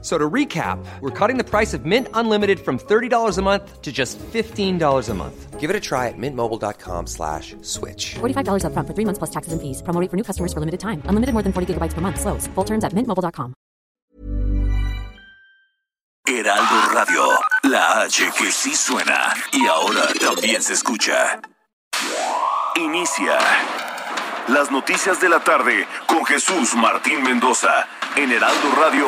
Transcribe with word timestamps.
So 0.00 0.16
to 0.16 0.30
recap, 0.30 0.78
we're 1.00 1.10
cutting 1.10 1.38
the 1.38 1.44
price 1.44 1.74
of 1.74 1.84
Mint 1.84 2.06
Unlimited 2.14 2.60
from 2.60 2.78
$30 2.78 3.36
a 3.36 3.42
month 3.42 3.82
to 3.82 3.90
just 3.90 4.16
$15 4.32 5.08
a 5.08 5.14
month. 5.14 5.58
Give 5.58 5.70
it 5.70 5.74
a 5.74 5.80
try 5.80 6.06
at 6.06 6.14
mintmobile.com 6.16 7.08
slash 7.08 7.56
switch. 7.62 8.14
$45 8.20 8.64
up 8.64 8.72
front 8.72 8.86
for 8.86 8.94
three 8.94 9.04
months 9.04 9.18
plus 9.18 9.30
taxes 9.30 9.52
and 9.52 9.60
fees. 9.60 9.82
Promo 9.82 10.00
rate 10.00 10.08
for 10.08 10.16
new 10.16 10.22
customers 10.22 10.52
for 10.52 10.60
limited 10.60 10.78
time. 10.78 11.02
Unlimited 11.06 11.32
more 11.32 11.42
than 11.42 11.52
40 11.52 11.74
gigabytes 11.74 11.94
per 11.94 12.00
month. 12.00 12.20
Slows. 12.20 12.46
Full 12.54 12.64
terms 12.64 12.84
at 12.84 12.92
mintmobile.com. 12.92 13.54
Heraldo 16.26 16.94
Radio, 16.94 17.24
la 17.64 18.02
H 18.02 18.30
que 18.38 18.52
sí 18.52 18.74
suena 18.76 19.34
y 19.50 19.66
ahora 19.66 20.02
también 20.20 20.62
se 20.62 20.74
escucha. 20.74 21.40
Inicia 22.76 23.38
las 24.48 24.70
noticias 24.70 25.20
de 25.20 25.30
la 25.30 25.40
tarde 25.40 25.86
con 26.06 26.24
Jesús 26.26 26.74
Martín 26.74 27.22
Mendoza 27.22 27.88
en 28.14 28.30
Heraldo 28.30 28.70
Radio. 28.76 29.06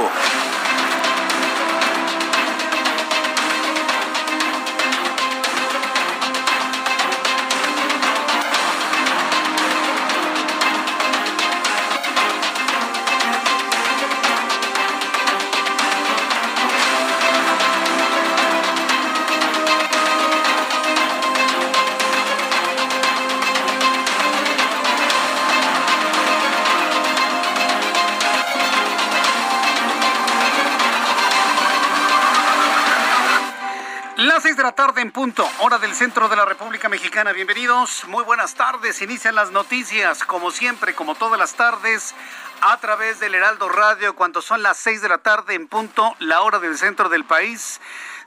Tarde 34.72 35.00
en 35.00 35.10
punto, 35.10 35.48
hora 35.60 35.78
del 35.78 35.94
centro 35.94 36.28
de 36.28 36.36
la 36.36 36.44
República 36.44 36.88
Mexicana. 36.88 37.32
Bienvenidos, 37.32 38.04
muy 38.06 38.22
buenas 38.24 38.54
tardes. 38.54 39.02
Inician 39.02 39.34
las 39.34 39.50
noticias, 39.50 40.22
como 40.24 40.50
siempre, 40.50 40.94
como 40.94 41.14
todas 41.14 41.38
las 41.38 41.54
tardes, 41.54 42.14
a 42.60 42.76
través 42.76 43.18
del 43.20 43.34
Heraldo 43.34 43.68
Radio, 43.68 44.14
cuando 44.14 44.42
son 44.42 44.62
las 44.62 44.76
seis 44.76 45.02
de 45.02 45.08
la 45.08 45.18
tarde 45.18 45.54
en 45.54 45.66
punto, 45.66 46.14
la 46.18 46.42
hora 46.42 46.58
del 46.58 46.78
centro 46.78 47.08
del 47.08 47.24
país. 47.24 47.80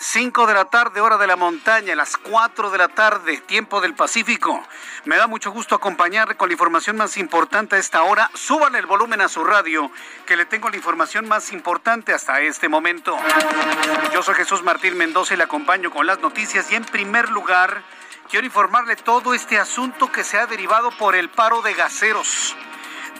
5 0.03 0.47
de 0.47 0.53
la 0.53 0.65
tarde, 0.65 0.99
hora 0.99 1.17
de 1.17 1.27
la 1.27 1.37
montaña, 1.37 1.95
las 1.95 2.17
4 2.17 2.71
de 2.71 2.77
la 2.77 2.89
tarde, 2.89 3.37
tiempo 3.37 3.79
del 3.79 3.95
Pacífico. 3.95 4.61
Me 5.05 5.15
da 5.15 5.27
mucho 5.27 5.49
gusto 5.51 5.75
acompañarle 5.75 6.35
con 6.35 6.49
la 6.49 6.53
información 6.53 6.97
más 6.97 7.15
importante 7.15 7.77
a 7.77 7.79
esta 7.79 8.03
hora. 8.03 8.29
Súbale 8.33 8.79
el 8.79 8.85
volumen 8.85 9.21
a 9.21 9.29
su 9.29 9.45
radio, 9.45 9.89
que 10.25 10.35
le 10.35 10.45
tengo 10.45 10.69
la 10.69 10.75
información 10.75 11.25
más 11.25 11.53
importante 11.53 12.13
hasta 12.13 12.41
este 12.41 12.67
momento. 12.67 13.17
Yo 14.13 14.21
soy 14.21 14.35
Jesús 14.35 14.61
Martín 14.61 14.97
Mendoza 14.97 15.35
y 15.35 15.37
le 15.37 15.43
acompaño 15.43 15.89
con 15.89 16.05
las 16.05 16.19
noticias 16.19 16.69
y 16.69 16.75
en 16.75 16.83
primer 16.83 17.29
lugar 17.29 17.81
quiero 18.29 18.45
informarle 18.45 18.97
todo 18.97 19.33
este 19.33 19.57
asunto 19.57 20.11
que 20.11 20.25
se 20.25 20.37
ha 20.37 20.47
derivado 20.47 20.91
por 20.97 21.15
el 21.15 21.29
paro 21.29 21.61
de 21.61 21.75
gaseros 21.75 22.57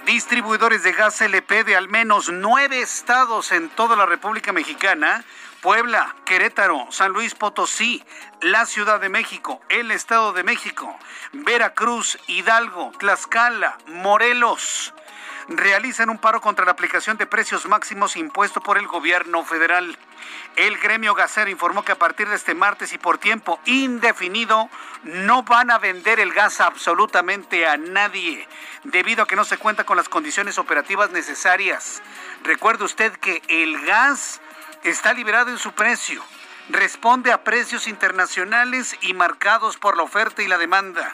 distribuidores 0.06 0.84
de 0.84 0.92
gas 0.92 1.22
LP 1.22 1.64
de 1.64 1.76
al 1.78 1.88
menos 1.88 2.30
nueve 2.30 2.81
estados 2.81 3.52
en 3.52 3.70
toda 3.70 3.95
la 3.95 4.06
República 4.06 4.52
Mexicana, 4.52 5.23
Puebla, 5.64 6.14
Querétaro, 6.25 6.88
San 6.89 7.14
Luis 7.14 7.36
Potosí, 7.36 8.03
la 8.42 8.66
Ciudad 8.66 9.00
de 9.00 9.08
México, 9.08 9.61
el 9.70 9.92
Estado 9.92 10.33
de 10.33 10.44
México, 10.44 10.93
Veracruz, 11.32 12.20
Hidalgo, 12.27 12.92
Tlaxcala, 12.99 13.77
Morelos, 13.87 14.93
realizan 15.48 16.10
un 16.10 16.17
paro 16.17 16.42
contra 16.42 16.65
la 16.65 16.71
aplicación 16.71 17.15
de 17.15 17.27
precios 17.27 17.65
máximos 17.65 18.17
impuesto 18.17 18.60
por 18.60 18.77
el 18.77 18.87
gobierno 18.87 19.45
federal. 19.45 19.98
El 20.58 20.77
gremio 20.80 21.15
gasero 21.15 21.49
informó 21.49 21.86
que 21.86 21.93
a 21.93 21.98
partir 21.98 22.27
de 22.27 22.36
este 22.36 22.55
martes 22.55 22.92
y 22.92 22.98
por 22.98 23.17
tiempo 23.17 23.58
indefinido 23.64 24.70
no 25.04 25.43
van 25.43 25.71
a 25.71 25.80
vender 25.80 26.20
el 26.20 26.33
gas 26.33 26.60
absolutamente 26.60 27.66
a 27.67 27.77
nadie, 27.77 28.49
debido 28.83 29.23
a 29.23 29.27
que 29.27 29.37
no 29.37 29.45
se 29.45 29.58
cuenta 29.58 29.86
con 29.86 29.95
las 29.95 30.10
condiciones 30.10 30.58
operativas 30.58 31.11
necesarias. 31.11 32.02
Recuerde 32.43 32.83
usted 32.83 33.14
que 33.14 33.42
el 33.48 33.80
gas 33.86 34.42
está 34.83 35.14
liberado 35.14 35.49
en 35.49 35.58
su 35.58 35.71
precio, 35.73 36.23
responde 36.70 37.32
a 37.32 37.44
precios 37.44 37.88
internacionales 37.88 38.95
y 39.02 39.14
marcados 39.14 39.77
por 39.77 39.98
la 39.98 40.04
oferta 40.04 40.42
y 40.42 40.48
la 40.48 40.58
demanda 40.58 41.14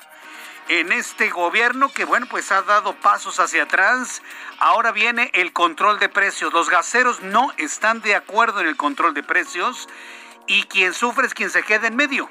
en 0.70 0.92
este 0.92 1.30
gobierno 1.30 1.90
que, 1.90 2.06
bueno, 2.06 2.28
pues 2.30 2.52
ha 2.52 2.62
dado 2.62 2.94
pasos 2.96 3.40
hacia 3.40 3.64
atrás. 3.64 4.22
Ahora 4.60 4.92
viene 4.92 5.32
el 5.34 5.52
control 5.52 6.00
de 6.00 6.10
precios. 6.10 6.54
Los 6.54 6.70
gaseros 6.70 7.22
no 7.22 7.52
están 7.58 8.02
de 8.02 8.16
acuerdo 8.16 8.62
en 8.62 8.68
el 8.68 8.78
control 8.78 9.16
de 9.16 9.24
precios 9.24 9.90
y 10.46 10.64
quien 10.64 10.94
sufre 10.94 11.26
es 11.26 11.34
quien 11.34 11.50
se 11.50 11.64
queda 11.64 11.88
en 11.88 11.96
medio. 11.96 12.30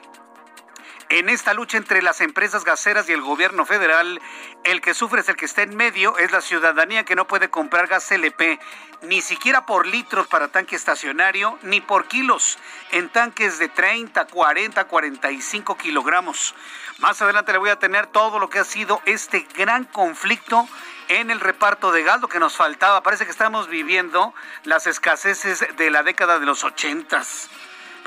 En 1.11 1.31
esta 1.31 1.55
lucha 1.55 1.79
entre 1.79 2.03
las 2.03 2.21
empresas 2.21 2.65
gaseras 2.65 3.09
y 3.09 3.13
el 3.13 3.23
gobierno 3.23 3.65
federal, 3.65 4.21
el 4.65 4.83
que 4.83 4.93
sufre 4.93 5.23
es 5.23 5.29
el 5.31 5.37
que 5.37 5.47
está 5.47 5.63
en 5.63 5.75
medio, 5.75 6.19
es 6.19 6.33
la 6.33 6.43
ciudadanía 6.43 7.05
que 7.05 7.17
no 7.17 7.27
puede 7.27 7.49
comprar 7.49 7.87
gas 7.87 8.13
LP, 8.13 8.61
ni 9.03 9.23
siquiera 9.23 9.65
por 9.65 9.87
litros 9.87 10.27
para 10.27 10.49
tanque 10.49 10.77
estacionario, 10.77 11.59
ni 11.63 11.81
por 11.81 12.09
kilos, 12.09 12.59
en 12.91 13.09
tanques 13.09 13.59
de 13.59 13.69
30, 13.69 14.27
40, 14.27 14.85
45 14.85 15.79
kilogramos. 15.79 16.55
Más 16.99 17.23
adelante 17.23 17.53
le 17.53 17.59
voy 17.59 17.71
a 17.71 17.79
tener 17.79 18.09
todo 18.09 18.39
lo 18.39 18.51
que 18.51 18.59
ha 18.59 18.65
sido 18.65 19.01
este 19.07 19.47
gran 19.57 19.85
conflicto 19.85 20.69
en 21.09 21.31
el 21.31 21.41
reparto 21.41 21.91
de 21.91 22.03
gas, 22.03 22.21
lo 22.21 22.29
que 22.29 22.39
nos 22.39 22.55
faltaba. 22.55 23.03
Parece 23.03 23.25
que 23.25 23.31
estamos 23.31 23.69
viviendo 23.69 24.35
las 24.65 24.87
escaseces 24.87 25.65
de 25.79 25.91
la 25.91 26.03
década 26.03 26.39
de 26.39 26.45
los 26.45 26.65
ochentas. 26.65 27.49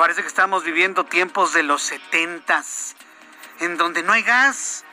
Parece 0.01 0.23
que 0.23 0.29
estamos 0.29 0.63
viviendo 0.63 1.05
tiempos 1.05 1.53
de 1.53 1.61
los 1.61 1.83
setentas, 1.83 2.95
en 3.59 3.77
donde 3.77 4.01
no 4.01 4.13
hay 4.13 4.23
gas. 4.23 4.83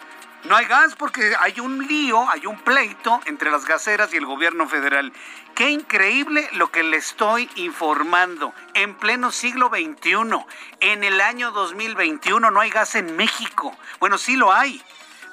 No 0.45 0.55
hay 0.55 0.67
gas 0.67 0.97
porque 0.97 1.35
hay 1.41 1.61
un 1.61 1.89
lío, 1.89 2.29
hay 2.29 2.45
un 2.45 2.59
pleito 2.61 3.19
entre 3.25 3.51
las 3.51 3.65
gaseras 3.65 4.13
y 4.13 4.19
el 4.19 4.27
gobierno 4.27 4.69
federal. 4.69 5.11
Qué 5.55 5.71
increíble 5.71 6.47
lo 6.53 6.71
que 6.71 6.83
le 6.83 6.99
estoy 6.99 7.49
informando. 7.55 8.53
En 8.75 8.97
pleno 8.97 9.33
siglo 9.33 9.71
XXI, 9.71 10.45
en 10.81 11.03
el 11.03 11.23
año 11.23 11.53
2021, 11.53 12.51
no 12.51 12.61
hay 12.61 12.69
gas 12.69 12.95
en 12.95 13.17
México. 13.17 13.75
Bueno, 14.01 14.19
sí 14.19 14.37
lo 14.37 14.53
hay, 14.53 14.83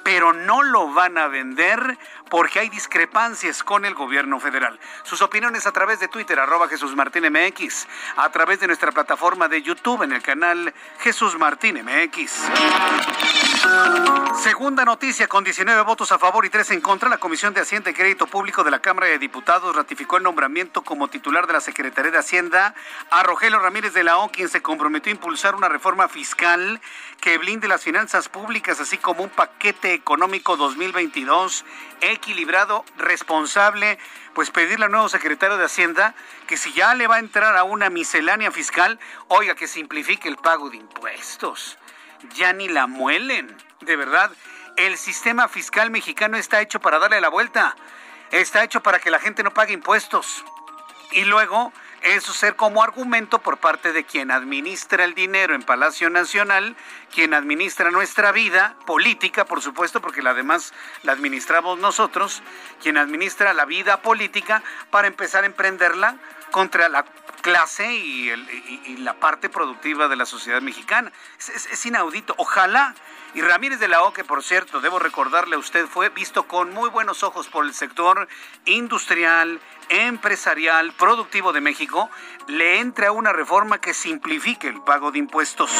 pero 0.02 0.32
no 0.32 0.62
lo 0.62 0.90
van 0.94 1.18
a 1.18 1.28
vender 1.28 1.98
porque 2.28 2.60
hay 2.60 2.68
discrepancias 2.68 3.62
con 3.62 3.84
el 3.84 3.94
gobierno 3.94 4.40
federal. 4.40 4.78
Sus 5.02 5.22
opiniones 5.22 5.66
a 5.66 5.72
través 5.72 6.00
de 6.00 6.08
Twitter, 6.08 6.38
arroba 6.38 6.68
Jesús 6.68 6.94
Martín 6.94 7.24
MX, 7.30 7.86
a 8.16 8.30
través 8.30 8.60
de 8.60 8.66
nuestra 8.66 8.92
plataforma 8.92 9.48
de 9.48 9.62
YouTube 9.62 10.02
en 10.02 10.12
el 10.12 10.22
canal 10.22 10.72
Jesús 11.00 11.38
Martín 11.38 11.82
MX. 11.84 12.32
Segunda 14.46 14.84
noticia, 14.84 15.26
con 15.26 15.42
19 15.42 15.82
votos 15.82 16.12
a 16.12 16.18
favor 16.18 16.44
y 16.46 16.50
3 16.50 16.70
en 16.70 16.80
contra, 16.80 17.08
la 17.08 17.18
Comisión 17.18 17.52
de 17.52 17.62
Hacienda 17.62 17.90
y 17.90 17.94
Crédito 17.94 18.26
Público 18.26 18.62
de 18.62 18.70
la 18.70 18.78
Cámara 18.78 19.08
de 19.08 19.18
Diputados 19.18 19.74
ratificó 19.74 20.18
el 20.18 20.22
nombramiento 20.22 20.82
como 20.82 21.08
titular 21.08 21.46
de 21.46 21.54
la 21.54 21.60
Secretaría 21.60 22.12
de 22.12 22.18
Hacienda 22.18 22.74
a 23.10 23.22
Rogelio 23.22 23.58
Ramírez 23.58 23.92
de 23.92 24.04
la 24.04 24.18
O, 24.18 24.30
quien 24.30 24.48
se 24.48 24.62
comprometió 24.62 25.10
a 25.10 25.16
impulsar 25.16 25.56
una 25.56 25.68
reforma 25.68 26.08
fiscal 26.08 26.80
que 27.20 27.38
blinde 27.38 27.66
las 27.66 27.82
finanzas 27.82 28.28
públicas, 28.28 28.78
así 28.80 28.98
como 28.98 29.24
un 29.24 29.30
paquete 29.30 29.94
económico 29.94 30.56
2022 30.56 31.64
equilibrado, 32.00 32.84
responsable, 32.98 33.98
pues 34.34 34.50
pedirle 34.50 34.84
al 34.84 34.92
nuevo 34.92 35.08
secretario 35.08 35.56
de 35.56 35.64
Hacienda 35.64 36.14
que 36.46 36.56
si 36.56 36.72
ya 36.72 36.94
le 36.94 37.08
va 37.08 37.16
a 37.16 37.20
entrar 37.20 37.56
a 37.56 37.64
una 37.64 37.90
miscelánea 37.90 38.52
fiscal, 38.52 39.00
oiga, 39.28 39.54
que 39.54 39.66
simplifique 39.66 40.28
el 40.28 40.36
pago 40.36 40.70
de 40.70 40.76
impuestos. 40.76 41.78
Ya 42.34 42.52
ni 42.52 42.68
la 42.68 42.86
muelen, 42.86 43.56
de 43.80 43.96
verdad. 43.96 44.30
El 44.76 44.98
sistema 44.98 45.48
fiscal 45.48 45.90
mexicano 45.90 46.36
está 46.36 46.60
hecho 46.60 46.80
para 46.80 46.98
darle 46.98 47.20
la 47.20 47.28
vuelta. 47.28 47.76
Está 48.30 48.64
hecho 48.64 48.82
para 48.82 48.98
que 48.98 49.10
la 49.10 49.18
gente 49.18 49.42
no 49.42 49.52
pague 49.54 49.72
impuestos. 49.72 50.44
Y 51.12 51.24
luego 51.24 51.72
eso 52.02 52.32
ser 52.32 52.56
como 52.56 52.82
argumento 52.82 53.40
por 53.40 53.58
parte 53.58 53.92
de 53.92 54.04
quien 54.04 54.30
administra 54.30 55.04
el 55.04 55.14
dinero 55.14 55.54
en 55.54 55.62
Palacio 55.62 56.10
Nacional, 56.10 56.76
quien 57.12 57.34
administra 57.34 57.90
nuestra 57.90 58.32
vida 58.32 58.76
política, 58.86 59.44
por 59.44 59.62
supuesto, 59.62 60.00
porque 60.00 60.22
la 60.22 60.34
demás 60.34 60.72
la 61.02 61.12
administramos 61.12 61.78
nosotros, 61.78 62.42
quien 62.82 62.98
administra 62.98 63.54
la 63.54 63.64
vida 63.64 64.02
política 64.02 64.62
para 64.90 65.08
empezar 65.08 65.44
a 65.44 65.46
emprenderla 65.46 66.16
contra 66.50 66.88
la 66.88 67.04
clase 67.42 67.92
y, 67.94 68.28
el- 68.30 68.48
y- 68.50 68.96
la 68.98 69.14
parte 69.14 69.48
productiva 69.48 70.08
de 70.08 70.16
la 70.16 70.26
sociedad 70.26 70.60
mexicana. 70.62 71.12
Es 71.38 71.86
inaudito. 71.86 72.34
Ojalá 72.38 72.94
Y 73.36 73.42
Ramírez 73.42 73.78
de 73.78 73.88
la 73.88 74.02
O, 74.02 74.14
que 74.14 74.24
por 74.24 74.42
cierto, 74.42 74.80
debo 74.80 74.98
recordarle 74.98 75.56
a 75.56 75.58
usted, 75.58 75.86
fue 75.86 76.08
visto 76.08 76.48
con 76.48 76.72
muy 76.72 76.88
buenos 76.88 77.22
ojos 77.22 77.48
por 77.48 77.66
el 77.66 77.74
sector 77.74 78.28
industrial, 78.64 79.60
empresarial, 79.90 80.94
productivo 80.94 81.52
de 81.52 81.60
México, 81.60 82.08
le 82.46 82.80
entre 82.80 83.08
a 83.08 83.12
una 83.12 83.34
reforma 83.34 83.78
que 83.78 83.92
simplifique 83.92 84.68
el 84.68 84.80
pago 84.80 85.12
de 85.12 85.18
impuestos. 85.18 85.70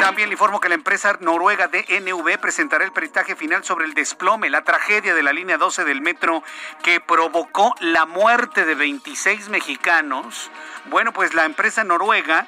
También 0.00 0.30
le 0.30 0.32
informo 0.32 0.60
que 0.60 0.70
la 0.70 0.74
empresa 0.74 1.18
noruega 1.20 1.68
DNV 1.68 2.38
presentará 2.40 2.86
el 2.86 2.92
peritaje 2.92 3.36
final 3.36 3.62
sobre 3.64 3.84
el 3.84 3.92
desplome, 3.92 4.48
la 4.48 4.64
tragedia 4.64 5.14
de 5.14 5.22
la 5.22 5.34
línea 5.34 5.58
12 5.58 5.84
del 5.84 6.00
metro 6.00 6.42
que 6.82 7.00
provocó 7.00 7.74
la 7.80 8.06
muerte 8.06 8.64
de 8.64 8.74
26 8.74 9.50
mexicanos. 9.50 10.50
Bueno, 10.86 11.12
pues 11.12 11.34
la 11.34 11.44
empresa 11.44 11.84
noruega 11.84 12.46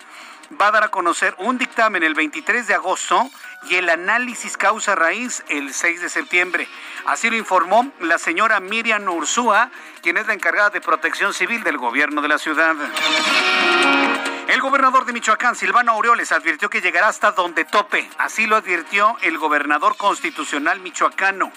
va 0.61 0.69
a 0.69 0.73
dar 0.73 0.85
a 0.85 0.89
conocer 0.89 1.35
un 1.39 1.59
dictamen 1.59 2.03
el 2.03 2.15
23 2.15 2.67
de 2.67 2.75
agosto 2.75 3.31
y 3.69 3.77
el 3.77 3.89
análisis 3.89 4.57
causa 4.57 4.95
raíz 4.95 5.43
el 5.49 5.73
6 5.73 6.01
de 6.03 6.09
septiembre. 6.09 6.69
Así 7.07 7.31
lo 7.31 7.37
informó 7.37 7.91
la 8.01 8.19
señora 8.19 8.61
Miriam 8.61 9.09
Ursúa, 9.09 9.71
quien 10.03 10.17
es 10.17 10.27
la 10.27 10.35
encargada 10.35 10.71
de 10.71 10.81
protección 10.81 11.35
civil 11.35 11.63
del 11.63 11.79
gobierno 11.79 12.23
de 12.23 12.29
la 12.29 12.39
ciudad. 12.39 12.75
El 14.49 14.61
gobernador 14.61 15.05
de 15.07 15.13
Michoacán, 15.13 15.57
Silvano 15.57 15.93
Aureoles, 15.93 16.31
advirtió 16.31 16.69
que 16.69 16.81
llegará 16.81 17.09
hasta 17.09 17.33
donde 17.33 17.65
tope. 17.65 18.09
Así 18.19 18.47
lo 18.47 18.57
advirtió 18.57 19.17
el 19.23 19.39
gobernador 19.39 19.97
constitucional 19.97 20.81
michoacano. 20.81 21.51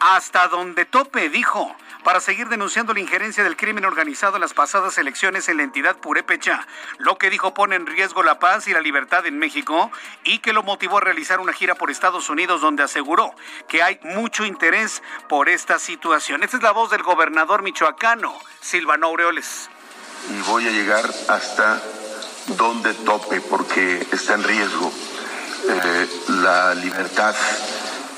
Hasta 0.00 0.48
donde 0.48 0.84
tope, 0.84 1.28
dijo 1.28 1.76
para 2.04 2.20
seguir 2.20 2.48
denunciando 2.48 2.94
la 2.94 3.00
injerencia 3.00 3.44
del 3.44 3.56
crimen 3.56 3.84
organizado 3.84 4.36
en 4.36 4.40
las 4.40 4.54
pasadas 4.54 4.98
elecciones 4.98 5.48
en 5.48 5.58
la 5.58 5.62
entidad 5.62 5.96
purépecha, 5.96 6.66
lo 6.98 7.18
que 7.18 7.30
dijo 7.30 7.54
pone 7.54 7.76
en 7.76 7.86
riesgo 7.86 8.22
la 8.22 8.38
paz 8.38 8.66
y 8.68 8.72
la 8.72 8.80
libertad 8.80 9.26
en 9.26 9.38
México 9.38 9.90
y 10.24 10.38
que 10.38 10.52
lo 10.52 10.62
motivó 10.62 10.98
a 10.98 11.02
realizar 11.02 11.40
una 11.40 11.52
gira 11.52 11.74
por 11.74 11.90
Estados 11.90 12.28
Unidos 12.28 12.60
donde 12.60 12.82
aseguró 12.82 13.34
que 13.68 13.82
hay 13.82 14.00
mucho 14.02 14.44
interés 14.44 15.02
por 15.28 15.48
esta 15.48 15.78
situación. 15.78 16.42
Esta 16.42 16.56
es 16.56 16.62
la 16.62 16.72
voz 16.72 16.90
del 16.90 17.02
gobernador 17.02 17.62
michoacano, 17.62 18.38
Silvano 18.60 19.06
Aureoles. 19.06 19.70
Y 20.30 20.40
voy 20.42 20.66
a 20.66 20.70
llegar 20.70 21.04
hasta 21.28 21.82
donde 22.56 22.94
tope 22.94 23.40
porque 23.40 24.06
está 24.12 24.34
en 24.34 24.44
riesgo 24.44 24.92
eh, 25.68 26.08
la 26.28 26.74
libertad 26.74 27.34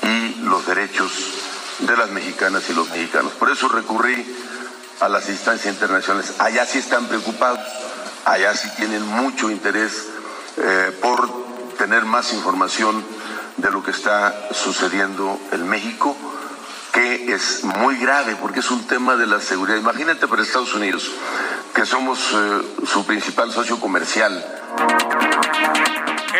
y 0.03 0.35
los 0.41 0.65
derechos 0.65 1.44
de 1.79 1.97
las 1.97 2.09
mexicanas 2.11 2.69
y 2.69 2.73
los 2.73 2.89
mexicanos. 2.89 3.33
Por 3.33 3.51
eso 3.51 3.67
recurrí 3.67 4.25
a 4.99 5.09
las 5.09 5.29
instancias 5.29 5.73
internacionales. 5.73 6.33
Allá 6.39 6.65
sí 6.65 6.79
están 6.79 7.07
preocupados, 7.07 7.59
allá 8.25 8.55
sí 8.55 8.69
tienen 8.77 9.05
mucho 9.05 9.49
interés 9.49 10.07
eh, 10.57 10.97
por 11.01 11.45
tener 11.77 12.05
más 12.05 12.33
información 12.33 13.03
de 13.57 13.71
lo 13.71 13.83
que 13.83 13.91
está 13.91 14.49
sucediendo 14.51 15.39
en 15.51 15.67
México, 15.67 16.15
que 16.93 17.33
es 17.33 17.63
muy 17.63 17.97
grave 17.97 18.37
porque 18.41 18.61
es 18.61 18.71
un 18.71 18.87
tema 18.87 19.15
de 19.15 19.27
la 19.27 19.41
seguridad. 19.41 19.77
Imagínate 19.77 20.27
para 20.27 20.41
Estados 20.41 20.73
Unidos, 20.73 21.11
que 21.73 21.85
somos 21.85 22.19
eh, 22.33 22.61
su 22.85 23.05
principal 23.05 23.51
socio 23.51 23.79
comercial 23.79 24.54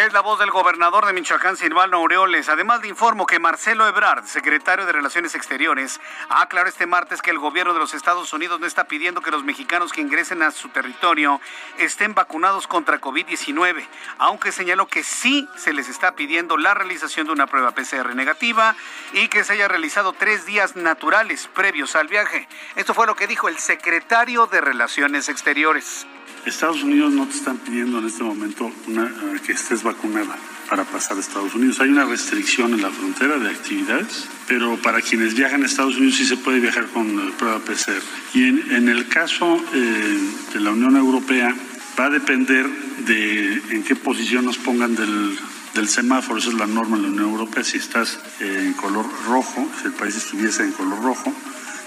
es 0.06 0.14
la 0.14 0.22
voz 0.22 0.38
del 0.38 0.52
gobernador 0.52 1.06
de 1.06 1.14
Michoacán, 1.14 1.58
Silvano 1.58 1.98
Aureoles. 1.98 2.48
Además, 2.50 2.82
le 2.82 2.90
informo 2.90 3.26
que 3.26 3.40
Marcelo 3.40 3.88
Ebrard, 3.88 4.26
secretario 4.26 4.86
de 4.86 4.92
Relaciones 4.92 5.34
Exteriores, 5.34 6.00
aclaró 6.30 6.70
este 6.70 6.86
martes 6.86 7.24
que 7.24 7.32
el 7.32 7.40
gobierno 7.40 7.74
de 7.74 7.80
los 7.80 7.96
Estados 7.96 8.32
Unidos 8.32 8.60
no 8.60 8.68
está 8.68 8.84
pidiendo 8.84 9.22
que 9.22 9.32
los 9.32 9.44
mexicanos 9.44 9.92
que 9.92 10.02
ingresen 10.02 10.44
a 10.44 10.52
su 10.52 10.70
territorio 10.70 11.42
estén 11.80 12.14
vacunados 12.14 12.68
contra 12.68 13.02
COVID-19, 13.02 13.88
aunque 14.20 14.52
señaló 14.52 14.88
que 14.88 15.04
sí 15.04 15.48
se 15.56 15.74
les 15.74 15.90
está 15.90 16.16
pidiendo 16.16 16.58
la 16.58 16.76
realización 16.76 17.26
de 17.26 17.34
una 17.34 17.48
prueba 17.48 17.72
PCR 17.72 18.16
negativa 18.16 18.76
y 19.14 19.28
que 19.28 19.44
se 19.44 19.54
haya 19.54 19.68
realizado 19.68 20.14
tres 20.14 20.46
días 20.46 20.76
naturales 20.76 21.50
previos 21.54 21.96
al 21.96 22.08
viaje. 22.08 22.48
Esto 22.76 22.94
fue 22.94 23.08
lo 23.08 23.16
que 23.16 23.28
dijo 23.28 23.50
el 23.50 23.58
secretario 23.58 24.46
de 24.46 24.62
Relaciones 24.62 25.30
Exteriores. 25.30 26.06
Estados 26.46 26.84
Unidos 26.84 27.12
no 27.12 27.28
te 27.28 27.36
están 27.36 27.58
pidiendo 27.58 28.00
en 28.00 28.06
este 28.06 28.24
momento 28.24 28.72
una, 28.88 29.12
que 29.46 29.54
estés 29.54 29.82
vacunada 29.82 30.36
para 30.70 30.84
pasar 30.84 31.18
a 31.18 31.20
Estados 31.20 31.56
Unidos. 31.56 31.80
Hay 31.80 31.90
una 31.90 32.06
restricción 32.06 32.74
en 32.74 32.84
la 32.84 32.92
frontera 32.92 33.40
de 33.40 33.50
actividades, 33.50 34.28
pero 34.48 34.78
para 34.78 35.02
quienes 35.02 35.34
viajan 35.34 35.64
a 35.64 35.66
Estados 35.66 35.96
Unidos 35.96 36.16
sí 36.16 36.26
se 36.26 36.38
puede 36.38 36.60
viajar 36.60 36.86
con 36.88 37.32
prueba 37.38 37.60
PCR. 37.60 38.02
Y 38.36 38.44
en, 38.74 38.90
el 38.90 39.08
caso 39.08 39.60
eh, 39.74 40.20
de 40.54 40.60
la 40.60 40.72
Unión 40.72 40.96
Europea 40.96 41.56
va 42.00 42.06
a 42.06 42.10
depender 42.10 42.68
de 43.08 43.54
en 43.72 43.84
qué 43.84 43.96
posición 43.96 44.46
nos 44.46 44.58
pongan 44.58 44.96
del, 44.96 45.38
del 45.74 45.90
semáforo, 45.90 46.40
esa 46.40 46.50
es 46.50 46.56
la 46.56 46.68
norma 46.68 46.98
en 46.98 47.04
la 47.04 47.10
Unión 47.10 47.30
Europea, 47.32 47.64
si 47.64 47.78
estás 47.78 48.20
eh, 48.40 48.64
en 48.66 48.74
color 48.74 49.06
rojo, 49.28 49.68
si 49.82 49.88
el 49.88 49.94
país 49.94 50.16
estuviese 50.16 50.64
en 50.64 50.74
color 50.74 51.02
rojo, 51.02 51.34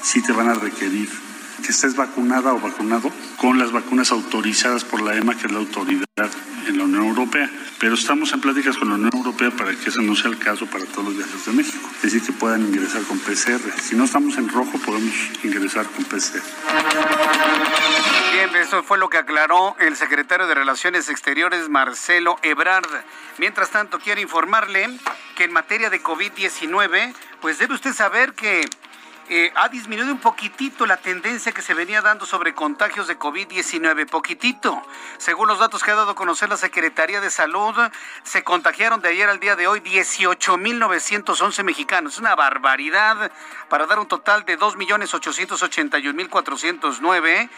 sí 0.03 0.21
te 0.23 0.33
van 0.33 0.49
a 0.49 0.55
requerir 0.55 1.09
que 1.63 1.73
estés 1.73 1.97
vacunada 1.97 2.53
o 2.53 2.61
vacunado 2.61 3.11
con 3.37 3.59
las 3.59 3.73
vacunas 3.73 4.11
autorizadas 4.11 4.85
por 4.85 5.03
la 5.03 5.17
EMA, 5.17 5.37
que 5.37 5.47
es 5.47 5.53
la 5.53 5.59
autoridad 5.59 6.07
en 6.67 6.79
la 6.79 6.85
Unión 6.85 7.05
Europea. 7.05 7.51
Pero 7.79 7.95
estamos 7.95 8.33
en 8.33 8.41
pláticas 8.41 8.77
con 8.77 8.89
la 8.89 8.95
Unión 8.97 9.11
Europea 9.15 9.51
para 9.51 9.75
que 9.75 9.89
ese 9.89 10.03
no 10.03 10.17
sea 10.17 10.31
el 10.31 10.39
caso 10.39 10.67
para 10.67 10.85
todos 10.87 11.05
los 11.05 11.17
viajeros 11.17 11.47
de 11.47 11.53
México. 11.53 11.89
Es 11.97 12.03
decir, 12.03 12.23
que 12.23 12.33
puedan 12.33 12.63
ingresar 12.63 13.03
con 13.03 13.19
PCR. 13.19 13.81
Si 13.81 13.95
no 13.95 14.05
estamos 14.05 14.37
en 14.37 14.49
rojo, 14.49 14.79
podemos 14.79 15.15
ingresar 15.45 15.87
con 15.87 16.05
PCR. 16.05 16.43
Bien, 18.33 18.55
eso 18.57 18.83
fue 18.83 18.99
lo 18.99 19.09
que 19.09 19.19
aclaró 19.19 19.77
el 19.79 19.97
secretario 19.97 20.47
de 20.47 20.55
Relaciones 20.55 21.09
Exteriores, 21.09 21.69
Marcelo 21.69 22.37
Ebrard. 22.43 22.89
Mientras 23.39 23.71
tanto, 23.71 23.99
quiero 23.99 24.21
informarle 24.21 24.89
que 25.37 25.45
en 25.45 25.53
materia 25.53 25.91
de 25.91 26.03
COVID-19, 26.03 27.15
pues 27.41 27.59
debe 27.59 27.75
usted 27.75 27.95
saber 27.95 28.35
que 28.35 28.69
eh, 29.31 29.53
ha 29.55 29.69
disminuido 29.69 30.13
un 30.13 30.21
poquitito 30.21 30.87
la 30.87 30.97
tendencia 30.97 31.53
que 31.53 31.63
se 31.63 31.75
venía 31.75 32.01
dando 32.01 32.25
sobre 32.25 32.55
contagios 32.55 33.07
de 33.07 33.19
COVID-19, 33.19 34.09
poquitito. 34.09 34.83
Según 35.19 35.49
los 35.49 35.59
datos 35.59 35.83
que 35.83 35.91
ha 35.91 35.95
dado 35.95 36.13
a 36.13 36.15
conocer 36.15 36.49
la 36.49 36.57
Secretaría 36.57 37.21
de 37.21 37.29
Salud, 37.31 37.75
se 38.23 38.43
contagiaron 38.43 39.03
de 39.03 39.11
ayer 39.11 39.29
al 39.29 39.39
día 39.39 39.55
de 39.57 39.67
hoy 39.67 39.81
18.911 39.81 41.63
mexicanos. 41.63 42.19
Una 42.19 42.35
barbaridad 42.35 43.31
para 43.69 43.85
dar 43.87 43.99
un 43.99 44.09
total 44.09 44.45
de 44.45 44.59
2.881.409. 44.59 47.51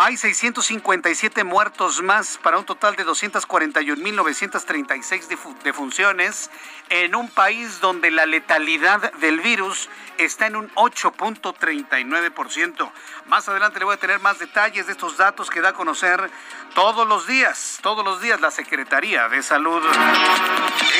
Hay 0.00 0.16
657 0.16 1.42
muertos 1.42 2.02
más 2.02 2.38
para 2.40 2.56
un 2.56 2.64
total 2.64 2.94
de 2.94 3.04
241.936 3.04 5.26
defunciones 5.64 6.52
en 6.88 7.16
un 7.16 7.28
país 7.28 7.80
donde 7.80 8.12
la 8.12 8.24
letalidad 8.24 9.12
del 9.14 9.40
virus 9.40 9.90
está 10.16 10.46
en 10.46 10.54
un 10.54 10.70
8.39%. 10.76 12.92
Más 13.26 13.48
adelante 13.48 13.80
le 13.80 13.86
voy 13.86 13.94
a 13.94 13.98
tener 13.98 14.20
más 14.20 14.38
detalles 14.38 14.86
de 14.86 14.92
estos 14.92 15.16
datos 15.16 15.50
que 15.50 15.60
da 15.60 15.70
a 15.70 15.74
conocer 15.74 16.30
todos 16.76 17.08
los 17.08 17.26
días, 17.26 17.80
todos 17.82 18.04
los 18.04 18.20
días 18.20 18.40
la 18.40 18.52
Secretaría 18.52 19.28
de 19.28 19.42
Salud. 19.42 19.82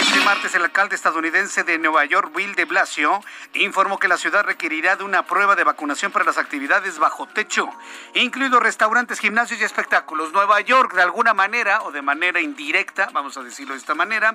Este 0.00 0.18
martes 0.24 0.56
el 0.56 0.64
alcalde 0.64 0.96
estadounidense 0.96 1.62
de 1.62 1.78
Nueva 1.78 2.04
York, 2.04 2.32
Will 2.34 2.56
de 2.56 2.64
Blasio, 2.64 3.22
informó 3.54 4.00
que 4.00 4.08
la 4.08 4.16
ciudad 4.16 4.44
requerirá 4.44 4.96
de 4.96 5.04
una 5.04 5.24
prueba 5.24 5.54
de 5.54 5.62
vacunación 5.62 6.10
para 6.10 6.24
las 6.24 6.38
actividades 6.38 6.98
bajo 6.98 7.26
techo, 7.26 7.70
incluidos 8.14 8.60
restaurantes, 8.60 8.87
gimnasios 9.20 9.60
y 9.60 9.64
espectáculos. 9.64 10.32
Nueva 10.32 10.60
York, 10.60 10.94
de 10.94 11.02
alguna 11.02 11.34
manera 11.34 11.82
o 11.82 11.92
de 11.92 12.02
manera 12.02 12.40
indirecta, 12.40 13.08
vamos 13.12 13.36
a 13.36 13.42
decirlo 13.42 13.74
de 13.74 13.80
esta 13.80 13.94
manera, 13.94 14.34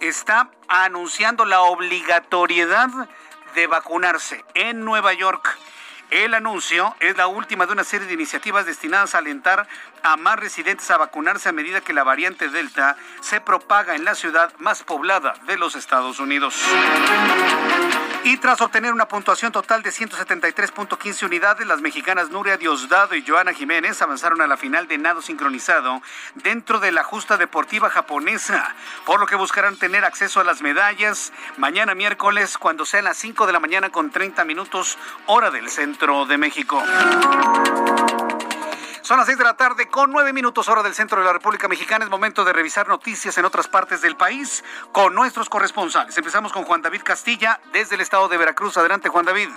está 0.00 0.50
anunciando 0.68 1.44
la 1.44 1.62
obligatoriedad 1.62 2.88
de 3.54 3.66
vacunarse 3.66 4.44
en 4.54 4.84
Nueva 4.84 5.12
York. 5.14 5.56
El 6.10 6.34
anuncio 6.34 6.94
es 7.00 7.16
la 7.16 7.26
última 7.26 7.66
de 7.66 7.72
una 7.72 7.84
serie 7.84 8.06
de 8.06 8.14
iniciativas 8.14 8.66
destinadas 8.66 9.14
a 9.14 9.18
alentar 9.18 9.66
a 10.02 10.16
más 10.16 10.38
residentes 10.38 10.90
a 10.90 10.98
vacunarse 10.98 11.48
a 11.48 11.52
medida 11.52 11.80
que 11.80 11.92
la 11.92 12.04
variante 12.04 12.48
Delta 12.48 12.96
se 13.20 13.40
propaga 13.40 13.96
en 13.96 14.04
la 14.04 14.14
ciudad 14.14 14.52
más 14.58 14.82
poblada 14.84 15.34
de 15.46 15.56
los 15.56 15.74
Estados 15.74 16.20
Unidos. 16.20 16.54
Y 18.26 18.38
tras 18.38 18.60
obtener 18.60 18.92
una 18.92 19.06
puntuación 19.06 19.52
total 19.52 19.84
de 19.84 19.90
173.15 19.90 21.26
unidades, 21.26 21.64
las 21.64 21.80
mexicanas 21.80 22.28
Nuria 22.28 22.56
Diosdado 22.56 23.14
y 23.14 23.24
Joana 23.24 23.52
Jiménez 23.52 24.02
avanzaron 24.02 24.42
a 24.42 24.48
la 24.48 24.56
final 24.56 24.88
de 24.88 24.98
nado 24.98 25.22
sincronizado 25.22 26.02
dentro 26.34 26.80
de 26.80 26.90
la 26.90 27.04
justa 27.04 27.36
deportiva 27.36 27.88
japonesa, 27.88 28.74
por 29.04 29.20
lo 29.20 29.26
que 29.26 29.36
buscarán 29.36 29.76
tener 29.76 30.04
acceso 30.04 30.40
a 30.40 30.44
las 30.44 30.60
medallas 30.60 31.32
mañana 31.56 31.94
miércoles 31.94 32.58
cuando 32.58 32.84
sean 32.84 33.04
las 33.04 33.16
5 33.16 33.46
de 33.46 33.52
la 33.52 33.60
mañana 33.60 33.90
con 33.90 34.10
30 34.10 34.44
minutos 34.44 34.98
hora 35.26 35.52
del 35.52 35.70
centro 35.70 36.26
de 36.26 36.36
México. 36.36 36.82
Son 39.06 39.18
las 39.18 39.26
seis 39.26 39.38
de 39.38 39.44
la 39.44 39.56
tarde 39.56 39.86
con 39.86 40.10
nueve 40.10 40.32
minutos 40.32 40.68
hora 40.68 40.82
del 40.82 40.92
centro 40.92 41.20
de 41.20 41.24
la 41.24 41.32
República 41.32 41.68
Mexicana. 41.68 42.04
Es 42.04 42.10
momento 42.10 42.44
de 42.44 42.52
revisar 42.52 42.88
noticias 42.88 43.38
en 43.38 43.44
otras 43.44 43.68
partes 43.68 44.02
del 44.02 44.16
país 44.16 44.64
con 44.90 45.14
nuestros 45.14 45.48
corresponsales. 45.48 46.18
Empezamos 46.18 46.52
con 46.52 46.64
Juan 46.64 46.82
David 46.82 47.02
Castilla 47.04 47.60
desde 47.72 47.94
el 47.94 48.00
estado 48.00 48.26
de 48.26 48.36
Veracruz. 48.36 48.76
Adelante, 48.76 49.08
Juan 49.08 49.24
David. 49.24 49.48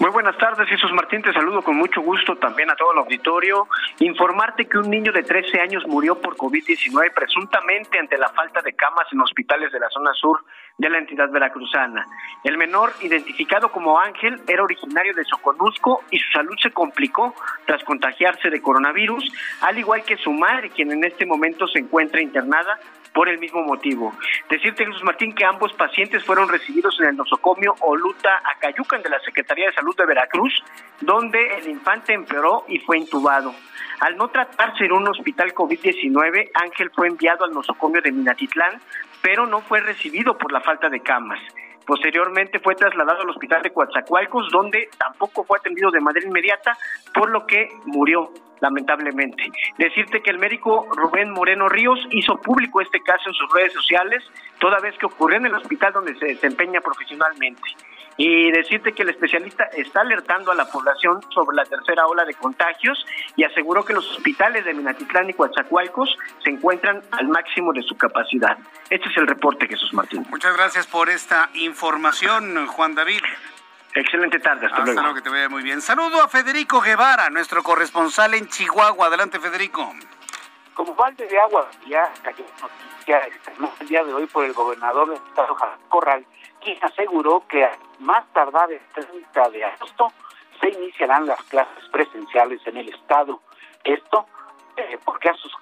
Muy 0.00 0.10
buenas 0.10 0.36
tardes, 0.36 0.68
Jesús 0.68 0.90
Martín. 0.92 1.22
Te 1.22 1.32
saludo 1.32 1.62
con 1.62 1.76
mucho 1.76 2.00
gusto 2.00 2.34
también 2.38 2.68
a 2.68 2.74
todo 2.74 2.90
el 2.90 2.98
auditorio. 2.98 3.68
Informarte 4.00 4.68
que 4.68 4.78
un 4.78 4.90
niño 4.90 5.12
de 5.12 5.22
13 5.22 5.60
años 5.60 5.84
murió 5.86 6.20
por 6.20 6.36
COVID-19 6.36 7.14
presuntamente 7.14 8.00
ante 8.00 8.18
la 8.18 8.30
falta 8.30 8.62
de 8.62 8.74
camas 8.74 9.06
en 9.12 9.20
hospitales 9.20 9.70
de 9.70 9.78
la 9.78 9.88
zona 9.90 10.12
sur 10.14 10.44
de 10.78 10.90
la 10.90 10.98
entidad 10.98 11.30
veracruzana. 11.30 12.06
El 12.44 12.58
menor, 12.58 12.92
identificado 13.00 13.70
como 13.70 13.98
Ángel, 13.98 14.40
era 14.46 14.62
originario 14.62 15.14
de 15.14 15.24
Soconusco 15.24 16.04
y 16.10 16.18
su 16.18 16.30
salud 16.32 16.54
se 16.62 16.70
complicó 16.70 17.34
tras 17.64 17.82
contagiarse 17.84 18.50
de 18.50 18.60
coronavirus, 18.60 19.24
al 19.62 19.78
igual 19.78 20.04
que 20.04 20.16
su 20.16 20.32
madre, 20.32 20.70
quien 20.70 20.92
en 20.92 21.04
este 21.04 21.24
momento 21.24 21.66
se 21.66 21.78
encuentra 21.78 22.20
internada 22.20 22.78
por 23.16 23.30
el 23.30 23.38
mismo 23.38 23.62
motivo. 23.62 24.12
Decirte, 24.50 24.84
Jesús 24.84 25.02
Martín, 25.02 25.34
que 25.34 25.46
ambos 25.46 25.72
pacientes 25.72 26.22
fueron 26.22 26.50
recibidos 26.50 27.00
en 27.00 27.08
el 27.08 27.16
nosocomio 27.16 27.74
Oluta 27.80 28.42
Acayucan 28.44 29.00
de 29.00 29.08
la 29.08 29.18
Secretaría 29.20 29.68
de 29.68 29.72
Salud 29.72 29.96
de 29.96 30.04
Veracruz, 30.04 30.52
donde 31.00 31.56
el 31.56 31.68
infante 31.68 32.12
empeoró 32.12 32.66
y 32.68 32.78
fue 32.80 32.98
intubado. 32.98 33.54
Al 34.00 34.18
no 34.18 34.28
tratarse 34.28 34.84
en 34.84 34.92
un 34.92 35.08
hospital 35.08 35.54
COVID-19, 35.54 36.50
Ángel 36.52 36.90
fue 36.94 37.08
enviado 37.08 37.46
al 37.46 37.54
nosocomio 37.54 38.02
de 38.02 38.12
Minatitlán, 38.12 38.82
pero 39.26 39.44
no 39.44 39.60
fue 39.60 39.80
recibido 39.80 40.38
por 40.38 40.52
la 40.52 40.60
falta 40.60 40.88
de 40.88 41.00
camas. 41.00 41.40
Posteriormente 41.84 42.60
fue 42.60 42.76
trasladado 42.76 43.22
al 43.22 43.30
hospital 43.30 43.60
de 43.60 43.72
Coatzacoalcos, 43.72 44.52
donde 44.52 44.88
tampoco 44.96 45.42
fue 45.42 45.58
atendido 45.58 45.90
de 45.90 46.00
manera 46.00 46.24
inmediata, 46.24 46.78
por 47.12 47.28
lo 47.30 47.44
que 47.44 47.68
murió 47.86 48.30
lamentablemente. 48.60 49.50
Decirte 49.78 50.22
que 50.22 50.30
el 50.30 50.38
médico 50.38 50.86
Rubén 50.94 51.32
Moreno 51.32 51.68
Ríos 51.68 51.98
hizo 52.12 52.36
público 52.36 52.80
este 52.80 53.00
caso 53.00 53.28
en 53.28 53.34
sus 53.34 53.52
redes 53.52 53.72
sociales, 53.72 54.22
toda 54.60 54.78
vez 54.78 54.96
que 54.96 55.06
ocurrió 55.06 55.38
en 55.38 55.46
el 55.46 55.54
hospital 55.54 55.92
donde 55.92 56.14
se 56.20 56.26
desempeña 56.26 56.80
profesionalmente 56.80 57.62
y 58.16 58.50
decirte 58.50 58.92
que 58.92 59.02
el 59.02 59.10
especialista 59.10 59.64
está 59.76 60.00
alertando 60.00 60.50
a 60.50 60.54
la 60.54 60.66
población 60.66 61.20
sobre 61.32 61.56
la 61.56 61.64
tercera 61.64 62.06
ola 62.06 62.24
de 62.24 62.34
contagios 62.34 63.04
y 63.36 63.44
aseguró 63.44 63.84
que 63.84 63.92
los 63.92 64.10
hospitales 64.12 64.64
de 64.64 64.74
Minatitlán 64.74 65.28
y 65.30 65.34
Coatzacoalcos 65.34 66.16
se 66.42 66.50
encuentran 66.50 67.02
al 67.12 67.28
máximo 67.28 67.72
de 67.72 67.82
su 67.82 67.96
capacidad. 67.96 68.56
Este 68.88 69.08
es 69.08 69.16
el 69.16 69.26
reporte, 69.26 69.66
Jesús 69.66 69.92
Martín. 69.92 70.26
Muchas 70.30 70.56
gracias 70.56 70.86
por 70.86 71.10
esta 71.10 71.50
información, 71.54 72.66
Juan 72.66 72.94
David. 72.94 73.20
Excelente 73.94 74.38
tarde, 74.40 74.66
hasta, 74.66 74.82
hasta 74.82 74.92
luego. 74.92 75.14
que 75.14 75.22
te 75.22 75.30
vaya 75.30 75.48
muy 75.48 75.62
bien. 75.62 75.80
Saludo 75.80 76.22
a 76.22 76.28
Federico 76.28 76.80
Guevara, 76.80 77.30
nuestro 77.30 77.62
corresponsal 77.62 78.34
en 78.34 78.46
Chihuahua. 78.46 79.06
Adelante, 79.06 79.40
Federico. 79.40 79.90
Como 80.74 80.94
balde 80.94 81.26
de 81.26 81.38
agua, 81.38 81.66
ya 81.86 82.12
cayó 82.22 82.44
noticia 82.60 83.28
el 83.80 83.88
día 83.88 84.04
de 84.04 84.12
hoy 84.12 84.26
por 84.26 84.44
el 84.44 84.52
gobernador 84.52 85.08
del 85.08 85.16
estado, 85.16 85.56
Corral, 85.88 86.26
quien 86.66 86.84
aseguró 86.84 87.46
que 87.46 87.64
más 88.00 88.26
tardar 88.32 88.72
el 88.72 88.80
30 88.92 89.50
de 89.50 89.64
agosto 89.64 90.12
se 90.60 90.70
iniciarán 90.70 91.24
las 91.24 91.40
clases 91.44 91.88
presenciales 91.92 92.60
en 92.66 92.78
el 92.78 92.88
estado. 92.88 93.40
Esto 93.84 94.26
eh, 94.76 94.98
porque 95.04 95.28
a 95.28 95.34
sus 95.34 95.52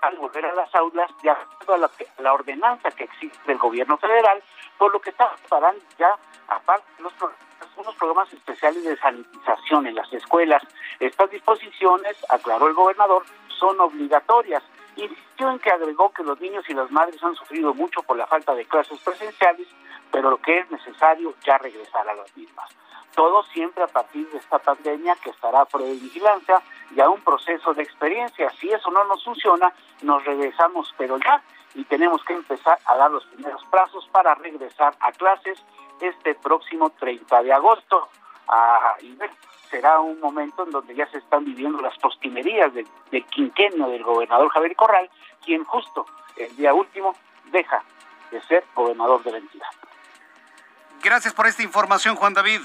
al 0.00 0.16
volver 0.16 0.44
a 0.46 0.54
las 0.54 0.74
aulas 0.74 1.10
de 1.22 1.30
acuerdo 1.30 1.74
a 1.74 2.22
la, 2.22 2.32
ordenanza 2.32 2.90
que 2.90 3.04
existe 3.04 3.38
del 3.46 3.58
gobierno 3.58 3.98
federal, 3.98 4.42
por 4.78 4.90
lo 4.90 5.00
que 5.00 5.12
preparando 5.12 5.84
ya 5.98 6.16
aparte 6.48 6.86
los 6.98 7.12
unos 7.76 7.94
programas 7.96 8.32
especiales 8.32 8.82
de 8.82 8.96
sanitización 8.96 9.86
en 9.86 9.94
las 9.94 10.10
escuelas. 10.12 10.62
Estas 10.98 11.30
disposiciones, 11.30 12.16
aclaró 12.30 12.68
el 12.68 12.74
gobernador, 12.74 13.22
son 13.48 13.78
obligatorias. 13.80 14.62
Insistió 14.96 15.50
en 15.50 15.58
que 15.58 15.70
agregó 15.70 16.10
que 16.10 16.22
los 16.22 16.40
niños 16.40 16.64
y 16.68 16.74
las 16.74 16.90
madres 16.90 17.22
han 17.22 17.34
sufrido 17.34 17.74
mucho 17.74 18.02
por 18.02 18.16
la 18.16 18.26
falta 18.26 18.54
de 18.54 18.64
clases 18.64 18.98
presenciales 19.00 19.68
pero 20.10 20.30
lo 20.30 20.38
que 20.38 20.58
es 20.58 20.70
necesario 20.70 21.34
ya 21.44 21.58
regresar 21.58 22.08
a 22.08 22.14
las 22.14 22.36
mismas. 22.36 22.70
Todo 23.14 23.42
siempre 23.44 23.82
a 23.82 23.86
partir 23.86 24.28
de 24.30 24.38
esta 24.38 24.58
pandemia 24.58 25.16
que 25.16 25.30
estará 25.30 25.64
por 25.64 25.82
vigilancia 25.82 26.60
y 26.94 27.00
a 27.00 27.08
un 27.08 27.20
proceso 27.22 27.72
de 27.72 27.82
experiencia. 27.82 28.50
Si 28.60 28.70
eso 28.70 28.90
no 28.90 29.04
nos 29.04 29.24
funciona, 29.24 29.72
nos 30.02 30.24
regresamos, 30.24 30.94
pero 30.98 31.16
ya, 31.18 31.42
y 31.74 31.84
tenemos 31.84 32.22
que 32.24 32.34
empezar 32.34 32.78
a 32.84 32.96
dar 32.96 33.10
los 33.10 33.24
primeros 33.26 33.64
plazos 33.66 34.06
para 34.12 34.34
regresar 34.34 34.94
a 35.00 35.12
clases 35.12 35.62
este 36.00 36.34
próximo 36.34 36.90
30 36.90 37.42
de 37.42 37.52
agosto. 37.52 38.08
Ah, 38.48 38.94
y 39.00 39.16
será 39.70 40.00
un 40.00 40.20
momento 40.20 40.64
en 40.64 40.70
donde 40.70 40.94
ya 40.94 41.06
se 41.08 41.18
están 41.18 41.44
viviendo 41.44 41.80
las 41.80 41.96
postimerías 41.98 42.72
del, 42.72 42.86
del 43.10 43.24
quinquenio 43.26 43.88
del 43.88 44.04
gobernador 44.04 44.48
Javier 44.50 44.76
Corral, 44.76 45.10
quien 45.44 45.64
justo 45.64 46.06
el 46.36 46.54
día 46.56 46.72
último 46.72 47.14
deja 47.50 47.82
de 48.30 48.40
ser 48.42 48.64
gobernador 48.74 49.22
de 49.22 49.32
la 49.32 49.38
entidad. 49.38 49.68
Gracias 51.02 51.34
por 51.34 51.46
esta 51.46 51.62
información, 51.62 52.16
Juan 52.16 52.34
David. 52.34 52.60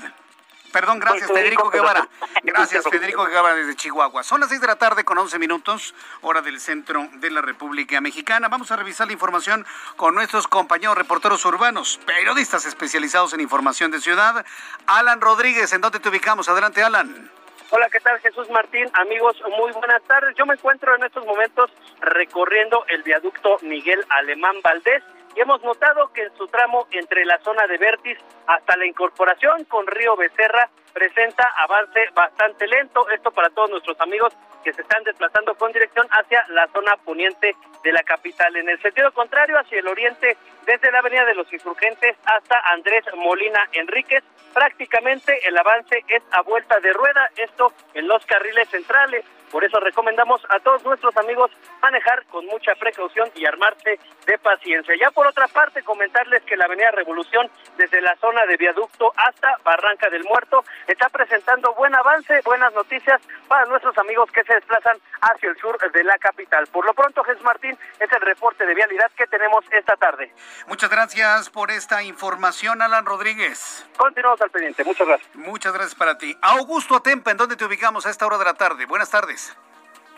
Perdón, 0.72 1.00
gracias, 1.00 1.30
Federico 1.30 1.70
Guevara. 1.70 2.08
Gracias, 2.44 2.86
Federico 2.90 3.26
Guevara 3.26 3.56
desde 3.56 3.76
Chihuahua. 3.76 4.24
Son 4.24 4.40
las 4.40 4.50
seis 4.50 4.62
de 4.62 4.68
la 4.68 4.78
tarde 4.78 5.04
con 5.04 5.18
11 5.18 5.38
minutos, 5.38 5.94
hora 6.22 6.42
del 6.42 6.60
centro 6.60 7.08
de 7.16 7.30
la 7.30 7.42
República 7.42 8.00
Mexicana. 8.02 8.48
Vamos 8.48 8.72
a 8.72 8.78
revisar 8.78 9.08
la 9.08 9.14
información 9.14 9.66
con 9.96 10.16
nuestros 10.16 10.48
compañeros 10.48 10.98
reporteros 10.98 11.44
urbanos, 11.46 12.00
periodistas 12.06 12.66
especializados 12.66 13.34
en 13.34 13.42
información 13.42 13.92
de 13.92 14.00
ciudad. 14.00 14.46
Alan 14.88 15.20
Rodríguez, 15.20 15.74
¿en 15.74 15.82
dónde 15.82 16.00
te 16.00 16.10
ubicamos? 16.10 16.48
Adelante, 16.48 16.82
Alan. 16.82 17.30
Hola, 17.70 17.88
¿qué 17.90 18.00
tal 18.00 18.20
Jesús 18.20 18.50
Martín? 18.50 18.90
Amigos, 18.94 19.38
muy 19.58 19.72
buenas 19.74 20.02
tardes. 20.04 20.36
Yo 20.38 20.46
me 20.46 20.56
encuentro 20.56 20.96
en 20.96 21.04
estos 21.04 21.26
momentos 21.26 21.70
recorriendo 22.00 22.86
el 22.88 23.04
viaducto 23.04 23.58
Miguel 23.62 24.04
Alemán 24.10 24.56
Valdés 24.64 25.04
y 25.36 25.40
hemos 25.40 25.62
notado 25.64 26.12
que 26.14 26.24
en 26.24 26.38
su 26.38 26.48
tramo 26.48 26.88
entre 26.92 27.26
la 27.26 27.40
zona 27.40 27.68
de 27.68 27.78
Vértiz 27.78 28.18
hasta 28.48 28.76
la 28.78 28.86
incorporación 28.86 29.64
con 29.66 29.88
Río 29.88 30.16
Becerra 30.16 30.70
presenta 30.94 31.48
avance 31.58 32.10
bastante 32.14 32.68
lento. 32.68 33.10
Esto 33.10 33.32
para 33.32 33.50
todos 33.50 33.70
nuestros 33.70 34.00
amigos 34.02 34.34
que 34.64 34.74
se 34.74 34.82
están 34.82 35.04
desplazando 35.04 35.56
con 35.56 35.72
dirección 35.72 36.08
hacia 36.12 36.46
la 36.50 36.68
zona 36.68 36.96
poniente 36.98 37.56
de 37.84 37.92
la 37.92 38.04
capital. 38.04 38.56
En 38.56 38.70
el 38.70 38.80
sentido 38.82 39.12
contrario, 39.12 39.58
hacia 39.58 39.80
el 39.80 39.88
oriente, 39.88 40.38
desde 40.66 40.92
la 40.92 41.00
Avenida 41.00 41.26
de 41.26 41.36
los 41.36 41.52
Insurgentes 41.52 42.16
hasta 42.26 42.60
Andrés 42.72 43.06
Molina 43.16 43.68
Enríquez, 43.72 44.24
prácticamente 44.54 45.48
el 45.48 45.58
avance 45.58 46.04
es 46.08 46.22
a 46.32 46.42
vuelta 46.42 46.80
de 46.80 46.94
rueda, 46.94 47.30
esto 47.38 47.74
en 47.94 48.08
los 48.08 48.26
carriles 48.26 48.70
centrales. 48.70 49.26
Por 49.52 49.64
eso 49.66 49.80
recomendamos 49.80 50.42
a 50.50 50.60
todos 50.60 50.84
nuestros 50.84 51.16
amigos 51.18 51.52
manejar 51.82 52.26
con 52.28 52.46
mucha 52.46 52.74
precaución 52.76 53.30
y 53.36 53.46
armarse 53.46 54.00
de 54.26 54.38
paciencia. 54.38 54.96
Ya 55.00 55.12
por 55.12 55.28
otra 55.28 55.48
parte, 55.48 55.84
comentarles 55.84 56.42
que 56.44 56.56
la 56.56 56.66
Avenida 56.66 56.92
Revolución, 56.92 57.50
desde 57.78 58.02
la 58.02 58.16
zona 58.18 58.46
de 58.46 58.56
viaducto 58.58 59.12
hasta 59.16 59.58
Barranca 59.64 60.10
del 60.10 60.24
Muerto, 60.24 60.64
está 60.88 61.10
presentando 61.10 61.74
buen 61.74 61.94
avance, 61.94 62.42
buenas 62.46 62.74
noticias 62.74 63.22
para 63.48 63.66
nuestros 63.66 63.98
amigos 63.98 64.32
que 64.32 64.44
se 64.44 64.54
desplazan 64.54 64.98
hacia 65.22 65.50
el 65.50 65.58
sur 65.58 65.78
de 65.92 66.04
la 66.04 66.18
capital. 66.18 66.68
Por 66.68 66.86
lo 66.86 66.94
pronto, 66.94 67.24
Jesús 67.24 67.44
Martín, 67.44 67.78
es 68.00 68.12
el 68.12 68.22
reporte 68.22 68.66
de 68.66 68.74
vialidad 68.74 69.12
que 69.18 69.28
tenemos 69.28 69.66
esta 69.72 69.96
tarde. 69.98 70.32
Muchas 70.68 70.90
gracias 70.90 71.50
por 71.50 71.72
esta 71.72 72.04
información, 72.04 72.82
Alan 72.82 73.06
Rodríguez. 73.06 73.86
Continuamos 73.98 74.42
al 74.42 74.50
pendiente. 74.50 74.84
Muchas 74.84 75.08
gracias. 75.08 75.36
Muchas 75.36 75.74
gracias 75.74 75.96
para 75.96 76.18
ti. 76.18 76.38
Augusto 76.42 76.96
Atempa, 76.96 77.32
¿en 77.32 77.38
dónde 77.38 77.56
te 77.56 77.66
ubicamos 77.66 78.06
a 78.06 78.10
esta 78.10 78.26
hora 78.26 78.38
de 78.38 78.46
la 78.46 78.54
tarde? 78.54 78.86
Buenas 78.86 79.10
tardes. 79.10 79.41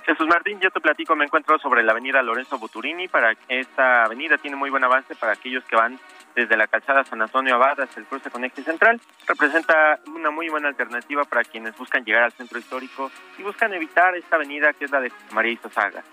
Jesús 0.06 0.27
Martín, 0.27 0.60
yo 0.60 0.70
te 0.70 0.82
platico, 0.82 1.15
me 1.15 1.24
encuentro 1.24 1.58
sobre 1.60 1.82
la 1.82 1.94
avenida 1.94 2.22
Lorenzo 2.22 2.60
Buturini. 2.60 3.08
Para 3.08 3.34
esta 3.48 4.03
avenida 4.03 4.38
tiene 4.38 4.58
muy 4.58 4.70
buen 4.70 4.84
avance 4.84 5.15
para 5.15 5.32
aquellos 5.32 5.63
que 5.63 5.77
van 5.77 5.98
desde 6.36 6.58
la 6.58 6.68
calzada 6.68 7.06
San 7.06 7.22
Antonio 7.22 7.56
Abad 7.56 7.80
hasta 7.80 8.01
el 8.01 8.06
cruce 8.06 8.30
con 8.30 8.44
Eje 8.44 8.63
Central. 8.63 9.00
Representa 9.25 10.00
una 10.08 10.30
muy 10.30 10.50
buena 10.50 10.68
alternativa 10.68 11.24
para 11.24 11.46
quienes 11.46 11.77
buscan 11.77 12.03
llegar 12.03 12.24
al 12.24 12.34
centro 12.34 12.60
histórico 12.60 13.12
y 13.38 13.44
buscan 13.44 13.74
evitar 13.74 14.15
esta 14.18 14.36
avenida 14.36 14.74
que 14.74 14.86
es 14.86 14.92
la 14.92 15.00
de 15.00 15.12
María 15.32 15.53
Isosaga. 15.53 16.03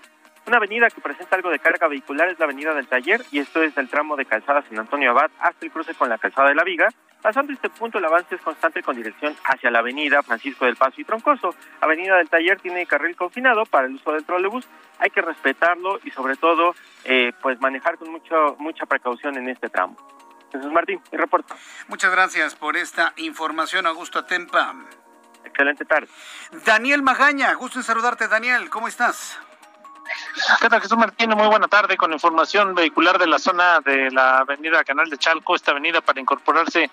Una 0.47 0.57
avenida 0.57 0.89
que 0.89 1.01
presenta 1.01 1.35
algo 1.35 1.49
de 1.49 1.59
carga 1.59 1.87
vehicular 1.87 2.29
es 2.29 2.39
la 2.39 2.45
avenida 2.45 2.73
del 2.73 2.87
Taller 2.87 3.21
y 3.31 3.39
esto 3.39 3.61
es 3.61 3.75
del 3.75 3.89
tramo 3.89 4.15
de 4.15 4.25
calzada 4.25 4.63
San 4.63 4.79
Antonio 4.79 5.11
Abad 5.11 5.31
hasta 5.39 5.65
el 5.65 5.71
cruce 5.71 5.93
con 5.95 6.07
la 6.07 6.17
calzada 6.17 6.49
de 6.49 6.55
la 6.55 6.63
Viga. 6.63 6.89
Pasando 7.21 7.53
este 7.53 7.69
punto 7.69 7.99
el 7.99 8.05
avance 8.05 8.35
es 8.35 8.41
constante 8.41 8.81
con 8.81 8.95
dirección 8.95 9.35
hacia 9.43 9.69
la 9.69 9.79
avenida 9.79 10.23
Francisco 10.23 10.65
del 10.65 10.75
Paso 10.75 10.99
y 10.99 11.03
Troncoso. 11.03 11.53
Avenida 11.79 12.17
del 12.17 12.29
Taller 12.29 12.59
tiene 12.59 12.85
carril 12.87 13.15
confinado 13.15 13.65
para 13.65 13.87
el 13.87 13.95
uso 13.95 14.11
del 14.11 14.25
trolebús. 14.25 14.67
Hay 14.97 15.11
que 15.11 15.21
respetarlo 15.21 15.99
y 16.03 16.09
sobre 16.11 16.35
todo 16.35 16.73
eh, 17.03 17.31
pues 17.41 17.59
manejar 17.61 17.97
con 17.97 18.11
mucho, 18.11 18.55
mucha 18.57 18.85
precaución 18.87 19.37
en 19.37 19.49
este 19.49 19.69
tramo. 19.69 19.95
Jesús 20.51 20.71
Martín, 20.71 20.99
mi 21.11 21.17
reporte. 21.17 21.53
Muchas 21.87 22.11
gracias 22.11 22.55
por 22.55 22.75
esta 22.75 23.13
información, 23.17 23.85
Augusto 23.85 24.19
Atempa. 24.19 24.75
Excelente 25.45 25.85
tarde. 25.85 26.07
Daniel 26.65 27.03
Magaña, 27.03 27.53
gusto 27.53 27.79
en 27.79 27.83
saludarte, 27.83 28.27
Daniel, 28.27 28.69
¿cómo 28.69 28.87
estás? 28.87 29.39
¿Qué 30.59 30.69
tal, 30.69 30.81
Jesús 30.81 30.97
Martín? 30.97 31.29
Muy 31.31 31.47
buena 31.47 31.67
tarde 31.67 31.97
con 31.97 32.11
información 32.11 32.73
vehicular 32.75 33.17
de 33.19 33.27
la 33.27 33.39
zona 33.39 33.79
de 33.81 34.11
la 34.11 34.39
avenida 34.39 34.83
Canal 34.83 35.09
de 35.09 35.17
Chalco, 35.17 35.55
esta 35.55 35.71
avenida 35.71 36.01
para 36.01 36.19
incorporarse 36.19 36.89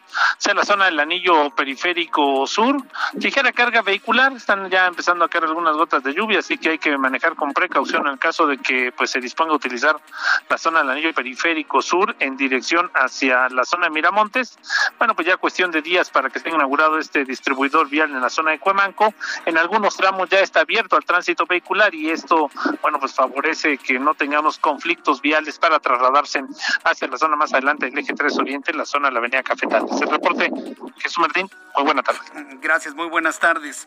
a 0.49 0.55
la 0.55 0.65
zona 0.65 0.87
del 0.87 0.99
anillo 1.00 1.50
periférico 1.50 2.47
sur. 2.47 2.77
Ligera 3.15 3.53
carga 3.53 3.83
vehicular, 3.83 4.33
están 4.33 4.71
ya 4.71 4.87
empezando 4.87 5.25
a 5.25 5.29
caer 5.29 5.45
algunas 5.45 5.75
gotas 5.77 6.03
de 6.03 6.15
lluvia, 6.15 6.38
así 6.38 6.59
que 6.59 6.71
hay 6.71 6.79
que 6.79 6.97
manejar 6.97 7.35
con 7.35 7.53
precaución 7.53 8.07
en 8.07 8.17
caso 8.17 8.47
de 8.47 8.59
que 8.59 8.93
pues 8.93 9.11
se 9.11 9.21
disponga 9.21 9.53
a 9.53 9.57
utilizar 9.57 9.97
la 10.49 10.59
zona 10.59 10.81
del 10.81 10.91
anillo 10.91 11.12
periférico 11.12 11.83
sur 11.83 12.15
en 12.21 12.37
dirección 12.37 12.91
hacia 12.95 13.49
la 13.50 13.65
zona 13.65 13.87
de 13.87 13.91
Miramontes. 13.91 14.59
Bueno, 14.99 15.15
pues 15.15 15.27
ya 15.27 15.37
cuestión 15.37 15.71
de 15.71 15.83
días 15.83 16.11
para 16.11 16.31
que 16.31 16.38
esté 16.38 16.50
inaugurado 16.50 16.99
este 16.99 17.25
distribuidor 17.25 17.88
vial 17.88 18.11
en 18.11 18.21
la 18.21 18.31
zona 18.31 18.53
de 18.53 18.59
Cuemanco. 18.59 19.12
En 19.45 19.59
algunos 19.59 19.97
tramos 19.97 20.29
ya 20.29 20.41
está 20.41 20.61
abierto 20.61 20.97
al 20.97 21.05
tránsito 21.05 21.47
vehicular 21.47 21.95
y 21.95 22.11
esto, 22.11 22.50
bueno, 22.83 22.98
pues 22.99 23.14
favorece 23.14 23.78
que 23.78 23.99
no 23.99 24.14
tengamos 24.14 24.59
conflictos 24.59 25.21
viales 25.21 25.59
para 25.59 25.78
trasladarse 25.81 26.43
hacia 26.85 27.09
la 27.09 27.19
zona 27.19 27.37
más 27.37 27.52
adelante 27.52 27.87
del 27.87 27.99
eje 27.99 28.14
3 28.14 28.38
Oriente, 28.38 28.73
la 28.73 28.85
zona 28.85 29.09
de 29.09 29.12
la 29.14 29.19
avenida 29.19 29.43
Cafetal. 29.43 29.87
Es 29.90 30.00
el 30.00 30.09
reporte, 30.09 30.50
Jesús 30.99 31.19
Martín, 31.19 31.50
muy 31.76 31.85
buena 31.85 32.02
tarde. 32.02 32.21
Gracias, 32.61 32.95
muy 32.95 33.09
buenas 33.09 33.38
tardes. 33.38 33.87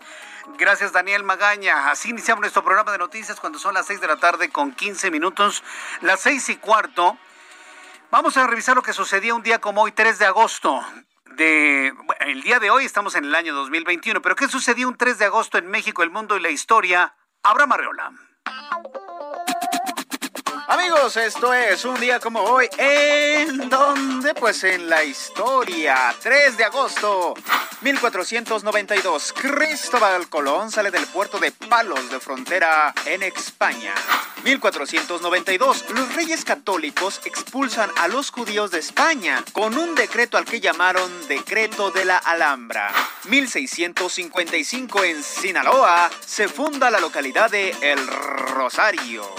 Gracias, 0.57 0.91
Daniel 0.91 1.23
Magaña. 1.23 1.91
Así 1.91 2.09
iniciamos 2.09 2.41
nuestro 2.41 2.63
programa 2.63 2.91
de 2.91 2.97
noticias 2.97 3.39
cuando 3.39 3.59
son 3.59 3.73
las 3.73 3.85
6 3.87 4.01
de 4.01 4.07
la 4.07 4.17
tarde 4.17 4.49
con 4.49 4.71
15 4.73 5.11
minutos, 5.11 5.63
las 6.01 6.21
seis 6.21 6.49
y 6.49 6.55
cuarto. 6.55 7.17
Vamos 8.09 8.35
a 8.37 8.45
revisar 8.47 8.75
lo 8.75 8.81
que 8.81 8.93
sucedía 8.93 9.33
un 9.33 9.43
día 9.43 9.59
como 9.59 9.83
hoy, 9.83 9.91
3 9.91 10.19
de 10.19 10.25
agosto. 10.25 10.83
De, 11.25 11.93
el 12.19 12.41
día 12.41 12.59
de 12.59 12.69
hoy 12.69 12.83
estamos 12.83 13.15
en 13.15 13.23
el 13.23 13.33
año 13.35 13.53
2021, 13.53 14.21
pero 14.21 14.35
¿qué 14.35 14.49
sucedió 14.49 14.87
un 14.87 14.97
3 14.97 15.17
de 15.17 15.25
agosto 15.25 15.57
en 15.57 15.67
México, 15.67 16.03
el 16.03 16.09
mundo 16.09 16.35
y 16.35 16.41
la 16.41 16.49
historia? 16.49 17.15
Abraham 17.43 17.71
Arreola. 17.71 18.11
Thank 18.45 18.87
you. 18.95 19.10
Amigos, 20.71 21.17
esto 21.17 21.53
es 21.53 21.83
un 21.83 21.99
día 21.99 22.21
como 22.21 22.39
hoy, 22.43 22.69
¿en 22.77 23.67
donde? 23.69 24.33
Pues 24.33 24.63
en 24.63 24.89
la 24.89 25.03
historia, 25.03 26.15
3 26.23 26.55
de 26.55 26.63
agosto, 26.63 27.33
1492, 27.81 29.33
Cristóbal 29.33 30.29
Colón 30.29 30.71
sale 30.71 30.89
del 30.89 31.05
puerto 31.07 31.39
de 31.39 31.51
Palos 31.51 32.09
de 32.09 32.21
Frontera 32.21 32.93
en 33.05 33.21
España. 33.21 33.93
1492, 34.45 35.87
los 35.89 36.15
reyes 36.15 36.45
católicos 36.45 37.19
expulsan 37.25 37.91
a 37.97 38.07
los 38.07 38.31
judíos 38.31 38.71
de 38.71 38.79
España 38.79 39.43
con 39.51 39.77
un 39.77 39.93
decreto 39.93 40.37
al 40.37 40.45
que 40.45 40.61
llamaron 40.61 41.27
Decreto 41.27 41.91
de 41.91 42.05
la 42.05 42.15
Alhambra. 42.15 42.93
1655, 43.27 45.03
en 45.03 45.21
Sinaloa, 45.21 46.09
se 46.25 46.47
funda 46.47 46.89
la 46.89 47.01
localidad 47.01 47.51
de 47.51 47.75
El 47.81 48.07
Rosario. 48.07 49.29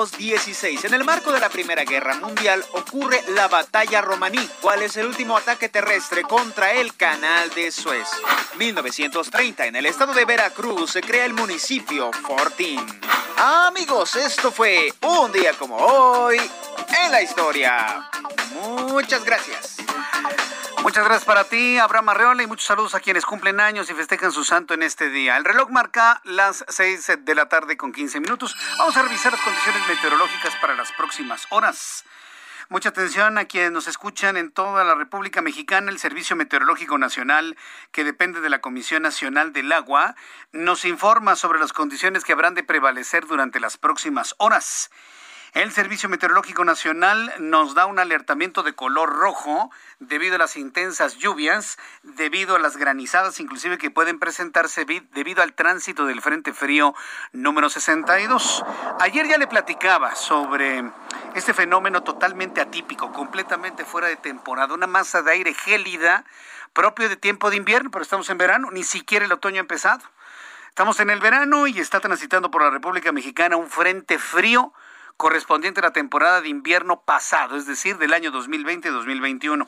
1916. 0.00 0.84
En 0.86 0.94
el 0.94 1.04
marco 1.04 1.30
de 1.30 1.40
la 1.40 1.50
Primera 1.50 1.84
Guerra 1.84 2.14
Mundial 2.14 2.64
ocurre 2.72 3.22
la 3.34 3.48
Batalla 3.48 4.00
Romaní, 4.00 4.38
cual 4.62 4.82
es 4.82 4.96
el 4.96 5.06
último 5.06 5.36
ataque 5.36 5.68
terrestre 5.68 6.22
contra 6.22 6.72
el 6.72 6.96
Canal 6.96 7.50
de 7.50 7.70
Suez. 7.70 8.08
1930. 8.56 9.66
En 9.66 9.76
el 9.76 9.84
estado 9.84 10.14
de 10.14 10.24
Veracruz 10.24 10.92
se 10.92 11.02
crea 11.02 11.26
el 11.26 11.34
municipio 11.34 12.10
Fortín. 12.12 12.80
Amigos, 13.36 14.16
esto 14.16 14.50
fue 14.50 14.90
un 15.02 15.32
día 15.32 15.52
como 15.58 15.76
hoy 15.76 16.38
en 17.04 17.10
la 17.10 17.20
historia. 17.20 18.08
Muchas 18.54 19.22
gracias. 19.22 19.79
Muchas 20.82 21.04
gracias 21.04 21.26
para 21.26 21.44
ti, 21.44 21.78
Abraham 21.78 22.08
Arreola, 22.08 22.42
y 22.42 22.46
muchos 22.46 22.66
saludos 22.66 22.94
a 22.94 23.00
quienes 23.00 23.26
cumplen 23.26 23.60
años 23.60 23.90
y 23.90 23.94
festejan 23.94 24.32
su 24.32 24.44
santo 24.44 24.72
en 24.72 24.82
este 24.82 25.10
día. 25.10 25.36
El 25.36 25.44
reloj 25.44 25.68
marca 25.68 26.22
las 26.24 26.64
6 26.68 27.18
de 27.20 27.34
la 27.34 27.50
tarde 27.50 27.76
con 27.76 27.92
15 27.92 28.18
minutos. 28.20 28.56
Vamos 28.78 28.96
a 28.96 29.02
revisar 29.02 29.30
las 29.30 29.42
condiciones 29.42 29.86
meteorológicas 29.86 30.54
para 30.60 30.74
las 30.74 30.90
próximas 30.92 31.46
horas. 31.50 32.04
Mucha 32.70 32.88
atención 32.88 33.36
a 33.36 33.44
quienes 33.44 33.72
nos 33.72 33.88
escuchan 33.88 34.36
en 34.38 34.50
toda 34.50 34.82
la 34.84 34.94
República 34.94 35.42
Mexicana. 35.42 35.90
El 35.90 35.98
Servicio 35.98 36.34
Meteorológico 36.34 36.96
Nacional, 36.96 37.58
que 37.92 38.02
depende 38.02 38.40
de 38.40 38.48
la 38.48 38.60
Comisión 38.60 39.02
Nacional 39.02 39.52
del 39.52 39.72
Agua, 39.72 40.14
nos 40.52 40.84
informa 40.86 41.36
sobre 41.36 41.58
las 41.58 41.72
condiciones 41.72 42.24
que 42.24 42.32
habrán 42.32 42.54
de 42.54 42.62
prevalecer 42.62 43.26
durante 43.26 43.60
las 43.60 43.76
próximas 43.76 44.34
horas. 44.38 44.90
El 45.52 45.72
Servicio 45.72 46.08
Meteorológico 46.08 46.64
Nacional 46.64 47.34
nos 47.40 47.74
da 47.74 47.86
un 47.86 47.98
alertamiento 47.98 48.62
de 48.62 48.72
color 48.72 49.16
rojo 49.16 49.72
debido 49.98 50.36
a 50.36 50.38
las 50.38 50.56
intensas 50.56 51.16
lluvias, 51.16 51.76
debido 52.04 52.54
a 52.54 52.60
las 52.60 52.76
granizadas 52.76 53.40
inclusive 53.40 53.76
que 53.76 53.90
pueden 53.90 54.20
presentarse 54.20 54.84
debido 54.84 55.42
al 55.42 55.54
tránsito 55.54 56.06
del 56.06 56.22
Frente 56.22 56.52
Frío 56.52 56.94
número 57.32 57.68
62. 57.68 58.64
Ayer 59.00 59.26
ya 59.26 59.38
le 59.38 59.48
platicaba 59.48 60.14
sobre 60.14 60.84
este 61.34 61.52
fenómeno 61.52 62.04
totalmente 62.04 62.60
atípico, 62.60 63.12
completamente 63.12 63.84
fuera 63.84 64.06
de 64.06 64.16
temporada, 64.16 64.72
una 64.72 64.86
masa 64.86 65.22
de 65.22 65.32
aire 65.32 65.52
gélida 65.52 66.24
propio 66.72 67.08
de 67.08 67.16
tiempo 67.16 67.50
de 67.50 67.56
invierno, 67.56 67.90
pero 67.90 68.04
estamos 68.04 68.30
en 68.30 68.38
verano, 68.38 68.70
ni 68.70 68.84
siquiera 68.84 69.24
el 69.24 69.32
otoño 69.32 69.56
ha 69.56 69.60
empezado. 69.62 70.04
Estamos 70.68 71.00
en 71.00 71.10
el 71.10 71.18
verano 71.18 71.66
y 71.66 71.80
está 71.80 71.98
transitando 71.98 72.52
por 72.52 72.62
la 72.62 72.70
República 72.70 73.10
Mexicana 73.10 73.56
un 73.56 73.68
frente 73.68 74.16
frío 74.20 74.72
correspondiente 75.20 75.80
a 75.80 75.82
la 75.82 75.92
temporada 75.92 76.40
de 76.40 76.48
invierno 76.48 77.02
pasado, 77.02 77.58
es 77.58 77.66
decir, 77.66 77.98
del 77.98 78.14
año 78.14 78.32
2020-2021. 78.32 79.66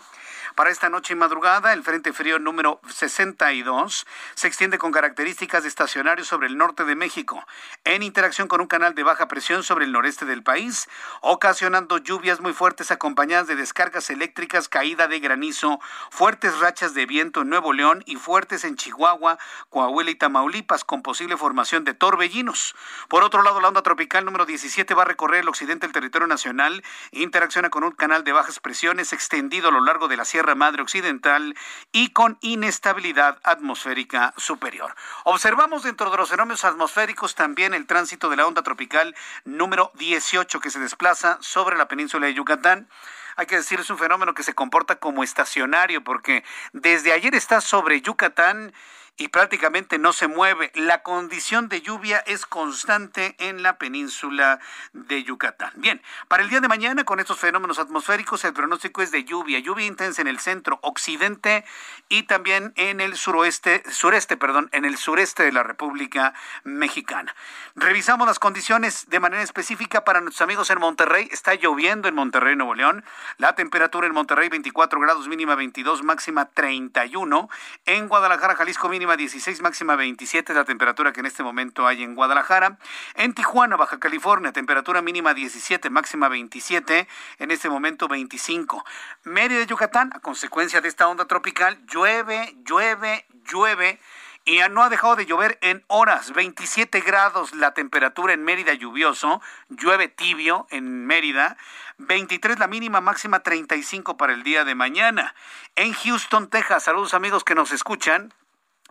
Para 0.55 0.69
esta 0.69 0.91
noche 0.91 1.15
y 1.15 1.17
madrugada, 1.17 1.73
el 1.73 1.83
Frente 1.83 2.13
Frío 2.13 2.39
número 2.39 2.79
62 2.87 4.07
se 4.35 4.47
extiende 4.47 4.77
con 4.77 4.93
características 4.93 5.63
de 5.63 5.71
estacionario 5.71 6.27
sobre 6.27 6.47
el 6.47 6.59
norte 6.59 6.85
de 6.85 6.95
México, 6.95 7.43
en 7.85 8.03
interacción 8.03 8.49
con 8.49 8.61
un 8.61 8.67
canal 8.67 8.95
de 8.95 9.03
baja 9.03 9.29
presión 9.29 9.63
sobre 9.63 9.87
el 9.87 9.93
noreste 9.93 10.27
del 10.27 10.43
país, 10.43 10.91
ocasionando 11.23 11.97
lluvias 11.97 12.41
muy 12.41 12.53
fuertes 12.53 12.91
acompañadas 12.91 13.47
de 13.47 13.57
descargas 13.57 14.11
eléctricas, 14.11 14.69
caída 14.69 15.09
de 15.09 15.21
granizo, 15.21 15.81
fuertes 16.11 16.59
rachas 16.59 16.93
de 16.93 17.07
viento 17.07 17.41
en 17.41 17.49
Nuevo 17.49 17.73
León 17.73 18.03
y 18.05 18.17
fuertes 18.17 18.65
en 18.65 18.77
Chihuahua, 18.77 19.39
Coahuila 19.71 20.11
y 20.11 20.17
Tamaulipas, 20.17 20.85
con 20.85 21.03
posible 21.03 21.39
formación 21.39 21.85
de 21.85 21.95
torbellinos. 21.95 22.75
Por 23.09 23.25
otro 23.25 23.43
lado, 23.43 23.59
la 23.63 23.69
onda 23.69 23.83
tropical 23.83 24.27
número 24.27 24.45
17 24.45 24.93
va 24.93 25.03
a 25.03 25.07
recorrer 25.07 25.41
el 25.41 25.49
occidente 25.49 25.87
del 25.87 25.95
territorio 25.95 26.27
nacional, 26.27 26.85
interacciona 27.11 27.71
con 27.71 27.85
un 27.85 27.93
canal 27.93 28.23
de 28.23 28.33
bajas 28.33 28.61
presiones 28.61 29.15
extendido 29.15 29.69
a 29.69 29.73
lo 29.73 29.81
largo 29.81 30.09
de 30.09 30.19
la 30.19 30.27
Sierra 30.27 30.42
Madre 30.55 30.83
Occidental 30.83 31.57
y 31.93 32.11
con 32.11 32.39
inestabilidad 32.41 33.39
atmosférica 33.43 34.35
superior. 34.37 34.95
Observamos 35.25 35.83
dentro 35.83 36.11
de 36.11 36.17
los 36.17 36.31
fenómenos 36.31 36.65
atmosféricos 36.65 37.35
también 37.35 37.75
el 37.75 37.87
tránsito 37.87 38.29
de 38.29 38.37
la 38.37 38.47
onda 38.47 38.63
tropical 38.63 39.15
número 39.45 39.93
18 39.95 40.61
que 40.61 40.71
se 40.71 40.81
desplaza 40.81 41.39
sobre 41.41 41.77
la 41.77 41.89
península 41.89 42.27
de 42.27 42.35
Yucatán 42.35 42.89
hay 43.37 43.47
que 43.47 43.57
decir, 43.57 43.81
es 43.81 43.91
un 43.91 43.99
fenómeno 43.99 44.35
que 44.35 44.43
se 44.43 44.55
comporta 44.55 44.97
como 44.97 45.25
estacionario, 45.25 46.05
porque 46.05 46.45
desde 46.73 47.13
ayer 47.13 47.35
está 47.35 47.61
sobre 47.61 48.03
Yucatán 48.03 48.73
y 49.17 49.29
prácticamente 49.29 49.99
no 49.99 50.13
se 50.13 50.27
mueve. 50.27 50.73
La 50.75 51.03
condición 51.03 51.69
de 51.69 51.83
lluvia 51.83 52.19
es 52.19 52.47
constante 52.47 53.37
en 53.39 53.63
la 53.63 53.79
península 53.79 54.59
de 54.93 55.23
Yucatán. 55.23 55.73
Bien, 55.77 56.03
para 56.29 56.43
el 56.43 56.49
día 56.49 56.61
de 56.61 56.69
mañana 56.69 57.05
con 57.05 57.21
estos 57.21 57.39
fenómenos 57.39 57.79
atmosféricos 57.79 58.45
el 58.45 58.53
pronóstico 58.53 59.03
es 59.03 59.11
de 59.11 59.25
lluvia, 59.25 59.59
lluvia 59.59 59.87
intensa 59.87 60.23
en 60.23 60.29
el 60.29 60.39
centro 60.39 60.79
occidente 60.83 61.65
y 62.09 62.25
también 62.25 62.73
en 62.77 63.01
el 63.01 63.17
suroeste, 63.17 63.83
sureste, 63.91 64.37
perdón, 64.37 64.69
en 64.73 64.85
el 64.85 64.97
sureste 64.97 65.43
de 65.43 65.53
la 65.53 65.63
República 65.63 66.35
Mexicana. 66.65 67.35
Revisamos 67.75 68.27
las 68.27 68.39
condiciones 68.39 69.09
de 69.09 69.21
manera 69.21 69.43
específica 69.43 70.05
para 70.05 70.21
nuestros 70.21 70.43
amigos 70.43 70.71
en 70.71 70.79
Monterrey. 70.79 71.29
Está 71.31 71.55
lloviendo 71.55 72.09
en 72.09 72.15
Monterrey, 72.15 72.57
Nuevo 72.57 72.75
León. 72.75 73.05
La 73.39 73.55
temperatura 73.55 74.07
en 74.07 74.15
Monterrey 74.15 74.49
24 74.49 75.01
grados, 75.01 75.29
mínima 75.29 75.55
22, 75.55 76.03
máxima 76.03 76.47
31. 76.47 77.49
En 77.87 78.09
Guadalajara, 78.09 78.57
Jalisco, 78.57 78.89
mínima 78.89 79.02
mínima 79.03 79.17
16, 79.17 79.63
máxima 79.63 79.97
27 79.97 80.55
la 80.55 80.65
temperatura 80.65 81.13
que 81.13 81.19
en 81.19 81.27
este 81.27 81.43
momento 81.43 81.89
hay 81.89 82.05
en 82.05 82.15
Guadalajara. 82.15 82.79
En 83.17 83.35
Tijuana, 83.35 83.75
Baja 83.75 83.99
California, 83.99 84.53
temperatura 84.53 85.03
mínima 85.03 85.35
17, 85.35 85.91
máxima 85.91 86.29
27, 86.29 87.09
en 87.41 87.51
este 87.51 87.69
momento 87.69 88.07
25. 88.07 88.85
Mérida, 89.25 89.65
Yucatán, 89.65 90.13
a 90.15 90.21
consecuencia 90.21 90.81
de 90.81 90.87
esta 90.87 91.09
onda 91.09 91.25
tropical, 91.25 91.85
llueve, 91.87 92.55
llueve, 92.65 93.27
llueve 93.45 93.99
y 94.45 94.61
no 94.71 94.85
ha 94.85 94.89
dejado 94.89 95.17
de 95.17 95.27
llover 95.27 95.59
en 95.63 95.83
horas. 95.89 96.33
27 96.33 97.01
grados 97.01 97.57
la 97.57 97.75
temperatura 97.75 98.35
en 98.35 98.45
Mérida 98.45 98.73
lluvioso, 98.73 99.43
llueve 99.69 100.07
tibio 100.07 100.69
en 100.71 101.07
Mérida. 101.07 101.57
23 101.99 102.61
la 102.61 102.69
mínima, 102.69 103.01
máxima 103.01 103.41
35 103.41 104.17
para 104.17 104.33
el 104.33 104.45
día 104.45 104.65
de 104.65 104.77
mañana. 104.77 105.35
En 105.75 105.93
Houston, 105.93 106.49
Texas, 106.49 106.85
saludos 106.85 107.15
amigos 107.15 107.43
que 107.43 107.57
nos 107.57 107.73
escuchan 107.73 108.33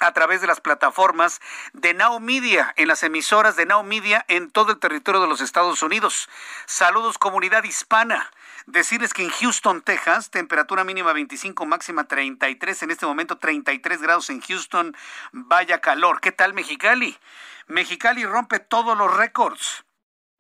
a 0.01 0.11
través 0.13 0.41
de 0.41 0.47
las 0.47 0.59
plataformas 0.59 1.39
de 1.73 1.93
Now 1.93 2.19
Media, 2.19 2.73
en 2.75 2.87
las 2.87 3.03
emisoras 3.03 3.55
de 3.55 3.67
Now 3.67 3.83
Media 3.83 4.25
en 4.27 4.49
todo 4.49 4.71
el 4.71 4.79
territorio 4.79 5.21
de 5.21 5.27
los 5.27 5.41
Estados 5.41 5.83
Unidos. 5.83 6.27
Saludos 6.65 7.19
comunidad 7.19 7.63
hispana. 7.63 8.31
Decirles 8.65 9.13
que 9.13 9.23
en 9.23 9.29
Houston, 9.29 9.81
Texas, 9.81 10.31
temperatura 10.31 10.83
mínima 10.83 11.13
25, 11.13 11.65
máxima 11.67 12.05
33, 12.05 12.83
en 12.83 12.91
este 12.91 13.05
momento 13.05 13.37
33 13.37 14.01
grados 14.01 14.29
en 14.31 14.41
Houston, 14.41 14.97
vaya 15.31 15.81
calor. 15.81 16.19
¿Qué 16.19 16.31
tal 16.31 16.55
Mexicali? 16.55 17.17
Mexicali 17.67 18.25
rompe 18.25 18.59
todos 18.59 18.97
los 18.97 19.15
récords. 19.15 19.85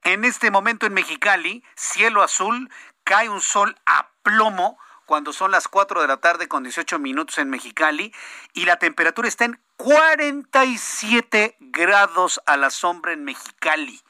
En 0.03 0.25
este 0.25 0.49
momento 0.49 0.87
en 0.87 0.95
Mexicali, 0.95 1.63
cielo 1.75 2.23
azul, 2.23 2.71
cae 3.03 3.29
un 3.29 3.41
sol 3.41 3.79
a 3.85 4.09
plomo 4.23 4.79
cuando 5.11 5.33
son 5.33 5.51
las 5.51 5.67
4 5.67 5.99
de 5.99 6.07
la 6.07 6.21
tarde 6.21 6.47
con 6.47 6.63
18 6.63 6.97
minutos 6.97 7.37
en 7.37 7.49
Mexicali 7.49 8.13
y 8.53 8.63
la 8.63 8.77
temperatura 8.77 9.27
está 9.27 9.43
en 9.43 9.59
47 9.75 11.57
grados 11.59 12.39
a 12.45 12.55
la 12.55 12.69
sombra 12.69 13.11
en 13.11 13.25
Mexicali. 13.25 14.01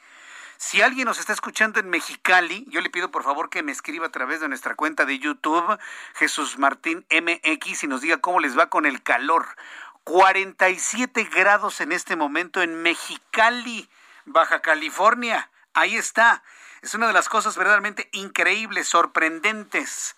Si 0.58 0.80
alguien 0.80 1.06
nos 1.06 1.18
está 1.18 1.32
escuchando 1.32 1.80
en 1.80 1.90
Mexicali, 1.90 2.66
yo 2.68 2.80
le 2.80 2.88
pido 2.88 3.10
por 3.10 3.24
favor 3.24 3.50
que 3.50 3.64
me 3.64 3.72
escriba 3.72 4.06
a 4.06 4.12
través 4.12 4.40
de 4.40 4.48
nuestra 4.48 4.76
cuenta 4.76 5.04
de 5.04 5.18
YouTube, 5.18 5.76
Jesús 6.14 6.56
Martín 6.56 7.04
MX, 7.10 7.82
y 7.82 7.88
nos 7.88 8.00
diga 8.00 8.18
cómo 8.18 8.38
les 8.38 8.56
va 8.56 8.70
con 8.70 8.86
el 8.86 9.02
calor. 9.02 9.56
47 10.04 11.24
grados 11.34 11.80
en 11.80 11.90
este 11.90 12.14
momento 12.14 12.62
en 12.62 12.80
Mexicali, 12.80 13.90
Baja 14.24 14.62
California. 14.62 15.50
Ahí 15.74 15.96
está. 15.96 16.44
Es 16.80 16.94
una 16.94 17.08
de 17.08 17.12
las 17.12 17.28
cosas 17.28 17.56
verdaderamente 17.56 18.08
increíbles, 18.12 18.86
sorprendentes 18.86 20.14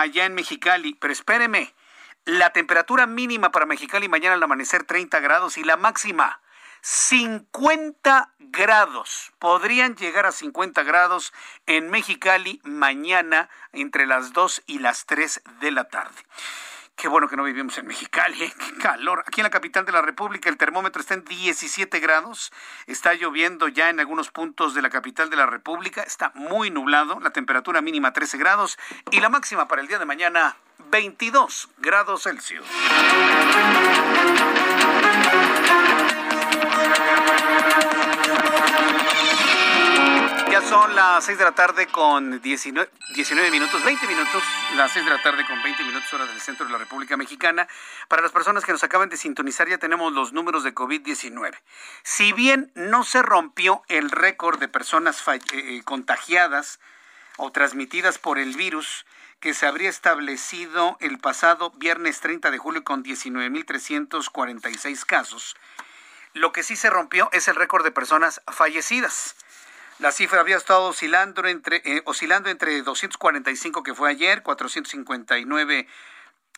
allá 0.00 0.26
en 0.26 0.34
Mexicali. 0.34 0.94
Pero 0.94 1.12
espéreme, 1.12 1.74
la 2.24 2.50
temperatura 2.50 3.06
mínima 3.06 3.50
para 3.50 3.66
Mexicali 3.66 4.08
mañana 4.08 4.34
al 4.34 4.42
amanecer 4.42 4.84
30 4.84 5.20
grados 5.20 5.58
y 5.58 5.64
la 5.64 5.76
máxima 5.76 6.40
50 6.82 8.34
grados. 8.38 9.32
Podrían 9.38 9.96
llegar 9.96 10.26
a 10.26 10.32
50 10.32 10.82
grados 10.84 11.32
en 11.66 11.90
Mexicali 11.90 12.60
mañana 12.62 13.48
entre 13.72 14.06
las 14.06 14.32
2 14.32 14.62
y 14.66 14.78
las 14.78 15.06
3 15.06 15.42
de 15.60 15.70
la 15.72 15.88
tarde. 15.88 16.22
Qué 16.96 17.08
bueno 17.08 17.28
que 17.28 17.36
no 17.36 17.44
vivimos 17.44 17.76
en 17.76 17.86
Mexicali, 17.86 18.38
qué 18.58 18.78
calor. 18.80 19.22
Aquí 19.26 19.42
en 19.42 19.44
la 19.44 19.50
capital 19.50 19.84
de 19.84 19.92
la 19.92 20.00
República 20.00 20.48
el 20.48 20.56
termómetro 20.56 21.00
está 21.00 21.12
en 21.12 21.24
17 21.24 22.00
grados. 22.00 22.52
Está 22.86 23.12
lloviendo 23.12 23.68
ya 23.68 23.90
en 23.90 24.00
algunos 24.00 24.30
puntos 24.30 24.72
de 24.74 24.80
la 24.80 24.88
capital 24.88 25.28
de 25.28 25.36
la 25.36 25.44
República. 25.44 26.02
Está 26.02 26.32
muy 26.34 26.70
nublado. 26.70 27.20
La 27.20 27.30
temperatura 27.30 27.82
mínima 27.82 28.14
13 28.14 28.38
grados 28.38 28.78
y 29.10 29.20
la 29.20 29.28
máxima 29.28 29.68
para 29.68 29.82
el 29.82 29.88
día 29.88 29.98
de 29.98 30.06
mañana 30.06 30.56
22 30.90 31.68
grados 31.78 32.22
Celsius. 32.22 32.66
Son 40.78 40.94
las 40.94 41.24
6 41.24 41.38
de 41.38 41.44
la 41.44 41.52
tarde 41.52 41.86
con 41.86 42.42
19, 42.42 42.90
19, 43.14 43.50
minutos, 43.50 43.82
20 43.82 44.06
minutos, 44.08 44.42
las 44.74 44.92
6 44.92 45.06
de 45.06 45.10
la 45.10 45.22
tarde 45.22 45.46
con 45.46 45.62
20 45.62 45.82
minutos 45.84 46.12
hora 46.12 46.26
del 46.26 46.38
centro 46.38 46.66
de 46.66 46.72
la 46.72 46.76
República 46.76 47.16
Mexicana. 47.16 47.66
Para 48.08 48.20
las 48.20 48.30
personas 48.30 48.62
que 48.62 48.72
nos 48.72 48.84
acaban 48.84 49.08
de 49.08 49.16
sintonizar 49.16 49.70
ya 49.70 49.78
tenemos 49.78 50.12
los 50.12 50.34
números 50.34 50.64
de 50.64 50.74
COVID-19. 50.74 51.54
Si 52.02 52.34
bien 52.34 52.72
no 52.74 53.04
se 53.04 53.22
rompió 53.22 53.84
el 53.88 54.10
récord 54.10 54.58
de 54.58 54.68
personas 54.68 55.26
eh, 55.28 55.40
eh, 55.54 55.80
contagiadas 55.82 56.78
o 57.38 57.50
transmitidas 57.52 58.18
por 58.18 58.38
el 58.38 58.54
virus, 58.54 59.06
que 59.40 59.54
se 59.54 59.66
habría 59.66 59.88
establecido 59.88 60.98
el 61.00 61.18
pasado 61.18 61.70
viernes 61.70 62.20
30 62.20 62.50
de 62.50 62.58
julio 62.58 62.84
con 62.84 63.02
19.346 63.02 65.06
casos. 65.06 65.56
Lo 66.34 66.52
que 66.52 66.62
sí 66.62 66.76
se 66.76 66.90
rompió 66.90 67.30
es 67.32 67.48
el 67.48 67.54
récord 67.54 67.82
de 67.82 67.92
personas 67.92 68.42
fallecidas. 68.46 69.36
La 69.98 70.12
cifra 70.12 70.40
había 70.40 70.58
estado 70.58 70.84
oscilando 70.84 71.42
entre, 71.46 71.80
eh, 71.86 72.02
oscilando 72.04 72.50
entre 72.50 72.82
245 72.82 73.82
que 73.82 73.94
fue 73.94 74.10
ayer, 74.10 74.42
459 74.42 75.88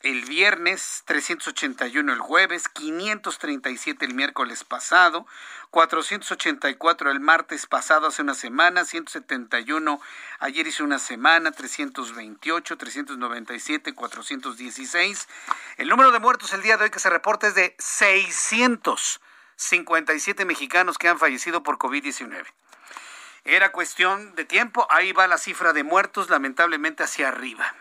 el 0.02 0.24
viernes, 0.24 1.04
381 1.06 2.12
el 2.12 2.18
jueves, 2.18 2.68
537 2.68 4.04
el 4.04 4.14
miércoles 4.14 4.64
pasado, 4.64 5.24
484 5.70 7.12
el 7.12 7.20
martes 7.20 7.66
pasado 7.66 8.08
hace 8.08 8.22
una 8.22 8.34
semana, 8.34 8.84
171 8.84 10.00
ayer 10.40 10.66
hizo 10.66 10.82
una 10.82 10.98
semana, 10.98 11.52
328, 11.52 12.76
397, 12.76 13.94
416. 13.94 15.28
El 15.76 15.88
número 15.88 16.10
de 16.10 16.18
muertos 16.18 16.52
el 16.54 16.62
día 16.62 16.76
de 16.76 16.82
hoy 16.84 16.90
que 16.90 16.98
se 16.98 17.10
reporta 17.10 17.46
es 17.46 17.54
de 17.54 17.76
657 17.78 20.44
mexicanos 20.44 20.98
que 20.98 21.08
han 21.08 21.20
fallecido 21.20 21.62
por 21.62 21.78
COVID-19. 21.78 22.44
Era 23.44 23.72
cuestión 23.72 24.34
de 24.34 24.44
tiempo, 24.44 24.86
ahí 24.90 25.12
va 25.12 25.26
la 25.26 25.38
cifra 25.38 25.72
de 25.72 25.84
muertos 25.84 26.30
lamentablemente 26.30 27.02
hacia 27.02 27.28
arriba. 27.28 27.74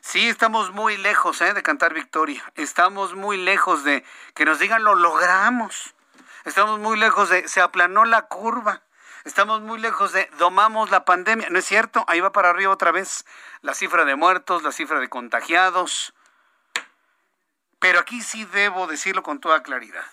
Sí, 0.00 0.28
estamos 0.28 0.70
muy 0.70 0.96
lejos 0.96 1.40
¿eh? 1.40 1.52
de 1.52 1.62
cantar 1.64 1.92
victoria. 1.92 2.42
Estamos 2.54 3.14
muy 3.14 3.36
lejos 3.36 3.82
de 3.82 4.04
que 4.34 4.44
nos 4.44 4.60
digan 4.60 4.84
lo 4.84 4.94
logramos. 4.94 5.94
Estamos 6.44 6.78
muy 6.78 6.96
lejos 6.96 7.28
de 7.28 7.48
se 7.48 7.60
aplanó 7.60 8.04
la 8.04 8.22
curva. 8.22 8.82
Estamos 9.24 9.62
muy 9.62 9.80
lejos 9.80 10.12
de 10.12 10.30
domamos 10.38 10.90
la 10.90 11.04
pandemia. 11.04 11.48
¿No 11.50 11.58
es 11.58 11.64
cierto? 11.64 12.04
Ahí 12.06 12.20
va 12.20 12.30
para 12.30 12.50
arriba 12.50 12.72
otra 12.72 12.92
vez 12.92 13.24
la 13.62 13.74
cifra 13.74 14.04
de 14.04 14.14
muertos, 14.14 14.62
la 14.62 14.70
cifra 14.70 15.00
de 15.00 15.08
contagiados. 15.08 16.14
Pero 17.80 17.98
aquí 17.98 18.22
sí 18.22 18.44
debo 18.44 18.86
decirlo 18.86 19.24
con 19.24 19.40
toda 19.40 19.64
claridad. 19.64 20.04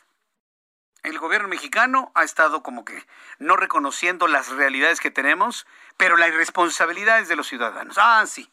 El 1.03 1.19
gobierno 1.19 1.49
mexicano 1.49 2.11
ha 2.15 2.23
estado 2.23 2.63
como 2.63 2.85
que 2.85 3.05
no 3.37 3.57
reconociendo 3.57 4.27
las 4.27 4.49
realidades 4.49 5.01
que 5.01 5.11
tenemos, 5.11 5.67
pero 5.97 6.15
la 6.15 6.29
irresponsabilidad 6.29 7.19
es 7.19 7.27
de 7.27 7.35
los 7.35 7.47
ciudadanos. 7.47 7.97
Ah, 7.99 8.23
sí. 8.25 8.49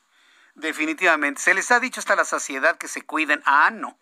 Definitivamente. 0.55 1.41
Se 1.41 1.55
les 1.55 1.71
ha 1.71 1.79
dicho 1.79 2.01
hasta 2.01 2.17
la 2.17 2.25
saciedad 2.25 2.77
que 2.77 2.89
se 2.89 3.03
cuiden. 3.03 3.41
Ah, 3.47 3.71
no. 3.71 3.97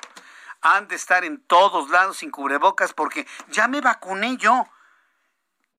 Han 0.62 0.88
de 0.88 0.96
estar 0.96 1.24
en 1.24 1.40
todos 1.40 1.90
lados 1.90 2.18
sin 2.18 2.30
cubrebocas 2.30 2.94
porque 2.94 3.26
ya 3.48 3.68
me 3.68 3.82
vacuné 3.82 4.38
yo. 4.38 4.66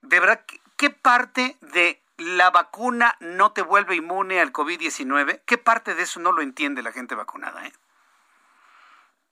De 0.01 0.19
verdad, 0.19 0.45
¿qué 0.77 0.91
parte 0.91 1.58
de 1.62 2.01
la 2.17 2.51
vacuna 2.51 3.15
no 3.19 3.51
te 3.51 3.62
vuelve 3.62 3.95
inmune 3.95 4.39
al 4.39 4.53
COVID-19? 4.53 5.41
¿Qué 5.45 5.58
parte 5.58 5.95
de 5.95 6.03
eso 6.03 6.19
no 6.19 6.32
lo 6.32 6.41
entiende 6.41 6.84
la 6.84 6.91
gente 6.91 7.15
vacunada? 7.15 7.65
Eh? 7.65 7.73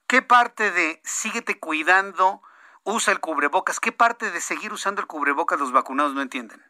¿Qué 0.08 0.21
parte 0.21 0.71
de 0.71 1.02
síguete 1.04 1.60
cuidando, 1.60 2.41
usa 2.88 3.12
el 3.12 3.19
cubrebocas? 3.19 3.80
¿Qué 3.80 3.91
parte 3.91 4.32
de 4.32 4.39
seguir 4.39 4.71
usando 4.71 5.02
el 5.02 5.08
cubrebocas 5.08 5.60
los 5.60 5.71
vacunados 5.71 6.13
no 6.13 6.21
entienden? 6.21 6.63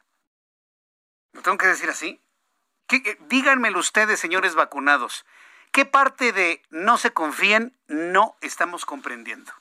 ¿Lo 1.33 1.41
tengo 1.41 1.57
que 1.57 1.67
decir 1.67 1.89
así? 1.89 2.21
díganmelo 3.27 3.79
ustedes, 3.79 4.19
señores 4.19 4.55
vacunados. 4.55 5.25
¿Qué 5.71 5.85
parte 5.85 6.31
de 6.31 6.63
no 6.69 6.97
se 6.97 7.11
confíen 7.11 7.77
no 7.87 8.37
estamos 8.41 8.85
comprendiendo? 8.85 9.51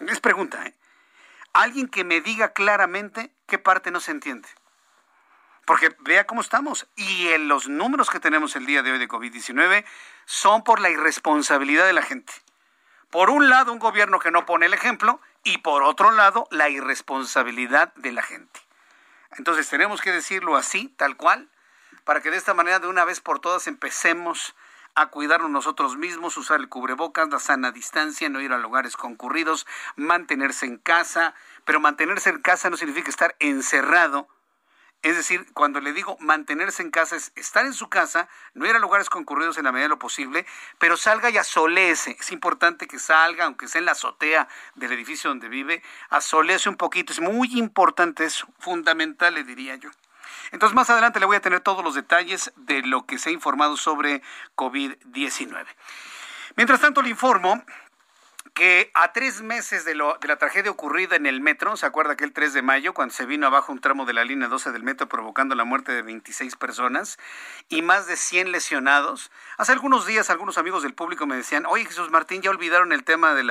Es 0.00 0.20
pregunta, 0.20 0.66
¿eh? 0.66 0.74
Alguien 1.52 1.88
que 1.88 2.04
me 2.04 2.20
diga 2.20 2.52
claramente 2.52 3.32
qué 3.46 3.58
parte 3.58 3.90
no 3.90 4.00
se 4.00 4.10
entiende. 4.10 4.48
Porque 5.64 5.94
vea 6.00 6.26
cómo 6.26 6.40
estamos. 6.40 6.88
Y 6.96 7.28
en 7.28 7.48
los 7.48 7.68
números 7.68 8.10
que 8.10 8.20
tenemos 8.20 8.56
el 8.56 8.66
día 8.66 8.82
de 8.82 8.92
hoy 8.92 8.98
de 8.98 9.08
COVID-19 9.08 9.84
son 10.26 10.64
por 10.64 10.80
la 10.80 10.90
irresponsabilidad 10.90 11.86
de 11.86 11.92
la 11.92 12.02
gente. 12.02 12.32
Por 13.10 13.30
un 13.30 13.48
lado, 13.48 13.72
un 13.72 13.78
gobierno 13.78 14.18
que 14.18 14.30
no 14.30 14.44
pone 14.44 14.66
el 14.66 14.74
ejemplo 14.74 15.20
y 15.44 15.58
por 15.58 15.82
otro 15.82 16.10
lado, 16.12 16.46
la 16.50 16.68
irresponsabilidad 16.68 17.92
de 17.94 18.12
la 18.12 18.22
gente. 18.22 18.60
Entonces 19.36 19.68
tenemos 19.68 20.00
que 20.00 20.12
decirlo 20.12 20.56
así, 20.56 20.88
tal 20.96 21.16
cual, 21.16 21.48
para 22.04 22.20
que 22.22 22.30
de 22.30 22.36
esta 22.36 22.54
manera 22.54 22.78
de 22.78 22.88
una 22.88 23.04
vez 23.04 23.20
por 23.20 23.40
todas 23.40 23.66
empecemos 23.66 24.54
a 24.94 25.06
cuidarnos 25.06 25.50
nosotros 25.50 25.96
mismos, 25.96 26.36
usar 26.36 26.58
el 26.58 26.68
cubrebocas, 26.68 27.28
la 27.28 27.38
sana 27.38 27.70
distancia, 27.70 28.28
no 28.28 28.40
ir 28.40 28.52
a 28.52 28.58
lugares 28.58 28.96
concurridos, 28.96 29.66
mantenerse 29.94 30.66
en 30.66 30.78
casa, 30.78 31.34
pero 31.64 31.78
mantenerse 31.78 32.30
en 32.30 32.40
casa 32.40 32.68
no 32.68 32.76
significa 32.76 33.08
estar 33.08 33.36
encerrado. 33.38 34.28
Es 35.02 35.16
decir, 35.16 35.46
cuando 35.54 35.80
le 35.80 35.92
digo 35.92 36.16
mantenerse 36.18 36.82
en 36.82 36.90
casa 36.90 37.14
es 37.14 37.30
estar 37.36 37.64
en 37.64 37.72
su 37.72 37.88
casa, 37.88 38.28
no 38.54 38.66
ir 38.66 38.74
a 38.74 38.80
lugares 38.80 39.08
concurridos 39.08 39.56
en 39.56 39.64
la 39.64 39.70
medida 39.70 39.84
de 39.84 39.90
lo 39.90 39.98
posible, 39.98 40.44
pero 40.78 40.96
salga 40.96 41.30
y 41.30 41.38
asolece. 41.38 42.16
Es 42.18 42.32
importante 42.32 42.88
que 42.88 42.98
salga, 42.98 43.44
aunque 43.44 43.68
sea 43.68 43.78
en 43.78 43.84
la 43.84 43.92
azotea 43.92 44.48
del 44.74 44.92
edificio 44.92 45.30
donde 45.30 45.48
vive, 45.48 45.84
asolece 46.10 46.68
un 46.68 46.76
poquito. 46.76 47.12
Es 47.12 47.20
muy 47.20 47.58
importante 47.58 48.24
eso, 48.24 48.48
fundamental 48.58 49.34
le 49.34 49.44
diría 49.44 49.76
yo. 49.76 49.90
Entonces, 50.50 50.74
más 50.74 50.90
adelante 50.90 51.20
le 51.20 51.26
voy 51.26 51.36
a 51.36 51.40
tener 51.40 51.60
todos 51.60 51.84
los 51.84 51.94
detalles 51.94 52.52
de 52.56 52.82
lo 52.82 53.06
que 53.06 53.18
se 53.18 53.30
ha 53.30 53.32
informado 53.32 53.76
sobre 53.76 54.22
COVID-19. 54.56 55.64
Mientras 56.56 56.80
tanto, 56.80 57.02
le 57.02 57.10
informo 57.10 57.62
que 58.58 58.90
a 58.94 59.12
tres 59.12 59.40
meses 59.40 59.84
de, 59.84 59.94
la 59.94 60.36
tragedia 60.36 60.72
ocurrida 60.72 61.14
en 61.14 61.26
el 61.26 61.40
metro, 61.40 61.76
¿se 61.76 61.86
acuerda 61.86 62.16
que 62.16 62.24
el 62.24 62.32
3 62.32 62.52
de 62.54 62.62
mayo, 62.62 62.92
cuando 62.92 63.14
se 63.14 63.24
vino 63.24 63.46
abajo 63.46 63.70
un 63.70 63.80
tramo 63.80 64.04
de 64.04 64.12
la 64.12 64.24
línea 64.24 64.48
12 64.48 64.72
del 64.72 64.82
metro 64.82 65.08
provocando 65.08 65.54
la 65.54 65.62
muerte 65.62 65.92
de 65.92 66.02
26 66.02 66.56
personas 66.56 67.18
y 67.68 67.82
más 67.82 68.08
de 68.08 68.16
100 68.16 68.50
lesionados? 68.50 69.30
Hace 69.58 69.70
algunos 69.70 70.06
días 70.06 70.28
algunos 70.28 70.58
amigos 70.58 70.82
del 70.82 70.92
público 70.92 71.24
me 71.24 71.36
decían, 71.36 71.66
oye 71.66 71.84
Jesús 71.84 72.10
Martín, 72.10 72.42
ya 72.42 72.50
olvidaron 72.50 72.92
el 72.92 73.04
tema 73.04 73.32
de 73.32 73.48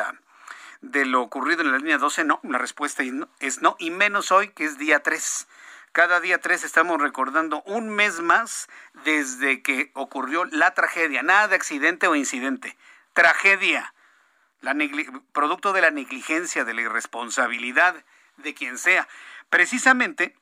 de 0.81 1.05
lo 1.05 1.21
ocurrido 1.21 1.61
en 1.61 1.71
la 1.71 1.77
línea 1.77 1.97
12. 1.97 2.25
No, 2.25 2.41
la 2.43 2.57
respuesta 2.57 3.01
es 3.39 3.61
no, 3.61 3.77
y 3.79 3.91
menos 3.91 4.33
hoy 4.33 4.49
que 4.49 4.65
es 4.65 4.77
día 4.77 5.01
3. 5.03 5.47
Cada 5.93 6.19
día 6.19 6.41
3 6.41 6.65
estamos 6.65 7.01
recordando 7.01 7.61
un 7.61 7.89
mes 7.89 8.19
más 8.19 8.67
desde 9.05 9.61
que 9.61 9.89
ocurrió 9.93 10.43
la 10.43 10.73
tragedia. 10.73 11.23
Nada 11.23 11.47
de 11.47 11.55
accidente 11.55 12.07
o 12.07 12.15
incidente. 12.15 12.75
Tragedia. 13.13 13.93
Producto 15.31 15.73
de 15.73 15.81
la 15.81 15.91
negligencia, 15.91 16.65
de 16.65 16.73
la 16.73 16.81
irresponsabilidad 16.81 18.03
de 18.37 18.53
quien 18.53 18.77
sea. 18.77 19.07
Precisamente, 19.49 20.35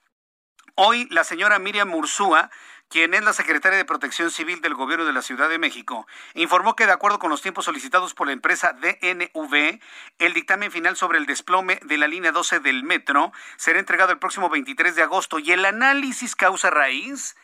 hoy 0.75 1.07
la 1.11 1.23
señora 1.23 1.59
Miriam 1.59 1.89
Mursúa 1.89 2.49
quien 2.89 3.13
es 3.13 3.23
la 3.23 3.33
secretaria 3.33 3.77
de 3.77 3.85
Protección 3.85 4.31
Civil 4.31 4.61
del 4.61 4.75
Gobierno 4.75 5.05
de 5.05 5.13
la 5.13 5.21
Ciudad 5.21 5.49
de 5.49 5.59
México, 5.59 6.07
informó 6.33 6.75
que 6.75 6.85
de 6.85 6.91
acuerdo 6.91 7.19
con 7.19 7.29
los 7.29 7.41
tiempos 7.41 7.65
solicitados 7.65 8.13
por 8.13 8.27
la 8.27 8.33
empresa 8.33 8.73
DNV, 8.73 9.79
el 10.19 10.33
dictamen 10.33 10.71
final 10.71 10.95
sobre 10.95 11.17
el 11.17 11.25
desplome 11.25 11.79
de 11.83 11.97
la 11.97 12.07
línea 12.07 12.31
12 12.31 12.59
del 12.59 12.83
metro 12.83 13.31
será 13.57 13.79
entregado 13.79 14.11
el 14.11 14.19
próximo 14.19 14.49
23 14.49 14.95
de 14.95 15.03
agosto 15.03 15.39
y 15.39 15.51
el 15.51 15.65
análisis 15.65 16.35
causa 16.35 16.69
raíz, 16.69 17.35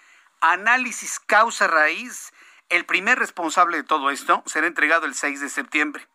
análisis 0.41 1.20
causa 1.20 1.67
raíz 1.67 2.32
El 2.72 2.86
primer 2.86 3.20
responsable 3.20 3.76
de 3.76 3.84
todo 3.84 4.12
esto 4.12 4.44
será 4.46 4.66
entregado 4.66 5.06
el 5.06 5.14
6 5.14 5.42
de 5.42 5.50
septiembre. 5.50 6.08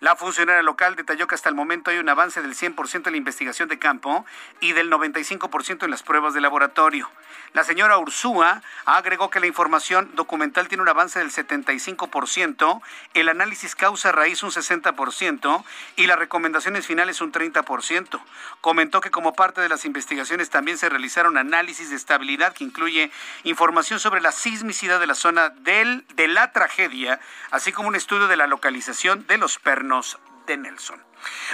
La 0.00 0.14
funcionaria 0.14 0.62
local 0.62 0.94
detalló 0.94 1.26
que 1.26 1.34
hasta 1.34 1.48
el 1.48 1.54
momento 1.54 1.90
hay 1.90 1.96
un 1.96 2.08
avance 2.10 2.42
del 2.42 2.54
100% 2.54 3.06
en 3.06 3.12
la 3.12 3.16
investigación 3.16 3.70
de 3.70 3.78
campo 3.78 4.26
y 4.60 4.72
del 4.72 4.90
95% 4.90 5.84
en 5.84 5.90
las 5.90 6.02
pruebas 6.02 6.34
de 6.34 6.42
laboratorio. 6.42 7.08
La 7.54 7.64
señora 7.64 7.96
Ursúa 7.98 8.62
agregó 8.84 9.30
que 9.30 9.40
la 9.40 9.46
información 9.46 10.10
documental 10.14 10.68
tiene 10.68 10.82
un 10.82 10.88
avance 10.88 11.18
del 11.18 11.30
75%, 11.30 12.82
el 13.14 13.28
análisis 13.28 13.74
causa-raíz 13.74 14.42
un 14.42 14.50
60% 14.50 15.64
y 15.96 16.06
las 16.06 16.18
recomendaciones 16.18 16.86
finales 16.86 17.20
un 17.20 17.32
30%. 17.32 18.20
Comentó 18.60 19.00
que 19.00 19.10
como 19.10 19.34
parte 19.34 19.60
de 19.60 19.68
las 19.68 19.84
investigaciones 19.84 20.50
también 20.50 20.76
se 20.76 20.88
realizaron 20.88 21.38
análisis 21.38 21.90
de 21.90 21.96
estabilidad 21.96 22.52
que 22.54 22.64
incluye 22.64 23.10
información 23.44 24.00
sobre 24.00 24.20
la 24.20 24.32
sismicidad 24.32 25.00
de 25.00 25.06
la 25.06 25.14
zona 25.14 25.50
del, 25.50 26.01
de 26.14 26.28
la 26.28 26.52
tragedia, 26.52 27.20
así 27.50 27.72
como 27.72 27.88
un 27.88 27.96
estudio 27.96 28.28
de 28.28 28.36
la 28.36 28.46
localización 28.46 29.26
de 29.26 29.38
los 29.38 29.58
pernos 29.58 30.18
de 30.46 30.56
Nelson. 30.56 31.02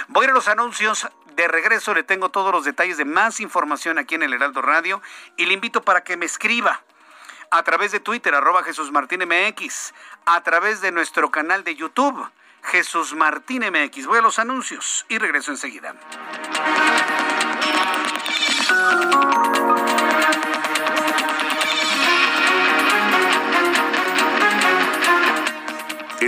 Voy 0.07 0.25
a 0.25 0.31
los 0.31 0.47
anuncios. 0.47 1.07
De 1.35 1.47
regreso 1.47 1.93
le 1.93 2.03
tengo 2.03 2.29
todos 2.29 2.51
los 2.51 2.65
detalles 2.65 2.97
de 2.97 3.05
más 3.05 3.39
información 3.39 3.97
aquí 3.97 4.15
en 4.15 4.23
el 4.23 4.33
Heraldo 4.33 4.61
Radio 4.61 5.01
y 5.37 5.45
le 5.45 5.53
invito 5.53 5.81
para 5.83 6.03
que 6.03 6.17
me 6.17 6.25
escriba 6.25 6.83
a 7.51 7.63
través 7.63 7.91
de 7.91 7.99
Twitter, 7.99 8.35
arroba 8.35 8.63
Jesús 8.63 8.91
Martín 8.91 9.23
MX, 9.23 9.93
a 10.25 10.41
través 10.43 10.81
de 10.81 10.91
nuestro 10.91 11.31
canal 11.31 11.63
de 11.63 11.75
YouTube, 11.75 12.29
Jesús 12.63 13.15
Martín 13.15 13.63
MX. 13.63 14.05
Voy 14.05 14.19
a 14.19 14.21
los 14.21 14.37
anuncios 14.37 15.05
y 15.07 15.17
regreso 15.17 15.51
enseguida. 15.51 15.95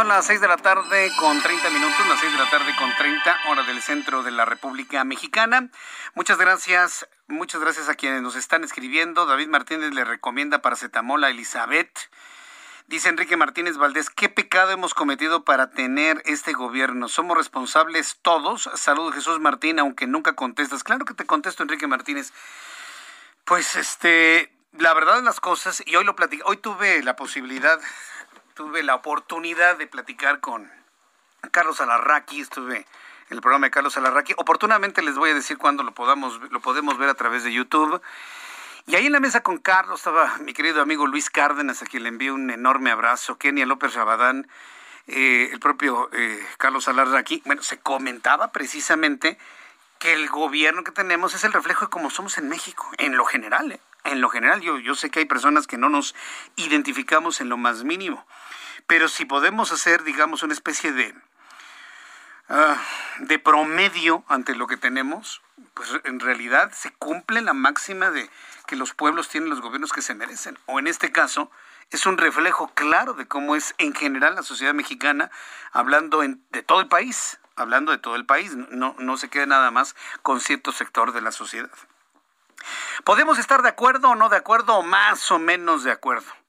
Son 0.00 0.08
las 0.08 0.24
6 0.24 0.40
de 0.40 0.48
la 0.48 0.56
tarde 0.56 1.12
con 1.18 1.42
30 1.42 1.68
minutos, 1.68 2.08
las 2.08 2.20
6 2.20 2.32
de 2.32 2.38
la 2.38 2.48
tarde 2.48 2.74
con 2.78 2.90
30, 2.96 3.36
hora 3.50 3.62
del 3.64 3.82
centro 3.82 4.22
de 4.22 4.30
la 4.30 4.46
República 4.46 5.04
Mexicana. 5.04 5.68
Muchas 6.14 6.38
gracias, 6.38 7.06
muchas 7.26 7.60
gracias 7.60 7.90
a 7.90 7.94
quienes 7.96 8.22
nos 8.22 8.34
están 8.34 8.64
escribiendo. 8.64 9.26
David 9.26 9.48
Martínez 9.48 9.92
le 9.92 10.04
recomienda 10.04 10.62
paracetamol 10.62 11.22
a 11.22 11.28
Elizabeth. 11.28 12.10
Dice 12.86 13.10
Enrique 13.10 13.36
Martínez 13.36 13.76
Valdés, 13.76 14.08
¿qué 14.08 14.30
pecado 14.30 14.70
hemos 14.70 14.94
cometido 14.94 15.44
para 15.44 15.68
tener 15.68 16.22
este 16.24 16.54
gobierno? 16.54 17.06
¿Somos 17.08 17.36
responsables 17.36 18.20
todos? 18.22 18.70
Saludos 18.76 19.14
Jesús 19.14 19.38
Martín, 19.38 19.78
aunque 19.80 20.06
nunca 20.06 20.32
contestas. 20.32 20.82
Claro 20.82 21.04
que 21.04 21.12
te 21.12 21.26
contesto, 21.26 21.62
Enrique 21.62 21.86
Martínez. 21.86 22.32
Pues 23.44 23.76
este, 23.76 24.50
la 24.78 24.94
verdad 24.94 25.16
de 25.16 25.22
las 25.22 25.40
cosas, 25.40 25.82
y 25.84 25.94
hoy 25.96 26.04
lo 26.04 26.16
platicé, 26.16 26.42
hoy 26.46 26.56
tuve 26.56 27.02
la 27.02 27.16
posibilidad 27.16 27.78
tuve 28.60 28.82
la 28.82 28.94
oportunidad 28.94 29.78
de 29.78 29.86
platicar 29.86 30.40
con 30.40 30.70
Carlos 31.50 31.80
Alarraqui, 31.80 32.42
estuve 32.42 32.76
en 32.76 32.84
el 33.30 33.40
programa 33.40 33.68
de 33.68 33.70
Carlos 33.70 33.96
Alarraqui. 33.96 34.34
Oportunamente 34.36 35.00
les 35.00 35.14
voy 35.14 35.30
a 35.30 35.34
decir 35.34 35.56
cuándo 35.56 35.82
lo 35.82 35.92
podamos, 35.92 36.38
lo 36.50 36.60
podemos 36.60 36.98
ver 36.98 37.08
a 37.08 37.14
través 37.14 37.42
de 37.42 37.54
YouTube. 37.54 38.02
Y 38.86 38.96
ahí 38.96 39.06
en 39.06 39.12
la 39.12 39.20
mesa 39.20 39.42
con 39.42 39.56
Carlos 39.56 40.00
estaba 40.00 40.36
mi 40.40 40.52
querido 40.52 40.82
amigo 40.82 41.06
Luis 41.06 41.30
Cárdenas, 41.30 41.80
a 41.80 41.86
quien 41.86 42.02
le 42.02 42.10
envío 42.10 42.34
un 42.34 42.50
enorme 42.50 42.90
abrazo, 42.90 43.38
Kenia 43.38 43.64
López 43.64 43.94
Rabadán, 43.94 44.46
eh, 45.06 45.48
el 45.50 45.58
propio 45.58 46.10
eh, 46.12 46.46
Carlos 46.58 46.86
Alarraqui. 46.86 47.42
Bueno, 47.46 47.62
se 47.62 47.78
comentaba 47.78 48.52
precisamente 48.52 49.38
que 49.98 50.12
el 50.12 50.28
gobierno 50.28 50.84
que 50.84 50.92
tenemos 50.92 51.34
es 51.34 51.44
el 51.44 51.54
reflejo 51.54 51.86
de 51.86 51.90
cómo 51.90 52.10
somos 52.10 52.36
en 52.36 52.50
México, 52.50 52.86
en 52.98 53.16
lo 53.16 53.24
general. 53.24 53.72
¿eh? 53.72 53.80
En 54.04 54.20
lo 54.20 54.28
general, 54.28 54.60
yo, 54.60 54.78
yo 54.78 54.94
sé 54.94 55.08
que 55.08 55.20
hay 55.20 55.24
personas 55.24 55.66
que 55.66 55.78
no 55.78 55.88
nos 55.88 56.14
identificamos 56.56 57.40
en 57.40 57.48
lo 57.48 57.56
más 57.56 57.84
mínimo. 57.84 58.26
Pero 58.90 59.06
si 59.06 59.24
podemos 59.24 59.70
hacer, 59.70 60.02
digamos, 60.02 60.42
una 60.42 60.52
especie 60.52 60.90
de, 60.90 61.14
uh, 62.48 62.74
de 63.20 63.38
promedio 63.38 64.24
ante 64.26 64.56
lo 64.56 64.66
que 64.66 64.76
tenemos, 64.76 65.42
pues 65.74 65.90
en 66.02 66.18
realidad 66.18 66.72
se 66.72 66.90
cumple 66.94 67.40
la 67.40 67.52
máxima 67.52 68.10
de 68.10 68.28
que 68.66 68.74
los 68.74 68.92
pueblos 68.92 69.28
tienen 69.28 69.48
los 69.48 69.60
gobiernos 69.60 69.92
que 69.92 70.02
se 70.02 70.16
merecen. 70.16 70.58
O 70.66 70.80
en 70.80 70.88
este 70.88 71.12
caso, 71.12 71.52
es 71.90 72.04
un 72.04 72.18
reflejo 72.18 72.72
claro 72.74 73.14
de 73.14 73.28
cómo 73.28 73.54
es 73.54 73.76
en 73.78 73.94
general 73.94 74.34
la 74.34 74.42
sociedad 74.42 74.74
mexicana, 74.74 75.30
hablando 75.70 76.22
de 76.22 76.62
todo 76.64 76.80
el 76.80 76.88
país, 76.88 77.38
hablando 77.54 77.92
de 77.92 77.98
todo 77.98 78.16
el 78.16 78.26
país, 78.26 78.56
no, 78.56 78.96
no 78.98 79.16
se 79.18 79.28
queda 79.28 79.46
nada 79.46 79.70
más 79.70 79.94
con 80.22 80.40
cierto 80.40 80.72
sector 80.72 81.12
de 81.12 81.20
la 81.20 81.30
sociedad. 81.30 81.70
Podemos 83.04 83.38
estar 83.38 83.62
de 83.62 83.68
acuerdo 83.68 84.08
o 84.08 84.16
no 84.16 84.30
de 84.30 84.38
acuerdo, 84.38 84.74
o 84.74 84.82
más 84.82 85.30
o 85.30 85.38
menos 85.38 85.84
de 85.84 85.92
acuerdo. 85.92 86.39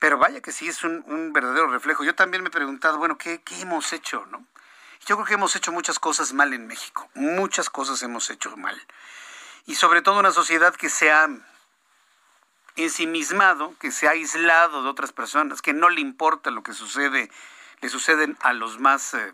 Pero 0.00 0.18
vaya 0.18 0.40
que 0.40 0.50
sí 0.50 0.66
es 0.66 0.82
un, 0.82 1.32
verdadero 1.32 1.68
reflejo. 1.68 2.02
Yo 2.02 2.14
también 2.16 2.42
me 2.42 2.48
he 2.48 2.52
preguntado, 2.52 2.98
bueno, 2.98 3.18
¿qué, 3.18 3.42
¿qué, 3.42 3.60
hemos 3.60 3.92
hecho? 3.92 4.26
no? 4.30 4.44
Yo 5.06 5.16
creo 5.16 5.26
que 5.26 5.34
hemos 5.34 5.54
hecho 5.54 5.70
muchas 5.72 5.98
cosas 5.98 6.32
mal 6.32 6.52
en 6.54 6.66
México. 6.66 7.08
Muchas 7.14 7.70
cosas 7.70 8.02
hemos 8.02 8.28
hecho 8.30 8.56
mal. 8.56 8.80
Y 9.66 9.74
sobre 9.74 10.00
todo 10.00 10.18
una 10.18 10.32
sociedad 10.32 10.74
que 10.74 10.88
se 10.88 11.12
ha 11.12 11.28
ensimismado, 12.76 13.74
que 13.78 13.92
se 13.92 14.08
ha 14.08 14.12
aislado 14.12 14.82
de 14.82 14.88
otras 14.88 15.12
personas, 15.12 15.60
que 15.60 15.74
no 15.74 15.90
le 15.90 16.00
importa 16.00 16.50
lo 16.50 16.62
que 16.62 16.72
sucede, 16.72 17.30
le 17.82 17.88
suceden 17.90 18.38
a 18.40 18.54
los 18.54 18.78
más 18.78 19.12
eh, 19.12 19.32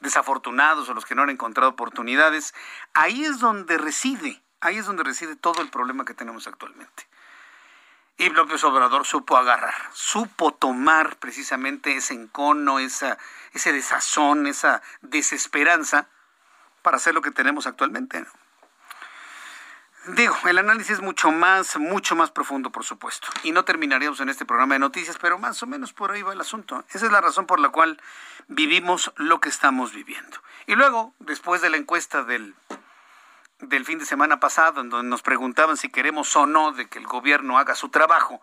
desafortunados 0.00 0.88
o 0.88 0.94
los 0.94 1.06
que 1.06 1.14
no 1.14 1.22
han 1.22 1.30
encontrado 1.30 1.70
oportunidades. 1.70 2.54
Ahí 2.92 3.24
es 3.24 3.38
donde 3.38 3.78
reside, 3.78 4.42
ahí 4.60 4.78
es 4.78 4.86
donde 4.86 5.04
reside 5.04 5.36
todo 5.36 5.62
el 5.62 5.70
problema 5.70 6.04
que 6.04 6.14
tenemos 6.14 6.48
actualmente. 6.48 7.06
Y 8.22 8.30
López 8.30 8.62
Obrador 8.62 9.04
supo 9.04 9.36
agarrar, 9.36 9.74
supo 9.92 10.54
tomar 10.54 11.16
precisamente 11.16 11.96
ese 11.96 12.14
encono, 12.14 12.78
esa, 12.78 13.18
ese 13.52 13.72
desazón, 13.72 14.46
esa 14.46 14.80
desesperanza 15.00 16.06
para 16.82 16.98
hacer 16.98 17.14
lo 17.14 17.20
que 17.20 17.32
tenemos 17.32 17.66
actualmente. 17.66 18.24
Digo, 20.14 20.36
el 20.44 20.58
análisis 20.58 20.92
es 20.92 21.00
mucho 21.00 21.32
más, 21.32 21.76
mucho 21.78 22.14
más 22.14 22.30
profundo, 22.30 22.70
por 22.70 22.84
supuesto. 22.84 23.26
Y 23.42 23.50
no 23.50 23.64
terminaríamos 23.64 24.20
en 24.20 24.28
este 24.28 24.44
programa 24.44 24.76
de 24.76 24.78
noticias, 24.78 25.18
pero 25.20 25.36
más 25.38 25.60
o 25.64 25.66
menos 25.66 25.92
por 25.92 26.12
ahí 26.12 26.22
va 26.22 26.32
el 26.32 26.40
asunto. 26.40 26.84
Esa 26.90 27.06
es 27.06 27.10
la 27.10 27.20
razón 27.20 27.46
por 27.46 27.58
la 27.58 27.70
cual 27.70 28.00
vivimos 28.46 29.12
lo 29.16 29.40
que 29.40 29.48
estamos 29.48 29.92
viviendo. 29.92 30.38
Y 30.68 30.76
luego, 30.76 31.12
después 31.18 31.60
de 31.60 31.70
la 31.70 31.76
encuesta 31.76 32.22
del 32.22 32.54
del 33.62 33.84
fin 33.84 33.98
de 33.98 34.06
semana 34.06 34.40
pasado, 34.40 34.80
en 34.80 34.90
donde 34.90 35.08
nos 35.08 35.22
preguntaban 35.22 35.76
si 35.76 35.88
queremos 35.88 36.34
o 36.36 36.46
no 36.46 36.72
de 36.72 36.88
que 36.88 36.98
el 36.98 37.06
gobierno 37.06 37.58
haga 37.58 37.74
su 37.74 37.88
trabajo, 37.88 38.40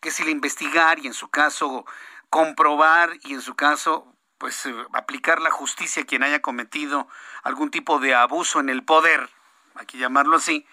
que 0.00 0.10
si 0.10 0.24
le 0.24 0.30
investigar 0.30 0.98
y 0.98 1.06
en 1.06 1.14
su 1.14 1.28
caso 1.28 1.84
comprobar 2.30 3.18
y 3.22 3.34
en 3.34 3.42
su 3.42 3.54
caso 3.54 4.14
pues 4.38 4.64
eh, 4.64 4.74
aplicar 4.94 5.42
la 5.42 5.50
justicia 5.50 6.02
a 6.02 6.06
quien 6.06 6.22
haya 6.22 6.40
cometido 6.40 7.08
algún 7.42 7.70
tipo 7.70 7.98
de 7.98 8.14
abuso 8.14 8.60
en 8.60 8.70
el 8.70 8.84
poder, 8.84 9.28
hay 9.74 9.86
que 9.86 9.98
llamarlo 9.98 10.36
así, 10.36 10.66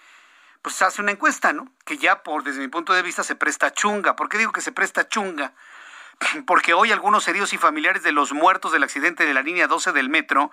pues 0.61 0.81
hace 0.81 1.01
una 1.01 1.11
encuesta, 1.11 1.53
¿no? 1.53 1.67
Que 1.85 1.97
ya 1.97 2.23
por 2.23 2.43
desde 2.43 2.59
mi 2.59 2.67
punto 2.67 2.93
de 2.93 3.01
vista 3.01 3.23
se 3.23 3.35
presta 3.35 3.71
chunga. 3.71 4.15
¿Por 4.15 4.29
qué 4.29 4.37
digo 4.37 4.51
que 4.51 4.61
se 4.61 4.71
presta 4.71 5.07
chunga? 5.07 5.53
porque 6.45 6.73
hoy 6.73 6.91
algunos 6.91 7.27
heridos 7.27 7.53
y 7.53 7.57
familiares 7.57 8.03
de 8.03 8.11
los 8.11 8.33
muertos 8.33 8.71
del 8.71 8.83
accidente 8.83 9.25
de 9.25 9.33
la 9.33 9.41
línea 9.41 9.67
12 9.67 9.91
del 9.91 10.09
metro 10.09 10.51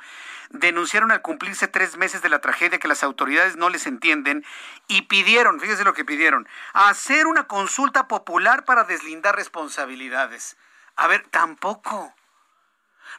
denunciaron 0.51 1.11
al 1.11 1.23
cumplirse 1.23 1.69
tres 1.69 1.97
meses 1.97 2.23
de 2.23 2.29
la 2.29 2.41
tragedia 2.41 2.79
que 2.79 2.89
las 2.89 3.03
autoridades 3.03 3.57
no 3.57 3.69
les 3.69 3.87
entienden 3.87 4.45
y 4.89 5.03
pidieron, 5.03 5.61
fíjese 5.61 5.85
lo 5.85 5.95
que 5.95 6.05
pidieron, 6.05 6.49
hacer 6.73 7.27
una 7.27 7.47
consulta 7.47 8.09
popular 8.09 8.65
para 8.65 8.85
deslindar 8.85 9.37
responsabilidades. 9.37 10.57
A 10.97 11.07
ver, 11.07 11.27
tampoco. 11.31 12.15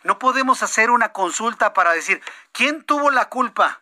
No 0.04 0.20
podemos 0.20 0.62
hacer 0.64 0.92
una 0.92 1.12
consulta 1.12 1.74
para 1.74 1.92
decir, 1.94 2.22
¿quién 2.52 2.84
tuvo 2.84 3.12
la 3.12 3.30
culpa? 3.30 3.82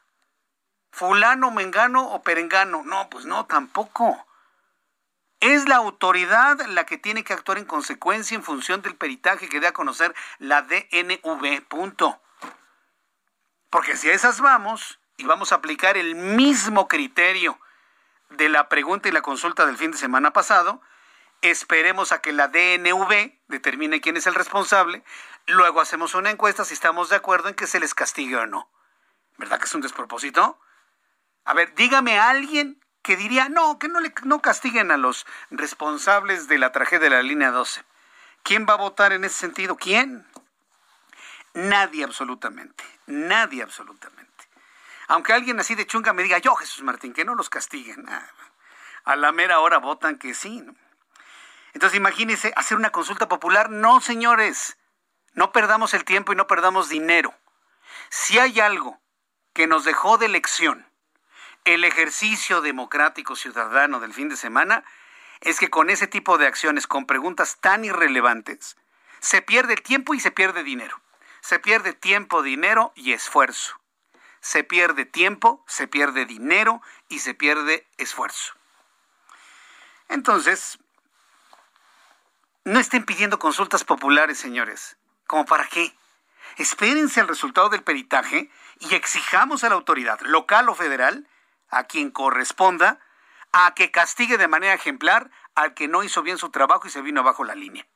¿Fulano, 0.92 1.52
Mengano 1.52 2.08
o 2.12 2.22
Perengano? 2.22 2.84
No, 2.86 3.10
pues 3.10 3.26
no, 3.26 3.46
tampoco. 3.46 4.26
Es 5.44 5.68
la 5.68 5.76
autoridad 5.76 6.66
la 6.68 6.86
que 6.86 6.98
tiene 6.98 7.26
que 7.26 7.34
actuar 7.34 7.58
en 7.58 7.66
consecuencia 7.66 8.34
en 8.34 8.44
función 8.44 8.82
del 8.82 8.96
peritaje 8.96 9.50
que 9.50 9.60
dé 9.60 9.68
a 9.68 9.74
conocer 9.74 10.16
la 10.40 10.62
DNV. 10.62 11.68
Punto. 11.68 12.22
Porque 13.70 13.98
si 13.98 14.10
a 14.10 14.14
esas 14.14 14.40
vamos 14.40 15.02
y 15.18 15.26
vamos 15.26 15.52
a 15.52 15.56
aplicar 15.56 15.98
el 15.98 16.16
mismo 16.16 16.88
criterio 16.88 17.60
de 18.30 18.48
la 18.48 18.70
pregunta 18.70 19.10
y 19.10 19.12
la 19.12 19.22
consulta 19.22 19.66
del 19.66 19.76
fin 19.76 19.92
de 19.92 19.98
semana 19.98 20.32
pasado, 20.32 20.82
esperemos 21.42 22.14
a 22.14 22.22
que 22.22 22.32
la 22.32 22.48
DNV 22.48 23.38
determine 23.50 24.00
quién 24.00 24.16
es 24.16 24.28
el 24.28 24.36
responsable, 24.36 25.04
luego 25.46 25.82
hacemos 25.82 26.16
una 26.16 26.32
encuesta 26.32 26.64
si 26.64 26.74
estamos 26.74 27.10
de 27.10 27.18
acuerdo 27.18 27.50
en 27.50 27.56
que 27.56 27.68
se 27.68 27.82
les 27.82 27.94
castigue 27.94 28.38
o 28.38 28.46
no. 28.46 28.72
¿Verdad 29.38 29.60
que 29.60 29.66
es 29.66 29.76
un 29.76 29.82
despropósito? 29.82 30.58
A 31.44 31.54
ver, 31.54 31.76
dígame 31.76 32.18
a 32.18 32.30
alguien 32.30 32.83
que 33.04 33.18
diría, 33.18 33.50
no, 33.50 33.78
que 33.78 33.90
no, 33.90 34.00
le, 34.00 34.14
no 34.24 34.42
castiguen 34.42 34.90
a 34.90 34.98
los 34.98 35.28
responsables 35.52 36.48
de 36.48 36.58
la 36.58 36.72
tragedia 36.72 37.10
de 37.10 37.16
la 37.18 37.22
línea 37.22 37.52
12. 37.52 37.84
¿Quién 38.44 38.66
va 38.68 38.74
a 38.74 38.78
votar 38.78 39.12
en 39.14 39.26
ese 39.26 39.36
sentido? 39.36 39.76
¿Quién? 39.76 40.26
Nadie 41.54 42.04
absolutamente, 42.04 42.84
nadie 43.06 43.62
absolutamente. 43.62 44.32
Aunque 45.08 45.34
alguien 45.34 45.60
así 45.60 45.76
de 45.76 45.86
chunga 45.86 46.14
me 46.14 46.24
diga, 46.24 46.40
yo 46.40 46.56
Jesús 46.56 46.82
Martín, 46.82 47.14
que 47.14 47.26
no 47.26 47.36
los 47.36 47.50
castiguen. 47.50 48.08
Ah, 48.10 48.26
a 49.04 49.16
la 49.18 49.32
mera 49.34 49.60
hora 49.60 49.78
votan 49.78 50.18
que 50.18 50.34
sí. 50.34 50.64
Entonces 51.74 51.98
imagínense 51.98 52.54
hacer 52.56 52.78
una 52.78 52.92
consulta 52.92 53.28
popular. 53.28 53.70
No, 53.70 54.00
señores, 54.00 54.78
no 55.34 55.52
perdamos 55.52 55.94
el 55.94 56.06
tiempo 56.06 56.32
y 56.32 56.36
no 56.36 56.48
perdamos 56.48 56.90
dinero. 56.90 57.36
Si 58.10 58.40
hay 58.40 58.62
algo 58.62 59.00
que 59.54 59.68
nos 59.68 59.84
dejó 59.84 60.18
de 60.18 60.30
lección 60.30 60.88
el 61.66 61.84
ejercicio 61.84 62.62
democrático 62.62 63.36
ciudadano 63.36 64.00
del 64.00 64.14
fin 64.14 64.30
de 64.30 64.38
semana 64.38 64.84
es 65.42 65.60
que 65.60 65.70
con 65.70 65.90
ese 65.90 66.08
tipo 66.08 66.38
de 66.38 66.48
acciones, 66.48 66.88
con 66.88 67.06
preguntas 67.06 67.58
tan 67.60 67.86
irrelevantes, 67.86 68.78
se 69.20 69.42
pierde 69.42 69.76
tiempo 69.76 70.14
y 70.14 70.20
se 70.20 70.32
pierde 70.32 70.64
dinero. 70.64 71.00
Se 71.42 71.60
pierde 71.60 71.94
tiempo, 71.94 72.42
dinero 72.42 72.94
y 72.96 73.14
esfuerzo. 73.14 73.80
Se 74.40 74.64
pierde 74.64 75.06
tiempo, 75.06 75.64
se 75.68 75.88
pierde 75.88 76.26
dinero 76.26 76.82
y 77.10 77.20
se 77.20 77.34
pierde 77.34 77.88
esfuerzo. 77.98 78.54
Entonces, 80.10 80.80
no 82.66 82.80
estén 82.80 83.06
pidiendo 83.06 83.40
consultas 83.40 83.84
populares, 83.84 84.38
señores. 84.38 84.98
¿Cómo 85.28 85.46
para 85.46 85.68
qué? 85.68 85.94
Espérense 86.58 87.20
el 87.20 87.28
resultado 87.28 87.70
del 87.70 87.84
peritaje 87.84 88.50
y 88.80 88.96
exijamos 88.96 89.64
a 89.64 89.70
la 89.70 89.76
autoridad 89.76 90.20
local 90.22 90.70
o 90.70 90.76
federal 90.76 91.28
a 91.74 91.86
quien 91.86 92.12
corresponda 92.12 93.00
a 93.52 93.74
que 93.76 93.92
castigue 93.92 94.38
de 94.38 94.48
manera 94.48 94.74
ejemplar 94.74 95.30
al 95.56 95.74
que 95.74 95.88
no 95.88 96.04
hizo 96.04 96.24
bien 96.24 96.38
su 96.38 96.50
trabajo 96.50 96.88
y 96.88 96.92
se 96.92 97.02
vino 97.02 97.22
abajo 97.22 97.44
la 97.44 97.56
línea. 97.56 97.88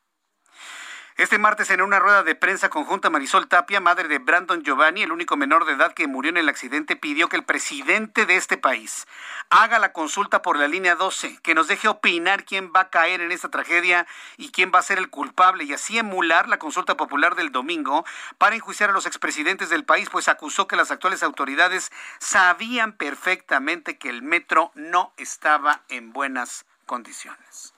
Este 1.17 1.39
martes, 1.39 1.71
en 1.71 1.81
una 1.81 1.97
rueda 1.97 2.21
de 2.21 2.35
prensa 2.35 2.69
conjunta, 2.69 3.09
Marisol 3.09 3.47
Tapia, 3.47 3.79
madre 3.79 4.07
de 4.07 4.19
Brandon 4.19 4.61
Giovanni, 4.61 5.01
el 5.01 5.11
único 5.11 5.35
menor 5.35 5.65
de 5.65 5.73
edad 5.73 5.95
que 5.95 6.05
murió 6.05 6.29
en 6.29 6.37
el 6.37 6.47
accidente, 6.47 6.95
pidió 6.95 7.27
que 7.27 7.37
el 7.37 7.43
presidente 7.43 8.27
de 8.27 8.35
este 8.35 8.55
país 8.55 9.07
haga 9.49 9.79
la 9.79 9.93
consulta 9.93 10.43
por 10.43 10.59
la 10.59 10.67
línea 10.67 10.93
12, 10.93 11.39
que 11.41 11.55
nos 11.55 11.67
deje 11.67 11.87
opinar 11.87 12.45
quién 12.45 12.71
va 12.71 12.81
a 12.81 12.89
caer 12.91 13.21
en 13.21 13.31
esta 13.31 13.49
tragedia 13.49 14.05
y 14.37 14.51
quién 14.51 14.71
va 14.71 14.77
a 14.77 14.83
ser 14.83 14.99
el 14.99 15.09
culpable, 15.09 15.63
y 15.63 15.73
así 15.73 15.97
emular 15.97 16.47
la 16.47 16.59
consulta 16.59 16.95
popular 16.97 17.33
del 17.33 17.51
domingo 17.51 18.05
para 18.37 18.55
enjuiciar 18.55 18.91
a 18.91 18.93
los 18.93 19.07
expresidentes 19.07 19.71
del 19.71 19.85
país, 19.85 20.09
pues 20.11 20.27
acusó 20.27 20.67
que 20.67 20.75
las 20.75 20.91
actuales 20.91 21.23
autoridades 21.23 21.91
sabían 22.19 22.93
perfectamente 22.93 23.97
que 23.97 24.09
el 24.09 24.21
metro 24.21 24.71
no 24.75 25.13
estaba 25.17 25.81
en 25.89 26.13
buenas 26.13 26.67
condiciones. 26.85 27.73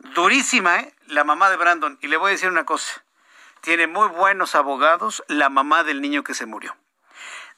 Durísima, 0.00 0.80
¿eh? 0.80 0.94
La 1.08 1.24
mamá 1.24 1.50
de 1.50 1.56
Brandon. 1.56 1.98
Y 2.00 2.08
le 2.08 2.16
voy 2.16 2.30
a 2.30 2.32
decir 2.32 2.48
una 2.48 2.64
cosa. 2.64 3.04
Tiene 3.60 3.86
muy 3.86 4.08
buenos 4.08 4.54
abogados 4.54 5.22
la 5.28 5.50
mamá 5.50 5.84
del 5.84 6.00
niño 6.00 6.24
que 6.24 6.34
se 6.34 6.46
murió. 6.46 6.74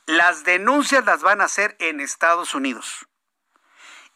Las 0.07 0.43
denuncias 0.43 1.05
las 1.05 1.23
van 1.23 1.41
a 1.41 1.45
hacer 1.45 1.77
en 1.79 2.01
Estados 2.01 2.55
Unidos. 2.55 3.07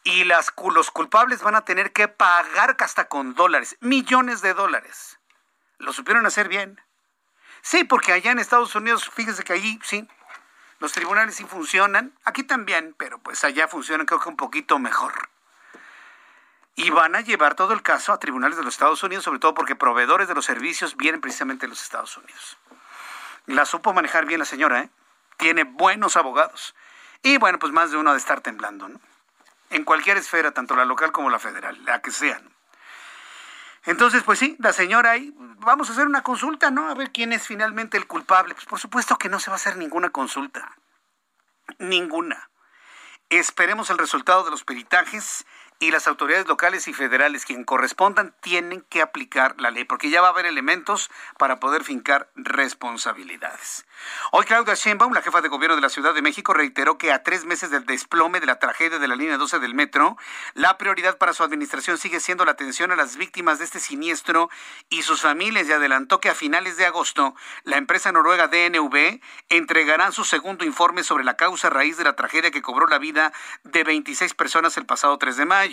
Y 0.03 0.25
las, 0.25 0.51
los 0.73 0.91
culpables 0.91 1.41
van 1.41 1.55
a 1.55 1.63
tener 1.63 1.93
que 1.93 2.09
pagar 2.09 2.75
hasta 2.79 3.07
con 3.07 3.33
dólares, 3.33 3.77
millones 3.79 4.41
de 4.41 4.53
dólares. 4.53 5.19
Lo 5.77 5.93
supieron 5.93 6.25
hacer 6.25 6.49
bien. 6.49 6.81
Sí, 7.61 7.85
porque 7.85 8.11
allá 8.11 8.31
en 8.31 8.39
Estados 8.39 8.75
Unidos, 8.75 9.09
fíjese 9.13 9.43
que 9.43 9.53
allí 9.53 9.79
sí, 9.83 10.07
los 10.79 10.91
tribunales 10.91 11.35
sí 11.35 11.45
funcionan. 11.45 12.13
Aquí 12.25 12.43
también, 12.43 12.93
pero 12.97 13.19
pues 13.19 13.43
allá 13.45 13.69
funcionan 13.69 14.05
creo 14.05 14.19
que 14.19 14.29
un 14.29 14.37
poquito 14.37 14.79
mejor 14.79 15.29
y 16.77 16.91
van 16.91 17.15
a 17.15 17.21
llevar 17.21 17.55
todo 17.55 17.73
el 17.73 17.81
caso 17.81 18.13
a 18.13 18.19
tribunales 18.19 18.55
de 18.55 18.63
los 18.63 18.75
Estados 18.75 19.01
Unidos, 19.01 19.25
sobre 19.25 19.39
todo 19.39 19.55
porque 19.55 19.75
proveedores 19.75 20.27
de 20.27 20.35
los 20.35 20.45
servicios 20.45 20.95
vienen 20.95 21.19
precisamente 21.19 21.65
de 21.65 21.69
los 21.71 21.81
Estados 21.81 22.15
Unidos. 22.15 22.57
La 23.47 23.65
supo 23.65 23.93
manejar 23.93 24.25
bien 24.25 24.39
la 24.39 24.45
señora, 24.45 24.81
¿eh? 24.81 24.89
Tiene 25.37 25.63
buenos 25.63 26.15
abogados. 26.15 26.75
Y 27.23 27.37
bueno, 27.37 27.57
pues 27.57 27.73
más 27.73 27.89
de 27.89 27.97
uno 27.97 28.11
ha 28.11 28.13
de 28.13 28.19
estar 28.19 28.41
temblando, 28.41 28.87
¿no? 28.87 29.01
En 29.71 29.83
cualquier 29.85 30.17
esfera, 30.17 30.51
tanto 30.51 30.75
la 30.75 30.85
local 30.85 31.11
como 31.11 31.31
la 31.31 31.39
federal, 31.39 31.83
la 31.83 31.99
que 32.01 32.11
sean. 32.11 32.53
Entonces, 33.85 34.21
pues 34.21 34.37
sí, 34.37 34.55
la 34.59 34.71
señora 34.71 35.11
ahí, 35.11 35.33
vamos 35.35 35.89
a 35.89 35.93
hacer 35.93 36.05
una 36.05 36.21
consulta, 36.21 36.69
¿no? 36.69 36.89
A 36.89 36.93
ver 36.93 37.11
quién 37.11 37.33
es 37.33 37.47
finalmente 37.47 37.97
el 37.97 38.05
culpable. 38.05 38.53
Pues 38.53 38.67
por 38.67 38.79
supuesto 38.79 39.17
que 39.17 39.29
no 39.29 39.39
se 39.39 39.49
va 39.49 39.55
a 39.55 39.57
hacer 39.57 39.77
ninguna 39.77 40.11
consulta. 40.11 40.77
Ninguna. 41.79 42.51
Esperemos 43.29 43.89
el 43.89 43.97
resultado 43.97 44.43
de 44.43 44.51
los 44.51 44.63
peritajes 44.63 45.45
y 45.79 45.91
las 45.91 46.07
autoridades 46.07 46.47
locales 46.47 46.87
y 46.87 46.93
federales, 46.93 47.45
quien 47.45 47.63
correspondan, 47.63 48.33
tienen 48.41 48.81
que 48.89 49.01
aplicar 49.01 49.55
la 49.59 49.71
ley, 49.71 49.83
porque 49.83 50.09
ya 50.09 50.21
va 50.21 50.27
a 50.27 50.31
haber 50.31 50.45
elementos 50.45 51.11
para 51.37 51.59
poder 51.59 51.83
fincar 51.83 52.29
responsabilidades. 52.35 53.85
Hoy 54.31 54.45
Claudia 54.45 54.73
Sheinbaum, 54.73 55.13
la 55.13 55.21
jefa 55.21 55.41
de 55.41 55.49
gobierno 55.49 55.75
de 55.75 55.81
la 55.81 55.89
Ciudad 55.89 56.13
de 56.13 56.21
México, 56.21 56.53
reiteró 56.53 56.97
que 56.97 57.11
a 57.11 57.23
tres 57.23 57.45
meses 57.45 57.69
del 57.69 57.85
desplome 57.85 58.39
de 58.39 58.47
la 58.47 58.59
tragedia 58.59 58.99
de 58.99 59.07
la 59.07 59.15
línea 59.15 59.37
12 59.37 59.59
del 59.59 59.75
metro, 59.75 60.17
la 60.53 60.77
prioridad 60.77 61.17
para 61.17 61.33
su 61.33 61.43
administración 61.43 61.97
sigue 61.97 62.19
siendo 62.19 62.45
la 62.45 62.51
atención 62.51 62.91
a 62.91 62.95
las 62.95 63.17
víctimas 63.17 63.59
de 63.59 63.65
este 63.65 63.79
siniestro 63.79 64.49
y 64.89 65.03
sus 65.03 65.21
familias 65.21 65.67
y 65.67 65.73
adelantó 65.73 66.19
que 66.19 66.29
a 66.29 66.35
finales 66.35 66.77
de 66.77 66.85
agosto 66.85 67.35
la 67.63 67.77
empresa 67.77 68.11
noruega 68.11 68.47
DNV 68.47 69.19
entregará 69.49 70.11
su 70.11 70.23
segundo 70.23 70.65
informe 70.65 71.03
sobre 71.03 71.23
la 71.23 71.35
causa 71.35 71.69
raíz 71.69 71.97
de 71.97 72.03
la 72.03 72.15
tragedia 72.15 72.51
que 72.51 72.61
cobró 72.61 72.87
la 72.87 72.97
vida 72.97 73.31
de 73.63 73.83
26 73.83 74.33
personas 74.33 74.77
el 74.77 74.85
pasado 74.85 75.17
3 75.17 75.37
de 75.37 75.45
mayo. 75.45 75.66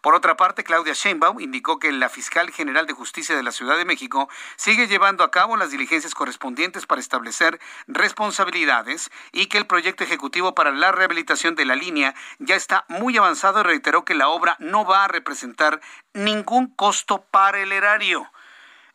Por 0.00 0.14
otra 0.14 0.36
parte, 0.36 0.64
Claudia 0.64 0.94
Sheinbaum 0.94 1.40
indicó 1.40 1.78
que 1.78 1.92
la 1.92 2.08
fiscal 2.08 2.50
general 2.50 2.86
de 2.86 2.92
justicia 2.92 3.36
de 3.36 3.42
la 3.42 3.52
Ciudad 3.52 3.76
de 3.76 3.84
México 3.84 4.28
sigue 4.56 4.88
llevando 4.88 5.22
a 5.22 5.30
cabo 5.30 5.56
las 5.56 5.70
diligencias 5.70 6.14
correspondientes 6.14 6.86
para 6.86 7.00
establecer 7.00 7.60
responsabilidades 7.86 9.10
y 9.32 9.46
que 9.46 9.58
el 9.58 9.66
proyecto 9.66 10.04
ejecutivo 10.04 10.54
para 10.54 10.72
la 10.72 10.92
rehabilitación 10.92 11.54
de 11.54 11.66
la 11.66 11.76
línea 11.76 12.14
ya 12.38 12.56
está 12.56 12.84
muy 12.88 13.16
avanzado 13.16 13.60
y 13.60 13.64
reiteró 13.64 14.04
que 14.04 14.14
la 14.14 14.28
obra 14.28 14.56
no 14.58 14.84
va 14.84 15.04
a 15.04 15.08
representar 15.08 15.80
ningún 16.14 16.66
costo 16.66 17.22
para 17.30 17.60
el 17.60 17.72
erario. 17.72 18.30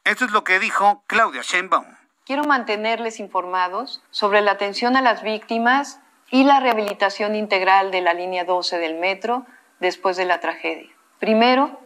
Esto 0.04 0.26
es 0.26 0.32
lo 0.32 0.44
que 0.44 0.60
dijo 0.60 1.04
Claudia 1.08 1.42
Sheinbaum. 1.42 1.86
Quiero 2.26 2.44
mantenerles 2.44 3.20
informados 3.22 4.04
sobre 4.12 4.42
la 4.42 4.52
atención 4.52 4.98
a 4.98 5.02
las 5.02 5.24
víctimas 5.24 6.02
y 6.30 6.44
la 6.44 6.60
rehabilitación 6.60 7.36
integral 7.36 7.92
de 7.92 8.02
la 8.02 8.14
línea 8.14 8.44
12 8.44 8.78
del 8.80 8.96
metro 8.96 9.46
después 9.80 10.18
de 10.18 10.26
la 10.26 10.40
tragedia. 10.40 10.90
Primero, 11.20 11.80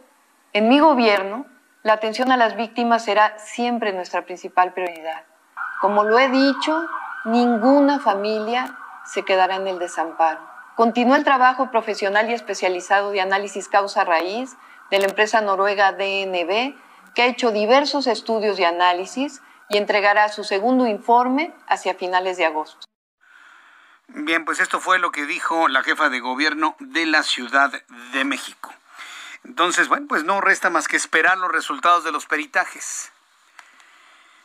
en 0.52 0.68
mi 0.68 0.78
gobierno, 0.78 1.46
la 1.82 1.94
atención 1.94 2.30
a 2.30 2.36
las 2.36 2.56
víctimas 2.56 3.04
será 3.04 3.38
siempre 3.38 3.92
nuestra 3.92 4.24
principal 4.24 4.72
prioridad. 4.72 5.24
Como 5.80 6.04
lo 6.04 6.18
he 6.18 6.28
dicho, 6.28 6.86
ninguna 7.24 7.98
familia 7.98 8.78
se 9.04 9.24
quedará 9.24 9.56
en 9.56 9.66
el 9.66 9.78
desamparo. 9.78 10.40
Continúa 10.76 11.16
el 11.16 11.24
trabajo 11.24 11.70
profesional 11.70 12.30
y 12.30 12.34
especializado 12.34 13.10
de 13.10 13.20
análisis 13.20 13.68
causa-raíz 13.68 14.56
de 14.90 14.98
la 14.98 15.06
empresa 15.06 15.40
noruega 15.40 15.92
DNB, 15.92 16.74
que 17.14 17.22
ha 17.22 17.26
hecho 17.26 17.50
diversos 17.50 18.06
estudios 18.06 18.56
de 18.56 18.66
análisis 18.66 19.42
y 19.68 19.76
entregará 19.76 20.28
su 20.28 20.44
segundo 20.44 20.86
informe 20.86 21.52
hacia 21.66 21.94
finales 21.94 22.36
de 22.36 22.46
agosto. 22.46 22.86
Bien, 24.14 24.44
pues 24.44 24.60
esto 24.60 24.78
fue 24.78 24.98
lo 24.98 25.10
que 25.10 25.24
dijo 25.24 25.68
la 25.68 25.82
jefa 25.82 26.10
de 26.10 26.20
gobierno 26.20 26.76
de 26.80 27.06
la 27.06 27.22
Ciudad 27.22 27.72
de 28.12 28.24
México. 28.24 28.72
Entonces, 29.42 29.88
bueno, 29.88 30.06
pues 30.06 30.22
no 30.22 30.42
resta 30.42 30.68
más 30.68 30.86
que 30.86 30.96
esperar 30.96 31.38
los 31.38 31.50
resultados 31.50 32.04
de 32.04 32.12
los 32.12 32.26
peritajes. 32.26 33.10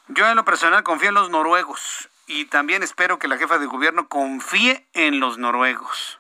Yo 0.08 0.26
en 0.26 0.38
lo 0.38 0.46
personal 0.46 0.84
confío 0.84 1.10
en 1.10 1.16
los 1.16 1.30
noruegos 1.30 2.08
y 2.28 2.46
también 2.46 2.82
espero 2.82 3.20
que 3.20 3.28
la 3.28 3.38
jefa 3.38 3.58
de 3.58 3.66
gobierno 3.66 4.08
confíe 4.08 4.88
en 4.94 5.20
los 5.20 5.38
noruegos. 5.38 6.20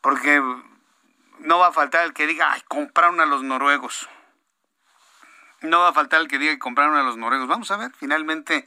Porque 0.00 0.42
no 1.38 1.58
va 1.60 1.68
a 1.68 1.72
faltar 1.72 2.04
el 2.04 2.12
que 2.12 2.26
diga, 2.26 2.52
ay, 2.52 2.62
compraron 2.66 3.20
a 3.20 3.26
los 3.26 3.44
noruegos. 3.44 4.08
No 5.60 5.78
va 5.78 5.88
a 5.88 5.94
faltar 5.94 6.20
el 6.20 6.28
que 6.28 6.38
diga 6.38 6.52
que 6.52 6.58
compraron 6.58 6.96
a 6.96 7.04
los 7.04 7.16
noruegos. 7.16 7.46
Vamos 7.46 7.70
a 7.70 7.76
ver, 7.76 7.92
finalmente, 7.96 8.66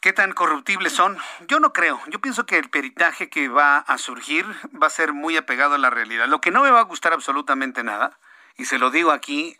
qué 0.00 0.12
tan 0.12 0.32
corruptibles 0.32 0.92
son. 0.92 1.18
Yo 1.46 1.60
no 1.60 1.72
creo. 1.72 2.00
Yo 2.06 2.20
pienso 2.20 2.46
que 2.46 2.58
el 2.58 2.70
peritaje 2.70 3.28
que 3.28 3.48
va 3.48 3.78
a 3.78 3.98
surgir 3.98 4.46
va 4.80 4.86
a 4.86 4.90
ser 4.90 5.12
muy 5.12 5.36
apegado 5.36 5.74
a 5.74 5.78
la 5.78 5.90
realidad. 5.90 6.28
Lo 6.28 6.40
que 6.40 6.50
no 6.50 6.62
me 6.62 6.70
va 6.70 6.80
a 6.80 6.84
gustar 6.84 7.12
absolutamente 7.12 7.82
nada, 7.82 8.18
y 8.56 8.64
se 8.64 8.78
lo 8.78 8.90
digo 8.90 9.12
aquí, 9.12 9.56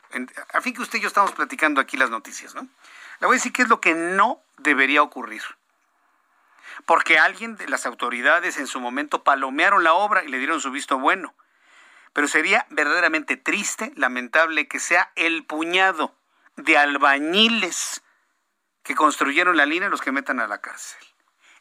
a 0.53 0.61
fin 0.61 0.75
que 0.75 0.83
usted 0.83 0.99
y 0.99 1.03
yo 1.03 1.09
estamos 1.09 1.33
platicando 1.33 1.81
aquí 1.81 1.97
las 1.97 2.11
noticias, 2.11 2.55
¿no? 2.55 2.63
Le 3.21 3.27
voy 3.27 3.35
a 3.35 3.39
decir 3.39 3.53
qué 3.53 3.63
es 3.63 3.69
lo 3.69 3.81
que 3.81 3.95
no 3.95 4.41
debería 4.59 5.03
ocurrir. 5.03 5.43
Porque 6.87 7.19
alguien 7.19 7.57
de 7.57 7.69
las 7.69 7.87
autoridades 7.87 8.59
en 8.59 8.67
su 8.67 8.81
momento 8.81 9.25
palomearon 9.25 9.83
la 9.83 9.93
obra 9.93 10.25
y 10.25 10.29
le 10.29 10.39
dieron 10.39 10.61
su 10.61 10.71
visto 10.71 10.99
bueno. 10.99 11.35
Pero 12.13 12.29
sería 12.29 12.67
verdaderamente 12.71 13.37
triste, 13.37 13.93
lamentable, 13.97 14.69
que 14.69 14.79
sea 14.79 15.11
el 15.17 15.45
puñado 15.45 16.15
de 16.57 16.79
albañiles 16.79 18.03
que 18.83 18.95
construyeron 18.95 19.57
la 19.57 19.67
línea 19.67 19.89
los 19.89 20.01
que 20.01 20.13
metan 20.13 20.41
a 20.41 20.47
la 20.47 20.61
cárcel. 20.61 21.07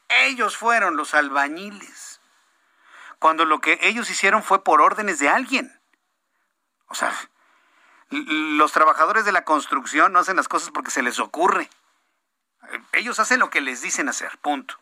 Ellos 0.09 0.57
fueron 0.57 0.95
los 0.95 1.13
albañiles. 1.13 2.21
Cuando 3.19 3.45
lo 3.45 3.59
que 3.59 3.79
ellos 3.81 4.09
hicieron 4.09 4.43
fue 4.43 4.63
por 4.63 4.81
órdenes 4.81 5.19
de 5.19 5.29
alguien. 5.29 5.79
O 6.87 6.95
sea, 6.95 7.13
los 8.09 8.71
trabajadores 8.71 9.25
de 9.25 9.31
la 9.31 9.43
construcción 9.43 10.13
no 10.13 10.19
hacen 10.19 10.37
las 10.37 10.47
cosas 10.47 10.71
porque 10.71 10.91
se 10.91 11.01
les 11.01 11.19
ocurre. 11.19 11.69
Ellos 12.93 13.19
hacen 13.19 13.39
lo 13.39 13.49
que 13.49 13.61
les 13.61 13.81
dicen 13.81 14.09
hacer, 14.09 14.37
punto. 14.39 14.79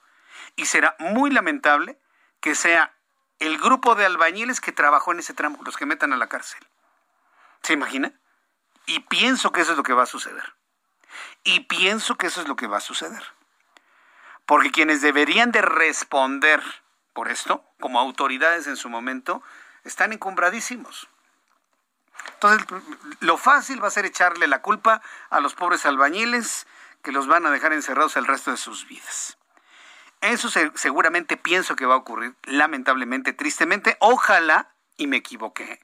Y 0.55 0.65
será 0.65 0.95
muy 0.99 1.31
lamentable 1.31 1.99
que 2.39 2.55
sea 2.55 2.93
el 3.39 3.57
grupo 3.57 3.95
de 3.95 4.05
albañiles 4.05 4.61
que 4.61 4.71
trabajó 4.71 5.11
en 5.11 5.19
ese 5.19 5.33
tramo 5.33 5.59
los 5.63 5.77
que 5.77 5.85
metan 5.85 6.13
a 6.13 6.17
la 6.17 6.27
cárcel. 6.27 6.65
¿Se 7.63 7.73
imagina? 7.73 8.13
Y 8.85 8.99
pienso 9.01 9.51
que 9.51 9.61
eso 9.61 9.71
es 9.71 9.77
lo 9.77 9.83
que 9.83 9.93
va 9.93 10.03
a 10.03 10.07
suceder. 10.07 10.53
Y 11.43 11.61
pienso 11.61 12.15
que 12.15 12.27
eso 12.27 12.41
es 12.41 12.47
lo 12.47 12.55
que 12.55 12.67
va 12.67 12.77
a 12.77 12.81
suceder. 12.81 13.23
Porque 14.45 14.71
quienes 14.71 15.01
deberían 15.01 15.51
de 15.51 15.61
responder 15.61 16.61
por 17.13 17.29
esto, 17.29 17.63
como 17.79 17.99
autoridades 17.99 18.67
en 18.67 18.77
su 18.77 18.89
momento, 18.89 19.41
están 19.83 20.13
encumbradísimos. 20.13 21.07
Entonces, 22.33 22.67
lo 23.19 23.37
fácil 23.37 23.83
va 23.83 23.87
a 23.87 23.91
ser 23.91 24.05
echarle 24.05 24.47
la 24.47 24.61
culpa 24.61 25.01
a 25.29 25.39
los 25.39 25.53
pobres 25.53 25.85
albañiles 25.85 26.67
que 27.01 27.11
los 27.11 27.27
van 27.27 27.45
a 27.45 27.51
dejar 27.51 27.73
encerrados 27.73 28.17
el 28.17 28.25
resto 28.25 28.51
de 28.51 28.57
sus 28.57 28.87
vidas. 28.87 29.37
Eso 30.21 30.49
seguramente 30.75 31.37
pienso 31.37 31.75
que 31.75 31.85
va 31.85 31.93
a 31.93 31.97
ocurrir, 31.97 32.35
lamentablemente, 32.43 33.33
tristemente. 33.33 33.95
Ojalá 33.99 34.69
y 34.97 35.07
me 35.07 35.17
equivoqué. 35.17 35.79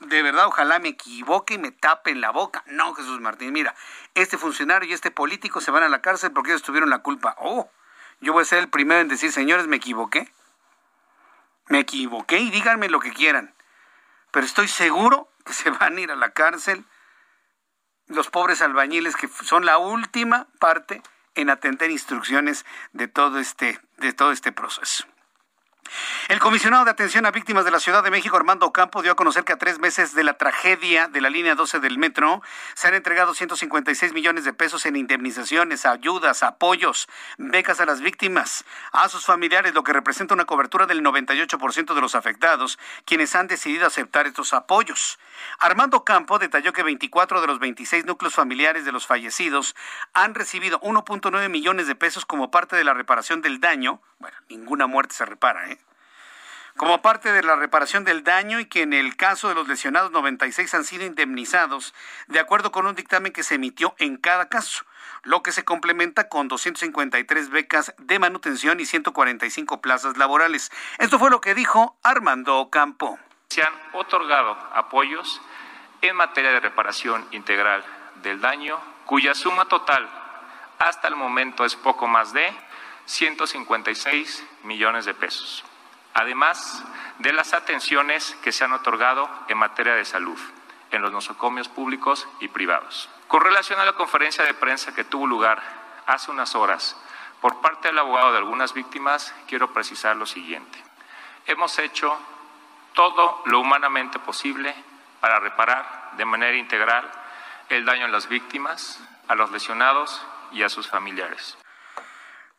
De 0.00 0.22
verdad, 0.22 0.46
ojalá 0.46 0.78
me 0.78 0.88
equivoque 0.88 1.54
y 1.54 1.58
me 1.58 1.72
tape 1.72 2.10
en 2.10 2.20
la 2.20 2.30
boca. 2.30 2.64
No, 2.66 2.94
Jesús 2.94 3.20
Martín, 3.20 3.52
mira, 3.52 3.74
este 4.14 4.38
funcionario 4.38 4.88
y 4.88 4.92
este 4.92 5.10
político 5.10 5.60
se 5.60 5.70
van 5.70 5.82
a 5.82 5.88
la 5.88 6.00
cárcel 6.00 6.32
porque 6.32 6.50
ellos 6.50 6.62
tuvieron 6.62 6.90
la 6.90 7.00
culpa. 7.00 7.36
Oh, 7.38 7.70
yo 8.20 8.32
voy 8.32 8.42
a 8.42 8.46
ser 8.46 8.58
el 8.58 8.68
primero 8.68 9.00
en 9.00 9.08
decir, 9.08 9.30
señores, 9.30 9.66
me 9.66 9.76
equivoqué. 9.76 10.32
Me 11.68 11.80
equivoqué 11.80 12.38
y 12.38 12.50
díganme 12.50 12.88
lo 12.88 12.98
que 13.00 13.12
quieran. 13.12 13.54
Pero 14.30 14.46
estoy 14.46 14.68
seguro 14.68 15.28
que 15.44 15.52
se 15.52 15.70
van 15.70 15.96
a 15.96 16.00
ir 16.00 16.10
a 16.10 16.16
la 16.16 16.30
cárcel 16.30 16.84
los 18.10 18.28
pobres 18.28 18.60
albañiles 18.60 19.16
que 19.16 19.28
son 19.28 19.64
la 19.64 19.78
última 19.78 20.48
parte 20.58 21.02
en 21.34 21.48
atender 21.48 21.90
instrucciones 21.90 22.66
de 22.92 23.06
todo 23.06 23.38
este, 23.38 23.80
de 23.98 24.12
todo 24.12 24.32
este 24.32 24.50
proceso. 24.50 25.06
El 26.28 26.38
comisionado 26.38 26.84
de 26.84 26.90
atención 26.90 27.26
a 27.26 27.30
víctimas 27.30 27.64
de 27.64 27.70
la 27.70 27.80
Ciudad 27.80 28.04
de 28.04 28.10
México, 28.10 28.36
Armando 28.36 28.66
Ocampo, 28.66 29.02
dio 29.02 29.12
a 29.12 29.16
conocer 29.16 29.44
que 29.44 29.52
a 29.52 29.58
tres 29.58 29.78
meses 29.78 30.14
de 30.14 30.22
la 30.22 30.34
tragedia 30.34 31.08
de 31.08 31.20
la 31.20 31.28
línea 31.28 31.56
12 31.56 31.80
del 31.80 31.98
metro 31.98 32.42
se 32.74 32.86
han 32.86 32.94
entregado 32.94 33.34
156 33.34 34.12
millones 34.12 34.44
de 34.44 34.52
pesos 34.52 34.86
en 34.86 34.96
indemnizaciones, 34.96 35.86
ayudas, 35.86 36.42
apoyos, 36.42 37.08
becas 37.36 37.80
a 37.80 37.86
las 37.86 38.00
víctimas, 38.00 38.64
a 38.92 39.08
sus 39.08 39.24
familiares, 39.24 39.74
lo 39.74 39.82
que 39.82 39.92
representa 39.92 40.34
una 40.34 40.44
cobertura 40.44 40.86
del 40.86 41.02
98% 41.02 41.94
de 41.94 42.00
los 42.00 42.14
afectados, 42.14 42.78
quienes 43.04 43.34
han 43.34 43.48
decidido 43.48 43.86
aceptar 43.86 44.26
estos 44.28 44.52
apoyos. 44.52 45.18
Armando 45.58 45.96
Ocampo 45.96 46.38
detalló 46.38 46.72
que 46.72 46.82
24 46.82 47.40
de 47.40 47.46
los 47.48 47.58
26 47.58 48.04
núcleos 48.04 48.34
familiares 48.34 48.84
de 48.84 48.92
los 48.92 49.06
fallecidos 49.06 49.74
han 50.12 50.34
recibido 50.34 50.80
1.9 50.80 51.48
millones 51.48 51.86
de 51.86 51.94
pesos 51.96 52.24
como 52.24 52.50
parte 52.50 52.76
de 52.76 52.84
la 52.84 52.94
reparación 52.94 53.42
del 53.42 53.58
daño. 53.58 54.00
Bueno, 54.20 54.36
ninguna 54.48 54.86
muerte 54.86 55.14
se 55.14 55.24
repara, 55.24 55.70
¿eh? 55.70 55.79
Como 56.76 57.02
parte 57.02 57.32
de 57.32 57.42
la 57.42 57.56
reparación 57.56 58.04
del 58.04 58.24
daño 58.24 58.60
y 58.60 58.66
que 58.66 58.82
en 58.82 58.92
el 58.92 59.16
caso 59.16 59.48
de 59.48 59.54
los 59.54 59.68
lesionados 59.68 60.10
96 60.10 60.74
han 60.74 60.84
sido 60.84 61.04
indemnizados 61.04 61.94
de 62.28 62.40
acuerdo 62.40 62.72
con 62.72 62.86
un 62.86 62.94
dictamen 62.94 63.32
que 63.32 63.42
se 63.42 63.56
emitió 63.56 63.94
en 63.98 64.16
cada 64.16 64.48
caso, 64.48 64.84
lo 65.22 65.42
que 65.42 65.52
se 65.52 65.64
complementa 65.64 66.28
con 66.28 66.48
253 66.48 67.50
becas 67.50 67.94
de 67.98 68.18
manutención 68.18 68.80
y 68.80 68.86
145 68.86 69.80
plazas 69.80 70.16
laborales. 70.16 70.70
Esto 70.98 71.18
fue 71.18 71.30
lo 71.30 71.40
que 71.40 71.54
dijo 71.54 71.96
Armando 72.02 72.68
Campo. 72.70 73.18
Se 73.48 73.62
han 73.62 73.74
otorgado 73.92 74.56
apoyos 74.74 75.40
en 76.02 76.16
materia 76.16 76.52
de 76.52 76.60
reparación 76.60 77.26
integral 77.32 77.84
del 78.22 78.40
daño, 78.40 78.78
cuya 79.06 79.34
suma 79.34 79.66
total 79.66 80.08
hasta 80.78 81.08
el 81.08 81.16
momento 81.16 81.64
es 81.64 81.76
poco 81.76 82.06
más 82.06 82.32
de 82.32 82.50
156 83.04 84.44
millones 84.62 85.04
de 85.04 85.14
pesos 85.14 85.64
además 86.14 86.84
de 87.18 87.32
las 87.32 87.52
atenciones 87.52 88.36
que 88.42 88.52
se 88.52 88.64
han 88.64 88.72
otorgado 88.72 89.28
en 89.48 89.58
materia 89.58 89.94
de 89.94 90.04
salud 90.04 90.38
en 90.90 91.02
los 91.02 91.12
nosocomios 91.12 91.68
públicos 91.68 92.28
y 92.40 92.48
privados. 92.48 93.08
Con 93.28 93.42
relación 93.42 93.78
a 93.80 93.84
la 93.84 93.92
conferencia 93.92 94.44
de 94.44 94.54
prensa 94.54 94.94
que 94.94 95.04
tuvo 95.04 95.26
lugar 95.26 95.62
hace 96.06 96.30
unas 96.30 96.54
horas 96.54 96.96
por 97.40 97.60
parte 97.60 97.88
del 97.88 97.98
abogado 97.98 98.32
de 98.32 98.38
algunas 98.38 98.74
víctimas, 98.74 99.34
quiero 99.46 99.72
precisar 99.72 100.16
lo 100.16 100.26
siguiente. 100.26 100.82
Hemos 101.46 101.78
hecho 101.78 102.18
todo 102.92 103.42
lo 103.46 103.60
humanamente 103.60 104.18
posible 104.18 104.74
para 105.20 105.40
reparar 105.40 106.10
de 106.16 106.24
manera 106.24 106.56
integral 106.56 107.08
el 107.68 107.84
daño 107.84 108.06
a 108.06 108.08
las 108.08 108.28
víctimas, 108.28 109.00
a 109.28 109.34
los 109.34 109.50
lesionados 109.52 110.20
y 110.52 110.62
a 110.62 110.68
sus 110.68 110.88
familiares. 110.88 111.56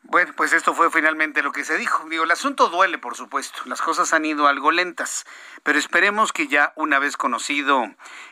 Bueno, 0.04 0.34
pues 0.36 0.52
esto 0.52 0.74
fue 0.74 0.90
finalmente 0.90 1.44
lo 1.44 1.52
que 1.52 1.64
se 1.64 1.78
dijo. 1.78 2.10
Digo, 2.10 2.24
el 2.24 2.32
asunto 2.32 2.70
duele, 2.70 2.98
por 2.98 3.16
supuesto. 3.16 3.62
Las 3.66 3.82
cosas 3.82 4.14
han 4.14 4.26
ido 4.26 4.48
algo 4.48 4.72
lentas, 4.72 5.26
pero 5.64 5.78
esperemos 5.78 6.34
que 6.34 6.48
ya 6.48 6.74
una 6.76 6.98
vez 6.98 7.18
conocido 7.18 7.86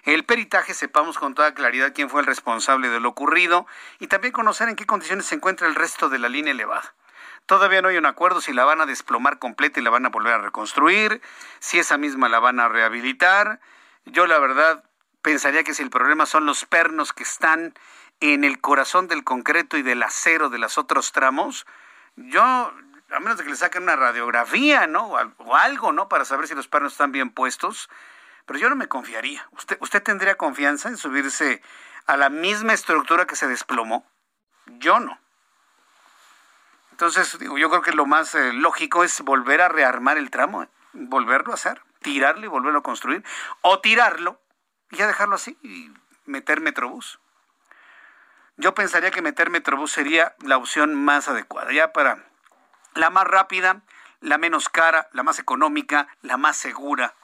el 0.04 0.26
peritaje 0.26 0.74
sepamos 0.74 1.20
con 1.20 1.36
toda 1.36 1.54
claridad 1.54 1.94
quién 1.94 2.10
fue 2.10 2.22
el 2.22 2.28
responsable 2.28 2.90
de 2.90 3.00
lo 3.00 3.10
ocurrido 3.10 3.68
y 4.00 4.08
también 4.08 4.34
conocer 4.34 4.68
en 4.68 4.76
qué 4.76 4.86
condiciones 4.86 5.28
se 5.28 5.36
encuentra 5.36 5.68
el 5.68 5.76
resto 5.76 6.10
de 6.10 6.18
la 6.18 6.28
línea 6.28 6.54
elevada. 6.54 6.96
Todavía 7.46 7.82
no 7.82 7.88
hay 7.88 7.98
un 7.98 8.06
acuerdo 8.06 8.42
si 8.42 8.52
la 8.52 8.66
van 8.66 8.82
a 8.82 8.86
desplomar 8.86 9.40
completa 9.40 9.80
y 9.80 9.84
la 9.84 9.90
van 9.90 10.06
a 10.06 10.10
volver 10.10 10.34
a 10.34 10.38
reconstruir, 10.40 11.22
si 11.60 11.80
esa 11.80 11.98
misma 11.98 12.30
la 12.30 12.40
van 12.40 12.60
a 12.60 12.68
rehabilitar. 12.68 13.60
Yo 14.06 14.28
la 14.28 14.40
verdad 14.40 14.84
pensaría 15.22 15.64
que 15.64 15.74
si 15.74 15.84
el 15.84 15.90
problema 15.90 16.26
son 16.26 16.46
los 16.46 16.66
pernos 16.66 17.14
que 17.14 17.24
están 17.24 17.74
en 18.20 18.44
el 18.44 18.60
corazón 18.60 19.08
del 19.08 19.24
concreto 19.24 19.78
y 19.78 19.82
del 19.82 20.04
acero 20.04 20.50
de 20.50 20.58
los 20.58 20.78
otros 20.78 21.12
tramos, 21.12 21.66
yo, 22.16 22.44
a 22.44 23.20
menos 23.20 23.38
de 23.38 23.44
que 23.44 23.50
le 23.50 23.56
saquen 23.56 23.84
una 23.84 23.96
radiografía, 23.96 24.88
¿no? 24.88 25.12
O 25.38 25.56
algo, 25.56 25.92
¿no? 25.92 26.10
Para 26.10 26.26
saber 26.26 26.48
si 26.48 26.56
los 26.56 26.68
pernos 26.68 26.94
están 26.94 27.12
bien 27.12 27.30
puestos, 27.30 27.90
pero 28.46 28.60
yo 28.60 28.70
no 28.70 28.76
me 28.76 28.88
confiaría. 28.88 29.48
¿Usted, 29.52 30.04
tendría 30.04 30.36
confianza 30.36 30.90
en 30.90 30.98
subirse 30.98 31.62
a 32.08 32.18
la 32.18 32.30
misma 32.30 32.74
estructura 32.74 33.28
que 33.28 33.36
se 33.36 33.48
desplomó? 33.48 34.06
Yo 34.66 35.00
no. 35.00 35.20
Entonces, 36.92 37.38
yo 37.40 37.70
creo 37.70 37.82
que 37.82 37.94
lo 37.94 38.06
más 38.06 38.36
eh, 38.36 38.52
lógico 38.52 39.04
es 39.04 39.22
volver 39.22 39.62
a 39.62 39.70
rearmar 39.70 40.18
el 40.18 40.30
tramo, 40.30 40.64
¿eh? 40.64 40.70
volverlo 40.92 41.52
a 41.52 41.56
hacer, 41.56 41.82
tirarlo 42.02 42.46
y 42.46 42.50
volverlo 42.50 42.80
a 42.80 42.84
construir, 42.84 43.24
o 43.62 43.80
tirarlo 43.80 44.42
y 44.92 44.98
ya 44.98 45.08
dejarlo 45.08 45.36
así 45.36 45.58
y 45.64 45.92
meter 46.26 46.60
Metrobús. 46.60 47.20
Yo 48.60 48.74
pensaría 48.74 49.10
que 49.10 49.22
meter 49.22 49.50
Metrobús 49.50 49.90
sería 49.90 50.36
la 50.40 50.58
opción 50.58 50.94
más 50.94 51.30
adecuada, 51.30 51.72
ya 51.72 51.94
para 51.94 52.26
la 52.94 53.10
más 53.10 53.24
rápida, 53.24 53.84
la 54.20 54.38
menos 54.38 54.68
cara, 54.68 55.08
la 55.14 55.24
más 55.24 55.40
económica, 55.40 56.10
la 56.24 56.36
más 56.36 56.58
segura. 56.58 57.16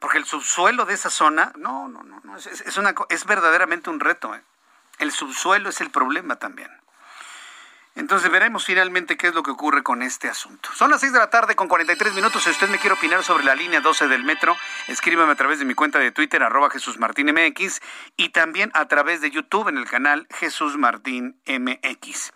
Porque 0.00 0.18
el 0.18 0.24
subsuelo 0.24 0.84
de 0.84 0.94
esa 0.94 1.10
zona, 1.10 1.52
no, 1.54 1.86
no, 1.86 2.02
no, 2.02 2.36
es, 2.36 2.46
es, 2.48 3.24
verdaderamente 3.24 3.88
un 3.88 4.00
reto. 4.00 4.34
¿eh? 4.34 4.42
El 4.98 5.12
subsuelo 5.12 5.68
es 5.68 5.80
el 5.80 5.90
problema 5.90 6.40
también. 6.40 6.72
Entonces 7.96 8.30
veremos 8.30 8.66
finalmente 8.66 9.16
qué 9.16 9.28
es 9.28 9.34
lo 9.34 9.42
que 9.42 9.50
ocurre 9.50 9.82
con 9.82 10.02
este 10.02 10.28
asunto. 10.28 10.68
Son 10.74 10.90
las 10.90 11.00
6 11.00 11.14
de 11.14 11.18
la 11.18 11.30
tarde 11.30 11.56
con 11.56 11.66
43 11.66 12.12
minutos. 12.12 12.44
Si 12.44 12.50
usted 12.50 12.68
me 12.68 12.78
quiere 12.78 12.94
opinar 12.94 13.24
sobre 13.24 13.44
la 13.44 13.54
línea 13.54 13.80
12 13.80 14.06
del 14.06 14.22
metro, 14.22 14.54
escríbame 14.86 15.32
a 15.32 15.34
través 15.34 15.58
de 15.58 15.64
mi 15.64 15.72
cuenta 15.72 15.98
de 15.98 16.12
Twitter, 16.12 16.42
arroba 16.42 16.68
Jesús 16.68 16.98
Martín 16.98 17.32
MX, 17.32 17.80
y 18.18 18.28
también 18.28 18.70
a 18.74 18.86
través 18.86 19.22
de 19.22 19.30
YouTube 19.30 19.68
en 19.68 19.78
el 19.78 19.86
canal 19.86 20.28
Jesús 20.30 20.76
Martín 20.76 21.40
MX. 21.46 22.32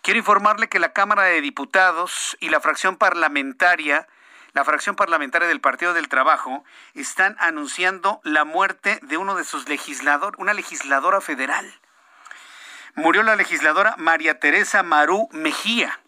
Quiero 0.00 0.18
informarle 0.18 0.70
que 0.70 0.78
la 0.78 0.94
Cámara 0.94 1.24
de 1.24 1.42
Diputados 1.42 2.38
y 2.40 2.48
la 2.48 2.60
fracción 2.60 2.96
parlamentaria 2.96 4.08
la 4.54 4.66
fracción 4.66 4.96
parlamentaria 4.96 5.48
del 5.48 5.62
Partido 5.62 5.94
del 5.94 6.08
Trabajo 6.08 6.62
están 6.92 7.36
anunciando 7.38 8.20
la 8.22 8.44
muerte 8.44 8.98
de 9.00 9.16
uno 9.16 9.34
de 9.34 9.44
sus 9.44 9.66
legisladores, 9.66 10.38
una 10.38 10.52
legisladora 10.52 11.22
federal 11.22 11.72
murió 12.94 13.22
la 13.22 13.36
legisladora 13.36 13.94
María 13.98 14.38
Teresa 14.38 14.82
Marú 14.82 15.28
Mejía. 15.32 15.98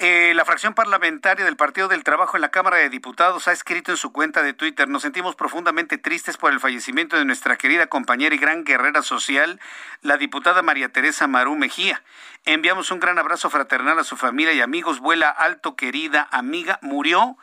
Eh, 0.00 0.32
la 0.36 0.44
fracción 0.44 0.74
parlamentaria 0.74 1.44
del 1.44 1.56
Partido 1.56 1.88
del 1.88 2.04
Trabajo 2.04 2.36
en 2.36 2.40
la 2.40 2.52
Cámara 2.52 2.76
de 2.76 2.88
Diputados 2.88 3.48
ha 3.48 3.52
escrito 3.52 3.90
en 3.90 3.96
su 3.96 4.12
cuenta 4.12 4.44
de 4.44 4.52
Twitter, 4.52 4.88
nos 4.88 5.02
sentimos 5.02 5.34
profundamente 5.34 5.98
tristes 5.98 6.36
por 6.36 6.52
el 6.52 6.60
fallecimiento 6.60 7.16
de 7.16 7.24
nuestra 7.24 7.56
querida 7.56 7.88
compañera 7.88 8.32
y 8.32 8.38
gran 8.38 8.62
guerrera 8.62 9.02
social, 9.02 9.60
la 10.02 10.16
diputada 10.16 10.62
María 10.62 10.90
Teresa 10.90 11.26
Marú 11.26 11.56
Mejía. 11.56 12.00
Enviamos 12.44 12.92
un 12.92 13.00
gran 13.00 13.18
abrazo 13.18 13.50
fraternal 13.50 13.98
a 13.98 14.04
su 14.04 14.16
familia 14.16 14.52
y 14.52 14.60
amigos. 14.60 15.00
Vuela 15.00 15.30
alto, 15.30 15.74
querida 15.74 16.28
amiga. 16.30 16.78
Murió 16.80 17.36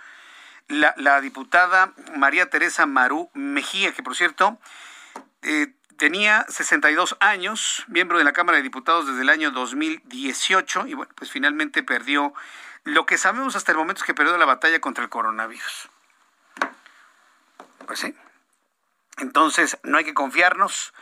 la, 0.70 1.20
diputada 1.20 1.92
María 2.16 2.50
Teresa 2.50 2.86
Marú 2.86 3.30
Mejía, 3.34 3.92
que 3.92 4.02
por 4.02 4.16
cierto 4.16 4.58
eh, 5.42 5.74
Tenía 5.98 6.46
62 6.50 7.16
años, 7.22 7.86
miembro 7.88 8.18
de 8.18 8.26
la 8.26 8.34
Cámara 8.34 8.58
de 8.58 8.64
Diputados 8.64 9.08
desde 9.08 9.22
el 9.22 9.30
año 9.30 9.52
2018 9.52 10.88
y 10.88 10.94
bueno, 10.94 11.12
pues 11.16 11.32
finalmente 11.32 11.84
perdió 11.84 12.34
lo 12.84 13.06
que 13.06 13.18
sabemos 13.18 13.56
hasta 13.56 13.72
el 13.72 13.78
momento 13.78 14.02
es 14.02 14.06
que 14.06 14.14
perdió 14.14 14.38
la 14.38 14.46
batalla 14.46 14.80
contra 14.80 15.04
el 15.04 15.10
coronavirus. 15.10 15.90
Pues 17.88 18.00
sí. 18.00 18.14
Entonces, 19.18 19.78
no 19.84 19.98
hay 19.98 20.04
que 20.04 20.14
confiarnos. 20.14 20.94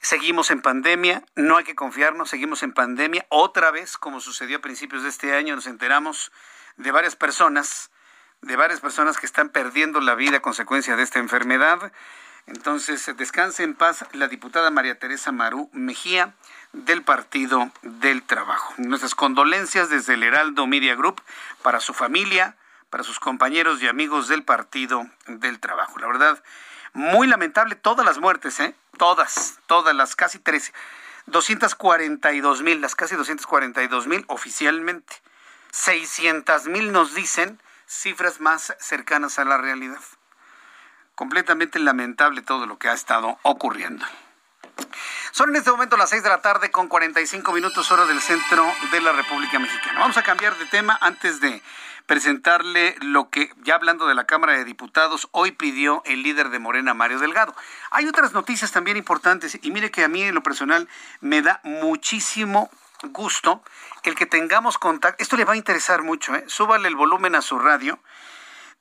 Seguimos 0.00 0.50
en 0.50 0.62
pandemia, 0.62 1.24
no 1.36 1.56
hay 1.56 1.64
que 1.64 1.74
confiarnos, 1.74 2.30
seguimos 2.30 2.62
en 2.62 2.72
pandemia. 2.72 3.26
Otra 3.28 3.70
vez, 3.70 3.98
como 3.98 4.20
sucedió 4.20 4.58
a 4.58 4.60
principios 4.60 5.02
de 5.02 5.10
este 5.10 5.34
año, 5.34 5.54
nos 5.54 5.66
enteramos 5.66 6.32
de 6.76 6.90
varias 6.90 7.16
personas, 7.16 7.90
de 8.40 8.56
varias 8.56 8.80
personas 8.80 9.18
que 9.18 9.26
están 9.26 9.50
perdiendo 9.50 10.00
la 10.00 10.14
vida 10.14 10.38
a 10.38 10.42
consecuencia 10.42 10.96
de 10.96 11.02
esta 11.02 11.18
enfermedad. 11.18 11.92
Entonces, 12.48 13.10
descanse 13.18 13.62
en 13.62 13.74
paz 13.74 14.06
la 14.12 14.26
diputada 14.26 14.70
María 14.70 14.98
Teresa 14.98 15.32
Marú 15.32 15.68
Mejía 15.74 16.34
del 16.72 17.02
Partido 17.02 17.70
del 17.82 18.22
Trabajo. 18.22 18.72
Nuestras 18.78 19.14
condolencias 19.14 19.90
desde 19.90 20.14
el 20.14 20.22
Heraldo 20.22 20.66
Media 20.66 20.94
Group 20.94 21.20
para 21.62 21.78
su 21.80 21.92
familia, 21.92 22.56
para 22.88 23.04
sus 23.04 23.20
compañeros 23.20 23.82
y 23.82 23.88
amigos 23.88 24.28
del 24.28 24.44
Partido 24.44 25.06
del 25.26 25.60
Trabajo. 25.60 25.98
La 25.98 26.06
verdad, 26.06 26.42
muy 26.94 27.26
lamentable 27.26 27.74
todas 27.74 28.06
las 28.06 28.18
muertes, 28.18 28.58
¿eh? 28.60 28.74
Todas, 28.96 29.58
todas 29.66 29.94
las 29.94 30.16
casi 30.16 30.38
13, 30.38 30.72
242 31.26 32.62
mil, 32.62 32.80
las 32.80 32.94
casi 32.94 33.14
242 33.14 34.06
mil 34.06 34.24
oficialmente. 34.26 35.14
600 35.72 36.66
mil 36.68 36.92
nos 36.92 37.14
dicen 37.14 37.60
cifras 37.86 38.40
más 38.40 38.74
cercanas 38.80 39.38
a 39.38 39.44
la 39.44 39.58
realidad 39.58 40.00
completamente 41.18 41.80
lamentable 41.80 42.42
todo 42.42 42.64
lo 42.66 42.78
que 42.78 42.88
ha 42.88 42.92
estado 42.92 43.40
ocurriendo. 43.42 44.06
Son 45.32 45.50
en 45.50 45.56
este 45.56 45.72
momento 45.72 45.96
las 45.96 46.10
6 46.10 46.22
de 46.22 46.28
la 46.28 46.42
tarde 46.42 46.70
con 46.70 46.86
45 46.86 47.52
minutos 47.52 47.90
hora 47.90 48.06
del 48.06 48.20
centro 48.20 48.64
de 48.92 49.00
la 49.00 49.10
República 49.10 49.58
Mexicana. 49.58 49.98
Vamos 49.98 50.16
a 50.16 50.22
cambiar 50.22 50.56
de 50.56 50.66
tema 50.66 50.96
antes 51.00 51.40
de 51.40 51.60
presentarle 52.06 52.94
lo 53.00 53.30
que, 53.30 53.52
ya 53.64 53.74
hablando 53.74 54.06
de 54.06 54.14
la 54.14 54.26
Cámara 54.26 54.52
de 54.52 54.64
Diputados, 54.64 55.26
hoy 55.32 55.50
pidió 55.50 56.02
el 56.06 56.22
líder 56.22 56.50
de 56.50 56.60
Morena, 56.60 56.94
Mario 56.94 57.18
Delgado. 57.18 57.52
Hay 57.90 58.06
otras 58.06 58.32
noticias 58.32 58.70
también 58.70 58.96
importantes 58.96 59.58
y 59.60 59.72
mire 59.72 59.90
que 59.90 60.04
a 60.04 60.08
mí 60.08 60.22
en 60.22 60.36
lo 60.36 60.44
personal 60.44 60.88
me 61.20 61.42
da 61.42 61.58
muchísimo 61.64 62.70
gusto 63.02 63.60
el 64.04 64.14
que 64.14 64.26
tengamos 64.26 64.78
contacto. 64.78 65.20
Esto 65.20 65.36
le 65.36 65.44
va 65.44 65.54
a 65.54 65.56
interesar 65.56 66.04
mucho, 66.04 66.36
¿eh? 66.36 66.44
Súbale 66.46 66.86
el 66.86 66.94
volumen 66.94 67.34
a 67.34 67.42
su 67.42 67.58
radio 67.58 67.98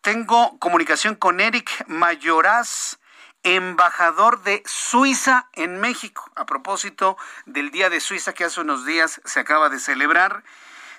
tengo 0.01 0.57
comunicación 0.59 1.15
con 1.15 1.39
Eric 1.39 1.85
Mayoraz, 1.87 2.97
embajador 3.43 4.43
de 4.43 4.63
Suiza 4.65 5.49
en 5.53 5.79
México, 5.79 6.29
a 6.35 6.45
propósito 6.45 7.17
del 7.45 7.71
Día 7.71 7.89
de 7.89 7.99
Suiza 7.99 8.33
que 8.33 8.43
hace 8.43 8.61
unos 8.61 8.85
días 8.85 9.21
se 9.25 9.39
acaba 9.39 9.69
de 9.69 9.79
celebrar. 9.79 10.43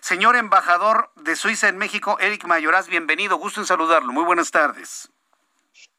Señor 0.00 0.36
embajador 0.36 1.10
de 1.16 1.36
Suiza 1.36 1.68
en 1.68 1.76
México, 1.78 2.18
Eric 2.20 2.44
Mayoraz, 2.44 2.88
bienvenido, 2.88 3.36
gusto 3.36 3.60
en 3.60 3.66
saludarlo. 3.66 4.12
Muy 4.12 4.24
buenas 4.24 4.50
tardes. 4.50 5.10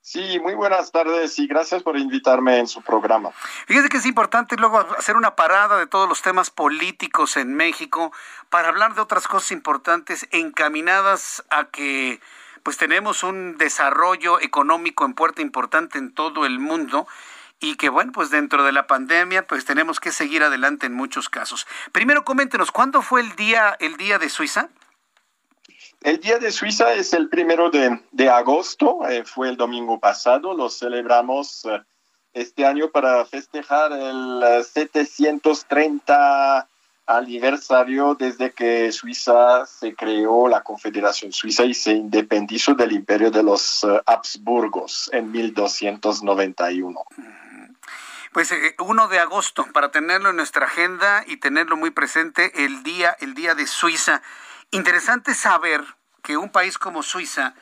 Sí, 0.01 0.39
muy 0.39 0.55
buenas 0.55 0.91
tardes 0.91 1.37
y 1.37 1.45
gracias 1.45 1.83
por 1.83 1.95
invitarme 1.95 2.57
en 2.57 2.67
su 2.67 2.81
programa. 2.81 3.29
Fíjese 3.67 3.89
que 3.89 3.97
es 3.97 4.07
importante 4.07 4.55
luego 4.55 4.79
hacer 4.97 5.15
una 5.15 5.35
parada 5.35 5.77
de 5.77 5.85
todos 5.85 6.09
los 6.09 6.23
temas 6.23 6.49
políticos 6.49 7.37
en 7.37 7.53
México 7.53 8.11
para 8.49 8.69
hablar 8.69 8.95
de 8.95 9.01
otras 9.01 9.27
cosas 9.27 9.51
importantes 9.51 10.27
encaminadas 10.31 11.43
a 11.51 11.65
que 11.65 12.19
pues 12.63 12.77
tenemos 12.77 13.23
un 13.23 13.57
desarrollo 13.57 14.39
económico 14.39 15.05
en 15.05 15.13
puerta 15.13 15.41
importante 15.41 15.97
en 15.97 16.13
todo 16.13 16.45
el 16.45 16.59
mundo 16.59 17.07
y 17.59 17.75
que 17.75 17.89
bueno, 17.89 18.11
pues 18.11 18.29
dentro 18.29 18.63
de 18.63 18.71
la 18.71 18.87
pandemia 18.87 19.45
pues 19.45 19.65
tenemos 19.65 19.99
que 19.99 20.11
seguir 20.11 20.43
adelante 20.43 20.85
en 20.85 20.93
muchos 20.93 21.29
casos. 21.29 21.67
Primero 21.91 22.23
coméntenos, 22.23 22.71
¿cuándo 22.71 23.01
fue 23.01 23.21
el 23.21 23.35
día 23.35 23.75
el 23.79 23.97
día 23.97 24.17
de 24.19 24.29
Suiza? 24.29 24.69
El 26.01 26.19
Día 26.21 26.39
de 26.39 26.51
Suiza 26.51 26.93
es 26.93 27.11
el 27.13 27.27
primero 27.27 27.69
de, 27.71 28.29
agosto, 28.29 29.05
eh, 29.09 29.25
fue 29.25 29.49
el 29.49 29.57
domingo 29.57 29.99
pasado, 29.99 30.53
lo 30.53 30.69
celebramos 30.69 31.65
eh, 31.65 31.81
este 32.31 32.65
año 32.65 32.89
para 32.89 33.25
festejar 33.25 33.91
el 33.91 34.63
730 34.63 36.59
eh, 36.59 36.78
aniversario 37.09 38.13
desde 38.13 38.51
que 38.51 38.91
Suiza 38.91 39.65
se 39.65 39.95
creó 39.95 40.47
la 40.47 40.61
Confederación 40.61 41.33
Suiza 41.33 41.65
y 41.65 41.73
se 41.73 41.91
independizó 41.91 42.75
del 42.75 42.91
imperio 42.91 43.31
de 43.31 43.41
los 43.41 43.83
uh, 43.83 43.99
Habsburgos 44.05 45.09
en 45.11 45.31
1291. 45.31 47.03
Pues 48.31 48.53
1 48.77 49.05
eh, 49.05 49.07
de 49.09 49.19
agosto, 49.19 49.65
para 49.73 49.89
tenerlo 49.89 50.29
en 50.29 50.35
nuestra 50.35 50.67
agenda 50.67 51.23
y 51.25 51.37
tenerlo 51.37 51.75
muy 51.77 51.89
presente, 51.89 52.63
el 52.63 52.83
día, 52.83 53.17
el 53.19 53.33
día 53.33 53.55
de 53.55 53.65
Suiza. 53.65 54.21
Interesante 54.69 55.33
saber 55.33 55.83
que 56.21 56.37
un 56.37 56.51
país 56.51 56.77
como 56.77 57.01
Suiza 57.01 57.55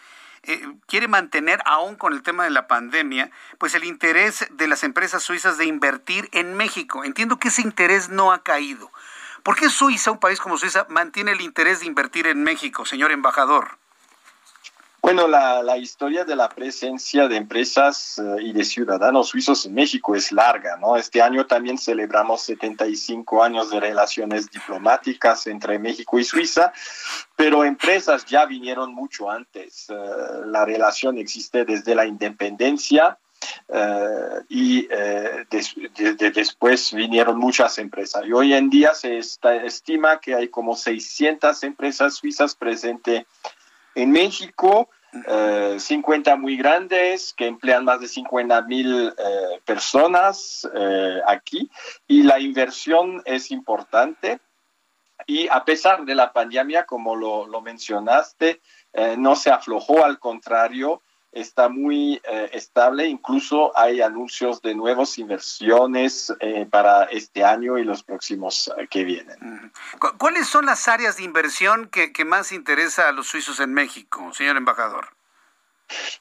eh, 0.43 0.61
quiere 0.87 1.07
mantener, 1.07 1.61
aún 1.65 1.95
con 1.95 2.11
el 2.11 2.21
tema 2.21 2.43
de 2.43 2.49
la 2.49 2.67
pandemia, 2.67 3.31
pues 3.57 3.75
el 3.75 3.85
interés 3.85 4.45
de 4.51 4.67
las 4.67 4.83
empresas 4.83 5.23
suizas 5.23 5.57
de 5.57 5.65
invertir 5.65 6.29
en 6.33 6.53
México. 6.55 7.05
Entiendo 7.05 7.39
que 7.39 7.47
ese 7.47 7.61
interés 7.61 8.09
no 8.09 8.33
ha 8.33 8.43
caído. 8.43 8.91
¿Por 9.43 9.55
qué 9.55 9.69
Suiza, 9.69 10.11
un 10.11 10.19
país 10.19 10.39
como 10.39 10.57
Suiza, 10.57 10.85
mantiene 10.89 11.31
el 11.31 11.41
interés 11.41 11.79
de 11.81 11.87
invertir 11.87 12.27
en 12.27 12.43
México, 12.43 12.85
señor 12.85 13.11
embajador? 13.11 13.77
Bueno, 15.07 15.25
la, 15.25 15.77
historia 15.77 16.25
de 16.25 16.35
la 16.35 16.49
presencia 16.49 17.29
de 17.29 17.37
empresas 17.37 18.19
eh, 18.19 18.41
y 18.41 18.51
de 18.51 18.65
ciudadanos 18.65 19.29
suizos 19.29 19.65
en 19.65 19.73
México 19.73 20.15
es 20.15 20.33
larga, 20.33 20.75
¿no? 20.75 20.97
Este 20.97 21.21
año 21.21 21.45
también 21.45 21.77
celebramos 21.77 22.41
75 22.41 23.41
años 23.41 23.69
de 23.69 23.79
relaciones 23.79 24.51
diplomáticas 24.51 25.47
entre 25.47 25.79
México 25.79 26.19
y 26.19 26.25
Suiza, 26.25 26.73
pero 27.37 27.63
empresas 27.63 28.25
ya 28.25 28.45
vinieron 28.45 28.93
mucho 28.93 29.31
antes. 29.31 29.89
Eh, 29.89 29.95
la 30.47 30.65
relación 30.65 31.17
existe 31.17 31.63
desde 31.63 31.95
la 31.95 32.05
independencia 32.05 33.17
eh, 33.69 34.41
y 34.49 34.87
eh, 34.89 35.45
después 36.33 36.93
vinieron 36.93 37.37
muchas 37.37 37.77
empresas. 37.79 38.25
Y 38.25 38.31
hoy 38.31 38.53
en 38.53 38.69
día 38.69 38.93
se 38.93 39.19
estima 39.19 40.19
que 40.19 40.35
hay 40.35 40.47
como 40.47 40.75
600 40.75 41.63
empresas 41.63 42.15
suizas 42.15 42.55
presentes 42.55 43.25
en 43.95 44.11
México, 44.11 44.89
50 45.77 46.31
eh, 46.31 46.35
muy 46.37 46.57
grandes 46.57 47.33
que 47.33 47.47
emplean 47.47 47.83
más 47.83 47.99
de 47.99 48.07
50 48.07 48.61
mil 48.63 49.13
personas 49.65 50.67
aquí 51.25 51.69
y 52.07 52.23
la 52.23 52.39
inversión 52.39 53.21
es 53.25 53.51
importante. 53.51 54.39
Y 55.25 55.47
a 55.49 55.65
pesar 55.65 56.05
de 56.05 56.13
la 56.13 56.31
pandemia, 56.31 56.85
como 56.85 57.15
lo, 57.15 57.47
lo 57.47 57.59
mencionaste, 57.61 58.61
no 59.17 59.35
se 59.35 59.49
aflojó, 59.49 60.05
al 60.05 60.19
contrario, 60.19 61.01
está 61.39 61.69
muy 61.69 62.21
eh, 62.29 62.49
estable, 62.53 63.05
incluso 63.05 63.71
hay 63.77 64.01
anuncios 64.01 64.61
de 64.61 64.73
nuevas 64.73 65.17
inversiones 65.17 66.33
eh, 66.39 66.67
para 66.69 67.03
este 67.05 67.43
año 67.43 67.77
y 67.77 67.83
los 67.83 68.03
próximos 68.03 68.71
eh, 68.77 68.87
que 68.87 69.03
vienen. 69.03 69.71
¿Cuáles 70.17 70.47
son 70.47 70.65
las 70.65 70.87
áreas 70.87 71.17
de 71.17 71.23
inversión 71.23 71.89
que, 71.89 72.11
más 72.25 72.51
interesa 72.51 73.07
a 73.07 73.11
los 73.11 73.27
suizos 73.27 73.59
en 73.59 73.73
México, 73.73 74.33
señor 74.33 74.57
embajador? 74.57 75.16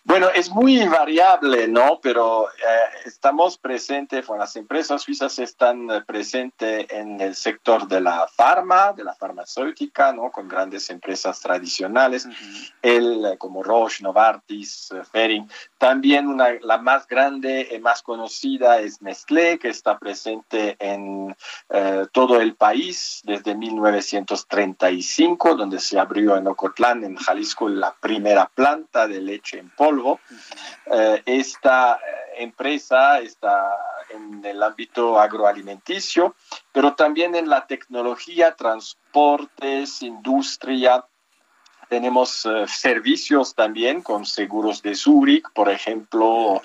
Bueno, 0.05 0.29
es 0.31 0.51
muy 0.51 0.87
variable, 0.87 1.67
¿no? 1.67 1.99
Pero 2.01 2.49
eh, 2.49 2.53
estamos 3.05 3.59
presentes, 3.59 4.25
bueno, 4.27 4.45
las 4.45 4.55
empresas 4.55 5.03
suizas 5.03 5.39
están 5.39 5.91
eh, 5.91 6.03
presentes 6.03 6.87
en 6.91 7.21
el 7.21 7.35
sector 7.35 7.89
de 7.89 8.01
la 8.01 8.27
farma, 8.29 8.93
de 8.93 9.03
la 9.03 9.14
farmacéutica, 9.14 10.12
¿no? 10.12 10.31
Con 10.31 10.49
grandes 10.49 10.89
empresas 10.91 11.41
tradicionales, 11.41 12.29
el, 12.83 13.25
eh, 13.25 13.39
como 13.39 13.62
Roche, 13.62 14.05
Novartis, 14.05 14.91
Ferring. 15.11 15.49
También 15.79 16.27
una, 16.27 16.55
la 16.62 16.79
más 16.79 17.07
grande 17.07 17.68
y 17.70 17.79
más 17.79 18.03
conocida 18.03 18.81
es 18.81 19.03
Nestlé, 19.03 19.59
que 19.59 19.68
está 19.68 19.99
presente 19.99 20.77
en 20.79 21.37
todo 22.12 22.41
el 22.41 22.55
país 22.55 23.20
desde 23.24 23.55
1935, 23.55 25.55
donde 25.55 25.81
se 25.81 25.99
abrió 25.99 26.37
en 26.37 26.47
Ocotlán, 26.47 27.05
en 27.05 27.16
Jalisco, 27.16 27.68
la 27.68 27.95
primera 27.95 28.47
planta 28.47 29.07
de 29.07 29.20
leche 29.20 29.59
en 29.59 29.70
polvo. 29.70 30.20
Eh, 30.87 31.22
esta 31.27 31.95
eh, 31.95 32.43
empresa 32.43 33.20
está 33.20 33.70
en 34.11 34.45
el 34.45 34.62
ámbito 34.62 35.18
agroalimenticio, 35.18 36.35
pero 36.72 36.95
también 36.95 37.35
en 37.35 37.49
la 37.49 37.66
tecnología, 37.66 38.55
transportes, 38.55 40.03
industria. 40.03 41.05
Tenemos 41.89 42.47
eh, 42.47 42.66
servicios 42.66 43.55
también 43.55 44.03
con 44.03 44.26
seguros 44.26 44.82
de 44.82 44.95
Zurich, 44.95 45.49
por 45.53 45.70
ejemplo, 45.70 46.62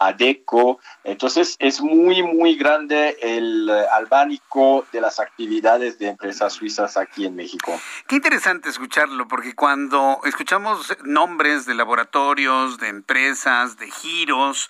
ADECO. 0.00 0.80
Entonces 1.04 1.56
es 1.58 1.80
muy, 1.80 2.22
muy 2.22 2.56
grande 2.56 3.16
el 3.20 3.68
eh, 3.68 3.84
albánico 3.92 4.86
de 4.92 5.00
las 5.00 5.20
actividades 5.20 5.98
de 5.98 6.08
empresas 6.08 6.54
suizas 6.54 6.96
aquí 6.96 7.26
en 7.26 7.36
México. 7.36 7.78
Qué 8.08 8.16
interesante 8.16 8.68
escucharlo, 8.68 9.28
porque 9.28 9.54
cuando 9.54 10.20
escuchamos 10.24 10.96
nombres 11.04 11.66
de 11.66 11.74
laboratorios, 11.74 12.78
de 12.78 12.88
empresas, 12.88 13.76
de 13.76 13.90
giros, 13.90 14.68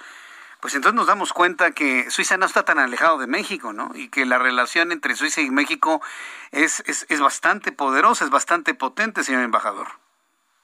pues 0.60 0.74
entonces 0.74 0.96
nos 0.96 1.06
damos 1.06 1.32
cuenta 1.32 1.72
que 1.72 2.10
Suiza 2.10 2.36
no 2.36 2.46
está 2.46 2.64
tan 2.64 2.78
alejado 2.78 3.18
de 3.18 3.26
México, 3.26 3.72
¿no? 3.72 3.90
Y 3.94 4.08
que 4.08 4.26
la 4.26 4.38
relación 4.38 4.92
entre 4.92 5.16
Suiza 5.16 5.40
y 5.40 5.50
México 5.50 6.00
es, 6.50 6.82
es, 6.86 7.20
bastante 7.20 7.72
poderosa, 7.72 8.24
es 8.24 8.30
bastante 8.30 8.74
potente, 8.74 9.24
señor 9.24 9.42
embajador. 9.42 9.88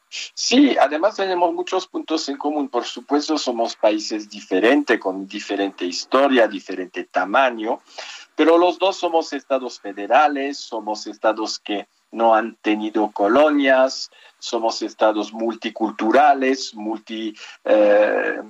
Sí, 0.09 0.77
además 0.81 1.17
tenemos 1.17 1.53
muchos 1.53 1.87
puntos 1.87 2.29
en 2.29 2.37
común. 2.37 2.69
Por 2.69 2.85
supuesto, 2.85 3.39
somos 3.39 3.77
países 3.77 4.31
diferentes, 4.31 5.01
con 5.01 5.27
diferente 5.27 5.85
historia, 5.85 6.47
diferente 6.47 7.05
tamaño, 7.05 7.81
pero 8.35 8.59
los 8.59 8.79
dos 8.79 8.97
somos 8.97 9.33
estados 9.33 9.81
federales, 9.81 10.59
somos 10.59 11.07
estados 11.07 11.59
que 11.59 11.89
no 12.13 12.35
han 12.35 12.55
tenido 12.57 13.11
colonias, 13.11 14.11
somos 14.39 14.83
estados 14.83 15.33
multiculturales, 15.33 16.75
multiétnicos, 16.75 17.43
eh, 17.65 18.41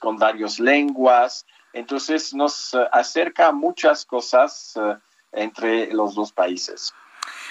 con 0.00 0.16
varias 0.16 0.58
lenguas. 0.58 1.46
Entonces 1.72 2.34
nos 2.34 2.74
acerca 2.92 3.52
muchas 3.52 4.04
cosas 4.04 4.74
eh, 4.76 4.96
entre 5.32 5.92
los 5.92 6.14
dos 6.14 6.32
países. 6.32 6.94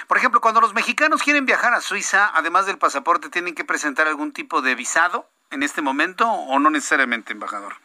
Por 0.07 0.17
ejemplo, 0.17 0.41
cuando 0.41 0.61
los 0.61 0.73
mexicanos 0.73 1.21
quieren 1.21 1.45
viajar 1.45 1.73
a 1.73 1.81
Suiza, 1.81 2.31
además 2.33 2.65
del 2.65 2.77
pasaporte, 2.77 3.29
¿tienen 3.29 3.55
que 3.55 3.65
presentar 3.65 4.07
algún 4.07 4.31
tipo 4.31 4.61
de 4.61 4.75
visado 4.75 5.27
en 5.51 5.63
este 5.63 5.81
momento 5.81 6.29
o 6.29 6.59
no 6.59 6.69
necesariamente, 6.69 7.33
embajador? 7.33 7.75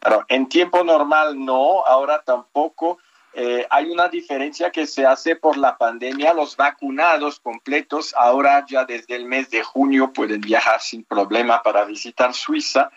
Claro, 0.00 0.24
en 0.28 0.48
tiempo 0.48 0.84
normal 0.84 1.42
no, 1.44 1.84
ahora 1.86 2.22
tampoco. 2.22 2.98
Eh, 3.32 3.66
hay 3.70 3.90
una 3.90 4.08
diferencia 4.08 4.70
que 4.70 4.86
se 4.86 5.04
hace 5.06 5.34
por 5.34 5.56
la 5.56 5.76
pandemia. 5.76 6.34
Los 6.34 6.56
vacunados 6.56 7.40
completos 7.40 8.14
ahora 8.16 8.64
ya 8.68 8.84
desde 8.84 9.16
el 9.16 9.24
mes 9.24 9.50
de 9.50 9.62
junio 9.62 10.12
pueden 10.12 10.40
viajar 10.40 10.80
sin 10.80 11.04
problema 11.04 11.62
para 11.62 11.84
visitar 11.84 12.32
Suiza. 12.32 12.90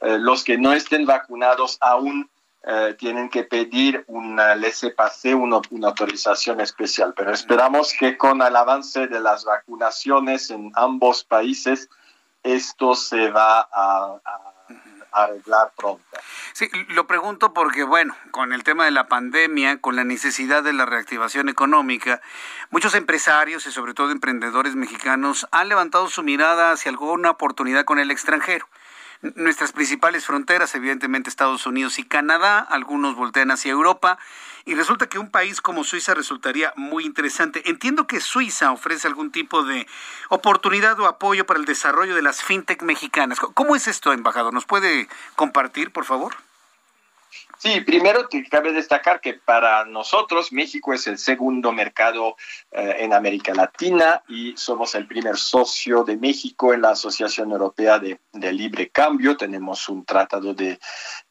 Eh, 0.00 0.18
los 0.18 0.44
que 0.44 0.58
no 0.58 0.72
estén 0.72 1.06
vacunados 1.06 1.78
aún 1.80 2.28
eh, 2.68 2.96
tienen 2.98 3.28
que 3.28 3.44
pedir 3.44 4.04
una 4.08 4.56
laissez 4.56 4.92
passer, 4.92 5.36
una, 5.36 5.60
autorización 5.86 6.60
especial. 6.60 7.14
Pero 7.16 7.32
esperamos 7.32 7.94
que 7.96 8.18
con 8.18 8.42
el 8.42 8.56
avance 8.56 9.06
de 9.06 9.20
las 9.20 9.44
vacunaciones 9.44 10.50
en 10.50 10.72
ambos 10.74 11.22
países, 11.22 11.88
esto 12.42 12.96
se 12.96 13.30
va 13.30 13.68
a, 13.72 14.20
arreglar 15.12 15.72
pronto. 15.76 16.04
Sí, 16.52 16.68
lo 16.88 17.06
pregunto 17.06 17.54
porque, 17.54 17.84
bueno, 17.84 18.14
con 18.32 18.52
el 18.52 18.64
tema 18.64 18.84
de 18.84 18.90
la 18.90 19.06
pandemia, 19.06 19.80
con 19.80 19.96
la 19.96 20.04
necesidad 20.04 20.62
de 20.62 20.74
la 20.74 20.84
reactivación 20.84 21.48
económica, 21.48 22.20
muchos 22.70 22.94
empresarios 22.94 23.66
y 23.66 23.72
sobre 23.72 23.94
todo 23.94 24.10
emprendedores 24.10 24.74
mexicanos 24.74 25.46
han 25.52 25.70
levantado 25.70 26.08
su 26.08 26.22
mirada 26.22 26.72
hacia 26.72 26.90
alguna 26.90 27.30
oportunidad 27.30 27.84
con 27.84 27.98
el 27.98 28.10
extranjero 28.10 28.66
nuestras 29.22 29.72
principales 29.72 30.24
fronteras, 30.24 30.74
evidentemente 30.74 31.30
Estados 31.30 31.66
Unidos 31.66 31.98
y 31.98 32.04
Canadá, 32.04 32.60
algunos 32.60 33.14
voltean 33.14 33.50
hacia 33.50 33.72
Europa, 33.72 34.18
y 34.64 34.74
resulta 34.74 35.08
que 35.08 35.18
un 35.18 35.30
país 35.30 35.60
como 35.60 35.84
Suiza 35.84 36.14
resultaría 36.14 36.72
muy 36.76 37.04
interesante. 37.04 37.62
Entiendo 37.70 38.06
que 38.06 38.20
Suiza 38.20 38.72
ofrece 38.72 39.06
algún 39.06 39.30
tipo 39.30 39.62
de 39.62 39.86
oportunidad 40.28 40.98
o 40.98 41.06
apoyo 41.06 41.46
para 41.46 41.60
el 41.60 41.66
desarrollo 41.66 42.14
de 42.14 42.22
las 42.22 42.42
fintech 42.42 42.82
mexicanas. 42.82 43.38
¿Cómo 43.38 43.76
es 43.76 43.86
esto, 43.86 44.12
embajador? 44.12 44.52
¿Nos 44.52 44.64
puede 44.64 45.08
compartir, 45.36 45.92
por 45.92 46.04
favor? 46.04 46.34
Sí, 47.58 47.80
primero 47.80 48.28
te 48.28 48.44
cabe 48.44 48.70
destacar 48.72 49.20
que 49.20 49.32
para 49.32 49.86
nosotros 49.86 50.52
México 50.52 50.92
es 50.92 51.06
el 51.06 51.16
segundo 51.16 51.72
mercado 51.72 52.36
eh, 52.70 52.96
en 52.98 53.14
América 53.14 53.54
Latina 53.54 54.22
y 54.28 54.54
somos 54.58 54.94
el 54.94 55.06
primer 55.06 55.38
socio 55.38 56.04
de 56.04 56.18
México 56.18 56.74
en 56.74 56.82
la 56.82 56.90
Asociación 56.90 57.52
Europea 57.52 57.98
de, 57.98 58.18
Libre 58.52 58.90
Cambio. 58.90 59.38
Tenemos 59.38 59.88
un 59.88 60.04
tratado 60.04 60.52
de, 60.52 60.78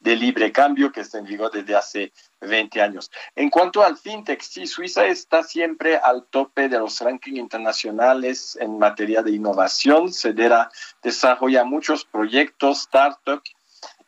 libre 0.00 0.50
cambio 0.50 0.90
que 0.90 1.02
está 1.02 1.18
en 1.18 1.26
vigor 1.26 1.52
desde 1.52 1.76
hace 1.76 2.12
20 2.40 2.82
años. 2.82 3.10
En 3.36 3.48
cuanto 3.48 3.82
al 3.82 3.96
fintech, 3.96 4.40
sí, 4.42 4.66
Suiza 4.66 5.06
está 5.06 5.44
siempre 5.44 5.96
al 5.96 6.26
tope 6.26 6.68
de 6.68 6.78
los 6.78 7.00
rankings 7.00 7.38
internacionales 7.38 8.58
en 8.60 8.78
materia 8.78 9.22
de 9.22 9.30
innovación. 9.30 10.12
Cedera 10.12 10.70
desarrolla 11.02 11.64
muchos 11.64 12.04
proyectos, 12.04 12.82
startups 12.82 13.55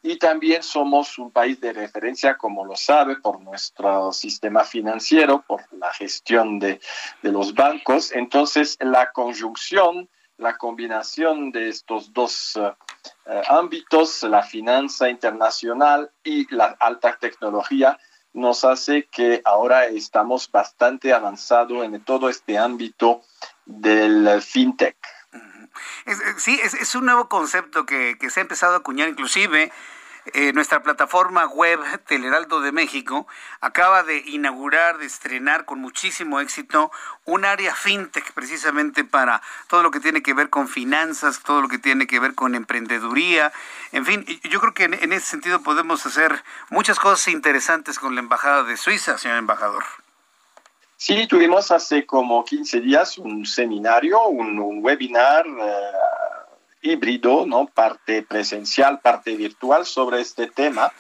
y 0.09 0.17
también 0.17 0.63
somos 0.63 1.19
un 1.19 1.31
país 1.31 1.61
de 1.61 1.71
referencia, 1.71 2.39
como 2.39 2.65
lo 2.65 2.77
sabe, 2.77 3.17
por 3.17 3.43
nuestro 3.43 4.11
sistema 4.11 4.65
financiero, 4.65 5.45
por 5.47 5.61
la 5.73 5.93
gestión 5.93 6.59
de, 6.59 6.81
los 7.21 7.53
bancos. 7.53 8.11
Entonces, 8.13 8.79
la 8.81 9.13
conjunción, 9.13 10.09
la 10.39 10.57
combinación 10.57 11.53
de 11.53 11.69
estos 11.69 12.11
dos 12.15 12.57
eh, 12.57 12.73
eh, 13.27 13.43
ámbitos, 13.49 14.23
la 14.23 14.43
finanza 14.43 15.11
internacional 15.11 16.11
y 16.25 16.47
la 16.55 16.75
alta 16.81 17.19
tecnología, 17.21 17.99
nos 18.33 18.65
hace 18.65 19.09
que 19.13 19.43
ahora 19.45 19.89
estamos 19.89 20.51
bastante 20.51 21.13
avanzados 21.13 21.85
en 21.85 22.03
todo 22.03 22.31
este 22.31 22.57
ámbito 22.57 23.21
del 23.67 24.41
fintech. 24.41 24.97
sí, 26.39 26.59
es, 26.63 26.95
un 26.95 27.05
nuevo 27.05 27.29
concepto 27.29 27.85
que, 27.85 28.17
que, 28.19 28.31
se 28.31 28.41
ha 28.41 28.43
empezado 28.43 28.73
a 28.73 28.79
acuñar 28.79 29.11
inclusive 29.11 29.71
eh, 30.35 30.53
nuestra 30.53 30.83
plataforma 30.83 31.47
web 31.47 31.81
Teleraldo 32.07 32.61
de 32.61 32.73
México 32.73 33.27
acaba 33.61 34.03
de 34.03 34.19
inaugurar, 34.27 34.99
de 34.99 35.07
estrenar 35.07 35.65
con 35.65 35.81
muchísimo 35.81 36.41
éxito 36.41 36.91
un 37.25 37.45
área 37.45 37.75
fintech 37.75 38.33
precisamente 38.33 39.05
para 39.05 39.43
todo 39.69 39.83
lo 39.83 39.91
que 39.91 40.01
tiene 40.01 40.23
que 40.23 40.35
ver 40.35 40.51
con 40.51 40.69
finanzas, 40.69 41.41
todo 41.43 41.63
lo 41.63 41.69
que 41.69 41.79
tiene 41.79 42.07
que 42.07 42.21
ver 42.21 42.35
con 42.35 42.55
emprendeduría. 42.55 43.53
En 43.93 44.05
fin, 44.05 44.25
yo 44.45 44.61
creo 44.61 44.75
que 44.75 44.85
en, 44.85 45.13
ese 45.13 45.27
sentido 45.27 45.63
podemos 45.63 46.05
hacer 46.07 46.43
muchas 46.71 46.99
cosas 46.99 47.29
interesantes 47.29 47.99
con 47.99 48.15
la 48.15 48.21
Embajada 48.21 48.63
de 48.65 48.77
Suiza, 48.77 49.19
señor 49.19 49.39
embajador. 49.39 49.85
Sí, 50.97 51.29
tuvimos 51.29 51.71
hace 51.71 52.05
como 52.05 52.45
15 52.45 52.81
días 52.81 53.19
un 53.19 53.47
seminario, 53.47 54.27
un, 54.27 54.81
webinar. 54.83 55.47
Eh, 55.47 55.93
híbrido, 56.83 57.47
¿no? 57.47 57.67
Parte 57.67 58.23
presencial, 58.23 59.01
parte 59.01 59.37
virtual 59.37 59.85
sobre 59.87 60.21
este 60.21 60.47
tema. 60.49 60.93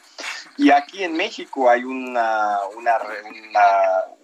Y 0.56 0.70
aquí 0.70 1.04
en 1.04 1.14
México 1.14 1.70
hay 1.70 1.84
una, 1.84 2.58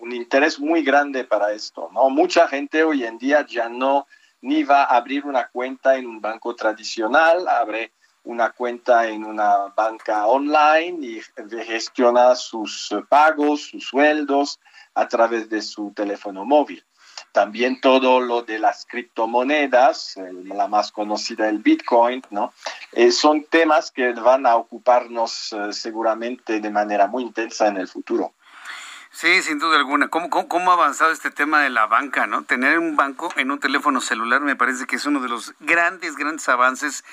un 0.01 0.13
interés 0.13 0.59
muy 0.59 0.83
grande 0.83 1.25
para 1.25 1.53
esto, 1.53 1.89
¿no? 1.93 2.11
Mucha 2.11 2.49
gente 2.49 2.83
hoy 2.83 3.05
en 3.05 3.19
día 3.19 3.47
ya 3.47 3.69
no 3.69 4.07
ni 4.41 4.63
va 4.63 4.83
a 4.83 4.97
abrir 4.97 5.25
una 5.25 5.49
cuenta 5.49 5.97
en 5.97 6.07
un 6.07 6.21
banco 6.21 6.55
tradicional, 6.55 7.49
abre 7.49 7.93
una 8.25 8.51
cuenta 8.51 9.07
en 9.09 9.25
una 9.25 9.73
banca 9.75 10.27
online 10.27 11.07
y 11.07 11.23
gestiona 11.65 12.35
sus 12.35 12.95
pagos, 13.09 13.69
sus 13.69 13.87
sueldos 13.87 14.61
a 14.95 15.09
través 15.09 15.49
de 15.49 15.63
su 15.63 15.93
teléfono 15.93 16.45
móvil. 16.45 16.85
También 17.33 17.81
todo 17.81 18.21
lo 18.21 18.43
de 18.43 18.59
las 18.59 18.87
criptomonedas, 18.87 20.17
la 20.45 20.69
más 20.69 20.93
conocida 20.93 21.49
el 21.49 21.59
Bitcoin, 21.59 22.23
¿no? 22.31 22.53
Eh, 22.93 23.11
son 23.11 23.45
temas 23.45 23.91
que 23.91 24.13
van 24.13 24.47
a 24.47 24.57
ocuparnos 24.57 25.53
eh, 25.53 25.73
seguramente 25.73 26.61
de 26.61 26.71
manera 26.71 27.07
muy 27.07 27.25
intensa 27.25 27.67
en 27.69 27.79
el 27.79 27.89
futuro. 27.89 28.33
Sí, 29.11 29.43
sin 29.43 29.61
duda 29.61 29.77
alguna. 29.77 30.09
¿Cómo, 30.09 30.29
cómo, 30.29 30.49
cómo 30.49 30.71
ha 30.73 30.75
avanzado 30.75 31.13
este 31.13 31.31
tema 31.31 31.63
de 31.63 31.71
la 31.71 31.87
banca, 31.87 32.27
no? 32.27 32.43
Tener 32.43 32.81
un 32.81 32.97
banco 32.97 33.33
en 33.37 33.53
un 33.53 33.61
teléfono 33.61 34.01
celular 34.01 34.41
me 34.41 34.57
parece 34.57 34.87
que 34.87 34.97
es 34.97 35.07
uno 35.07 35.21
de 35.21 35.29
los 35.29 35.55
grandes, 35.61 36.17
grandes 36.17 36.49
avances 36.49 37.05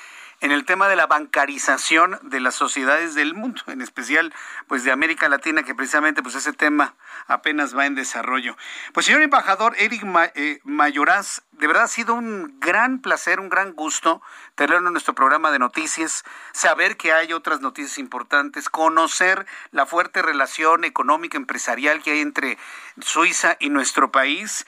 en 0.42 0.50
el 0.50 0.64
tema 0.64 0.88
de 0.88 0.96
la 0.96 1.06
bancarización 1.06 2.18
de 2.22 2.40
las 2.40 2.56
sociedades 2.56 3.14
del 3.14 3.32
mundo, 3.32 3.62
en 3.68 3.80
especial 3.80 4.34
pues 4.66 4.82
de 4.82 4.90
América 4.90 5.28
Latina, 5.28 5.62
que 5.62 5.74
precisamente 5.74 6.20
pues 6.20 6.34
ese 6.34 6.52
tema 6.52 6.96
apenas 7.28 7.76
va 7.76 7.86
en 7.86 7.94
desarrollo. 7.94 8.56
Pues 8.92 9.06
señor 9.06 9.22
embajador 9.22 9.74
Eric 9.78 10.02
eh, 10.34 10.60
Mayoraz, 10.64 11.42
de 11.52 11.68
verdad 11.68 11.84
ha 11.84 11.88
sido 11.88 12.14
un 12.14 12.58
gran 12.58 12.98
placer, 13.00 13.38
un 13.38 13.48
gran 13.48 13.72
gusto 13.72 14.20
tenerlo 14.56 14.88
en 14.88 14.94
nuestro 14.94 15.14
programa 15.14 15.52
de 15.52 15.60
noticias, 15.60 16.24
saber 16.52 16.96
que 16.96 17.12
hay 17.12 17.32
otras 17.32 17.60
noticias 17.60 17.98
importantes, 17.98 18.68
conocer 18.68 19.46
la 19.70 19.86
fuerte 19.86 20.22
relación 20.22 20.82
económica 20.82 21.36
empresarial 21.36 22.02
que 22.02 22.12
hay 22.12 22.20
entre 22.20 22.58
Suiza 23.00 23.56
y 23.60 23.70
nuestro 23.70 24.10
país 24.10 24.66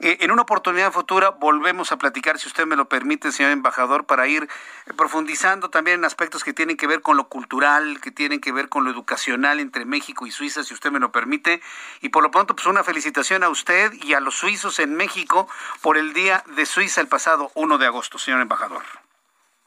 eh, 0.00 0.18
en 0.20 0.30
una 0.30 0.42
oportunidad 0.42 0.92
futura 0.92 1.30
volvemos 1.30 1.90
a 1.90 1.96
platicar, 1.96 2.38
si 2.38 2.48
usted 2.48 2.66
me 2.66 2.76
lo 2.76 2.88
permite, 2.88 3.32
señor 3.32 3.52
embajador, 3.52 4.04
para 4.04 4.26
ir 4.28 4.48
profundizando 4.96 5.70
también 5.70 6.00
en 6.00 6.04
aspectos 6.04 6.44
que 6.44 6.52
tienen 6.52 6.76
que 6.76 6.86
ver 6.86 7.00
con 7.00 7.16
lo 7.16 7.28
cultural, 7.28 8.00
que 8.00 8.10
tienen 8.10 8.40
que 8.40 8.52
ver 8.52 8.68
con 8.68 8.84
lo 8.84 8.90
educacional 8.90 9.58
entre 9.58 9.86
México 9.86 10.26
y 10.26 10.30
Suiza, 10.30 10.64
si 10.64 10.74
usted 10.74 10.90
me 10.90 11.00
lo 11.00 11.12
permite. 11.12 11.62
Y 12.02 12.10
por 12.10 12.22
lo 12.22 12.30
pronto, 12.30 12.54
pues 12.54 12.66
una 12.66 12.84
felicitación 12.84 13.42
a 13.42 13.48
usted 13.48 13.92
y 14.02 14.12
a 14.12 14.20
los 14.20 14.34
suizos 14.34 14.78
en 14.80 14.94
México 14.94 15.48
por 15.80 15.96
el 15.96 16.12
Día 16.12 16.44
de 16.56 16.66
Suiza 16.66 17.00
el 17.00 17.08
pasado 17.08 17.50
1 17.54 17.78
de 17.78 17.86
agosto, 17.86 18.18
señor 18.18 18.42
embajador. 18.42 18.82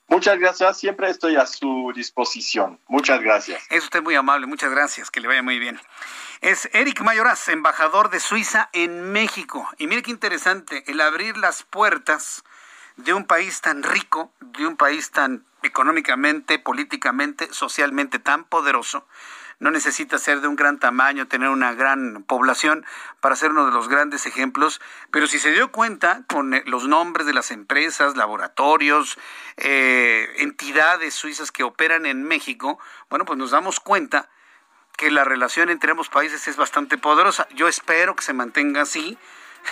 Muchas 0.09 0.39
gracias, 0.39 0.77
siempre 0.77 1.09
estoy 1.09 1.35
a 1.35 1.45
su 1.45 1.91
disposición. 1.95 2.79
Muchas 2.87 3.21
gracias. 3.21 3.63
Es 3.69 3.83
usted 3.83 4.01
muy 4.01 4.15
amable, 4.15 4.47
muchas 4.47 4.71
gracias, 4.71 5.11
que 5.11 5.21
le 5.21 5.27
vaya 5.27 5.43
muy 5.43 5.59
bien. 5.59 5.79
Es 6.41 6.69
Eric 6.71 7.01
Mayoraz, 7.01 7.49
embajador 7.49 8.09
de 8.09 8.21
Suiza 8.21 8.69
en 8.71 9.11
México. 9.11 9.67
Y 9.77 9.87
mire 9.87 10.01
qué 10.01 10.11
interesante, 10.11 10.85
el 10.87 11.01
abrir 11.01 11.35
las 11.35 11.63
puertas 11.63 12.45
de 12.95 13.13
un 13.13 13.25
país 13.25 13.59
tan 13.59 13.83
rico, 13.83 14.31
de 14.39 14.65
un 14.65 14.77
país 14.77 15.11
tan 15.11 15.43
económicamente, 15.63 16.57
políticamente, 16.57 17.49
socialmente 17.51 18.19
tan 18.19 18.45
poderoso, 18.45 19.05
no 19.59 19.69
necesita 19.69 20.17
ser 20.17 20.39
de 20.39 20.47
un 20.47 20.55
gran 20.55 20.79
tamaño, 20.79 21.27
tener 21.27 21.49
una 21.49 21.73
gran 21.73 22.23
población 22.23 22.85
para 23.19 23.35
ser 23.35 23.51
uno 23.51 23.65
de 23.65 23.73
los 23.73 23.89
grandes 23.89 24.25
ejemplos, 24.25 24.79
pero 25.11 25.27
si 25.27 25.39
se 25.39 25.51
dio 25.51 25.73
cuenta 25.73 26.23
con 26.29 26.53
eh, 26.53 26.63
los 26.65 26.87
nombres 26.87 27.27
de 27.27 27.33
las 27.33 27.51
empresas, 27.51 28.15
laboratorios, 28.15 29.17
eh, 29.57 30.29
entidades 30.37 31.15
suizas 31.15 31.51
que 31.51 31.63
operan 31.63 32.05
en 32.05 32.23
México, 32.23 32.79
bueno, 33.09 33.25
pues 33.25 33.37
nos 33.37 33.51
damos 33.51 33.81
cuenta 33.81 34.29
que 34.99 35.09
la 35.09 35.23
relación 35.23 35.69
entre 35.69 35.91
ambos 35.91 36.09
países 36.09 36.45
es 36.49 36.57
bastante 36.57 36.97
poderosa. 36.97 37.47
Yo 37.55 37.69
espero 37.69 38.17
que 38.17 38.21
se 38.21 38.33
mantenga 38.33 38.81
así, 38.81 39.17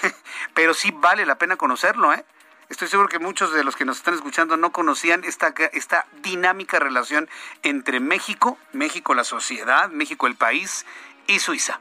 pero 0.54 0.74
sí 0.74 0.92
vale 0.92 1.26
la 1.26 1.38
pena 1.38 1.58
conocerlo, 1.58 2.14
¿eh? 2.14 2.24
Estoy 2.70 2.88
seguro 2.88 3.10
que 3.10 3.20
muchos 3.20 3.52
de 3.52 3.66
los 3.66 3.76
que 3.76 3.84
nos 3.84 3.98
están 3.98 4.14
escuchando 4.14 4.56
no 4.56 4.72
conocían 4.72 5.26
esta, 5.26 5.54
esta 5.74 6.06
dinámica 6.22 6.80
relación 6.80 7.30
entre 7.62 8.00
México, 8.00 8.58
México 8.72 9.14
la 9.14 9.26
sociedad, 9.26 9.90
México 9.90 10.28
el 10.28 10.36
país 10.36 10.86
y 11.28 11.40
Suiza. 11.40 11.80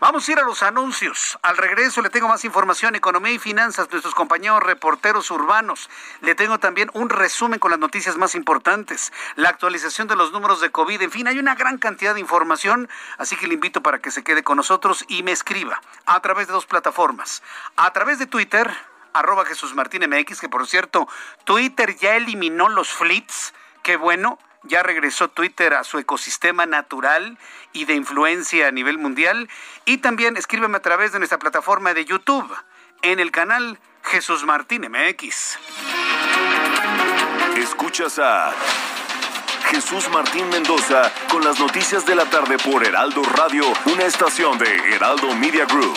Vamos 0.00 0.28
a 0.28 0.32
ir 0.32 0.38
a 0.38 0.42
los 0.42 0.62
anuncios. 0.62 1.38
Al 1.42 1.56
regreso 1.56 2.02
le 2.02 2.10
tengo 2.10 2.28
más 2.28 2.44
información, 2.44 2.96
economía 2.96 3.32
y 3.32 3.38
finanzas, 3.38 3.90
nuestros 3.90 4.14
compañeros 4.14 4.62
reporteros 4.62 5.30
urbanos. 5.30 5.88
Le 6.22 6.34
tengo 6.34 6.58
también 6.58 6.90
un 6.94 7.10
resumen 7.10 7.58
con 7.58 7.70
las 7.70 7.80
noticias 7.80 8.16
más 8.16 8.34
importantes, 8.34 9.12
la 9.36 9.50
actualización 9.50 10.08
de 10.08 10.16
los 10.16 10.32
números 10.32 10.60
de 10.60 10.70
COVID. 10.70 11.02
En 11.02 11.10
fin, 11.10 11.28
hay 11.28 11.38
una 11.38 11.54
gran 11.54 11.78
cantidad 11.78 12.14
de 12.14 12.20
información, 12.20 12.88
así 13.18 13.36
que 13.36 13.46
le 13.46 13.54
invito 13.54 13.82
para 13.82 14.00
que 14.00 14.10
se 14.10 14.24
quede 14.24 14.42
con 14.42 14.56
nosotros 14.56 15.04
y 15.08 15.22
me 15.22 15.32
escriba 15.32 15.80
a 16.06 16.20
través 16.20 16.46
de 16.46 16.54
dos 16.54 16.66
plataformas. 16.66 17.42
A 17.76 17.92
través 17.92 18.18
de 18.18 18.26
Twitter, 18.26 18.70
arroba 19.12 19.44
Jesús 19.44 19.74
Martín 19.74 20.02
MX, 20.08 20.40
que 20.40 20.48
por 20.48 20.66
cierto, 20.66 21.08
Twitter 21.44 21.96
ya 21.96 22.16
eliminó 22.16 22.68
los 22.68 22.92
flits. 22.92 23.54
Qué 23.82 23.96
bueno, 23.96 24.38
ya 24.66 24.82
regresó 24.82 25.28
Twitter 25.28 25.74
a 25.74 25.84
su 25.84 25.98
ecosistema 25.98 26.66
natural 26.66 27.38
y 27.72 27.84
de 27.84 27.94
influencia 27.94 28.68
a 28.68 28.70
nivel 28.70 28.98
mundial. 28.98 29.48
Y 29.84 29.98
también 29.98 30.36
escríbeme 30.36 30.76
a 30.76 30.82
través 30.82 31.12
de 31.12 31.18
nuestra 31.18 31.38
plataforma 31.38 31.94
de 31.94 32.04
YouTube 32.04 32.54
en 33.02 33.20
el 33.20 33.30
canal 33.30 33.78
Jesús 34.02 34.44
Martín 34.44 34.82
MX. 34.82 35.58
Escuchas 37.56 38.18
a 38.18 38.52
Jesús 39.70 40.08
Martín 40.10 40.48
Mendoza 40.48 41.12
con 41.28 41.44
las 41.44 41.58
noticias 41.58 42.06
de 42.06 42.14
la 42.14 42.24
tarde 42.26 42.56
por 42.58 42.86
Heraldo 42.86 43.22
Radio, 43.22 43.64
una 43.86 44.04
estación 44.04 44.58
de 44.58 44.94
Heraldo 44.94 45.34
Media 45.34 45.64
Group. 45.64 45.96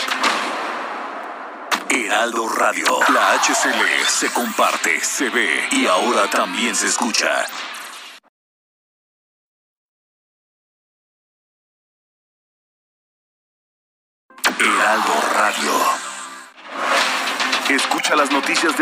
Heraldo 1.90 2.50
Radio, 2.50 3.00
la 3.14 3.34
HCL 3.34 4.08
se 4.08 4.32
comparte, 4.32 5.00
se 5.02 5.30
ve 5.30 5.68
y 5.72 5.86
ahora 5.86 6.30
también 6.30 6.76
se 6.76 6.88
escucha. 6.88 7.46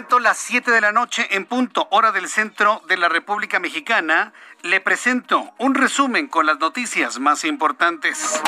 Momento 0.00 0.18
las 0.18 0.38
7 0.38 0.70
de 0.70 0.80
la 0.80 0.92
noche 0.92 1.28
en 1.32 1.44
punto, 1.44 1.86
hora 1.90 2.10
del 2.10 2.26
centro 2.26 2.82
de 2.88 2.96
la 2.96 3.10
República 3.10 3.60
Mexicana. 3.60 4.32
Le 4.62 4.80
presento 4.80 5.52
un 5.58 5.74
resumen 5.74 6.26
con 6.26 6.46
las 6.46 6.58
noticias 6.58 7.18
más 7.18 7.44
importantes. 7.44 8.40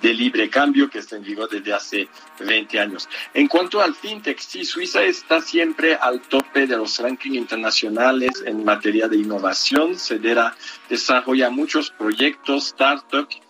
de, 0.00 0.14
libre 0.14 0.48
cambio 0.48 0.88
que 0.88 1.00
está 1.00 1.16
en 1.16 1.22
vigor 1.22 1.50
desde 1.50 1.74
hace 1.74 2.08
20 2.38 2.80
años. 2.80 3.06
En 3.34 3.48
cuanto 3.48 3.82
al 3.82 3.94
fintech, 3.94 4.38
sí, 4.38 4.64
Suiza 4.64 5.02
está 5.02 5.42
siempre 5.42 5.96
al 5.96 6.22
tope 6.22 6.66
de 6.66 6.78
los 6.78 6.98
rankings 7.00 7.36
internacionales 7.36 8.42
en 8.46 8.64
materia 8.64 9.08
de 9.08 9.18
innovación. 9.18 9.98
Cedera 9.98 10.56
desarrolla 10.88 11.50
muchos 11.50 11.90
proyectos, 11.90 12.68
startups 12.68 13.42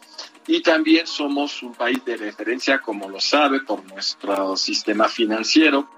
y 0.47 0.63
también 0.63 1.07
somos 1.07 1.63
un 1.63 1.75
país 1.75 2.05
de 2.05 2.17
referencia, 2.17 2.81
como 2.81 3.09
lo 3.09 3.21
sabe, 3.21 3.61
por 3.61 3.85
nuestro 3.85 4.57
sistema 4.57 5.09
financiero. 5.09 5.89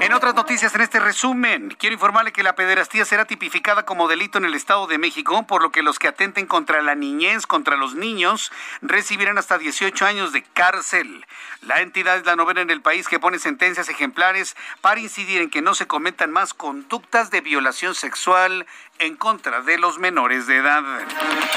En 0.00 0.12
otras 0.12 0.34
noticias 0.34 0.74
en 0.74 0.82
este 0.82 1.00
resumen, 1.00 1.74
quiero 1.78 1.94
informarle 1.94 2.32
que 2.32 2.42
la 2.42 2.54
pederastía 2.54 3.06
será 3.06 3.24
tipificada 3.24 3.86
como 3.86 4.06
delito 4.06 4.36
en 4.36 4.44
el 4.44 4.52
Estado 4.52 4.86
de 4.86 4.98
México, 4.98 5.46
por 5.46 5.62
lo 5.62 5.72
que 5.72 5.82
los 5.82 5.98
que 5.98 6.08
atenten 6.08 6.46
contra 6.46 6.82
la 6.82 6.94
niñez, 6.94 7.46
contra 7.46 7.76
los 7.76 7.94
niños, 7.94 8.52
recibirán 8.82 9.38
hasta 9.38 9.56
18 9.56 10.04
años 10.04 10.32
de 10.32 10.42
cárcel. 10.42 11.24
La 11.62 11.80
entidad 11.80 12.18
es 12.18 12.26
la 12.26 12.36
novena 12.36 12.60
en 12.60 12.70
el 12.70 12.82
país 12.82 13.08
que 13.08 13.18
pone 13.18 13.38
sentencias 13.38 13.88
ejemplares 13.88 14.56
para 14.82 15.00
incidir 15.00 15.40
en 15.40 15.48
que 15.48 15.62
no 15.62 15.74
se 15.74 15.86
cometan 15.86 16.30
más 16.30 16.52
conductas 16.52 17.30
de 17.30 17.40
violación 17.40 17.94
sexual 17.94 18.66
en 18.98 19.16
contra 19.16 19.60
de 19.60 19.78
los 19.78 19.98
menores 19.98 20.46
de 20.46 20.56
edad. 20.56 20.82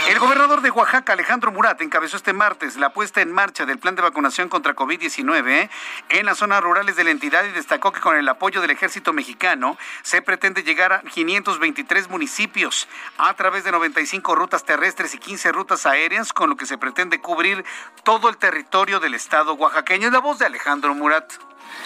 El 0.10 0.20
gobernador 0.20 0.62
de 0.62 0.72
Oaxaca, 0.72 1.14
Alejandro 1.14 1.52
Murat, 1.52 1.82
encabezó 1.82 2.18
este 2.18 2.34
martes 2.34 2.78
la 2.78 2.94
puesta 2.94 3.22
en 3.22 3.32
marcha 3.32 3.66
del 3.66 3.78
plan 3.78 3.96
de 3.96 4.02
vacunación 4.02 4.50
contra 4.50 4.76
COVID-19 4.76 5.70
en 6.10 6.26
las 6.26 6.38
zonas 6.38 6.62
rurales 6.62 6.96
de 6.96 7.04
la 7.04 7.12
entidad 7.12 7.46
y 7.46 7.52
destacó 7.52 7.92
que 7.92 8.02
con 8.02 8.18
el 8.18 8.28
apoyo 8.28 8.62
del 8.62 8.72
ejército 8.72 9.14
mexicano 9.14 9.78
se 10.02 10.22
pretende 10.22 10.64
llegar 10.64 10.94
a 10.94 11.02
523 11.02 12.10
municipios 12.10 12.88
a 13.18 13.34
través 13.34 13.64
de 13.64 13.72
95 13.72 14.36
rutas 14.36 14.64
terrestres 14.66 15.14
y 15.14 15.18
15 15.18 15.52
rutas 15.52 15.86
aéreas, 15.86 16.34
con 16.34 16.50
lo 16.50 16.58
que 16.58 16.66
se 16.66 16.78
pretende 16.78 17.20
cubrir 17.20 17.64
todo 18.04 18.30
el 18.30 18.38
territorio 18.38 19.00
del 19.00 19.14
estado 19.14 19.54
oaxaqueño. 19.54 20.08
Es 20.08 20.14
la 20.14 20.20
voz 20.20 20.40
de 20.40 20.46
Alejandro 20.46 20.94
Murat. 20.96 21.34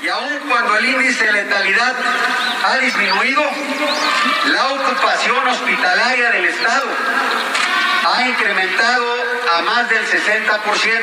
Y 0.01 0.07
aun 0.07 0.39
cuando 0.49 0.77
el 0.77 0.86
índice 0.86 1.25
de 1.25 1.32
letalidad 1.32 1.95
ha 2.65 2.77
disminuido, 2.77 3.43
la 4.45 4.67
ocupación 4.69 5.47
hospitalaria 5.47 6.32
del 6.32 6.45
Estado 6.45 6.88
ha 8.05 8.27
incrementado 8.27 9.15
a 9.57 9.61
más 9.61 9.89
del 9.89 10.03
60%. 10.05 11.01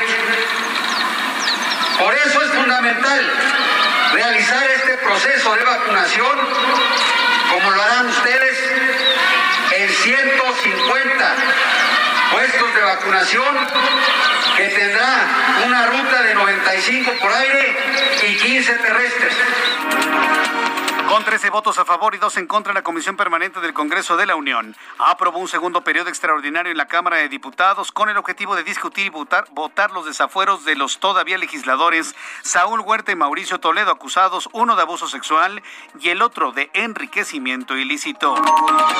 Por 1.99 2.15
eso 2.15 2.43
es 2.43 2.51
fundamental 2.51 3.33
realizar 4.13 4.71
este 4.71 4.99
proceso 4.99 5.55
de 5.55 5.65
vacunación, 5.65 6.39
como 7.51 7.71
lo 7.71 7.83
harán 7.83 8.07
ustedes, 8.07 8.59
en 9.77 9.89
150 9.91 11.35
puestos 12.31 12.75
de 12.75 12.81
vacunación 12.81 13.57
que 14.57 14.65
tendrá 14.69 15.27
una 15.67 15.87
ruta 15.87 16.23
de 16.23 16.35
95 16.35 17.13
por 17.21 17.33
aire 17.33 17.77
y 18.29 18.37
15 18.37 18.73
terrestres. 18.75 19.35
Con 21.09 21.25
13 21.25 21.49
votos 21.49 21.79
a 21.79 21.87
favor 21.87 22.15
y 22.15 22.19
dos 22.19 22.37
en 22.37 22.47
contra, 22.47 22.75
la 22.75 22.83
Comisión 22.83 23.17
Permanente 23.17 23.61
del 23.61 23.73
Congreso 23.73 24.19
de 24.19 24.27
la 24.27 24.37
Unión 24.37 24.77
aprobó 24.99 25.39
un 25.39 25.49
segundo 25.49 25.81
periodo 25.81 26.11
extraordinario 26.11 26.71
en 26.71 26.77
la 26.77 26.87
Cámara 26.87 27.17
de 27.17 27.31
Diputados 27.31 27.93
con 27.93 28.11
el 28.11 28.19
objetivo 28.19 28.55
de 28.55 28.63
discutir 28.63 29.07
y 29.07 29.09
votar, 29.09 29.47
votar 29.53 29.91
los 29.93 30.05
desafueros 30.05 30.67
de 30.67 30.77
los 30.77 31.01
todavía 31.01 31.39
legisladores 31.39 32.15
Saúl 32.43 32.81
Huerta 32.81 33.11
y 33.11 33.17
Mauricio 33.17 33.59
Toledo, 33.59 33.91
acusados 33.91 34.51
uno 34.53 34.77
de 34.77 34.83
abuso 34.83 35.09
sexual 35.09 35.63
y 35.99 36.11
el 36.11 36.21
otro 36.21 36.53
de 36.53 36.71
enriquecimiento 36.75 37.75
ilícito. 37.75 38.35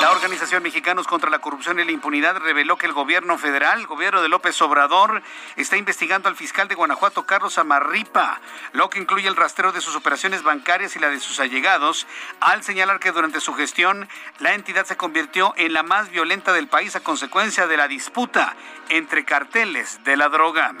La 0.01 0.09
Organización 0.09 0.63
Mexicanos 0.63 1.05
contra 1.05 1.29
la 1.29 1.39
Corrupción 1.41 1.79
y 1.79 1.85
la 1.85 1.91
Impunidad 1.91 2.37
reveló 2.37 2.75
que 2.79 2.87
el 2.87 2.93
gobierno 2.93 3.37
federal, 3.37 3.81
el 3.81 3.87
gobierno 3.87 4.23
de 4.23 4.29
López 4.29 4.59
Obrador, 4.63 5.21
está 5.57 5.77
investigando 5.77 6.27
al 6.27 6.35
fiscal 6.35 6.67
de 6.67 6.73
Guanajuato, 6.73 7.27
Carlos 7.27 7.59
Amarripa, 7.59 8.41
lo 8.71 8.89
que 8.89 8.97
incluye 8.97 9.27
el 9.27 9.35
rastreo 9.35 9.71
de 9.71 9.81
sus 9.81 9.95
operaciones 9.95 10.41
bancarias 10.41 10.95
y 10.95 10.99
la 10.99 11.09
de 11.09 11.19
sus 11.19 11.39
allegados 11.39 11.98
al 12.39 12.63
señalar 12.63 12.99
que 12.99 13.11
durante 13.11 13.41
su 13.41 13.53
gestión 13.53 14.07
la 14.39 14.53
entidad 14.53 14.85
se 14.85 14.97
convirtió 14.97 15.53
en 15.57 15.73
la 15.73 15.83
más 15.83 16.09
violenta 16.09 16.53
del 16.53 16.67
país 16.67 16.95
a 16.95 17.01
consecuencia 17.01 17.67
de 17.67 17.77
la 17.77 17.87
disputa 17.87 18.55
entre 18.89 19.25
carteles 19.25 20.03
de 20.03 20.17
la 20.17 20.29
droga. 20.29 20.73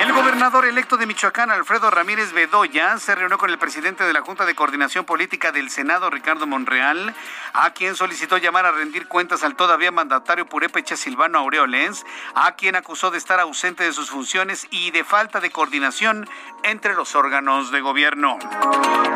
El 0.00 0.12
gobernador 0.12 0.64
electo 0.64 0.96
de 0.96 1.06
Michoacán, 1.06 1.50
Alfredo 1.50 1.90
Ramírez 1.90 2.32
Bedoya, 2.32 2.98
se 2.98 3.14
reunió 3.14 3.36
con 3.36 3.50
el 3.50 3.58
presidente 3.58 4.04
de 4.04 4.12
la 4.12 4.20
Junta 4.20 4.46
de 4.46 4.54
Coordinación 4.54 5.04
Política 5.04 5.50
del 5.50 5.70
Senado, 5.70 6.08
Ricardo 6.08 6.46
Monreal, 6.46 7.14
a 7.52 7.70
quien 7.70 7.96
solicitó 7.96 8.38
llamar 8.38 8.64
a 8.64 8.72
rendir 8.72 9.08
cuentas 9.08 9.42
al 9.42 9.56
todavía 9.56 9.90
mandatario 9.90 10.46
purépecha 10.46 10.96
Silvano 10.96 11.38
Aureoles, 11.38 12.06
a 12.34 12.52
quien 12.52 12.76
acusó 12.76 13.10
de 13.10 13.18
estar 13.18 13.40
ausente 13.40 13.84
de 13.84 13.92
sus 13.92 14.10
funciones 14.10 14.66
y 14.70 14.92
de 14.92 15.04
falta 15.04 15.40
de 15.40 15.50
coordinación 15.50 16.28
entre 16.62 16.94
los 16.94 17.14
órganos 17.14 17.70
de 17.70 17.80
gobierno. 17.80 18.38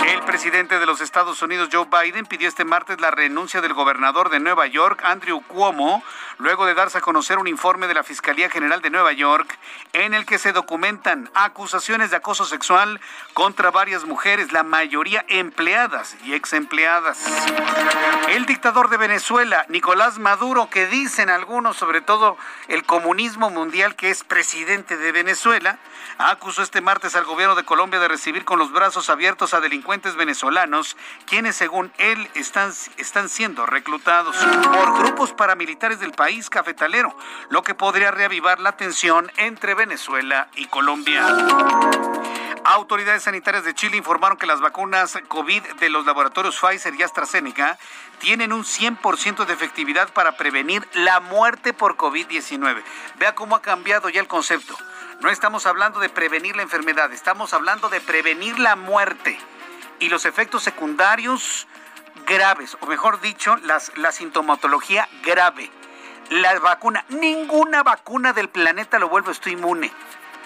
El 0.07 0.21
presidente 0.23 0.79
de 0.83 0.87
los 0.87 1.01
Estados 1.01 1.41
Unidos, 1.43 1.69
Joe 1.71 1.87
Biden, 1.87 2.27
pidió 2.27 2.49
este 2.49 2.65
martes 2.65 3.01
la 3.01 3.13
renuncia 3.13 3.61
del 3.61 3.73
gobernador 3.73 4.31
de 4.31 4.41
Nueva 4.41 4.67
York, 4.67 5.01
Andrew 5.05 5.41
Cuomo, 5.47 6.03
luego 6.39 6.67
de 6.67 6.75
darse 6.75 6.99
a 6.99 7.01
conocer 7.01 7.39
un 7.39 7.47
informe 7.47 7.87
de 7.87 7.95
la 7.95 8.03
Fiscalía 8.03 8.51
General 8.51 8.83
de 8.83 8.91
Nueva 8.91 9.13
York 9.13 9.57
en 9.93 10.15
el 10.15 10.25
que 10.25 10.39
se 10.39 10.53
documentan 10.53 11.31
acusaciones 11.35 12.11
de 12.11 12.17
acoso 12.17 12.45
sexual 12.45 13.01
contra 13.35 13.71
varias 13.71 14.05
mujeres, 14.05 14.53
la 14.53 14.63
mayoría 14.63 15.25
empleadas 15.29 16.17
y 16.25 16.33
ex 16.35 16.55
empleadas. 16.55 17.19
El 18.29 18.47
dictador 18.47 18.89
de 18.89 18.97
Venezuela, 18.97 19.67
Nicolás 19.69 20.19
Maduro, 20.19 20.71
que 20.71 20.87
dicen 20.87 21.29
algunos, 21.29 21.77
sobre 21.77 22.01
todo 22.01 22.39
el 22.69 22.85
comunismo 22.85 23.51
mundial, 23.51 23.95
que 23.95 24.11
es 24.11 24.25
presidente 24.25 24.97
de 24.97 25.13
Venezuela, 25.13 25.79
acusó 26.19 26.63
este 26.63 26.81
martes 26.81 27.15
al 27.15 27.25
gobierno 27.25 27.55
de 27.55 27.65
Colombia 27.65 28.01
de 28.01 28.09
recibir 28.09 28.45
con 28.45 28.59
los 28.59 28.73
brazos 28.73 29.11
abiertos 29.11 29.53
a 29.53 29.61
delincuentes 29.61 30.17
venezolanos, 30.17 30.97
quienes 31.27 31.57
según 31.57 31.93
él 31.99 32.31
están, 32.35 32.73
están 32.97 33.29
siendo 33.29 33.67
reclutados 33.67 34.37
por 34.37 34.99
grupos 34.99 35.33
paramilitares 35.33 36.01
del 36.01 36.13
país 36.13 36.49
cafetalero, 36.49 37.17
lo 37.51 37.63
que 37.63 37.75
podría 37.75 38.11
reavivar 38.11 38.61
la 38.61 38.73
tensión 38.73 39.31
entre 39.37 39.75
Venezuela 39.83 40.47
y 40.55 40.67
Colombia. 40.67 41.27
Autoridades 42.63 43.25
sanitarias 43.25 43.65
de 43.65 43.75
Chile 43.75 43.97
informaron 43.97 44.39
que 44.39 44.47
las 44.47 44.61
vacunas 44.61 45.19
COVID 45.27 45.61
de 45.81 45.91
los 45.91 46.07
laboratorios 46.07 46.57
Pfizer 46.57 46.95
y 46.95 47.03
AstraZeneca 47.03 47.77
tienen 48.21 48.53
un 48.53 48.63
100% 48.63 49.45
de 49.45 49.53
efectividad 49.53 50.13
para 50.13 50.37
prevenir 50.37 50.87
la 50.95 51.19
muerte 51.19 51.73
por 51.73 51.97
COVID-19. 51.97 52.81
Vea 53.19 53.35
cómo 53.35 53.57
ha 53.57 53.63
cambiado 53.63 54.09
ya 54.09 54.21
el 54.21 54.29
concepto. 54.29 54.77
No 55.21 55.31
estamos 55.31 55.67
hablando 55.67 55.99
de 55.99 56.09
prevenir 56.09 56.55
la 56.55 56.63
enfermedad, 56.63 57.13
estamos 57.13 57.53
hablando 57.53 57.89
de 57.89 58.01
prevenir 58.01 58.61
la 58.61 58.77
muerte 58.77 59.37
y 59.99 60.11
los 60.11 60.27
efectos 60.27 60.63
secundarios 60.63 61.67
graves, 62.25 62.77
o 62.79 62.87
mejor 62.87 63.21
dicho, 63.21 63.57
las, 63.57 63.91
la 63.99 64.13
sintomatología 64.13 65.09
grave. 65.25 65.73
La 66.33 66.59
vacuna, 66.61 67.05
ninguna 67.11 67.83
vacuna 67.83 68.33
del 68.33 68.49
planeta 68.49 68.99
lo 68.99 69.11
vuelve 69.11 69.33
usted 69.33 69.51
inmune. 69.51 69.93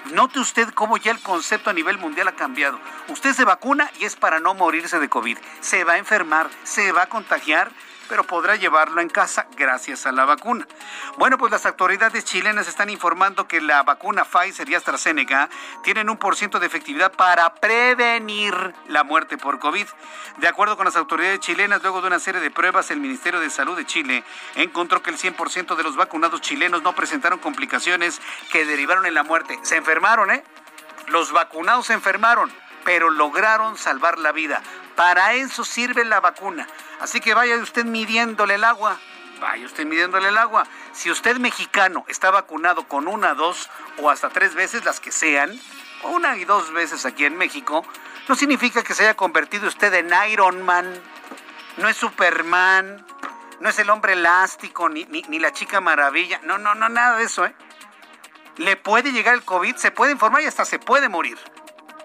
Note 0.06 0.40
usted 0.40 0.70
cómo 0.70 0.96
ya 0.96 1.12
el 1.12 1.22
concepto 1.22 1.70
a 1.70 1.72
nivel 1.72 1.96
mundial 1.96 2.26
ha 2.26 2.34
cambiado. 2.34 2.80
Usted 3.06 3.34
se 3.34 3.44
vacuna 3.44 3.88
y 4.00 4.04
es 4.04 4.16
para 4.16 4.40
no 4.40 4.52
morirse 4.52 4.98
de 4.98 5.08
COVID. 5.08 5.38
Se 5.60 5.84
va 5.84 5.92
a 5.92 5.98
enfermar, 5.98 6.50
se 6.64 6.90
va 6.90 7.02
a 7.02 7.08
contagiar, 7.08 7.70
pero 8.08 8.24
podrá 8.24 8.56
llevarlo 8.56 9.00
en 9.00 9.08
casa 9.08 9.46
gracias 9.56 10.06
a 10.06 10.12
la 10.12 10.24
vacuna. 10.24 10.66
Bueno, 11.18 11.38
pues 11.38 11.52
las 11.52 11.66
autoridades 11.66 12.24
chilenas 12.24 12.68
están 12.68 12.90
informando 12.90 13.46
que 13.48 13.60
la 13.60 13.82
vacuna 13.82 14.24
Pfizer 14.24 14.68
y 14.68 14.74
AstraZeneca 14.74 15.48
tienen 15.82 16.10
un 16.10 16.16
por 16.16 16.36
ciento 16.36 16.58
de 16.58 16.66
efectividad 16.66 17.12
para 17.12 17.54
prevenir 17.54 18.54
la 18.88 19.04
muerte 19.04 19.38
por 19.38 19.58
COVID. 19.58 19.86
De 20.38 20.48
acuerdo 20.48 20.76
con 20.76 20.86
las 20.86 20.96
autoridades 20.96 21.40
chilenas, 21.40 21.82
luego 21.82 22.00
de 22.00 22.08
una 22.08 22.18
serie 22.18 22.40
de 22.40 22.50
pruebas, 22.50 22.90
el 22.90 23.00
Ministerio 23.00 23.40
de 23.40 23.50
Salud 23.50 23.76
de 23.76 23.86
Chile 23.86 24.24
encontró 24.54 25.02
que 25.02 25.10
el 25.10 25.18
100% 25.18 25.76
de 25.76 25.82
los 25.82 25.96
vacunados 25.96 26.40
chilenos 26.40 26.82
no 26.82 26.94
presentaron 26.94 27.38
complicaciones 27.38 28.20
que 28.50 28.64
derivaron 28.64 29.06
en 29.06 29.14
la 29.14 29.22
muerte. 29.22 29.58
Se 29.62 29.76
enfermaron, 29.76 30.30
¿eh? 30.30 30.44
Los 31.08 31.32
vacunados 31.32 31.86
se 31.86 31.92
enfermaron, 31.92 32.52
pero 32.86 33.10
lograron 33.10 33.76
salvar 33.76 34.16
la 34.16 34.30
vida. 34.30 34.62
Para 34.94 35.34
eso 35.34 35.64
sirve 35.64 36.04
la 36.04 36.20
vacuna. 36.20 36.68
Así 37.00 37.20
que 37.20 37.34
vaya 37.34 37.56
usted 37.56 37.84
midiéndole 37.84 38.54
el 38.54 38.62
agua. 38.62 38.96
Vaya 39.40 39.66
usted 39.66 39.84
midiéndole 39.84 40.28
el 40.28 40.38
agua. 40.38 40.68
Si 40.92 41.10
usted 41.10 41.38
mexicano 41.38 42.04
está 42.06 42.30
vacunado 42.30 42.86
con 42.86 43.08
una, 43.08 43.34
dos 43.34 43.68
o 43.98 44.08
hasta 44.08 44.28
tres 44.28 44.54
veces, 44.54 44.84
las 44.84 45.00
que 45.00 45.10
sean, 45.10 45.60
una 46.04 46.36
y 46.36 46.44
dos 46.44 46.72
veces 46.72 47.04
aquí 47.06 47.24
en 47.24 47.36
México, 47.36 47.84
no 48.28 48.36
significa 48.36 48.84
que 48.84 48.94
se 48.94 49.02
haya 49.02 49.16
convertido 49.16 49.66
usted 49.66 49.92
en 49.92 50.12
Iron 50.30 50.62
Man. 50.62 50.88
No 51.78 51.88
es 51.88 51.96
Superman, 51.96 53.04
no 53.58 53.68
es 53.68 53.80
el 53.80 53.90
hombre 53.90 54.12
elástico, 54.12 54.88
ni, 54.88 55.04
ni, 55.06 55.40
la 55.40 55.52
chica 55.52 55.80
maravilla. 55.80 56.40
No, 56.44 56.56
no, 56.56 56.76
no, 56.76 56.88
nada 56.88 57.16
de 57.16 57.24
eso, 57.24 57.46
¿eh? 57.46 57.54
Le 58.58 58.76
puede 58.76 59.10
llegar 59.10 59.34
el 59.34 59.42
COVID, 59.42 59.74
se 59.74 59.90
puede 59.90 60.12
informar 60.12 60.42
y 60.42 60.46
hasta 60.46 60.64
se 60.64 60.78
puede 60.78 61.08
morir. 61.08 61.36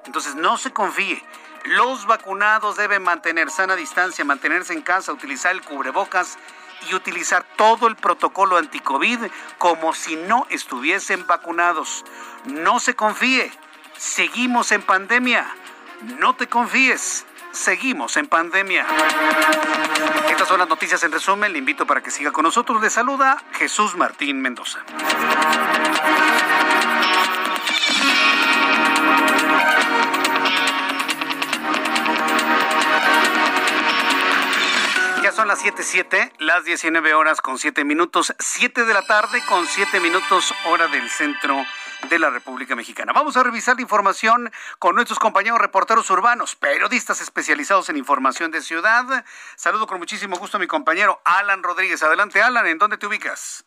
Entonces 0.06 0.36
no 0.36 0.58
se 0.58 0.72
confíe. 0.72 1.24
Los 1.66 2.08
vacunados 2.08 2.76
deben 2.78 3.04
mantener 3.04 3.52
sana 3.52 3.76
distancia, 3.76 4.26
mantenerse 4.26 4.74
en 4.74 4.82
casa, 4.82 5.14
utilizar 5.14 5.52
el 5.52 5.62
cubrebocas 5.62 6.38
y 6.90 6.96
utilizar 6.96 7.46
todo 7.56 7.88
el 7.88 7.96
protocolo 7.96 8.58
anticovid 8.58 9.20
como 9.58 9.94
si 9.94 10.16
no 10.16 10.48
estuviesen 10.50 11.28
vacunados. 11.28 12.04
No 12.46 12.80
se 12.80 12.96
confíe. 12.96 13.52
Seguimos 13.98 14.72
en 14.72 14.82
pandemia. 14.82 15.46
No 16.20 16.36
te 16.36 16.48
confíes. 16.48 17.26
Seguimos 17.52 18.18
en 18.18 18.28
pandemia. 18.28 18.88
Estas 20.30 20.48
son 20.48 20.60
las 20.60 20.70
noticias 20.70 21.04
en 21.04 21.12
resumen. 21.12 21.52
Le 21.52 21.60
invito 21.60 21.86
para 21.86 22.02
que 22.02 22.10
siga 22.10 22.32
con 22.32 22.44
nosotros. 22.44 22.82
Le 22.82 22.90
saluda 22.90 23.38
Jesús 23.54 23.96
Martín 23.96 24.42
Mendoza. 24.42 24.80
Son 35.42 35.48
las 35.48 35.64
7:07, 35.64 36.34
las 36.38 36.66
19 36.66 37.16
horas 37.16 37.42
con 37.42 37.58
7 37.58 37.84
minutos, 37.84 38.32
7 38.38 38.86
de 38.86 38.94
la 38.94 39.02
tarde 39.02 39.44
con 39.50 39.66
7 39.66 40.00
minutos 40.00 40.54
hora 40.66 40.86
del 40.86 41.10
centro 41.10 41.66
de 42.10 42.20
la 42.20 42.30
República 42.30 42.76
Mexicana. 42.76 43.12
Vamos 43.12 43.36
a 43.38 43.42
revisar 43.42 43.76
la 43.76 43.82
información 43.82 44.52
con 44.78 44.94
nuestros 44.94 45.18
compañeros 45.18 45.58
reporteros 45.58 46.08
urbanos, 46.12 46.56
periodistas 46.56 47.22
especializados 47.22 47.90
en 47.90 47.98
información 47.98 48.52
de 48.52 48.62
ciudad. 48.62 49.26
Saludo 49.56 49.88
con 49.88 49.98
muchísimo 49.98 50.38
gusto 50.38 50.58
a 50.58 50.60
mi 50.60 50.68
compañero 50.68 51.20
Alan 51.26 51.64
Rodríguez. 51.64 52.04
Adelante, 52.04 52.40
Alan, 52.44 52.68
¿en 52.68 52.78
dónde 52.78 53.00
te 53.00 53.08
ubicas? 53.08 53.66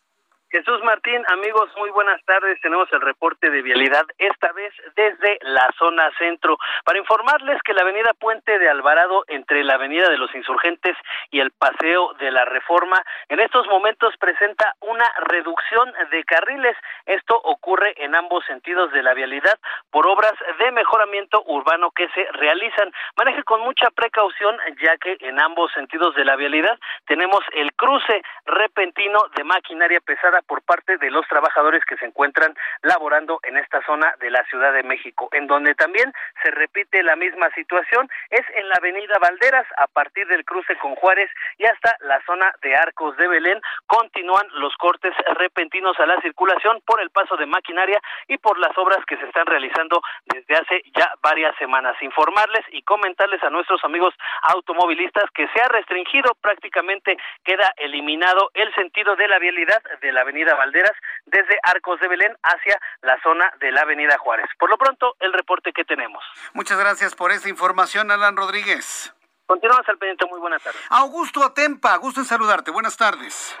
Jesús 0.49 0.81
Martín, 0.83 1.23
amigos, 1.29 1.69
muy 1.75 1.89
buenas 1.89 2.23
tardes. 2.23 2.59
Tenemos 2.61 2.87
el 2.93 3.01
reporte 3.01 3.49
de 3.49 3.61
vialidad, 3.61 4.05
esta 4.17 4.51
vez 4.53 4.73
desde 4.95 5.39
la 5.41 5.69
zona 5.77 6.09
centro, 6.17 6.57
para 6.83 6.99
informarles 6.99 7.61
que 7.63 7.73
la 7.73 7.81
avenida 7.81 8.13
Puente 8.13 8.59
de 8.59 8.69
Alvarado, 8.69 9.25
entre 9.27 9.63
la 9.63 9.73
avenida 9.73 10.07
de 10.07 10.17
los 10.17 10.33
Insurgentes 10.35 10.95
y 11.31 11.39
el 11.39 11.51
Paseo 11.51 12.13
de 12.19 12.31
la 12.31 12.45
Reforma, 12.45 13.01
en 13.27 13.39
estos 13.39 13.67
momentos 13.67 14.15
presenta 14.17 14.75
una 14.81 15.11
reducción 15.27 15.91
de 16.11 16.23
carriles. 16.23 16.77
Esto 17.05 17.35
ocurre 17.43 17.93
en 17.97 18.15
ambos 18.15 18.45
sentidos 18.45 18.91
de 18.91 19.01
la 19.01 19.13
vialidad 19.13 19.59
por 19.91 20.07
obras 20.07 20.33
de 20.59 20.71
mejoramiento 20.71 21.43
urbano 21.47 21.91
que 21.91 22.07
se 22.09 22.27
realizan. 22.33 22.91
Maneje 23.17 23.43
con 23.43 23.61
mucha 23.61 23.89
precaución, 23.89 24.57
ya 24.81 24.95
que 24.97 25.17
en 25.21 25.39
ambos 25.41 25.71
sentidos 25.73 26.15
de 26.15 26.23
la 26.23 26.35
vialidad 26.35 26.77
tenemos 27.07 27.39
el 27.53 27.73
cruce 27.73 28.21
repentino 28.45 29.19
de 29.35 29.43
maquinaria 29.43 29.99
pesada 30.01 30.34
por 30.41 30.61
parte 30.61 30.97
de 30.97 31.11
los 31.11 31.27
trabajadores 31.27 31.83
que 31.85 31.97
se 31.97 32.05
encuentran 32.05 32.55
laborando 32.81 33.39
en 33.43 33.57
esta 33.57 33.83
zona 33.85 34.15
de 34.19 34.29
la 34.29 34.43
Ciudad 34.45 34.73
de 34.73 34.83
México, 34.83 35.29
en 35.31 35.47
donde 35.47 35.75
también 35.75 36.11
se 36.43 36.51
repite 36.51 37.03
la 37.03 37.15
misma 37.15 37.49
situación, 37.51 38.09
es 38.29 38.45
en 38.55 38.67
la 38.69 38.75
avenida 38.75 39.15
Valderas, 39.19 39.65
a 39.77 39.87
partir 39.87 40.27
del 40.27 40.45
cruce 40.45 40.75
con 40.77 40.95
Juárez 40.95 41.29
y 41.57 41.65
hasta 41.65 41.95
la 42.01 42.21
zona 42.25 42.53
de 42.61 42.75
Arcos 42.75 43.15
de 43.17 43.27
Belén, 43.27 43.61
continúan 43.87 44.47
los 44.53 44.75
cortes 44.77 45.13
repentinos 45.37 45.99
a 45.99 46.05
la 46.05 46.19
circulación 46.21 46.81
por 46.85 47.01
el 47.01 47.09
paso 47.09 47.37
de 47.37 47.45
maquinaria 47.45 47.99
y 48.27 48.37
por 48.37 48.59
las 48.59 48.77
obras 48.77 49.03
que 49.05 49.17
se 49.17 49.25
están 49.25 49.45
realizando 49.45 50.01
desde 50.25 50.55
hace 50.55 50.83
ya 50.95 51.11
varias 51.21 51.55
semanas. 51.57 51.95
Informarles 52.01 52.65
y 52.71 52.81
comentarles 52.81 53.41
a 53.43 53.49
nuestros 53.49 53.83
amigos 53.83 54.13
automovilistas 54.41 55.29
que 55.33 55.47
se 55.47 55.61
ha 55.61 55.67
restringido, 55.67 56.35
prácticamente 56.41 57.17
queda 57.43 57.71
eliminado 57.77 58.51
el 58.53 58.73
sentido 58.75 59.15
de 59.15 59.27
la 59.27 59.39
vialidad 59.39 59.81
de 60.01 60.11
la 60.11 60.23
avenida 60.25 60.55
Valderas 60.55 60.93
desde 61.25 61.57
Arcos 61.63 61.99
de 61.99 62.07
Belén 62.07 62.35
hacia 62.43 62.79
la 63.01 63.17
zona 63.21 63.51
de 63.59 63.71
la 63.71 63.81
avenida 63.81 64.17
Juárez. 64.17 64.47
Por 64.59 64.69
lo 64.69 64.77
pronto, 64.77 65.15
el 65.19 65.31
reporte 65.33 65.71
que 65.71 65.85
tenemos. 65.85 66.23
Muchas 66.53 66.77
gracias 66.77 67.15
por 67.15 67.31
esta 67.31 67.47
información, 67.49 68.11
Alan 68.11 68.35
Rodríguez. 68.35 69.13
Continuamos 69.45 69.87
al 69.87 69.97
pendiente. 69.97 70.25
Muy 70.25 70.39
buenas 70.39 70.63
tardes. 70.63 70.81
Augusto 70.89 71.43
Atempa, 71.43 71.95
gusto 71.97 72.19
en 72.19 72.25
saludarte. 72.25 72.71
Buenas 72.71 72.97
tardes. 72.97 73.57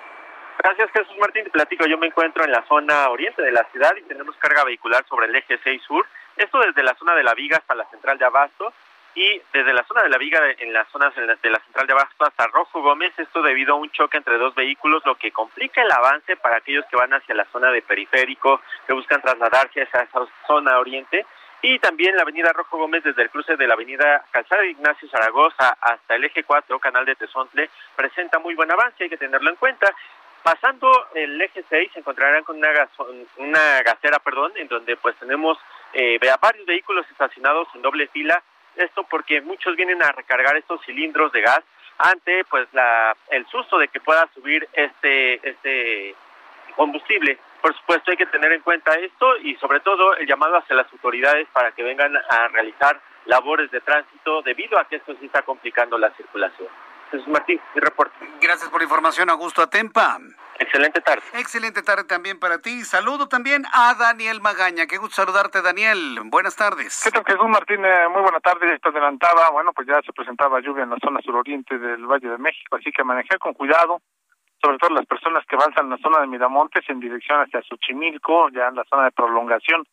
Gracias, 0.57 0.89
Jesús 0.91 1.15
Martín. 1.19 1.43
Te 1.43 1.51
platico, 1.51 1.85
yo 1.85 1.97
me 1.97 2.07
encuentro 2.07 2.43
en 2.43 2.51
la 2.51 2.65
zona 2.67 3.07
oriente 3.09 3.41
de 3.41 3.51
la 3.51 3.63
ciudad 3.71 3.95
y 3.95 4.01
tenemos 4.03 4.35
carga 4.37 4.63
vehicular 4.63 5.05
sobre 5.07 5.27
el 5.27 5.35
eje 5.35 5.59
6 5.63 5.81
sur. 5.87 6.05
Esto 6.37 6.59
desde 6.59 6.81
la 6.81 6.95
zona 6.95 7.13
de 7.13 7.23
la 7.23 7.35
Viga 7.35 7.57
hasta 7.57 7.75
la 7.75 7.87
central 7.89 8.17
de 8.17 8.25
Abasto 8.25 8.73
y 9.15 9.41
desde 9.53 9.73
la 9.73 9.85
zona 9.85 10.03
de 10.03 10.09
la 10.09 10.17
Viga 10.17 10.41
en 10.59 10.73
las 10.73 10.89
zonas 10.89 11.15
de 11.15 11.49
la 11.49 11.59
central 11.59 11.87
de 11.87 11.93
Abasto 11.93 12.25
hasta 12.25 12.47
Rojo 12.47 12.81
Gómez, 12.81 13.13
esto 13.17 13.41
debido 13.41 13.73
a 13.73 13.77
un 13.77 13.89
choque 13.91 14.17
entre 14.17 14.37
dos 14.37 14.53
vehículos, 14.53 15.05
lo 15.05 15.15
que 15.15 15.31
complica 15.31 15.81
el 15.81 15.91
avance 15.91 16.35
para 16.35 16.57
aquellos 16.57 16.85
que 16.87 16.97
van 16.97 17.13
hacia 17.13 17.33
la 17.33 17.45
zona 17.45 17.71
de 17.71 17.81
periférico, 17.81 18.61
que 18.85 18.93
buscan 18.93 19.21
trasladarse 19.21 19.83
hacia 19.83 20.01
esa 20.01 20.27
zona 20.45 20.79
oriente. 20.79 21.25
Y 21.61 21.79
también 21.79 22.15
la 22.17 22.23
avenida 22.23 22.51
Rojo 22.51 22.77
Gómez 22.77 23.03
desde 23.05 23.23
el 23.23 23.29
cruce 23.29 23.55
de 23.55 23.65
la 23.65 23.75
avenida 23.75 24.25
Calzada 24.31 24.61
de 24.61 24.71
Ignacio 24.71 25.07
Zaragoza 25.07 25.77
hasta 25.79 26.15
el 26.15 26.25
eje 26.25 26.43
4, 26.43 26.77
canal 26.79 27.05
de 27.05 27.15
Tezontle, 27.15 27.69
presenta 27.95 28.37
muy 28.39 28.53
buen 28.53 28.69
avance, 28.69 29.05
hay 29.05 29.09
que 29.09 29.17
tenerlo 29.17 29.49
en 29.49 29.55
cuenta. 29.55 29.95
Pasando 30.43 31.07
el 31.15 31.41
eje 31.41 31.63
6 31.69 31.91
se 31.93 31.99
encontrarán 31.99 32.43
con 32.43 32.57
una, 32.57 32.69
una 33.37 33.81
gasera, 33.81 34.19
perdón, 34.19 34.51
en 34.57 34.67
donde 34.67 34.97
pues 34.97 35.15
tenemos 35.15 35.57
eh, 35.93 36.19
varios 36.41 36.65
vehículos 36.65 37.09
estacionados 37.09 37.69
en 37.73 37.81
doble 37.81 38.07
fila 38.09 38.43
esto 38.77 39.03
porque 39.09 39.41
muchos 39.41 39.75
vienen 39.75 40.01
a 40.03 40.11
recargar 40.11 40.55
estos 40.57 40.81
cilindros 40.85 41.31
de 41.31 41.41
gas 41.41 41.61
ante 41.97 42.43
pues 42.45 42.67
la 42.73 43.15
el 43.29 43.45
susto 43.47 43.77
de 43.77 43.87
que 43.87 43.99
pueda 43.99 44.27
subir 44.33 44.67
este 44.73 45.47
este 45.47 46.15
combustible. 46.75 47.37
Por 47.61 47.75
supuesto 47.75 48.11
hay 48.11 48.17
que 48.17 48.25
tener 48.27 48.51
en 48.51 48.61
cuenta 48.61 48.93
esto 48.95 49.37
y 49.37 49.55
sobre 49.55 49.79
todo 49.79 50.15
el 50.17 50.27
llamado 50.27 50.57
hacia 50.57 50.75
las 50.75 50.91
autoridades 50.91 51.47
para 51.53 51.71
que 51.71 51.83
vengan 51.83 52.15
a 52.17 52.47
realizar 52.49 52.99
labores 53.25 53.71
de 53.71 53.81
tránsito 53.81 54.41
debido 54.41 54.77
a 54.77 54.85
que 54.85 54.97
esto 54.97 55.15
sí 55.19 55.25
está 55.25 55.41
complicando 55.41 55.97
la 55.97 56.11
circulación. 56.11 56.69
Jesús 57.15 57.31
Martín, 57.31 57.59
mi 57.73 57.81
reporte. 57.81 58.15
Gracias 58.41 58.69
por 58.69 58.79
la 58.81 58.85
información, 58.85 59.29
Augusto 59.29 59.61
Atempa. 59.61 60.19
Excelente 60.59 61.01
tarde. 61.01 61.21
Excelente 61.33 61.81
tarde 61.81 62.03
también 62.05 62.39
para 62.39 62.59
ti. 62.59 62.81
Saludo 62.81 63.27
también 63.27 63.63
a 63.73 63.93
Daniel 63.95 64.41
Magaña. 64.41 64.85
Qué 64.87 64.97
gusto 64.97 65.15
saludarte, 65.15 65.61
Daniel. 65.61 66.19
Buenas 66.25 66.55
tardes. 66.55 67.01
¿Qué 67.03 67.11
tal, 67.11 67.23
Jesús 67.25 67.47
Martín? 67.47 67.83
Eh, 67.83 68.07
muy 68.09 68.21
buena 68.21 68.39
tarde. 68.39 68.79
Te 68.79 68.89
adelantaba, 68.89 69.49
bueno, 69.51 69.71
pues 69.73 69.87
ya 69.87 70.01
se 70.05 70.13
presentaba 70.13 70.59
lluvia 70.59 70.83
en 70.83 70.89
la 70.89 70.97
zona 71.03 71.21
suroriente 71.21 71.77
del 71.77 72.05
Valle 72.05 72.29
de 72.29 72.37
México, 72.37 72.75
así 72.75 72.91
que 72.91 73.03
manejar 73.03 73.39
con 73.39 73.53
cuidado, 73.53 74.01
sobre 74.61 74.77
todo 74.77 74.91
las 74.91 75.05
personas 75.05 75.45
que 75.45 75.55
avanzan 75.55 75.85
en 75.85 75.91
la 75.91 75.97
zona 75.97 76.21
de 76.21 76.27
Miramontes 76.27 76.83
en 76.89 76.99
dirección 76.99 77.41
hacia 77.41 77.61
Xochimilco, 77.61 78.49
ya 78.49 78.67
en 78.67 78.75
la 78.75 78.83
zona 78.89 79.05
de 79.05 79.11
prolongación 79.11 79.83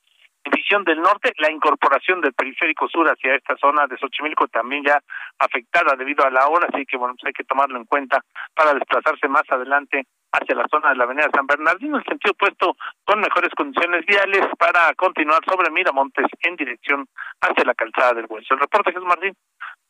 División 0.45 0.85
del 0.85 1.01
Norte, 1.01 1.33
la 1.39 1.51
incorporación 1.51 2.21
del 2.21 2.33
periférico 2.33 2.89
sur 2.89 3.09
hacia 3.09 3.35
esta 3.35 3.57
zona 3.57 3.87
de 3.87 3.97
Xochimilco 3.97 4.49
también 4.49 4.85
ya 4.85 5.01
afectada 5.39 5.95
debido 5.97 6.25
a 6.25 6.31
la 6.31 6.49
hora, 6.49 6.67
así 6.73 6.85
que 6.85 6.97
bueno, 6.97 7.15
pues 7.15 7.29
hay 7.29 7.33
que 7.33 7.45
tomarlo 7.45 7.77
en 7.79 7.85
cuenta 7.85 8.21
para 8.55 8.75
desplazarse 8.75 9.29
más 9.29 9.45
adelante 9.49 10.07
hacia 10.33 10.55
la 10.55 10.67
zona 10.69 10.91
de 10.91 10.97
la 10.97 11.05
avenida 11.05 11.29
San 11.33 11.47
Bernardino, 11.47 11.99
en 11.99 12.05
sentido 12.05 12.33
opuesto, 12.33 12.77
con 13.05 13.21
mejores 13.21 13.51
condiciones 13.55 14.05
viales 14.07 14.47
para 14.59 14.93
continuar 14.95 15.45
sobre 15.45 15.71
Miramontes 15.71 16.27
en 16.41 16.57
dirección 16.57 17.07
hacia 17.41 17.65
la 17.65 17.75
calzada 17.75 18.15
del 18.15 18.27
Hueso. 18.29 18.55
El 18.55 18.61
reporte 18.61 18.93
Jesús 18.93 19.07
Martín, 19.07 19.37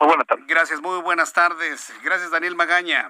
muy 0.00 0.08
buenas 0.08 0.26
tardes. 0.26 0.46
Gracias, 0.46 0.82
muy 0.82 1.00
buenas 1.00 1.32
tardes. 1.32 1.94
Gracias, 2.04 2.30
Daniel 2.30 2.56
Magaña. 2.56 3.08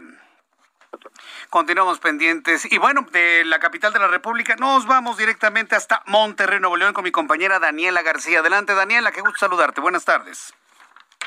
Continuamos 1.50 2.00
pendientes. 2.00 2.70
Y 2.72 2.78
bueno, 2.78 3.06
de 3.12 3.44
la 3.44 3.58
capital 3.58 3.92
de 3.92 3.98
la 3.98 4.08
República 4.08 4.56
nos 4.56 4.86
vamos 4.86 5.18
directamente 5.18 5.74
hasta 5.76 6.02
Monterrey, 6.06 6.60
Nuevo 6.60 6.76
León, 6.76 6.94
con 6.94 7.04
mi 7.04 7.10
compañera 7.10 7.58
Daniela 7.58 8.02
García. 8.02 8.40
Adelante, 8.40 8.74
Daniela, 8.74 9.12
qué 9.12 9.20
gusto 9.20 9.38
saludarte. 9.38 9.80
Buenas 9.80 10.04
tardes. 10.04 10.54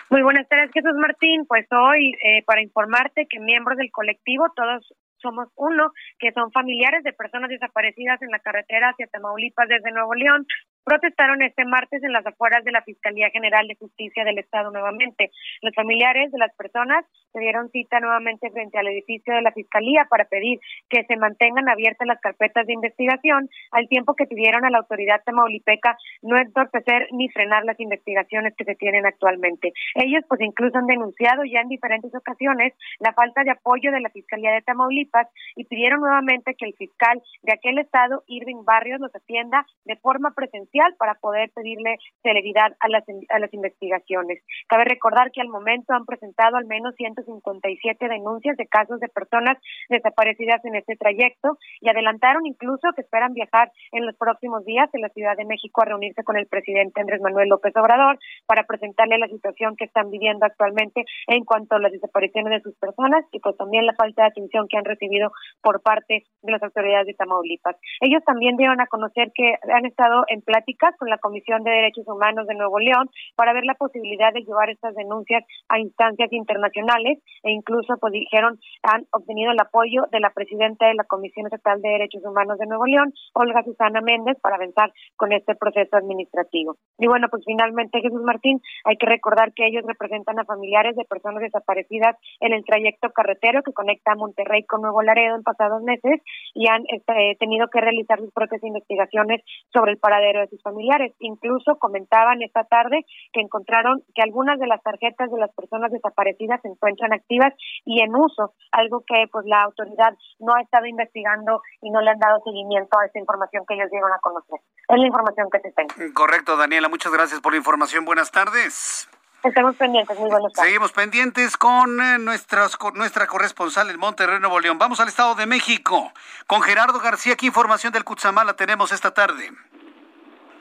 Muy 0.10 0.22
buenas 0.22 0.48
tardes, 0.48 0.72
Jesús 0.74 0.96
Martín. 0.98 1.46
Pues 1.48 1.66
hoy, 1.72 2.14
eh, 2.24 2.44
para 2.46 2.62
informarte 2.62 3.28
que 3.30 3.40
miembros 3.40 3.78
del 3.78 3.92
colectivo, 3.92 4.46
todos 4.56 4.94
somos 5.18 5.50
uno, 5.56 5.92
que 6.20 6.32
son 6.34 6.52
familiares 6.52 7.04
de 7.04 7.14
personas 7.14 7.50
desaparecidas 7.50 8.22
en 8.22 8.30
la 8.30 8.40
carretera 8.40 8.90
hacia 8.90 9.08
Tamaulipas 9.08 9.68
desde 9.68 9.92
Nuevo 9.92 10.14
León, 10.14 10.46
protestaron 10.86 11.42
este 11.42 11.66
martes 11.66 12.04
en 12.04 12.14
las 12.14 12.26
afueras 12.26 12.64
de 12.64 12.72
la 12.72 12.84
Fiscalía 12.84 13.30
General 13.32 13.68
de 13.68 13.76
Justicia 13.76 14.24
del 14.24 14.38
Estado 14.38 14.70
nuevamente. 14.70 15.32
Los 15.62 15.74
familiares 15.74 16.32
de 16.32 16.38
las 16.38 16.56
personas 16.56 17.04
se 17.34 17.40
dieron 17.40 17.70
cita 17.72 18.00
nuevamente 18.00 18.52
frente 18.52 18.78
al 18.78 18.88
edificio 18.88 19.34
de 19.34 19.42
la 19.42 19.52
Fiscalía 19.52 20.06
para 20.10 20.26
pedir 20.26 20.60
que 20.88 21.04
se 21.06 21.18
mantengan 21.18 21.68
abiertas 21.68 22.08
las 22.08 22.22
carpetas 22.22 22.68
de 22.68 22.74
investigación, 22.74 23.50
al 23.72 23.88
tiempo 23.90 24.14
que 24.14 24.28
pidieron 24.28 24.64
a 24.64 24.70
la 24.70 24.78
autoridad 24.78 25.24
tamaulipeca 25.26 25.98
no 26.22 26.38
entorpecer 26.38 27.08
ni 27.12 27.30
frenar 27.30 27.66
las 27.66 27.80
investigaciones 27.80 28.54
que 28.56 28.64
se 28.64 28.76
tienen 28.76 29.08
actualmente. 29.08 29.74
Ellos 29.96 30.24
pues 30.30 30.40
incluso 30.42 30.78
han 30.78 30.86
denunciado 30.86 31.44
ya 31.46 31.62
en 31.62 31.70
diferentes 31.70 32.14
ocasiones 32.14 32.74
la 33.00 33.14
falta 33.14 33.44
de 33.44 33.52
apoyo 33.52 33.92
de 33.92 34.02
la 34.02 34.10
Fiscalía 34.12 34.52
de 34.52 34.62
Tamaulipas 34.62 35.28
y 35.56 35.66
pidieron 35.66 36.02
nuevamente 36.02 36.54
que 36.54 36.66
el 36.66 36.76
fiscal 36.76 37.22
de 37.42 37.54
aquel 37.54 37.80
estado, 37.80 38.24
Irving 38.28 38.64
Barrios, 38.64 39.00
los 39.00 39.16
atienda 39.16 39.66
de 39.86 39.96
forma 39.96 40.32
presencial 40.32 40.75
para 40.98 41.16
poder 41.16 41.52
pedirle 41.56 41.98
celeridad 42.22 42.76
a 42.80 42.90
las, 42.90 43.04
a 43.30 43.40
las 43.40 43.54
investigaciones. 43.54 44.44
Cabe 44.68 44.86
recordar 44.86 45.32
que 45.32 45.42
al 45.42 45.48
momento 45.48 45.94
han 45.94 46.06
presentado 46.06 46.58
al 46.58 46.66
menos 46.66 46.96
157 46.96 48.08
denuncias 48.08 48.58
de 48.58 48.68
casos 48.68 49.00
de 49.00 49.08
personas 49.08 49.58
desaparecidas 49.90 50.64
en 50.66 50.76
este 50.76 50.96
trayecto 50.96 51.58
y 51.82 51.90
adelantaron 51.90 52.46
incluso 52.46 52.90
que 52.96 53.02
esperan 53.02 53.34
viajar 53.34 53.72
en 53.92 54.06
los 54.06 54.16
próximos 54.18 54.66
días 54.66 54.90
en 54.94 55.02
la 55.02 55.10
Ciudad 55.10 55.38
de 55.38 55.46
México 55.46 55.82
a 55.82 55.86
reunirse 55.86 56.24
con 56.24 56.38
el 56.38 56.48
presidente 56.48 57.02
Andrés 57.02 57.22
Manuel 57.22 57.50
López 57.50 57.74
Obrador 57.76 58.20
para 58.46 58.64
presentarle 58.64 59.18
la 59.18 59.28
situación 59.28 59.76
que 59.76 59.86
están 59.86 60.10
viviendo 60.10 60.46
actualmente 60.46 61.06
en 61.28 61.46
cuanto 61.46 61.76
a 61.76 61.80
las 61.80 61.92
desapariciones 61.92 62.52
de 62.52 62.62
sus 62.62 62.76
personas 62.78 63.26
y 63.32 63.40
pues 63.40 63.56
también 63.58 63.86
la 63.86 63.94
falta 63.94 64.24
de 64.24 64.30
atención 64.30 64.68
que 64.68 64.78
han 64.78 64.86
recibido 64.86 65.32
por 65.62 65.82
parte 65.82 66.24
de 66.42 66.52
las 66.52 66.62
autoridades 66.62 67.08
de 67.08 67.14
Tamaulipas. 67.14 67.76
Ellos 68.02 68.24
también 68.26 68.58
dieron 68.58 68.82
a 68.82 68.88
conocer 68.88 69.32
que 69.34 69.56
han 69.74 69.86
estado 69.86 70.24
en 70.28 70.42
plática 70.42 70.65
con 70.98 71.10
la 71.10 71.18
Comisión 71.18 71.64
de 71.64 71.72
Derechos 71.72 72.08
Humanos 72.08 72.48
de 72.48 72.56
Nuevo 72.56 72.80
León 72.80 73.10
para 73.36 73.54
ver 73.54 73.66
la 73.66 73.76
posibilidad 73.76 74.34
de 74.34 74.42
llevar 74.42 74.70
estas 74.70 74.96
denuncias 74.96 75.44
a 75.70 75.80
instancias 75.80 76.32
internacionales 76.34 77.20
e 77.44 77.52
incluso 77.52 77.98
pues 78.00 78.14
dijeron 78.14 78.60
han 78.84 79.06
obtenido 79.12 79.52
el 79.52 79.60
apoyo 79.60 80.04
de 80.12 80.20
la 80.20 80.32
presidenta 80.32 80.88
de 80.88 80.96
la 80.96 81.04
Comisión 81.04 81.46
Estatal 81.46 81.82
de 81.82 81.90
Derechos 81.90 82.24
Humanos 82.26 82.58
de 82.58 82.66
Nuevo 82.66 82.86
León, 82.86 83.14
Olga 83.34 83.64
Susana 83.64 84.02
Méndez, 84.02 84.38
para 84.42 84.56
avanzar 84.56 84.92
con 85.16 85.32
este 85.34 85.56
proceso 85.56 85.96
administrativo. 85.98 86.76
Y 86.98 87.08
bueno, 87.08 87.28
pues 87.30 87.44
finalmente 87.46 88.02
Jesús 88.02 88.22
Martín, 88.22 88.62
hay 88.84 88.98
que 88.98 89.06
recordar 89.06 89.54
que 89.54 89.68
ellos 89.68 89.84
representan 89.88 90.40
a 90.40 90.46
familiares 90.46 90.96
de 90.96 91.06
personas 91.06 91.42
desaparecidas 91.42 92.16
en 92.40 92.54
el 92.54 92.64
trayecto 92.64 93.10
carretero 93.12 93.62
que 93.64 93.74
conecta 93.74 94.16
Monterrey 94.16 94.64
con 94.66 94.82
Nuevo 94.82 95.02
Laredo 95.02 95.36
en 95.36 95.44
pasados 95.44 95.82
meses 95.84 96.22
y 96.54 96.68
han 96.68 96.84
este, 96.88 97.36
tenido 97.40 97.68
que 97.68 97.82
realizar 97.82 98.20
sus 98.20 98.32
propias 98.32 98.64
investigaciones 98.64 99.42
sobre 99.74 99.92
el 99.92 99.98
paradero 99.98 100.42
de 100.42 100.48
sus 100.56 100.64
familiares. 100.64 101.14
Incluso 101.20 101.78
comentaban 101.78 102.42
esta 102.42 102.64
tarde 102.64 103.06
que 103.34 103.42
encontraron 103.42 104.02
que 104.14 104.22
algunas 104.24 104.60
de 104.60 104.68
las 104.68 104.82
tarjetas 104.82 105.32
de 105.32 105.40
las 105.40 105.54
personas 105.54 105.92
desaparecidas 105.92 106.62
se 106.62 106.70
encuentran 106.70 107.14
activas 107.14 107.54
y 107.84 108.02
en 108.02 108.16
uso, 108.16 108.54
algo 108.72 109.04
que 109.06 109.26
pues 109.32 109.46
la 109.46 109.64
autoridad 109.64 110.14
no 110.40 110.54
ha 110.56 110.62
estado 110.62 110.86
investigando 110.86 111.62
y 111.82 111.92
no 111.92 112.02
le 112.02 112.12
han 112.12 112.20
dado 112.20 112.40
seguimiento 112.44 112.98
a 113.00 113.06
esta 113.06 113.20
información 113.20 113.64
que 113.68 113.76
ellos 113.76 113.92
dieron 113.92 114.12
a 114.12 114.20
conocer. 114.20 114.60
Es 114.88 115.00
la 115.00 115.08
información 115.08 115.50
que 115.52 115.60
se 115.60 115.72
tengo. 115.72 116.14
Correcto, 116.14 116.58
Daniela, 116.58 116.90
muchas 116.90 117.12
gracias 117.12 117.42
por 117.42 117.54
la 117.54 117.58
información. 117.58 118.06
Buenas 118.06 118.32
tardes. 118.32 119.10
Estamos 119.46 119.76
pendientes, 119.76 120.18
muy 120.18 120.30
buenas 120.30 120.52
tardes. 120.54 120.70
Seguimos 120.70 120.92
pendientes 120.92 121.56
con, 121.56 122.02
eh, 122.02 122.18
nuestras, 122.18 122.78
con 122.78 122.96
nuestra 122.96 123.28
corresponsal 123.28 123.92
en 123.92 124.00
Monterrey, 124.00 124.40
Nuevo 124.40 124.60
León. 124.60 124.80
Vamos 124.80 125.00
al 125.00 125.08
Estado 125.08 125.36
de 125.36 125.46
México. 125.46 126.12
Con 126.48 126.64
Gerardo 126.64 127.00
García, 127.00 127.36
¿qué 127.36 127.46
información 127.46 127.94
del 127.94 128.04
Cutzamala 128.04 128.56
tenemos 128.56 128.92
esta 128.92 129.14
tarde? 129.14 129.52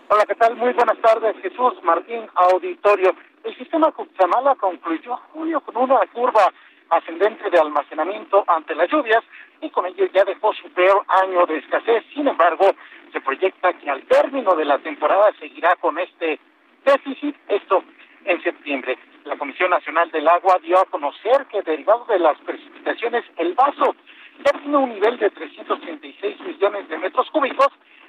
Hola, 0.07 0.26
¿qué 0.26 0.34
tal? 0.34 0.55
Muy 0.57 0.74
buenas 0.74 0.98
tardes, 0.98 1.34
Jesús 1.40 1.82
Martín 1.82 2.26
Auditorio. 2.34 3.16
El 3.42 3.57
sistema 3.57 3.90
Cutzamala 3.90 4.55
concluyó 4.57 5.16
junio 5.32 5.62
con 5.62 5.78
una 5.78 5.98
curva 6.12 6.52
ascendente 6.90 7.48
de 7.48 7.59
almacenamiento 7.59 8.44
ante 8.46 8.74
las 8.74 8.90
lluvias 8.90 9.24
y 9.62 9.70
con 9.70 9.86
ello 9.86 10.05
ya 10.12 10.24
dejó 10.24 10.52
su 10.52 10.68
peor 10.72 11.07
año 11.09 11.46
de 11.46 11.57
escasez. 11.57 12.05
Sin 12.12 12.28
embargo, 12.28 12.66
se 13.12 13.20
proyecta 13.22 13.72
que 13.72 13.88
al 13.88 14.02
término 14.02 14.55
de 14.55 14.66
la 14.66 14.78
temporada 14.78 15.32
seguirá 15.40 15.74
con 15.76 15.98
este 15.98 16.38
déficit. 16.84 17.34
Esto 17.48 17.82
en 18.26 18.42
septiembre. 18.42 18.98
La 19.24 19.38
Comisión 19.38 19.70
Nacional 19.70 20.11
del 20.11 20.28
Agua 20.28 20.59
dio 20.62 20.78
a 20.80 20.84
conocer 20.84 21.46
que 21.46 21.62
derivado 21.62 22.05
de 22.05 22.18
las 22.18 22.38
precipitaciones, 22.40 23.24
el 23.38 23.55
vaso 23.55 23.96
ya 24.44 24.52
tiene 24.59 24.76
un 24.76 24.90
nivel 24.90 25.18
de 25.18 25.30
336 25.30 26.40
millones 26.40 26.88
de 26.88 26.98
metros 26.98 27.30
cúbicos, 27.30 27.68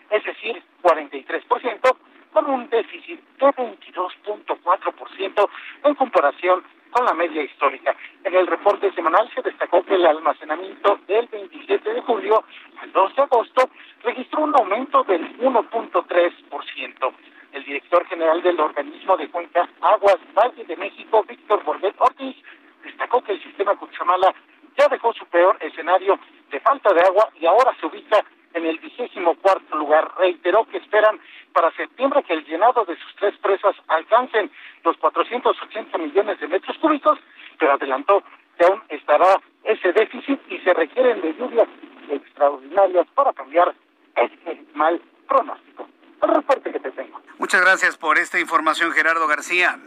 es 0.09 0.23
decir, 0.23 0.63
43%, 0.81 1.97
con 2.33 2.49
un 2.49 2.67
déficit 2.69 3.19
de 3.37 3.47
22.4% 3.47 5.49
en 5.83 5.95
comparación 5.95 6.63
con 6.91 7.05
la 7.05 7.13
media 7.13 7.43
histórica. 7.43 7.95
En 8.23 8.33
el 8.35 8.47
reporte 8.47 8.91
semanal 8.93 9.29
se 9.33 9.41
destacó 9.41 9.83
que 9.83 9.95
el 9.95 10.05
almacenamiento 10.05 10.99
del 11.07 11.27
27 11.27 11.93
de 11.93 12.01
julio 12.01 12.43
al 12.81 12.91
2 12.91 13.15
de 13.15 13.21
agosto 13.21 13.69
registró 14.03 14.43
un 14.43 14.53
aumento 14.55 15.03
del 15.03 15.37
1.3% 15.39 17.13
el 17.55 17.63
director 17.63 18.05
general 18.07 18.43
del 18.43 18.59
organismo 18.59 19.15
de 19.15 19.29
cuenca 19.29 19.67
Aguas 19.79 20.17
Valle 20.33 20.65
de 20.65 20.75
México, 20.75 21.23
Víctor 21.23 21.63
Bordet 21.63 21.95
Ortiz, 21.97 22.35
destacó 22.83 23.23
que 23.23 23.31
el 23.31 23.41
sistema 23.41 23.77
Cuchamala 23.77 24.35
ya 24.77 24.89
dejó 24.89 25.13
su 25.13 25.25
peor 25.27 25.57
escenario 25.61 26.19
de 26.51 26.59
falta 26.59 26.93
de 26.93 26.99
agua 26.99 27.29
y 27.39 27.45
ahora 27.45 27.73
se 27.79 27.85
ubica 27.85 28.25
en 28.55 28.65
el 28.65 28.79
vigésimo 28.79 29.35
cuarto 29.35 29.77
lugar. 29.77 30.11
Reiteró 30.17 30.65
que 30.65 30.77
esperan 30.77 31.19
para 31.53 31.71
septiembre 31.71 32.23
que 32.23 32.33
el 32.33 32.45
llenado 32.45 32.83
de 32.85 32.97
sus 32.97 33.15
tres 33.17 33.37
presas 33.37 33.75
alcancen 33.87 34.49
los 34.83 34.97
480 34.97 35.97
millones 35.97 36.39
de 36.39 36.47
metros 36.47 36.77
cúbicos, 36.79 37.19
pero 37.59 37.73
adelantó 37.73 38.23
que 38.57 38.65
aún 38.65 38.81
estará 38.89 39.39
ese 39.63 39.91
déficit 39.91 40.39
y 40.49 40.57
se 40.59 40.73
requieren 40.73 41.21
de 41.21 41.33
lluvias 41.33 41.67
extraordinarias 42.09 43.07
para 43.13 43.33
cambiar 43.33 43.75
este 44.15 44.63
mal 44.73 45.01
pronóstico. 45.27 45.87
El 46.21 46.35
reporte 46.35 46.71
que 46.71 46.79
te 46.79 46.91
tengo. 46.91 47.21
Muchas 47.37 47.61
gracias 47.61 47.97
por 47.97 48.17
esta 48.17 48.39
información, 48.39 48.91
Gerardo 48.91 49.27
García. 49.27 49.77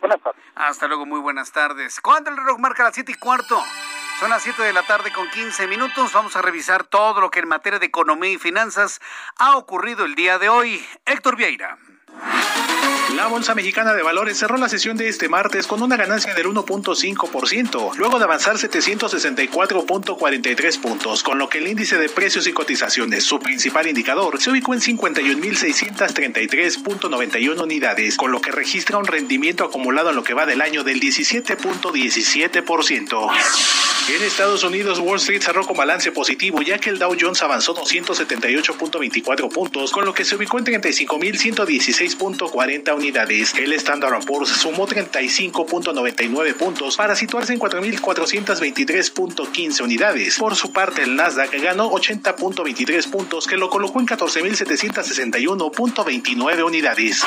Buenas 0.00 0.20
tardes. 0.20 0.42
Hasta 0.56 0.88
luego, 0.88 1.06
muy 1.06 1.20
buenas 1.20 1.52
tardes. 1.52 2.00
¿Cuándo 2.00 2.30
el 2.30 2.36
reloj 2.36 2.58
marca 2.58 2.82
las 2.82 2.94
siete 2.94 3.12
y 3.12 3.14
cuarto? 3.14 3.56
Son 4.20 4.28
las 4.28 4.42
7 4.42 4.62
de 4.62 4.74
la 4.74 4.82
tarde 4.82 5.10
con 5.12 5.30
15 5.30 5.66
minutos. 5.66 6.12
Vamos 6.12 6.36
a 6.36 6.42
revisar 6.42 6.84
todo 6.84 7.22
lo 7.22 7.30
que 7.30 7.38
en 7.38 7.48
materia 7.48 7.78
de 7.78 7.86
economía 7.86 8.32
y 8.32 8.36
finanzas 8.36 9.00
ha 9.38 9.56
ocurrido 9.56 10.04
el 10.04 10.14
día 10.14 10.38
de 10.38 10.50
hoy. 10.50 10.86
Héctor 11.06 11.36
Vieira. 11.36 11.78
La 13.16 13.26
Bolsa 13.26 13.54
Mexicana 13.54 13.92
de 13.92 14.02
Valores 14.02 14.38
cerró 14.38 14.56
la 14.56 14.68
sesión 14.68 14.96
de 14.96 15.08
este 15.08 15.28
martes 15.28 15.66
con 15.66 15.82
una 15.82 15.96
ganancia 15.96 16.32
del 16.34 16.46
1.5%, 16.46 17.96
luego 17.96 18.18
de 18.18 18.24
avanzar 18.24 18.56
764.43 18.56 20.80
puntos, 20.80 21.22
con 21.22 21.38
lo 21.38 21.48
que 21.48 21.58
el 21.58 21.66
índice 21.66 21.98
de 21.98 22.08
precios 22.08 22.46
y 22.46 22.52
cotizaciones, 22.52 23.24
su 23.24 23.40
principal 23.40 23.88
indicador, 23.88 24.40
se 24.40 24.50
ubicó 24.50 24.72
en 24.74 24.80
51.633.91 24.80 27.62
unidades, 27.62 28.16
con 28.16 28.32
lo 28.32 28.40
que 28.40 28.52
registra 28.52 28.96
un 28.96 29.06
rendimiento 29.06 29.64
acumulado 29.64 30.08
en 30.10 30.16
lo 30.16 30.22
que 30.22 30.34
va 30.34 30.46
del 30.46 30.62
año 30.62 30.82
del 30.82 30.98
17.17%. 31.00 33.30
En 34.08 34.22
Estados 34.22 34.64
Unidos, 34.64 34.98
Wall 34.98 35.18
Street 35.18 35.42
cerró 35.42 35.64
con 35.64 35.76
balance 35.76 36.10
positivo, 36.10 36.62
ya 36.62 36.78
que 36.78 36.90
el 36.90 36.98
Dow 36.98 37.14
Jones 37.20 37.40
avanzó 37.42 37.76
278.24 37.76 39.52
puntos, 39.52 39.92
con 39.92 40.04
lo 40.04 40.12
que 40.12 40.24
se 40.24 40.34
ubicó 40.34 40.58
en 40.58 40.64
35.116.40 40.64 42.50
unidades. 42.94 43.52
El 43.54 43.72
Standard 43.74 44.24
Poor's 44.24 44.48
sumó 44.50 44.86
35.99 44.86 46.54
puntos 46.54 46.96
para 46.96 47.16
situarse 47.16 47.52
en 47.52 47.58
4.423.15 47.58 49.80
unidades. 49.82 50.38
Por 50.38 50.54
su 50.54 50.72
parte, 50.72 51.02
el 51.02 51.16
Nasdaq 51.16 51.50
ganó 51.60 51.90
80.23 51.90 53.10
puntos, 53.10 53.46
que 53.46 53.56
lo 53.56 53.70
colocó 53.70 53.98
en 54.00 54.06
14.761.29 54.06 56.64
unidades. 56.64 57.22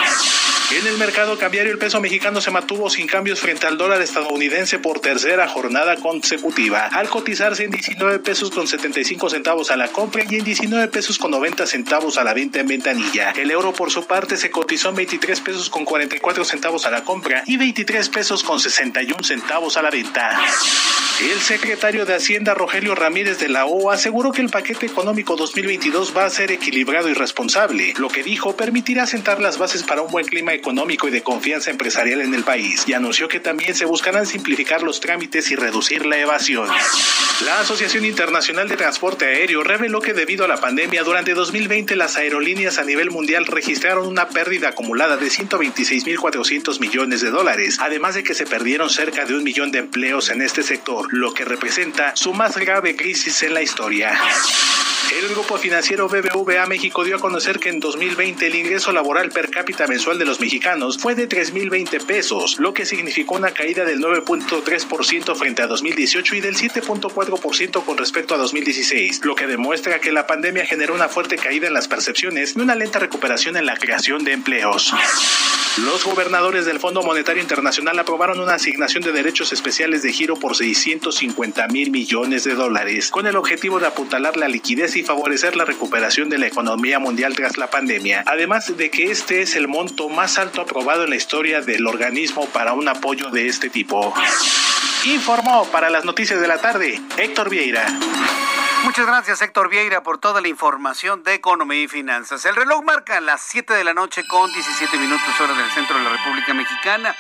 En 0.72 0.88
el 0.88 0.98
mercado 0.98 1.38
cambiario, 1.38 1.72
el 1.72 1.78
peso 1.78 2.02
mexicano 2.02 2.42
se 2.42 2.50
mantuvo 2.50 2.90
sin 2.90 3.06
cambios 3.06 3.40
frente 3.40 3.68
al 3.68 3.78
dólar 3.78 4.02
estadounidense 4.02 4.80
por 4.80 5.00
tercera 5.00 5.48
jornada 5.48 5.98
consecutiva, 5.98 6.88
al 6.88 7.08
cotizarse 7.10 7.66
en 7.66 7.72
19 7.72 8.18
pesos 8.20 8.50
con 8.50 8.66
75 8.68 9.30
centavos 9.30 9.70
a 9.72 9.76
la 9.76 9.90
compra 9.90 10.24
y 10.28 10.36
en 10.36 10.46
19 10.46 10.88
pesos 10.88 11.20
con 11.20 11.32
90 11.32 11.68
centavos 11.68 12.18
a 12.18 12.24
la 12.24 12.34
venta 12.34 12.60
en 12.60 12.68
ventanilla. 12.68 13.32
El 13.32 13.52
euro, 13.52 13.74
por 13.74 13.92
su 13.92 14.06
parte, 14.06 14.38
se 14.38 14.50
cotizó 14.50 14.90
en 14.90 14.96
23 14.96 15.33
pesos 15.42 15.70
con 15.70 15.86
44 15.86 16.46
centavos 16.46 16.86
a 16.86 16.92
la 16.92 17.04
compra 17.04 17.44
y 17.46 17.58
23 17.58 18.10
pesos 18.10 18.44
con 18.44 18.60
61 18.60 19.24
centavos 19.24 19.78
a 19.78 19.82
la 19.82 19.90
venta. 19.90 20.40
El 21.22 21.40
secretario 21.40 22.06
de 22.06 22.16
Hacienda 22.16 22.54
Rogelio 22.54 22.96
Ramírez 22.96 23.40
de 23.40 23.48
la 23.48 23.66
O 23.66 23.92
aseguró 23.92 24.32
que 24.32 24.42
el 24.42 24.50
paquete 24.50 24.88
económico 24.88 25.36
2022 25.36 26.16
va 26.18 26.26
a 26.26 26.30
ser 26.30 26.52
equilibrado 26.52 27.08
y 27.08 27.14
responsable, 27.14 27.94
lo 27.98 28.10
que 28.10 28.24
dijo 28.24 28.56
permitirá 28.56 29.06
sentar 29.06 29.40
las 29.40 29.58
bases 29.58 29.84
para 29.84 30.02
un 30.02 30.12
buen 30.12 30.26
clima 30.26 30.54
económico 30.54 31.08
y 31.08 31.12
de 31.12 31.22
confianza 31.22 31.72
empresarial 31.72 32.22
en 32.22 32.34
el 32.34 32.44
país 32.44 32.84
y 32.88 32.94
anunció 32.94 33.28
que 33.28 33.40
también 33.40 33.76
se 33.76 33.86
buscarán 33.86 34.26
simplificar 34.26 34.82
los 34.82 35.00
trámites 35.00 35.52
y 35.52 35.56
reducir 35.56 36.06
la 36.06 36.18
evasión. 36.18 36.68
La 37.46 37.60
Asociación 37.60 38.06
Internacional 38.06 38.68
de 38.68 38.78
Transporte 38.78 39.26
Aéreo 39.26 39.64
reveló 39.64 40.02
que 40.02 40.14
debido 40.14 40.46
a 40.46 40.48
la 40.48 40.58
pandemia 40.58 41.04
durante 41.04 41.34
2020 41.34 41.96
las 41.96 42.18
aerolíneas 42.18 42.80
a 42.80 42.86
nivel 42.86 43.12
mundial 43.12 43.46
registraron 43.46 44.08
una 44.08 44.30
pérdida 44.30 44.70
acumulada 44.70 45.18
de 45.18 45.23
126.400 45.30 46.80
millones 46.80 47.22
de 47.22 47.30
dólares, 47.30 47.78
además 47.80 48.16
de 48.16 48.24
que 48.24 48.34
se 48.34 48.46
perdieron 48.46 48.90
cerca 48.90 49.26
de 49.26 49.36
un 49.36 49.44
millón 49.44 49.72
de 49.72 49.80
empleos 49.80 50.30
en 50.30 50.42
este 50.42 50.64
sector, 50.64 51.08
lo 51.12 51.34
que 51.34 51.46
representa 51.46 52.16
su 52.16 52.34
más 52.34 52.58
grave 52.58 52.96
crisis 52.96 53.44
en 53.44 53.54
la 53.54 53.62
historia. 53.62 54.20
El 55.12 55.30
grupo 55.30 55.58
financiero 55.58 56.08
BBVA 56.08 56.66
México 56.66 57.04
dio 57.04 57.18
a 57.18 57.20
conocer 57.20 57.60
que 57.60 57.70
en 57.70 57.80
2020 57.80 58.48
el 58.48 58.56
ingreso 58.56 58.92
laboral 58.92 59.30
per 59.30 59.52
cápita 59.52 59.86
mensual 59.86 60.18
de 60.18 60.26
los 60.26 60.40
mexicanos 60.40 60.98
fue 60.98 61.14
de 61.14 61.30
3.020 61.30 62.04
pesos, 62.06 62.58
lo 62.60 62.74
que 62.74 62.86
significó 62.86 63.36
una 63.36 63.52
caída 63.52 63.86
del 63.86 64.00
9.3% 64.00 65.36
frente 65.36 65.62
a 65.62 65.68
2018 65.68 66.36
y 66.36 66.42
del 66.42 66.56
7.4% 66.56 67.86
con 67.86 67.98
respecto 67.98 68.34
a 68.34 68.38
2016, 68.38 69.24
lo 69.24 69.36
que 69.36 69.46
demuestra 69.46 70.00
que 70.00 70.12
la 70.12 70.26
pandemia 70.26 70.66
generó 70.66 70.96
una 70.96 71.10
fuerte 71.10 71.38
caída 71.38 71.68
en 71.68 71.74
las 71.74 71.88
percepciones 71.88 72.56
y 72.56 72.60
una 72.62 72.76
lenta 72.76 72.98
recuperación 72.98 73.56
en 73.56 73.68
la 73.68 73.78
creación 73.78 74.24
de 74.24 74.32
empleos. 74.32 74.94
Los 75.78 76.06
gobernadores 76.06 76.66
del 76.66 76.80
Fondo 76.80 77.02
Monetario 77.02 77.42
Internacional 77.42 77.98
aprobaron 77.98 78.40
una 78.40 78.54
asignación 78.54 79.02
de 79.02 79.12
derechos 79.12 79.52
especiales 79.54 80.04
de 80.04 80.14
giro 80.14 80.36
por 80.36 80.56
650 80.56 81.68
mil 81.70 81.90
millones 81.90 82.44
de 82.44 82.54
dólares, 82.54 83.10
con 83.10 83.26
el 83.26 83.36
objetivo 83.36 83.80
de 83.80 83.88
apuntalar 83.88 84.38
la 84.38 84.48
liquidez 84.48 84.96
y 84.96 85.02
favorecer 85.02 85.56
la 85.56 85.66
recuperación 85.66 86.30
de 86.30 86.38
la 86.38 86.46
economía 86.46 87.00
mundial 87.00 87.36
tras 87.36 87.58
la 87.58 87.72
pandemia, 87.72 88.24
además 88.28 88.78
de 88.78 88.92
que 88.92 89.10
este 89.10 89.42
es 89.42 89.56
el 89.56 89.68
monto 89.68 90.10
más 90.10 90.38
alto 90.38 90.62
aprobado 90.62 91.06
en 91.06 91.10
la 91.10 91.16
historia 91.16 91.62
del 91.62 91.88
organismo 91.88 92.46
para 92.50 92.74
un 92.74 92.88
apoyo 92.88 93.32
de 93.32 93.48
este 93.48 93.72
tipo. 93.72 94.14
Informó 95.06 95.70
para 95.70 95.90
las 95.90 96.06
noticias 96.06 96.40
de 96.40 96.48
la 96.48 96.60
tarde 96.60 97.02
Héctor 97.18 97.50
Vieira. 97.50 97.86
Muchas 98.86 99.06
gracias, 99.06 99.42
Héctor 99.42 99.68
Vieira, 99.68 100.02
por 100.02 100.18
toda 100.18 100.40
la 100.40 100.48
información 100.48 101.24
de 101.24 101.34
economía 101.34 101.84
y 101.84 101.88
finanzas. 101.90 102.46
El 102.46 102.56
reloj 102.56 102.84
marca 102.84 103.20
las 103.20 103.42
7 103.42 103.74
de 103.74 103.84
la 103.84 103.94
noche 103.94 104.26
con 104.26 104.52
17 104.54 104.98
minutos 104.98 105.28
hora 105.42 105.56
del 105.56 105.70
centro 105.72 105.98
de 105.98 106.06
la 106.06 106.10
República 106.10 106.54
Mexicana. 106.54 107.14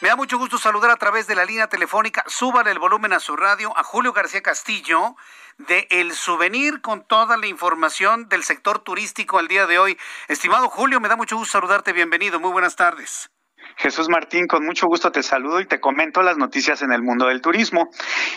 Me 0.00 0.08
da 0.08 0.16
mucho 0.16 0.38
gusto 0.38 0.56
saludar 0.56 0.90
a 0.90 0.96
través 0.96 1.26
de 1.26 1.34
la 1.34 1.44
línea 1.44 1.68
telefónica. 1.68 2.24
Súbale 2.26 2.70
el 2.70 2.78
volumen 2.78 3.12
a 3.12 3.20
su 3.20 3.36
radio 3.36 3.76
a 3.76 3.82
Julio 3.82 4.14
García 4.14 4.42
Castillo 4.42 5.14
de 5.58 5.86
El 5.90 6.14
Souvenir 6.14 6.80
con 6.80 7.04
toda 7.04 7.36
la 7.36 7.46
información 7.46 8.30
del 8.30 8.44
sector 8.44 8.78
turístico 8.78 9.38
al 9.38 9.48
día 9.48 9.66
de 9.66 9.78
hoy. 9.78 9.98
Estimado 10.28 10.70
Julio, 10.70 11.00
me 11.00 11.08
da 11.08 11.16
mucho 11.16 11.36
gusto 11.36 11.52
saludarte. 11.52 11.92
Bienvenido. 11.92 12.40
Muy 12.40 12.52
buenas 12.52 12.76
tardes. 12.76 13.30
Jesús 13.78 14.08
Martín, 14.08 14.46
con 14.46 14.64
mucho 14.64 14.86
gusto 14.86 15.12
te 15.12 15.22
saludo 15.22 15.60
y 15.60 15.66
te 15.66 15.80
comento 15.80 16.22
las 16.22 16.38
noticias 16.38 16.80
en 16.80 16.92
el 16.92 17.02
mundo 17.02 17.26
del 17.26 17.42
turismo. 17.42 17.90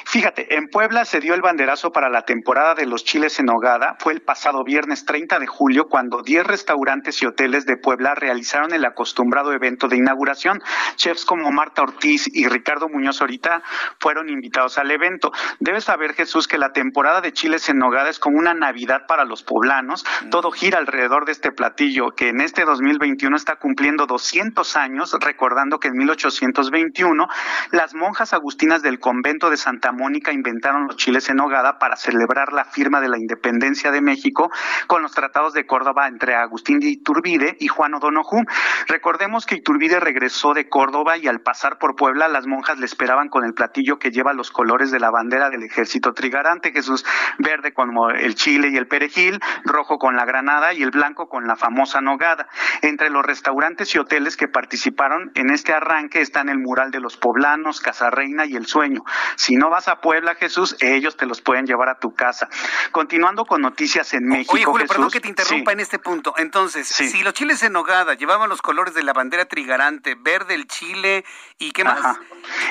Fíjate, 0.05 0.55
en 0.55 0.67
Puebla 0.67 1.05
se 1.05 1.21
dio 1.21 1.33
el 1.33 1.41
banderazo 1.41 1.91
para 1.91 2.09
la 2.09 2.23
temporada 2.23 2.75
de 2.75 2.85
los 2.85 3.05
chiles 3.05 3.39
en 3.39 3.49
hogada. 3.49 3.95
Fue 3.99 4.11
el 4.11 4.21
pasado 4.21 4.65
viernes 4.65 5.05
30 5.05 5.39
de 5.39 5.47
julio 5.47 5.87
cuando 5.87 6.23
10 6.23 6.45
restaurantes 6.45 7.21
y 7.21 7.25
hoteles 7.25 7.65
de 7.65 7.77
Puebla 7.77 8.15
realizaron 8.15 8.73
el 8.73 8.83
acostumbrado 8.83 9.53
evento 9.53 9.87
de 9.87 9.95
inauguración. 9.95 10.61
Chefs 10.97 11.23
como 11.23 11.51
Marta 11.51 11.83
Ortiz 11.83 12.29
y 12.33 12.45
Ricardo 12.49 12.89
Muñoz 12.89 13.21
ahorita 13.21 13.63
fueron 13.97 14.27
invitados 14.27 14.77
al 14.77 14.91
evento. 14.91 15.31
Debes 15.61 15.85
saber, 15.85 16.15
Jesús, 16.15 16.49
que 16.49 16.57
la 16.57 16.73
temporada 16.73 17.21
de 17.21 17.31
chiles 17.31 17.69
en 17.69 17.81
hogada 17.81 18.09
es 18.09 18.19
como 18.19 18.37
una 18.37 18.53
Navidad 18.53 19.03
para 19.07 19.23
los 19.23 19.43
poblanos. 19.43 20.05
Todo 20.31 20.51
gira 20.51 20.79
alrededor 20.79 21.23
de 21.23 21.31
este 21.31 21.53
platillo 21.53 22.11
que 22.11 22.27
en 22.27 22.41
este 22.41 22.65
2021 22.65 23.37
está 23.37 23.55
cumpliendo 23.55 24.05
200 24.05 24.75
años 24.75 25.13
recordando 25.29 25.79
que 25.79 25.89
en 25.89 25.97
1821 25.97 27.27
las 27.71 27.93
monjas 27.93 28.33
agustinas 28.33 28.81
del 28.81 28.99
convento 28.99 29.51
de 29.51 29.57
Santa 29.57 29.91
Mónica 29.91 30.33
inventaron 30.33 30.87
los 30.87 30.95
chiles 30.95 31.29
en 31.29 31.35
nogada 31.35 31.77
para 31.77 31.97
celebrar 31.97 32.51
la 32.51 32.65
firma 32.65 32.99
de 32.99 33.09
la 33.09 33.19
independencia 33.19 33.91
de 33.91 34.01
México 34.01 34.49
con 34.87 35.03
los 35.03 35.11
tratados 35.11 35.53
de 35.53 35.67
Córdoba 35.67 36.07
entre 36.07 36.33
Agustín 36.33 36.79
de 36.79 36.87
Iturbide 36.87 37.57
y 37.59 37.67
Juan 37.67 37.93
O'Donoghue. 37.93 38.43
Recordemos 38.87 39.45
que 39.45 39.55
Iturbide 39.55 39.99
regresó 39.99 40.55
de 40.55 40.67
Córdoba 40.67 41.17
y 41.17 41.27
al 41.27 41.41
pasar 41.41 41.77
por 41.77 41.95
Puebla 41.95 42.27
las 42.27 42.47
monjas 42.47 42.79
le 42.79 42.87
esperaban 42.87 43.29
con 43.29 43.45
el 43.45 43.53
platillo 43.53 43.99
que 43.99 44.09
lleva 44.09 44.33
los 44.33 44.49
colores 44.49 44.89
de 44.89 44.99
la 44.99 45.11
bandera 45.11 45.51
del 45.51 45.61
ejército 45.61 46.13
trigarante, 46.13 46.71
Jesús 46.71 47.05
verde 47.37 47.71
como 47.71 48.09
el 48.09 48.33
chile 48.33 48.69
y 48.71 48.77
el 48.77 48.87
perejil, 48.87 49.39
rojo 49.63 49.99
con 49.99 50.15
la 50.15 50.25
granada 50.25 50.73
y 50.73 50.81
el 50.81 50.89
blanco 50.89 51.29
con 51.29 51.45
la 51.45 51.55
famosa 51.55 52.01
nogada. 52.01 52.47
Entre 52.81 53.11
los 53.11 53.23
restaurantes 53.23 53.93
y 53.93 53.99
hoteles 53.99 54.35
que 54.35 54.47
participaron 54.47 55.18
en 55.35 55.49
este 55.49 55.73
arranque 55.73 56.21
están 56.21 56.49
el 56.49 56.59
mural 56.59 56.91
de 56.91 56.99
los 56.99 57.17
poblanos, 57.17 57.81
Casa 57.81 58.09
Reina 58.09 58.45
y 58.45 58.55
El 58.55 58.65
Sueño. 58.65 59.03
Si 59.35 59.55
no 59.55 59.69
vas 59.69 59.87
a 59.87 60.01
Puebla, 60.01 60.35
Jesús, 60.35 60.75
ellos 60.79 61.17
te 61.17 61.25
los 61.25 61.41
pueden 61.41 61.65
llevar 61.65 61.89
a 61.89 61.99
tu 61.99 62.13
casa. 62.13 62.49
Continuando 62.91 63.45
con 63.45 63.61
noticias 63.61 64.13
en 64.13 64.25
México. 64.25 64.53
Oye, 64.53 64.65
Julio, 64.65 64.87
perdón 64.87 65.09
que 65.11 65.21
te 65.21 65.27
interrumpa 65.27 65.71
en 65.71 65.79
este 65.79 65.99
punto. 65.99 66.33
Entonces, 66.37 66.87
si 66.87 67.23
los 67.23 67.33
chiles 67.33 67.61
en 67.63 67.73
nogada 67.73 68.13
llevaban 68.15 68.49
los 68.49 68.61
colores 68.61 68.93
de 68.93 69.03
la 69.03 69.13
bandera 69.13 69.45
trigarante, 69.45 70.15
verde 70.15 70.55
el 70.55 70.67
chile 70.67 71.25
y 71.57 71.71
qué 71.71 71.83
más? 71.83 72.17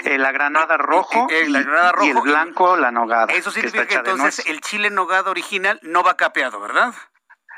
Eh, 0.05 0.19
la 0.19 0.33
granada 0.33 0.77
rojo, 0.77 1.27
eh, 1.31 1.47
y, 1.49 2.11
el 2.11 2.20
blanco 2.20 2.77
la 2.77 2.91
nogada. 2.91 3.33
Eso 3.33 3.51
significa 3.51 3.87
que, 3.87 3.95
entonces 3.95 4.47
el 4.47 4.61
chile 4.61 4.89
en 4.89 4.95
nogada 4.95 5.31
original 5.31 5.79
no 5.83 6.03
va 6.03 6.16
capeado, 6.16 6.61
¿verdad? 6.61 6.95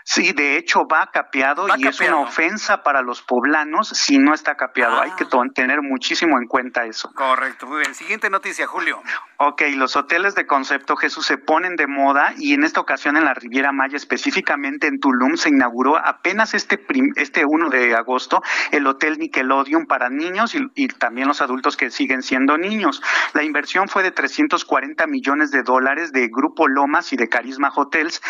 Sí, 0.04 0.32
de 0.32 0.56
hecho 0.56 0.86
va 0.90 1.10
capeado 1.12 1.66
y 1.76 1.86
es 1.86 2.00
una 2.00 2.20
ofensa 2.20 2.82
para 2.82 3.02
los 3.02 3.22
poblanos 3.22 3.88
si 3.88 4.18
no 4.18 4.34
está 4.34 4.54
capeado. 4.56 5.00
Hay 5.00 5.12
que 5.12 5.24
ah. 5.24 5.42
tener 5.54 5.82
muchísimo 5.82 6.38
en 6.38 6.46
cuenta 6.46 6.84
eso. 6.84 7.10
Correcto, 7.14 7.66
muy 7.66 7.80
bien. 7.80 7.94
Siguiente 7.94 8.30
noticia, 8.30 8.66
Julio. 8.66 9.02
Ok, 9.36 9.62
los 9.76 9.96
hoteles 9.96 10.34
de 10.34 10.46
concepto 10.46 10.96
Jesús 10.96 11.26
se 11.26 11.38
ponen 11.38 11.76
de 11.76 11.86
moda 11.86 12.34
y 12.38 12.54
en 12.54 12.64
esta 12.64 12.80
ocasión 12.80 13.16
en 13.16 13.24
la 13.24 13.34
Riviera 13.34 13.72
Maya, 13.72 13.96
específicamente 13.96 14.86
en 14.86 15.00
Tulum, 15.00 15.36
se 15.36 15.50
inauguró 15.50 15.96
apenas 15.96 16.54
este, 16.54 16.84
este 17.16 17.44
1 17.46 17.70
de 17.70 17.94
agosto 17.94 18.42
el 18.70 18.86
Hotel 18.86 19.18
Nickelodeon 19.18 19.86
para 19.86 20.10
niños 20.10 20.54
y, 20.54 20.60
y 20.74 20.88
también 20.88 21.28
los 21.28 21.40
adultos 21.40 21.76
que 21.76 21.90
siguen 21.90 22.22
siendo 22.22 22.58
niños. 22.58 23.02
La 23.32 23.42
inversión 23.42 23.88
fue 23.88 24.02
de 24.02 24.10
340 24.10 25.06
millones 25.06 25.50
de 25.50 25.62
dólares 25.62 26.12
de 26.12 26.28
Grupo 26.28 26.68
Lomas 26.68 27.12
y 27.12 27.16
de 27.16 27.28
Carisma 27.28 27.70
Hotels 27.74 28.20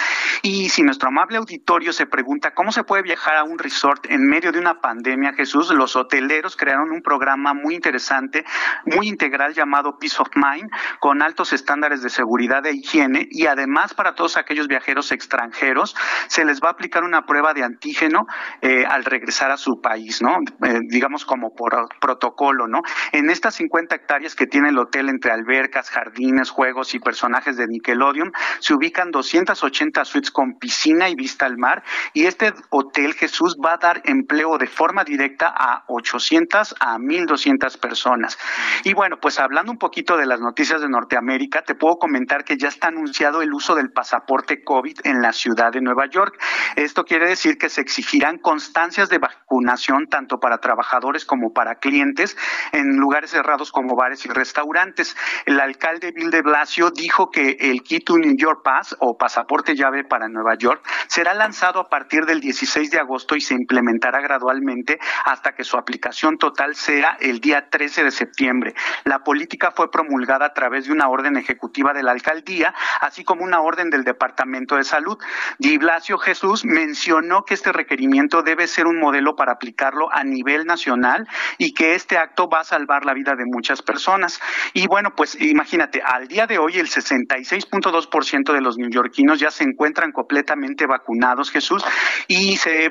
y 0.43 0.69
si 0.69 0.83
nuestro 0.83 1.09
amable 1.09 1.39
auditor 1.39 1.60
se 1.93 2.07
pregunta 2.07 2.53
cómo 2.53 2.73
se 2.73 2.85
puede 2.85 3.03
viajar 3.03 3.37
a 3.37 3.45
un 3.45 3.59
resort 3.59 4.07
en 4.11 4.27
medio 4.27 4.53
de 4.53 4.59
una 4.59 4.81
pandemia, 4.81 5.33
Jesús. 5.33 5.71
Los 5.71 5.97
hoteleros 5.97 6.57
crearon 6.57 6.91
un 6.91 7.01
programa 7.01 7.55
muy 7.55 7.75
interesante, 7.75 8.45
muy 8.85 9.09
integral 9.09 9.55
llamado 9.55 9.97
Peace 9.99 10.17
of 10.21 10.29
Mind, 10.35 10.71
con 10.99 11.23
altos 11.23 11.53
estándares 11.53 12.03
de 12.03 12.11
seguridad 12.11 12.67
e 12.67 12.75
higiene 12.75 13.29
y 13.31 13.47
además 13.47 13.95
para 13.95 14.15
todos 14.15 14.37
aquellos 14.37 14.69
viajeros 14.69 15.13
extranjeros 15.13 15.97
se 16.29 16.45
les 16.45 16.61
va 16.61 16.69
a 16.69 16.73
aplicar 16.73 17.05
una 17.05 17.23
prueba 17.23 17.55
de 17.55 17.65
antígeno 17.65 18.27
eh, 18.63 18.85
al 18.85 19.05
regresar 19.05 19.51
a 19.51 19.57
su 19.57 19.81
país, 19.81 20.21
¿no? 20.23 20.39
Eh, 20.67 20.81
digamos 20.89 21.25
como 21.25 21.55
por 21.55 21.73
protocolo, 22.01 22.67
¿no? 22.67 22.81
En 23.13 23.31
estas 23.31 23.55
50 23.55 23.95
hectáreas 23.95 24.35
que 24.35 24.47
tiene 24.47 24.71
el 24.71 24.79
hotel 24.79 25.09
entre 25.09 25.33
albercas, 25.33 25.91
jardines, 25.91 26.51
juegos 26.51 26.95
y 26.95 26.99
personajes 26.99 27.57
de 27.57 27.67
Nickelodeon, 27.67 28.33
se 28.61 28.75
ubican 28.75 29.11
280 29.11 30.05
suites 30.05 30.31
con 30.31 30.59
piscina 30.59 31.09
y 31.09 31.15
vista 31.15 31.47
mar 31.59 31.83
y 32.13 32.27
este 32.27 32.53
hotel 32.71 33.15
Jesús 33.15 33.57
va 33.65 33.75
a 33.75 33.79
dar 33.79 34.03
empleo 34.05 34.59
de 34.59 34.67
forma 34.67 35.05
directa 35.05 35.53
a 35.57 35.85
800 35.89 36.77
a 36.81 36.99
1200 36.99 37.77
personas. 37.79 38.39
Y 38.85 38.95
bueno, 38.95 39.19
pues 39.21 39.39
hablando 39.39 39.73
un 39.73 39.79
poquito 39.79 40.17
de 40.17 40.27
las 40.27 40.41
noticias 40.41 40.81
de 40.81 40.89
Norteamérica, 40.89 41.63
te 41.63 41.75
puedo 41.75 41.97
comentar 41.97 42.45
que 42.45 42.57
ya 42.57 42.69
está 42.69 42.89
anunciado 42.89 43.43
el 43.43 43.53
uso 43.53 43.75
del 43.75 43.91
pasaporte 43.91 44.63
COVID 44.65 45.01
en 45.05 45.23
la 45.23 45.33
ciudad 45.33 45.73
de 45.73 45.81
Nueva 45.81 46.07
York. 46.07 46.41
Esto 46.77 47.05
quiere 47.05 47.29
decir 47.29 47.59
que 47.59 47.69
se 47.69 47.81
exigirán 47.81 48.39
constancias 48.39 49.09
de 49.09 49.19
vacunación 49.19 50.07
tanto 50.07 50.39
para 50.39 50.59
trabajadores 50.59 51.25
como 51.25 51.53
para 51.53 51.77
clientes 51.77 52.37
en 52.73 52.97
lugares 52.97 53.31
cerrados 53.31 53.73
como 53.73 53.97
bares 53.97 54.25
y 54.27 54.29
restaurantes. 54.29 55.17
El 55.47 55.61
alcalde 55.61 56.13
Bill 56.13 56.31
de 56.31 56.43
Blasio 56.43 56.91
dijo 56.91 57.31
que 57.31 57.57
el 57.61 57.83
Key 57.83 58.01
to 58.01 58.19
New 58.19 58.35
York 58.37 58.61
Pass 58.65 58.97
o 59.01 59.17
pasaporte 59.17 59.75
llave 59.75 60.05
para 60.05 60.29
Nueva 60.29 60.55
York 60.57 60.87
será 61.09 61.35
lanzado 61.41 61.81
a 61.81 61.89
partir 61.89 62.27
del 62.27 62.39
16 62.39 62.91
de 62.91 62.99
agosto 62.99 63.35
y 63.35 63.41
se 63.41 63.55
implementará 63.55 64.21
gradualmente 64.21 64.99
hasta 65.25 65.53
que 65.53 65.65
su 65.65 65.79
aplicación 65.79 66.37
total 66.37 66.75
sea 66.75 67.17
el 67.19 67.41
día 67.41 67.71
13 67.71 68.05
de 68.05 68.11
septiembre. 68.11 68.75
La 69.05 69.21
política 69.21 69.71
fue 69.71 69.91
promulgada 69.91 70.45
a 70.45 70.53
través 70.53 70.85
de 70.85 70.93
una 70.93 71.09
orden 71.09 71.39
ejecutiva 71.39 71.95
de 71.95 72.03
la 72.03 72.13
alcaldía, 72.13 72.75
así 73.01 73.25
como 73.25 73.43
una 73.43 73.63
orden 73.63 73.89
del 73.89 74.05
Departamento 74.05 74.77
de 74.77 74.85
Salud. 74.85 75.17
Di 75.59 75.79
Blasio 75.79 76.19
Jesús 76.19 76.67
mencionó 76.67 77.45
que 77.45 77.55
este 77.55 77.73
requerimiento 77.73 78.43
debe 78.43 78.67
ser 78.67 78.87
un 78.87 79.01
modelo 79.01 79.35
para 79.35 79.53
aplicarlo 79.53 80.13
a 80.13 80.23
nivel 80.25 80.67
nacional 80.67 81.27
y 81.57 81.73
que 81.73 81.95
este 81.95 82.19
acto 82.19 82.51
va 82.51 82.61
a 82.61 82.65
salvar 82.65 83.07
la 83.07 83.15
vida 83.15 83.35
de 83.35 83.45
muchas 83.47 83.81
personas. 83.81 84.41
Y 84.75 84.87
bueno, 84.89 85.15
pues 85.17 85.41
imagínate, 85.41 86.03
al 86.05 86.29
día 86.29 86.47
de 86.47 86.59
hoy 86.59 86.79
el 86.79 86.89
66.2% 86.89 88.53
de 88.53 88.61
los 88.61 88.77
neoyorquinos 88.77 89.41
ya 89.41 89.51
se 89.51 89.65
encuentran 89.65 90.13
completamente 90.13 90.87
vacunados 90.87 91.30
Jesús, 91.51 91.85
y 92.29 92.57
se, 92.57 92.91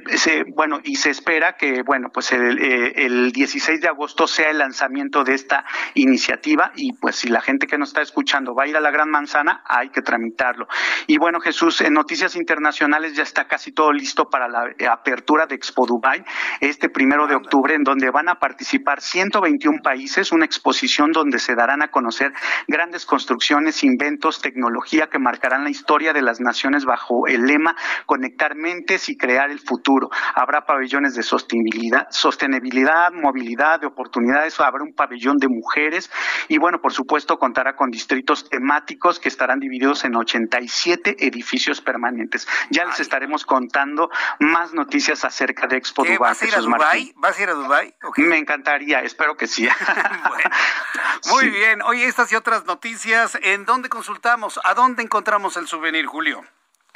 bueno, 0.55 0.79
y 0.83 0.95
se 0.95 1.09
espera 1.09 1.55
que, 1.57 1.83
bueno, 1.83 2.09
pues 2.13 2.31
el, 2.31 2.59
eh, 2.59 2.93
el 3.05 3.31
16 3.31 3.81
de 3.81 3.87
agosto 3.87 4.27
sea 4.27 4.49
el 4.49 4.57
lanzamiento 4.57 5.23
de 5.23 5.33
esta 5.33 5.65
iniciativa 5.93 6.71
y 6.75 6.93
pues 6.93 7.17
si 7.17 7.29
la 7.29 7.41
gente 7.41 7.67
que 7.67 7.77
nos 7.77 7.89
está 7.89 8.01
escuchando 8.01 8.55
va 8.55 8.63
a 8.63 8.67
ir 8.67 8.77
a 8.77 8.81
la 8.81 8.91
Gran 8.91 9.09
Manzana, 9.09 9.63
hay 9.65 9.89
que 9.89 10.01
tramitarlo. 10.01 10.67
Y 11.07 11.17
bueno, 11.17 11.39
Jesús, 11.39 11.81
en 11.81 11.93
noticias 11.93 12.35
internacionales 12.35 13.15
ya 13.15 13.23
está 13.23 13.47
casi 13.47 13.71
todo 13.71 13.91
listo 13.91 14.29
para 14.29 14.47
la 14.47 14.73
apertura 14.91 15.45
de 15.45 15.55
Expo 15.55 15.85
Dubai 15.85 16.23
este 16.61 16.89
primero 16.89 17.27
de 17.27 17.35
octubre, 17.35 17.73
en 17.73 17.83
donde 17.83 18.09
van 18.11 18.29
a 18.29 18.35
participar 18.35 19.01
121 19.01 19.81
países, 19.83 20.31
una 20.31 20.45
exposición 20.45 21.11
donde 21.11 21.39
se 21.39 21.55
darán 21.55 21.81
a 21.81 21.89
conocer 21.89 22.33
grandes 22.67 23.05
construcciones, 23.05 23.83
inventos, 23.83 24.41
tecnología 24.41 25.07
que 25.07 25.19
marcarán 25.19 25.63
la 25.63 25.69
historia 25.69 26.13
de 26.13 26.21
las 26.21 26.39
naciones 26.39 26.85
bajo 26.85 27.27
el 27.27 27.45
lema 27.45 27.75
con 28.05 28.23
conectar 28.29 28.55
mentes 28.55 29.09
y 29.09 29.17
crear 29.17 29.49
el 29.49 29.59
futuro. 29.59 30.09
Habrá 30.35 30.65
pabellones 30.65 31.15
de 31.15 31.23
sostenibilidad, 31.23 32.07
sostenibilidad, 32.11 33.11
movilidad, 33.11 33.79
de 33.79 33.87
oportunidades, 33.87 34.59
habrá 34.59 34.83
un 34.83 34.93
pabellón 34.93 35.37
de 35.37 35.47
mujeres 35.47 36.11
y 36.47 36.59
bueno, 36.59 36.79
por 36.79 36.93
supuesto 36.93 37.37
contará 37.37 37.75
con 37.75 37.89
distritos 37.89 38.47
temáticos 38.47 39.19
que 39.19 39.29
estarán 39.29 39.59
divididos 39.59 40.03
en 40.03 40.15
87 40.15 41.15
edificios 41.25 41.81
permanentes. 41.81 42.47
Ya 42.69 42.85
les 42.85 42.99
estaremos 42.99 43.45
contando 43.45 44.09
más 44.39 44.73
noticias 44.73 45.25
acerca 45.25 45.65
de 45.67 45.77
Expo 45.77 46.03
Dubai. 46.03 46.17
¿Vas 46.19 46.41
a 46.41 46.47
ir 46.47 46.55
a 46.55 46.59
Dubai? 46.59 47.13
¿Vas 47.15 47.39
a 47.39 47.43
ir 47.43 47.49
a 47.49 47.53
Dubai? 47.53 47.95
Me 48.17 48.37
encantaría, 48.37 49.01
espero 49.01 49.35
que 49.37 49.47
sí. 49.47 49.67
muy 51.31 51.49
bien. 51.49 51.81
Oye, 51.81 52.05
estas 52.05 52.31
y 52.31 52.35
otras 52.35 52.65
noticias, 52.65 53.37
¿en 53.41 53.65
dónde 53.65 53.89
consultamos? 53.89 54.59
¿A 54.63 54.75
dónde 54.75 55.01
encontramos 55.01 55.57
el 55.57 55.67
souvenir, 55.67 56.05
Julio? 56.05 56.43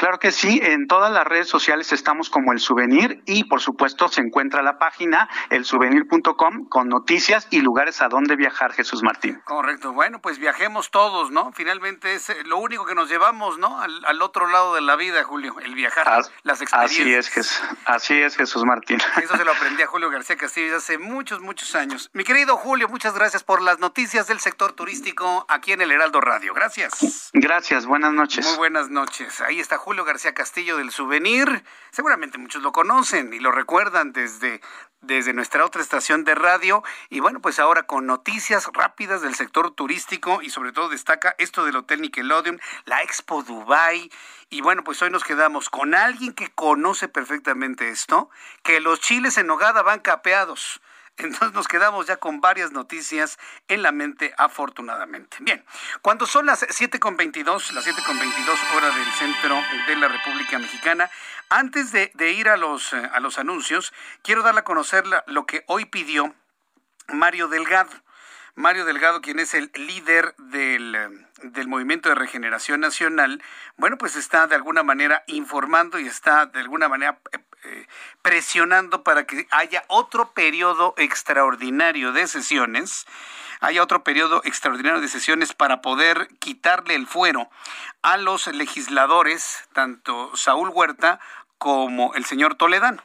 Claro 0.03 0.19
que 0.19 0.33
sí, 0.33 0.59
en 0.61 0.87
todas 0.87 1.13
las 1.13 1.25
redes 1.25 1.47
sociales 1.47 1.93
estamos 1.93 2.29
como 2.29 2.51
el 2.51 2.59
souvenir 2.59 3.23
y 3.25 3.45
por 3.45 3.61
supuesto 3.61 4.09
se 4.09 4.19
encuentra 4.19 4.61
la 4.61 4.77
página 4.77 5.29
elsouvenir.com 5.49 6.67
con 6.67 6.89
noticias 6.89 7.47
y 7.51 7.61
lugares 7.61 8.01
a 8.01 8.09
donde 8.09 8.35
viajar, 8.35 8.73
Jesús 8.73 9.01
Martín. 9.01 9.41
Correcto, 9.45 9.93
bueno, 9.93 10.19
pues 10.19 10.39
viajemos 10.39 10.91
todos, 10.91 11.31
¿no? 11.31 11.53
Finalmente 11.53 12.15
es 12.15 12.29
eh, 12.29 12.35
lo 12.43 12.57
único 12.57 12.85
que 12.85 12.95
nos 12.95 13.07
llevamos, 13.07 13.57
¿no? 13.59 13.79
Al, 13.79 14.21
otro 14.21 14.47
lado 14.47 14.75
de 14.75 14.81
la 14.81 14.97
vida, 14.97 15.23
Julio, 15.23 15.55
el 15.61 15.73
viajar, 15.73 16.05
las 16.43 16.61
experiencias. 16.61 17.29
Así 17.29 17.39
es, 17.39 17.61
así 17.85 18.21
es, 18.21 18.35
Jesús 18.35 18.65
Martín. 18.65 18.97
Eso 19.23 19.37
se 19.37 19.45
lo 19.45 19.53
aprendí 19.53 19.83
a 19.83 19.87
Julio 19.87 20.09
García 20.09 20.35
Castillo 20.35 20.75
hace 20.75 20.97
muchos, 20.97 21.39
muchos 21.39 21.75
años. 21.75 22.09
Mi 22.11 22.25
querido 22.25 22.57
Julio, 22.57 22.89
muchas 22.89 23.13
gracias 23.13 23.45
por 23.45 23.61
las 23.61 23.79
noticias 23.79 24.27
del 24.27 24.41
sector 24.41 24.73
turístico 24.73 25.45
aquí 25.47 25.71
en 25.71 25.81
el 25.81 25.93
Heraldo 25.93 26.19
Radio. 26.19 26.53
Gracias. 26.53 27.29
Gracias, 27.31 27.85
buenas 27.85 28.11
noches. 28.11 28.45
Muy 28.45 28.57
buenas 28.57 28.89
noches. 28.89 29.39
Ahí 29.39 29.61
está 29.61 29.77
Julio 29.77 29.92
García 30.01 30.33
Castillo 30.33 30.77
del 30.77 30.89
Souvenir. 30.89 31.63
Seguramente 31.91 32.39
muchos 32.39 32.63
lo 32.63 32.71
conocen 32.71 33.31
y 33.33 33.39
lo 33.39 33.51
recuerdan 33.51 34.11
desde, 34.11 34.61
desde 35.01 35.33
nuestra 35.33 35.63
otra 35.63 35.83
estación 35.83 36.23
de 36.23 36.33
radio. 36.33 36.83
Y 37.09 37.19
bueno, 37.19 37.39
pues 37.39 37.59
ahora 37.59 37.83
con 37.83 38.07
noticias 38.07 38.67
rápidas 38.73 39.21
del 39.21 39.35
sector 39.35 39.69
turístico 39.69 40.41
y 40.41 40.49
sobre 40.49 40.71
todo 40.71 40.89
destaca 40.89 41.35
esto 41.37 41.63
del 41.63 41.75
Hotel 41.75 42.01
Nickelodeon, 42.01 42.59
la 42.85 43.03
Expo 43.03 43.43
Dubai. 43.43 44.09
Y 44.49 44.61
bueno, 44.61 44.83
pues 44.83 44.99
hoy 45.03 45.11
nos 45.11 45.23
quedamos 45.23 45.69
con 45.69 45.93
alguien 45.93 46.33
que 46.33 46.49
conoce 46.49 47.07
perfectamente 47.07 47.89
esto, 47.89 48.31
que 48.63 48.79
los 48.79 48.99
chiles 48.99 49.37
en 49.37 49.45
nogada 49.45 49.83
van 49.83 49.99
capeados. 49.99 50.81
Entonces 51.17 51.53
nos 51.53 51.67
quedamos 51.67 52.07
ya 52.07 52.17
con 52.17 52.41
varias 52.41 52.71
noticias 52.71 53.37
en 53.67 53.83
la 53.83 53.91
mente, 53.91 54.33
afortunadamente. 54.37 55.37
Bien, 55.41 55.63
cuando 56.01 56.25
son 56.25 56.45
las 56.45 56.63
7.22, 56.63 57.71
las 57.71 57.85
7.22 57.85 58.75
horas 58.75 58.95
del 58.95 59.11
centro 59.13 59.61
de 59.87 59.95
la 59.95 60.07
República 60.07 60.57
Mexicana, 60.57 61.09
antes 61.49 61.91
de, 61.91 62.31
ir 62.31 62.49
a 62.49 62.57
los, 62.57 62.93
eh, 62.93 63.09
a 63.13 63.19
los 63.19 63.37
anuncios, 63.37 63.93
quiero 64.23 64.41
darle 64.41 64.61
a 64.61 64.63
conocer 64.63 65.03
lo 65.27 65.45
que 65.45 65.63
hoy 65.67 65.85
pidió 65.85 66.33
Mario 67.07 67.47
Delgado. 67.47 67.91
Mario 68.55 68.85
Delgado, 68.85 69.21
quien 69.21 69.39
es 69.39 69.55
el 69.55 69.71
líder 69.73 70.35
del, 70.37 71.27
del, 71.41 71.67
Movimiento 71.67 72.09
de 72.09 72.15
Regeneración 72.15 72.81
Nacional, 72.81 73.41
bueno, 73.77 73.97
pues 73.97 74.15
está 74.15 74.45
de 74.45 74.55
alguna 74.55 74.83
manera 74.83 75.23
informando 75.25 75.99
y 75.99 76.05
está 76.05 76.45
de 76.45 76.59
alguna 76.59 76.87
manera 76.87 77.17
eh, 77.31 77.39
eh, 77.63 77.87
presionando 78.21 79.03
para 79.03 79.25
que 79.25 79.47
haya 79.49 79.83
otro 79.87 80.33
periodo 80.33 80.93
extraordinario 80.97 82.11
de 82.11 82.27
sesiones, 82.27 83.07
haya 83.59 83.81
otro 83.81 84.03
periodo 84.03 84.41
extraordinario 84.43 85.01
de 85.01 85.07
sesiones 85.07 85.53
para 85.53 85.81
poder 85.81 86.27
quitarle 86.37 86.93
el 86.93 87.07
fuero 87.07 87.49
a 88.03 88.17
los 88.17 88.45
legisladores, 88.45 89.67
tanto 89.73 90.35
Saúl 90.35 90.69
Huerta 90.69 91.19
como 91.57 92.13
el 92.13 92.25
señor 92.25 92.53
Toledano 92.53 93.01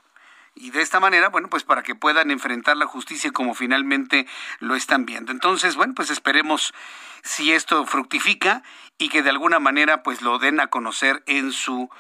y 0.60 0.70
de 0.70 0.82
esta 0.82 1.01
manera, 1.01 1.28
bueno, 1.28 1.48
pues 1.48 1.64
para 1.64 1.82
que 1.82 1.94
puedan 1.94 2.30
enfrentar 2.30 2.76
la 2.76 2.86
justicia 2.86 3.30
como 3.30 3.55
finalmente 3.55 4.26
lo 4.60 4.74
están 4.74 5.06
viendo. 5.06 5.32
Entonces, 5.32 5.76
bueno, 5.76 5.94
pues 5.94 6.10
esperemos 6.10 6.74
si 7.22 7.52
esto 7.52 7.85
fructifica 7.86 8.62
y 8.98 9.09
que 9.09 9.22
de 9.22 9.30
alguna 9.30 9.59
manera 9.59 10.02
pues 10.02 10.22
lo 10.22 10.39
den 10.39 10.60
a 10.60 10.68
conocer 10.68 11.22
en 11.26 11.52
su 11.52 11.90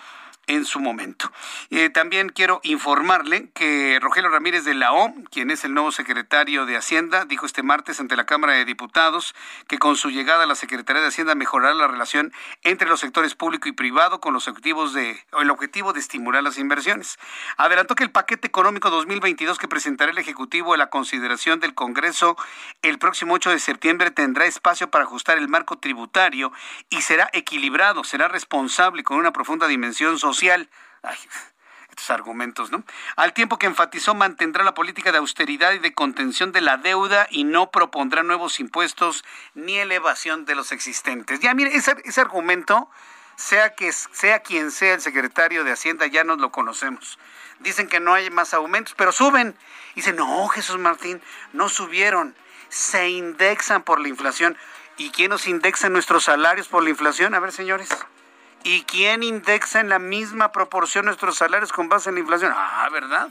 en 0.48 0.64
su 0.64 0.80
momento. 0.80 1.30
Eh, 1.70 1.90
también 1.90 2.30
quiero 2.30 2.60
informarle 2.64 3.50
que 3.54 3.98
Rogelio 4.00 4.30
Ramírez 4.30 4.64
de 4.64 4.74
la 4.74 4.92
O, 4.92 5.14
quien 5.30 5.50
es 5.50 5.62
el 5.64 5.74
nuevo 5.74 5.92
secretario 5.92 6.64
de 6.64 6.76
Hacienda, 6.76 7.26
dijo 7.26 7.46
este 7.46 7.62
martes 7.62 8.00
ante 8.00 8.16
la 8.16 8.24
Cámara 8.24 8.54
de 8.54 8.64
Diputados 8.64 9.34
que 9.68 9.78
con 9.78 9.96
su 9.96 10.10
llegada 10.10 10.44
a 10.44 10.46
la 10.46 10.54
Secretaría 10.54 11.02
de 11.02 11.08
Hacienda 11.08 11.34
mejorará 11.34 11.74
la 11.74 11.86
relación 11.86 12.32
entre 12.62 12.88
los 12.88 13.00
sectores 13.00 13.34
público 13.34 13.68
y 13.68 13.72
privado 13.72 14.20
con 14.20 14.32
los 14.32 14.48
objetivos 14.48 14.94
de 14.94 15.22
el 15.38 15.50
objetivo 15.50 15.92
de 15.92 16.00
estimular 16.00 16.42
las 16.42 16.56
inversiones. 16.56 17.18
Adelantó 17.58 17.94
que 17.94 18.04
el 18.04 18.10
paquete 18.10 18.48
económico 18.48 18.88
2022 18.88 19.58
que 19.58 19.68
presentará 19.68 20.10
el 20.10 20.18
Ejecutivo 20.18 20.72
a 20.72 20.78
la 20.78 20.88
consideración 20.88 21.60
del 21.60 21.74
Congreso 21.74 22.36
el 22.80 22.98
próximo 22.98 23.34
8 23.34 23.50
de 23.50 23.58
septiembre 23.58 24.10
tendrá 24.10 24.46
espacio 24.46 24.90
para 24.90 25.04
ajustar 25.04 25.36
el 25.36 25.48
marco 25.48 25.78
tributario 25.78 26.52
y 26.88 27.02
será 27.02 27.28
equilibrado, 27.34 28.02
será 28.02 28.28
responsable 28.28 29.04
con 29.04 29.18
una 29.18 29.32
profunda 29.32 29.66
dimensión 29.66 30.18
social 30.18 30.37
estos 30.42 32.10
argumentos, 32.10 32.70
¿no? 32.70 32.84
Al 33.16 33.32
tiempo 33.32 33.58
que 33.58 33.66
enfatizó 33.66 34.14
mantendrá 34.14 34.64
la 34.64 34.74
política 34.74 35.12
de 35.12 35.18
austeridad 35.18 35.72
y 35.72 35.78
de 35.78 35.94
contención 35.94 36.52
de 36.52 36.60
la 36.60 36.76
deuda 36.76 37.26
y 37.30 37.44
no 37.44 37.70
propondrá 37.70 38.22
nuevos 38.22 38.60
impuestos 38.60 39.24
ni 39.54 39.78
elevación 39.78 40.44
de 40.44 40.54
los 40.54 40.72
existentes. 40.72 41.40
Ya, 41.40 41.54
mire, 41.54 41.74
ese, 41.74 41.96
ese 42.04 42.20
argumento, 42.20 42.88
sea, 43.36 43.74
que, 43.74 43.92
sea 43.92 44.40
quien 44.40 44.70
sea 44.70 44.94
el 44.94 45.00
secretario 45.00 45.64
de 45.64 45.72
Hacienda, 45.72 46.06
ya 46.06 46.24
nos 46.24 46.38
lo 46.38 46.50
conocemos. 46.50 47.18
Dicen 47.60 47.88
que 47.88 48.00
no 48.00 48.14
hay 48.14 48.30
más 48.30 48.54
aumentos, 48.54 48.94
pero 48.96 49.12
suben. 49.12 49.56
Dicen, 49.94 50.16
no, 50.16 50.46
Jesús 50.48 50.78
Martín, 50.78 51.20
no 51.52 51.68
subieron. 51.68 52.36
Se 52.68 53.08
indexan 53.08 53.82
por 53.82 54.00
la 54.00 54.08
inflación. 54.08 54.56
¿Y 54.96 55.10
quién 55.10 55.30
nos 55.30 55.46
indexa 55.46 55.88
nuestros 55.88 56.24
salarios 56.24 56.68
por 56.68 56.82
la 56.82 56.90
inflación? 56.90 57.34
A 57.34 57.40
ver, 57.40 57.52
señores. 57.52 57.88
¿Y 58.64 58.82
quién 58.82 59.22
indexa 59.22 59.80
en 59.80 59.88
la 59.88 59.98
misma 59.98 60.52
proporción 60.52 61.06
nuestros 61.06 61.36
salarios 61.36 61.72
con 61.72 61.88
base 61.88 62.08
en 62.08 62.16
la 62.16 62.20
inflación? 62.20 62.52
Ah, 62.54 62.88
¿verdad? 62.92 63.28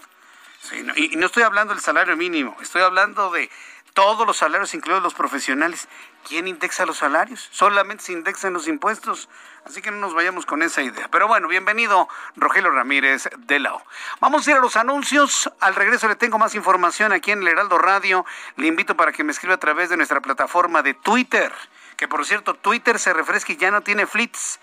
y 0.96 1.16
no 1.16 1.28
estoy 1.28 1.44
hablando 1.44 1.74
del 1.74 1.82
salario 1.82 2.18
mínimo, 2.18 2.58
estoy 2.60 2.82
hablando 2.82 3.30
de 3.32 3.50
todos 3.98 4.28
los 4.28 4.38
salarios, 4.38 4.76
incluidos 4.76 5.02
los 5.02 5.16
profesionales. 5.16 5.88
¿Quién 6.28 6.48
indexa 6.48 6.86
los 6.86 6.98
salarios? 6.98 7.50
Solamente 7.52 8.04
se 8.04 8.14
indexan 8.14 8.54
los 8.54 8.68
impuestos. 8.68 9.28
Así 9.66 9.82
que 9.82 9.90
no 9.90 9.98
nos 9.98 10.14
vayamos 10.14 10.46
con 10.46 10.62
esa 10.62 10.84
idea. 10.84 11.08
Pero 11.10 11.28
bueno, 11.28 11.48
bienvenido 11.48 12.08
Rogelio 12.36 12.70
Ramírez 12.70 13.28
de 13.38 13.58
Lao. 13.58 13.84
Vamos 14.20 14.48
a 14.48 14.52
ir 14.52 14.58
a 14.58 14.60
los 14.60 14.76
anuncios. 14.76 15.52
Al 15.62 15.74
regreso 15.74 16.08
le 16.08 16.16
tengo 16.16 16.38
más 16.38 16.54
información 16.54 17.12
aquí 17.12 17.32
en 17.32 17.42
el 17.42 17.48
Heraldo 17.48 17.80
Radio. 17.80 18.24
Le 18.56 18.68
invito 18.68 18.96
para 18.96 19.12
que 19.12 19.24
me 19.24 19.32
escriba 19.32 19.56
a 19.56 19.60
través 19.60 19.90
de 19.90 19.98
nuestra 19.98 20.22
plataforma 20.22 20.84
de 20.84 20.94
Twitter. 20.94 21.52
Que 21.96 22.08
por 22.08 22.24
cierto, 22.24 22.54
Twitter 22.54 23.00
se 23.00 23.14
refresca 23.14 23.54
y 23.54 23.58
ya 23.58 23.72
no 23.72 23.82
tiene 23.82 24.06
flits 24.06 24.60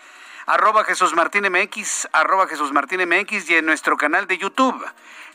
arroba 0.46 0.84
Jesús 0.84 1.14
Martín 1.14 1.44
MX, 1.50 2.08
arroba 2.12 2.46
Jesús 2.46 2.72
Martín 2.72 3.00
MX 3.08 3.50
y 3.50 3.56
en 3.56 3.66
nuestro 3.66 3.96
canal 3.96 4.26
de 4.26 4.38
YouTube, 4.38 4.84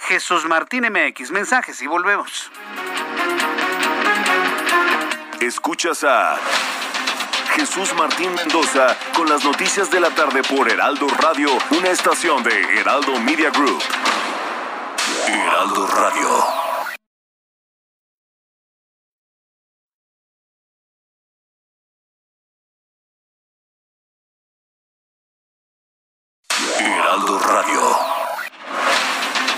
Jesús 0.01 0.45
Martín 0.45 0.85
MX. 0.91 1.31
Mensajes 1.31 1.81
y 1.81 1.87
volvemos. 1.87 2.51
Escuchas 5.41 6.03
a 6.03 6.37
Jesús 7.55 7.93
Martín 7.95 8.33
Mendoza 8.35 8.95
con 9.15 9.27
las 9.29 9.43
noticias 9.43 9.89
de 9.89 9.99
la 9.99 10.09
tarde 10.11 10.43
por 10.43 10.69
Heraldo 10.69 11.07
Radio, 11.07 11.49
una 11.71 11.89
estación 11.89 12.43
de 12.43 12.79
Heraldo 12.79 13.19
Media 13.19 13.49
Group. 13.49 13.81
Heraldo 15.27 15.87
Radio. 15.87 16.68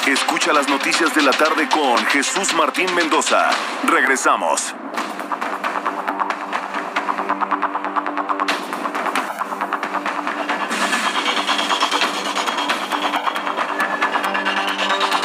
Escucha 0.07 0.51
las 0.51 0.67
noticias 0.67 1.13
de 1.13 1.21
la 1.21 1.31
tarde 1.31 1.69
con 1.69 1.97
Jesús 2.07 2.53
Martín 2.55 2.93
Mendoza. 2.95 3.49
Regresamos. 3.83 4.73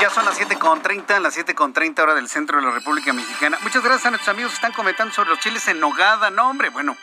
Ya 0.00 0.10
son 0.10 0.24
las 0.24 0.38
7.30, 0.38 1.20
las 1.20 1.36
7.30 1.36 2.02
hora 2.02 2.14
del 2.14 2.28
centro 2.28 2.58
de 2.58 2.66
la 2.66 2.70
República 2.70 3.12
Mexicana. 3.12 3.58
Muchas 3.62 3.82
gracias 3.82 4.06
a 4.06 4.10
nuestros 4.10 4.34
amigos 4.34 4.52
que 4.52 4.56
están 4.56 4.72
comentando 4.72 5.14
sobre 5.14 5.30
los 5.30 5.40
chiles 5.40 5.66
en 5.68 5.80
nogada. 5.80 6.30
No, 6.30 6.50
hombre, 6.50 6.68
bueno, 6.68 6.96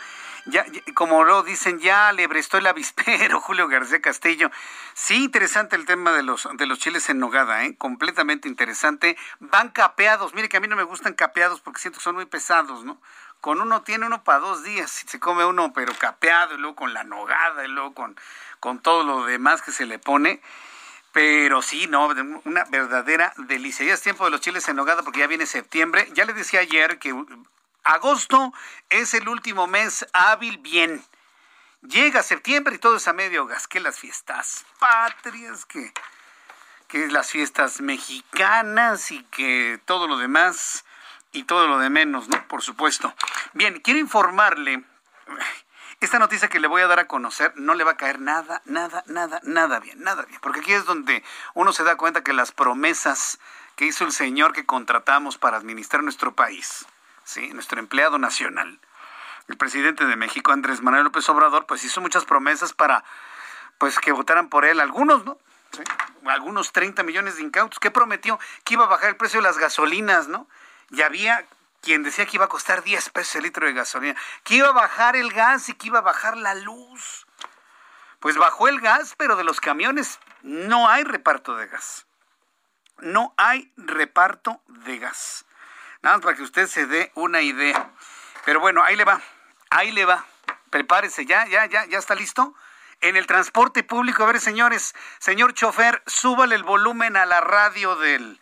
ya, 0.46 0.66
como 0.94 1.24
lo 1.24 1.44
dicen, 1.44 1.80
ya 1.80 2.12
le 2.12 2.28
prestó 2.28 2.58
el 2.58 2.68
avispero 2.68 3.40
Julio 3.42 3.68
García 3.68 4.02
Castillo. 4.02 4.52
Sí, 4.94 5.24
interesante 5.24 5.76
el 5.76 5.86
tema 5.86 6.12
de 6.12 6.24
los, 6.24 6.48
de 6.54 6.66
los 6.66 6.80
chiles 6.80 7.10
en 7.10 7.20
nogada, 7.20 7.64
¿eh? 7.64 7.76
completamente 7.78 8.48
interesante. 8.48 9.18
Van 9.40 9.70
capeados, 9.70 10.34
mire 10.34 10.50
que 10.50 10.58
a 10.58 10.60
mí 10.60 10.68
no 10.68 10.76
me 10.76 10.84
gustan 10.84 11.14
capeados 11.14 11.62
porque 11.62 11.80
siento 11.80 12.00
que 12.00 12.04
son 12.04 12.16
muy 12.16 12.26
pesados, 12.26 12.84
¿no? 12.84 13.00
Con 13.40 13.60
uno 13.62 13.82
tiene 13.84 14.06
uno 14.06 14.24
para 14.24 14.40
dos 14.40 14.64
días, 14.64 14.90
si 14.90 15.08
se 15.08 15.20
come 15.20 15.46
uno 15.46 15.74
pero 15.74 15.94
capeado 15.98 16.56
y 16.56 16.58
luego 16.58 16.76
con 16.76 16.94
la 16.94 17.04
nogada 17.04 17.66
y 17.66 17.68
luego 17.68 17.94
con, 17.94 18.18
con 18.60 18.80
todo 18.80 19.04
lo 19.04 19.26
demás 19.26 19.62
que 19.62 19.72
se 19.72 19.86
le 19.86 20.00
pone. 20.00 20.42
Pero 21.12 21.62
sí, 21.62 21.88
no, 21.88 22.08
una 22.46 22.64
verdadera 22.66 23.34
delicia. 23.38 23.86
Ya 23.86 23.94
es 23.94 24.02
tiempo 24.02 24.26
de 24.26 24.32
los 24.32 24.42
chiles 24.42 24.68
en 24.68 24.78
nogada 24.78 25.04
porque 25.04 25.20
ya 25.20 25.28
viene 25.28 25.46
septiembre. 25.46 26.10
Ya 26.14 26.26
le 26.26 26.34
decía 26.34 26.62
ayer 26.62 26.98
que 26.98 27.14
Agosto 27.84 28.54
es 28.90 29.14
el 29.14 29.28
último 29.28 29.68
mes 29.68 30.06
hábil 30.14 30.58
bien. 30.60 31.04
Llega 31.82 32.24
septiembre 32.24 32.76
y 32.76 32.80
todo 32.80 32.96
es 32.96 33.08
a 33.08 33.14
medio 33.14 33.46
gas. 33.46 33.68
Que 33.68 33.82
las 33.82 34.00
fiestas 34.00 34.66
patrias, 34.80 35.66
que, 35.66 35.94
que 36.88 37.08
las 37.08 37.30
fiestas 37.30 37.82
mexicanas 37.82 39.12
y 39.12 39.24
que 39.26 39.82
todo 39.86 40.08
lo 40.08 40.18
demás 40.18 40.86
y 41.34 41.44
todo 41.44 41.68
lo 41.68 41.80
de 41.80 41.90
menos, 41.90 42.30
¿no? 42.30 42.48
Por 42.48 42.62
supuesto. 42.62 43.14
Bien, 43.54 43.82
quiero 43.82 44.00
informarle. 44.00 44.84
esta 46.00 46.20
noticia 46.20 46.48
que 46.48 46.62
le 46.62 46.68
voy 46.68 46.84
a 46.84 46.88
dar 46.88 47.00
a 47.00 47.08
conocer 47.08 47.52
no 47.58 47.76
le 47.76 47.84
va 47.84 47.92
a 47.92 47.98
caer 47.98 48.20
nada, 48.20 48.62
nada, 48.66 49.04
nada, 49.08 49.42
nada 49.44 49.80
bien, 49.82 50.02
nada 50.02 50.24
bien. 50.24 50.40
Porque 50.42 50.62
aquí 50.62 50.74
es 50.74 50.86
donde 50.86 51.22
uno 51.54 51.74
se 51.74 51.84
da 51.84 51.98
cuenta 51.98 52.24
que 52.24 52.32
las 52.32 52.54
promesas 52.54 53.40
que 53.76 53.86
hizo 53.86 54.06
el 54.06 54.14
señor 54.14 54.54
que 54.54 54.66
contratamos 54.66 55.38
para 55.38 55.58
administrar 55.58 56.04
nuestro 56.04 56.36
país, 56.36 56.86
¿sí? 57.24 57.54
nuestro 57.54 57.80
empleado 57.80 58.18
nacional, 58.20 58.80
el 59.48 59.58
presidente 59.58 60.06
de 60.06 60.16
México, 60.16 60.52
Andrés 60.52 60.82
Manuel 60.82 61.04
López 61.04 61.28
Obrador, 61.30 61.66
pues 61.66 61.84
hizo 61.84 62.02
muchas 62.02 62.26
promesas 62.26 62.74
para 62.74 63.04
pues 63.78 64.00
que 64.00 64.12
votaran 64.12 64.50
por 64.50 64.66
él, 64.66 64.80
algunos, 64.80 65.26
¿no? 65.26 65.38
Algunos 66.26 66.72
30 66.72 67.04
millones 67.04 67.36
de 67.36 67.42
incautos. 67.42 67.80
¿Qué 67.80 67.92
prometió? 67.92 68.40
Que 68.64 68.76
iba 68.76 68.86
a 68.86 68.88
bajar 68.88 69.10
el 69.10 69.18
precio 69.18 69.40
de 69.40 69.44
las 69.44 69.58
gasolinas, 69.58 70.28
¿no? 70.28 70.48
Y 70.92 71.02
había 71.02 71.46
quien 71.82 72.04
decía 72.04 72.26
que 72.26 72.38
iba 72.38 72.46
a 72.46 72.50
costar 72.50 72.84
10 72.84 73.10
pesos 73.10 73.36
el 73.36 73.44
litro 73.44 73.68
de 73.68 73.74
gasolina, 73.74 74.16
que 74.44 74.56
iba 74.56 74.70
a 74.70 74.74
bajar 74.74 75.18
el 75.18 75.34
gas 75.34 75.68
y 75.68 75.74
que 75.74 75.88
iba 75.88 76.00
a 76.00 76.04
bajar 76.04 76.38
la 76.38 76.56
luz. 76.56 77.28
Pues 78.20 78.38
bajó 78.38 78.70
el 78.70 78.80
gas, 78.80 79.16
pero 79.18 79.36
de 79.36 79.44
los 79.44 79.60
camiones 79.60 80.20
no 80.44 80.88
hay 80.88 81.04
reparto 81.04 81.58
de 81.58 81.68
gas. 81.68 82.08
No 83.00 83.34
hay 83.36 83.74
reparto 83.76 84.62
de 84.68 85.00
gas. 85.00 85.46
Nada 86.04 86.20
para 86.20 86.36
que 86.36 86.44
usted 86.44 86.68
se 86.68 86.86
dé 86.86 87.12
una 87.16 87.42
idea. 87.42 87.92
Pero 88.46 88.60
bueno, 88.60 88.84
ahí 88.84 88.96
le 88.98 89.06
va. 89.06 89.22
Ahí 89.70 89.92
le 89.92 90.04
va. 90.04 90.26
Prepárese, 90.70 91.26
ya, 91.26 91.48
ya, 91.48 91.66
ya, 91.66 91.86
ya 91.86 91.98
está 91.98 92.14
listo. 92.14 92.54
En 93.00 93.16
el 93.16 93.26
transporte 93.26 93.84
público, 93.84 94.24
a 94.24 94.28
ver, 94.28 94.40
señores, 94.40 94.94
señor 95.20 95.54
chofer, 95.54 96.04
súbale 96.06 96.56
el 96.56 96.64
volumen 96.64 97.16
a 97.16 97.26
la 97.26 97.42
radio 97.42 97.96
del, 97.96 98.40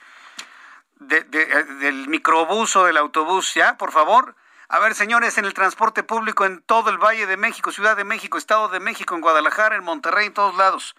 del 1.00 2.08
microbús 2.08 2.76
o 2.76 2.86
del 2.86 2.98
autobús, 2.98 3.54
¿ya? 3.54 3.78
Por 3.78 3.92
favor. 3.92 4.36
A 4.68 4.80
ver, 4.80 4.96
señores, 4.96 5.38
en 5.38 5.46
el 5.46 5.54
transporte 5.54 6.02
público 6.02 6.46
en 6.46 6.62
todo 6.62 6.90
el 6.90 6.98
Valle 6.98 7.28
de 7.28 7.38
México, 7.38 7.72
Ciudad 7.72 7.96
de 7.96 8.06
México, 8.06 8.38
Estado 8.38 8.70
de 8.70 8.80
México, 8.80 9.14
en 9.14 9.22
Guadalajara, 9.22 9.76
en 9.76 9.84
Monterrey, 9.84 10.28
en 10.28 10.34
todos 10.34 10.56
lados. 10.56 10.96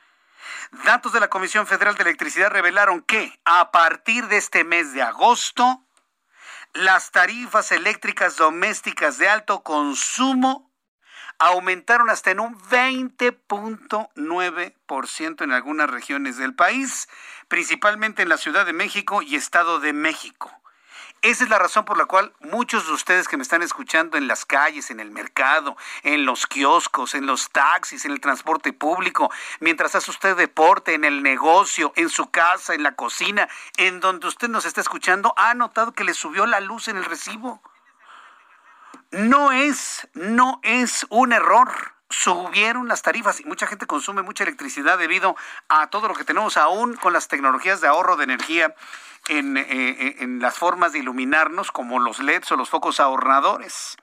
Datos 0.84 1.12
de 1.12 1.20
la 1.20 1.28
Comisión 1.28 1.66
Federal 1.66 1.96
de 1.96 2.02
Electricidad 2.02 2.50
revelaron 2.50 3.00
que 3.02 3.40
a 3.44 3.70
partir 3.72 4.28
de 4.28 4.36
este 4.36 4.62
mes 4.62 4.92
de 4.92 5.02
agosto, 5.02 5.82
las 6.74 7.10
tarifas 7.10 7.72
eléctricas 7.72 8.36
domésticas 8.36 9.18
de 9.18 9.28
alto 9.28 9.62
consumo 9.62 10.70
aumentaron 11.38 12.10
hasta 12.10 12.30
en 12.30 12.40
un 12.40 12.58
20.9% 12.58 15.42
en 15.42 15.52
algunas 15.52 15.90
regiones 15.90 16.36
del 16.36 16.54
país, 16.54 17.08
principalmente 17.48 18.22
en 18.22 18.28
la 18.28 18.36
Ciudad 18.36 18.64
de 18.64 18.72
México 18.72 19.22
y 19.22 19.34
Estado 19.34 19.80
de 19.80 19.92
México. 19.92 20.61
Esa 21.22 21.44
es 21.44 21.50
la 21.50 21.58
razón 21.58 21.84
por 21.84 21.96
la 21.96 22.06
cual 22.06 22.32
muchos 22.40 22.86
de 22.86 22.92
ustedes 22.92 23.28
que 23.28 23.36
me 23.36 23.44
están 23.44 23.62
escuchando 23.62 24.16
en 24.18 24.26
las 24.26 24.44
calles, 24.44 24.90
en 24.90 24.98
el 24.98 25.10
mercado, 25.10 25.76
en 26.02 26.24
los 26.24 26.46
kioscos, 26.46 27.14
en 27.14 27.26
los 27.26 27.50
taxis, 27.50 28.04
en 28.04 28.10
el 28.10 28.20
transporte 28.20 28.72
público, 28.72 29.30
mientras 29.60 29.94
hace 29.94 30.10
usted 30.10 30.36
deporte, 30.36 30.94
en 30.94 31.04
el 31.04 31.22
negocio, 31.22 31.92
en 31.94 32.08
su 32.08 32.30
casa, 32.30 32.74
en 32.74 32.82
la 32.82 32.96
cocina, 32.96 33.48
en 33.76 34.00
donde 34.00 34.26
usted 34.26 34.48
nos 34.48 34.64
está 34.64 34.80
escuchando, 34.80 35.32
ha 35.36 35.54
notado 35.54 35.92
que 35.92 36.04
le 36.04 36.12
subió 36.12 36.44
la 36.44 36.60
luz 36.60 36.88
en 36.88 36.96
el 36.96 37.04
recibo 37.04 37.62
no 39.12 39.52
es, 39.52 40.08
no 40.14 40.60
es 40.62 41.06
un 41.10 41.32
error. 41.32 41.91
Subieron 42.12 42.88
las 42.88 43.00
tarifas 43.00 43.40
y 43.40 43.44
mucha 43.44 43.66
gente 43.66 43.86
consume 43.86 44.22
mucha 44.22 44.44
electricidad 44.44 44.98
debido 44.98 45.34
a 45.68 45.86
todo 45.86 46.08
lo 46.08 46.14
que 46.14 46.24
tenemos 46.24 46.58
aún 46.58 46.94
con 46.94 47.14
las 47.14 47.26
tecnologías 47.26 47.80
de 47.80 47.88
ahorro 47.88 48.16
de 48.16 48.24
energía 48.24 48.74
en, 49.28 49.56
eh, 49.56 49.66
eh, 49.68 50.16
en 50.20 50.40
las 50.40 50.58
formas 50.58 50.92
de 50.92 50.98
iluminarnos 50.98 51.72
como 51.72 51.98
los 51.98 52.18
LEDs 52.18 52.52
o 52.52 52.56
los 52.56 52.68
focos 52.68 53.00
ahorradores. 53.00 53.96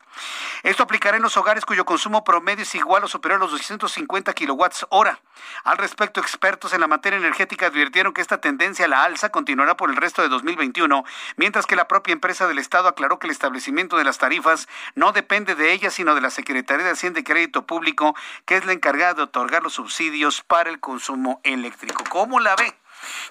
Esto 0.63 0.83
aplicará 0.83 1.17
en 1.17 1.23
los 1.23 1.37
hogares 1.37 1.65
cuyo 1.65 1.85
consumo 1.85 2.23
promedio 2.23 2.63
es 2.63 2.75
igual 2.75 3.03
o 3.03 3.07
superior 3.07 3.39
a 3.39 3.43
los 3.43 3.51
250 3.51 4.33
kilowatts 4.33 4.85
hora. 4.89 5.19
Al 5.63 5.77
respecto, 5.77 6.19
expertos 6.19 6.73
en 6.73 6.81
la 6.81 6.87
materia 6.87 7.17
energética 7.17 7.67
advirtieron 7.67 8.13
que 8.13 8.21
esta 8.21 8.41
tendencia 8.41 8.85
a 8.85 8.87
la 8.87 9.03
alza 9.03 9.29
continuará 9.29 9.77
por 9.77 9.89
el 9.89 9.95
resto 9.95 10.21
de 10.21 10.29
2021, 10.29 11.03
mientras 11.37 11.65
que 11.65 11.75
la 11.75 11.87
propia 11.87 12.13
empresa 12.13 12.47
del 12.47 12.59
Estado 12.59 12.87
aclaró 12.87 13.19
que 13.19 13.27
el 13.27 13.31
establecimiento 13.31 13.97
de 13.97 14.03
las 14.03 14.17
tarifas 14.17 14.67
no 14.95 15.11
depende 15.11 15.55
de 15.55 15.71
ella, 15.71 15.89
sino 15.89 16.15
de 16.15 16.21
la 16.21 16.29
Secretaría 16.29 16.85
de 16.85 16.91
Hacienda 16.91 17.21
y 17.21 17.23
Crédito 17.23 17.65
Público, 17.65 18.15
que 18.45 18.57
es 18.57 18.65
la 18.65 18.73
encargada 18.73 19.13
de 19.13 19.23
otorgar 19.23 19.63
los 19.63 19.73
subsidios 19.73 20.41
para 20.41 20.69
el 20.69 20.79
consumo 20.79 21.39
eléctrico. 21.43 22.03
¿Cómo 22.09 22.39
la 22.39 22.55
ve? 22.55 22.75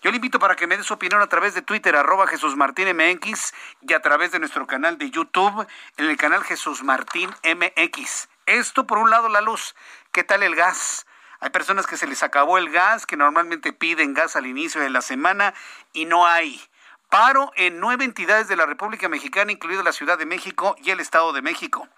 Yo 0.03 0.11
le 0.11 0.17
invito 0.17 0.39
para 0.39 0.57
que 0.57 0.67
me 0.67 0.77
dé 0.77 0.83
su 0.83 0.95
opinión 0.95 1.21
a 1.21 1.27
través 1.29 1.55
de 1.55 1.63
Twitter, 1.63 1.97
arroba 1.97 2.27
Jesús 2.27 2.57
Martín 2.57 2.89
MX, 2.97 3.53
y 3.83 3.93
a 3.93 4.01
través 4.01 4.33
de 4.33 4.39
nuestro 4.39 4.67
canal 4.67 4.99
de 4.99 5.11
YouTube, 5.11 5.67
en 5.97 6.07
el 6.07 6.17
canal 6.17 6.45
Jesús 6.45 6.83
Martín 6.83 7.31
MX. 7.43 8.29
Esto 8.47 8.87
por 8.87 8.99
un 8.99 9.11
lado 9.11 9.29
la 9.29 9.41
luz. 9.41 9.75
¿Qué 10.13 10.25
tal 10.25 10.43
el 10.43 10.55
gas? 10.55 11.07
Hay 11.41 11.51
personas 11.51 11.87
que 11.87 11.97
se 11.97 12.07
les 12.07 12.23
acabó 12.23 12.59
el 12.59 12.71
gas, 12.71 13.07
que 13.07 13.17
normalmente 13.17 13.73
piden 13.73 14.15
gas 14.15 14.35
al 14.35 14.47
inicio 14.47 14.81
de 14.81 14.91
la 14.91 15.03
semana 15.03 15.55
y 15.93 16.05
no 16.05 16.27
hay. 16.27 16.68
Paro 17.09 17.53
en 17.57 17.81
nueve 17.81 18.05
entidades 18.05 18.49
de 18.49 18.57
la 18.57 18.67
República 18.67 19.09
Mexicana, 19.09 19.51
incluido 19.51 19.83
la 19.83 19.93
Ciudad 19.93 20.19
de 20.19 20.27
México 20.27 20.77
y 20.83 20.91
el 20.91 21.01
Estado 21.01 21.33
de 21.33 21.41
México. 21.41 21.89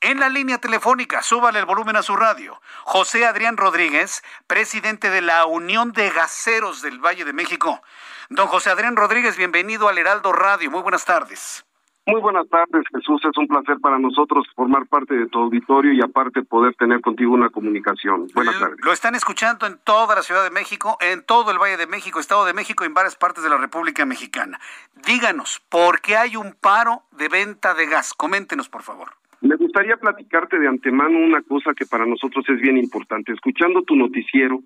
En 0.00 0.18
la 0.18 0.28
línea 0.28 0.58
telefónica, 0.58 1.22
súbale 1.22 1.60
el 1.60 1.66
volumen 1.66 1.94
a 1.94 2.02
su 2.02 2.16
radio. 2.16 2.60
José 2.82 3.26
Adrián 3.26 3.56
Rodríguez, 3.56 4.24
presidente 4.48 5.10
de 5.10 5.20
la 5.20 5.46
Unión 5.46 5.92
de 5.92 6.10
Gaseros 6.10 6.82
del 6.82 6.98
Valle 6.98 7.24
de 7.24 7.32
México. 7.32 7.80
Don 8.28 8.48
José 8.48 8.70
Adrián 8.70 8.96
Rodríguez, 8.96 9.36
bienvenido 9.36 9.88
al 9.88 9.98
Heraldo 9.98 10.32
Radio. 10.32 10.68
Muy 10.70 10.82
buenas 10.82 11.04
tardes. 11.04 11.64
Muy 12.08 12.20
buenas 12.20 12.48
tardes, 12.48 12.84
Jesús. 12.94 13.20
Es 13.24 13.36
un 13.36 13.48
placer 13.48 13.78
para 13.80 13.98
nosotros 13.98 14.46
formar 14.54 14.86
parte 14.86 15.12
de 15.12 15.26
tu 15.26 15.40
auditorio 15.40 15.92
y 15.92 16.00
aparte 16.00 16.44
poder 16.44 16.72
tener 16.76 17.00
contigo 17.00 17.34
una 17.34 17.50
comunicación. 17.50 18.28
Buenas 18.32 18.60
tardes. 18.60 18.76
Lo 18.84 18.92
están 18.92 19.16
escuchando 19.16 19.66
en 19.66 19.76
toda 19.82 20.14
la 20.14 20.22
Ciudad 20.22 20.44
de 20.44 20.52
México, 20.52 20.98
en 21.00 21.26
todo 21.26 21.50
el 21.50 21.58
Valle 21.58 21.76
de 21.76 21.88
México, 21.88 22.20
Estado 22.20 22.44
de 22.44 22.54
México 22.54 22.84
y 22.84 22.86
en 22.86 22.94
varias 22.94 23.16
partes 23.16 23.42
de 23.42 23.50
la 23.50 23.56
República 23.56 24.06
Mexicana. 24.06 24.60
Díganos, 25.04 25.60
¿por 25.68 26.00
qué 26.00 26.16
hay 26.16 26.36
un 26.36 26.54
paro 26.54 27.02
de 27.10 27.28
venta 27.28 27.74
de 27.74 27.86
gas? 27.86 28.14
Coméntenos, 28.14 28.68
por 28.68 28.82
favor. 28.82 29.08
Me 29.40 29.56
gustaría 29.56 29.96
platicarte 29.96 30.60
de 30.60 30.68
antemano 30.68 31.18
una 31.18 31.42
cosa 31.42 31.72
que 31.74 31.86
para 31.86 32.06
nosotros 32.06 32.44
es 32.48 32.60
bien 32.60 32.78
importante. 32.78 33.32
Escuchando 33.32 33.82
tu 33.82 33.96
noticiero, 33.96 34.60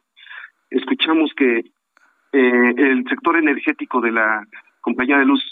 escuchamos 0.69 1.33
que 1.35 1.61
eh, 2.33 2.75
el 2.77 3.03
sector 3.09 3.39
energético 3.39 4.03
de 4.03 4.13
la 4.13 4.47
compañía 4.83 5.17
de 5.17 5.25
luz 5.25 5.43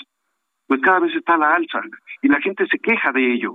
pues 0.69 0.81
cada 0.83 1.01
vez 1.01 1.15
está 1.17 1.35
a 1.35 1.39
la 1.39 1.55
alza 1.55 1.81
y 2.23 2.29
la 2.29 2.41
gente 2.41 2.67
se 2.69 2.79
queja 2.79 3.11
de 3.11 3.33
ello. 3.33 3.55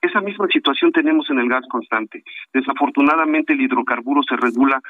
Esa 0.00 0.20
misma 0.20 0.48
situación 0.48 0.92
tenemos 0.92 1.30
en 1.30 1.38
el 1.38 1.48
gas 1.48 1.64
constante. 1.68 2.24
Desafortunadamente 2.52 3.52
el 3.52 3.60
hidrocarburo 3.60 4.22
se 4.22 4.36
regula 4.36 4.80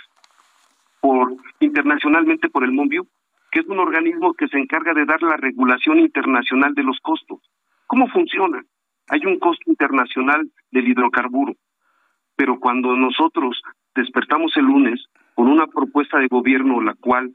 por 1.01 1.35
internacionalmente 1.61 2.49
por 2.49 2.65
el 2.65 2.73
MONBIO, 2.73 3.07
que 3.51 3.61
es 3.61 3.67
un 3.67 3.79
organismo 3.79 4.35
que 4.35 4.49
se 4.49 4.59
encarga 4.59 4.95
de 4.95 5.05
dar 5.05 5.23
la 5.23 5.37
regulación 5.37 5.99
internacional 5.99 6.75
de 6.75 6.85
los 6.85 6.99
costos. 7.01 7.41
¿Cómo 7.87 8.09
funciona? 8.09 8.65
Hay 9.11 9.27
un 9.27 9.39
costo 9.39 9.71
internacional 9.71 10.49
del 10.71 10.89
hidrocarburo, 10.89 11.55
pero 12.37 12.59
cuando 12.59 12.97
nosotros 12.97 13.61
despertamos 13.95 14.57
el 14.57 14.65
lunes 14.65 15.05
con 15.35 15.49
una 15.49 15.67
propuesta 15.67 16.19
de 16.19 16.29
gobierno 16.29 16.81
la 16.81 16.95
cual 16.95 17.33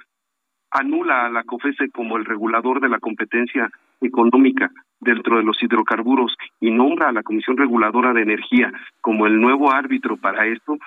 anula 0.71 1.25
a 1.25 1.29
la 1.29 1.43
COFESE 1.43 1.89
como 1.91 2.17
el 2.17 2.25
regulador 2.25 2.79
de 2.81 2.89
la 2.89 2.99
competencia 2.99 3.69
económica 4.01 4.71
dentro 4.99 5.37
de 5.37 5.43
los 5.43 5.61
hidrocarburos 5.61 6.35
y 6.59 6.71
nombra 6.71 7.09
a 7.09 7.11
la 7.11 7.23
Comisión 7.23 7.57
Reguladora 7.57 8.13
de 8.13 8.21
Energía 8.21 8.71
como 9.01 9.27
el 9.27 9.39
nuevo 9.39 9.71
árbitro 9.71 10.17
para 10.17 10.45
esto 10.47 10.77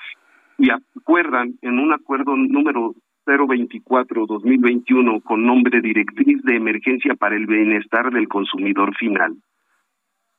y 0.59 0.71
acuerdan 0.71 1.55
en 1.63 1.79
un 1.79 1.93
acuerdo 1.93 2.37
número 2.37 2.95
024-2021 3.27 5.23
con 5.23 5.47
nombre 5.47 5.81
Directriz 5.81 6.43
de 6.43 6.57
Emergencia 6.57 7.15
para 7.15 7.37
el 7.37 7.47
Bienestar 7.47 8.11
del 8.11 8.29
Consumidor 8.29 8.95
Final. 8.97 9.35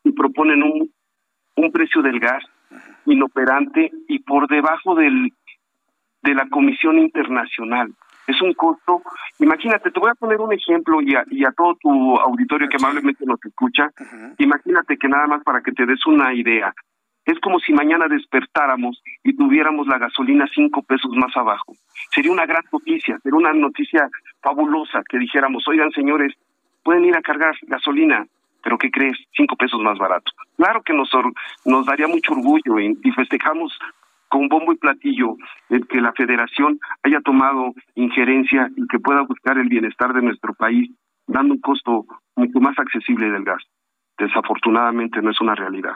Y 0.03 0.11
proponen 0.11 0.63
un, 0.63 0.91
un 1.55 1.71
precio 1.71 2.01
del 2.01 2.19
gas 2.19 2.43
inoperante 3.05 3.91
y 4.07 4.19
por 4.19 4.47
debajo 4.47 4.95
del 4.95 5.31
de 6.23 6.33
la 6.33 6.47
Comisión 6.47 6.99
Internacional 6.99 7.93
es 8.27 8.41
un 8.41 8.53
costo. 8.53 9.01
Imagínate, 9.39 9.91
te 9.91 9.99
voy 9.99 10.11
a 10.11 10.15
poner 10.15 10.39
un 10.39 10.53
ejemplo 10.53 11.01
y 11.01 11.15
a, 11.15 11.23
y 11.29 11.45
a 11.45 11.51
todo 11.51 11.75
tu 11.75 12.17
auditorio 12.17 12.69
que 12.69 12.77
amablemente 12.77 13.25
nos 13.25 13.43
escucha. 13.43 13.89
Imagínate 14.37 14.97
que 14.97 15.07
nada 15.07 15.27
más 15.27 15.43
para 15.43 15.61
que 15.61 15.71
te 15.71 15.85
des 15.85 16.05
una 16.05 16.33
idea. 16.33 16.73
Es 17.25 17.39
como 17.39 17.59
si 17.59 17.71
mañana 17.71 18.07
despertáramos 18.07 19.01
y 19.23 19.35
tuviéramos 19.35 19.87
la 19.87 19.97
gasolina 19.97 20.45
cinco 20.53 20.81
pesos 20.83 21.11
más 21.15 21.35
abajo. 21.37 21.73
Sería 22.13 22.31
una 22.31 22.45
gran 22.45 22.63
noticia, 22.71 23.17
sería 23.19 23.37
una 23.37 23.53
noticia 23.53 24.09
fabulosa 24.41 25.01
que 25.07 25.19
dijéramos, 25.19 25.65
oigan 25.67 25.91
señores, 25.91 26.33
pueden 26.83 27.05
ir 27.05 27.15
a 27.15 27.21
cargar 27.21 27.55
gasolina, 27.61 28.25
pero 28.61 28.77
¿qué 28.77 28.91
crees? 28.91 29.17
Cinco 29.35 29.55
pesos 29.55 29.79
más 29.79 29.97
barato. 29.97 30.31
Claro 30.57 30.81
que 30.81 30.93
nos, 30.93 31.09
nos 31.65 31.85
daría 31.85 32.07
mucho 32.07 32.33
orgullo 32.33 32.79
y, 32.79 32.97
y 33.01 33.11
festejamos 33.11 33.77
con 34.33 34.47
bombo 34.47 34.73
y 34.73 34.77
platillo 34.77 35.35
el 35.69 35.85
que 35.85 36.01
la 36.01 36.11
federación 36.13 36.79
haya 37.03 37.21
tomado 37.21 37.71
injerencia 37.93 38.67
y 38.75 38.87
que 38.87 38.97
pueda 38.97 39.21
buscar 39.21 39.59
el 39.59 39.69
bienestar 39.69 40.11
de 40.11 40.23
nuestro 40.23 40.55
país 40.55 40.89
dando 41.27 41.53
un 41.53 41.61
costo 41.61 42.07
mucho 42.35 42.59
más 42.59 42.73
accesible 42.79 43.29
del 43.29 43.43
gas. 43.43 43.61
Desafortunadamente 44.17 45.21
no 45.21 45.29
es 45.29 45.39
una 45.39 45.53
realidad. 45.53 45.95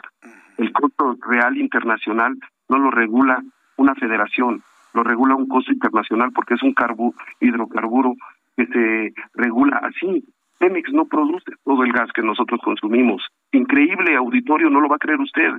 El 0.56 0.72
costo 0.72 1.16
real 1.28 1.56
internacional 1.56 2.36
no 2.68 2.78
lo 2.78 2.92
regula 2.92 3.42
una 3.76 3.96
federación, 3.96 4.62
lo 4.94 5.02
regula 5.02 5.34
un 5.34 5.48
costo 5.48 5.72
internacional 5.72 6.30
porque 6.32 6.54
es 6.54 6.62
un 6.62 6.74
carbu 6.74 7.12
hidrocarburo 7.40 8.14
que 8.56 8.66
se 8.66 9.14
regula 9.34 9.80
así. 9.82 10.22
Pemex 10.60 10.92
no 10.92 11.06
produce 11.06 11.50
todo 11.64 11.82
el 11.82 11.92
gas 11.92 12.12
que 12.14 12.22
nosotros 12.22 12.60
consumimos. 12.62 13.20
Increíble 13.50 14.14
auditorio, 14.14 14.70
no 14.70 14.80
lo 14.80 14.88
va 14.88 14.94
a 14.94 15.00
creer 15.00 15.18
usted. 15.18 15.54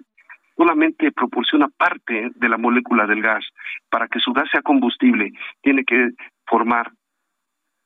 Solamente 0.60 1.14
proporciona 1.14 1.70
parte 1.70 2.32
de 2.36 2.50
la 2.50 2.58
molécula 2.58 3.08
del 3.08 3.22
gas. 3.22 3.46
Para 3.90 4.10
que 4.10 4.20
su 4.20 4.34
gas 4.34 4.50
sea 4.52 4.62
combustible, 4.62 5.32
tiene 5.62 5.86
que 5.86 6.10
formar 6.46 6.92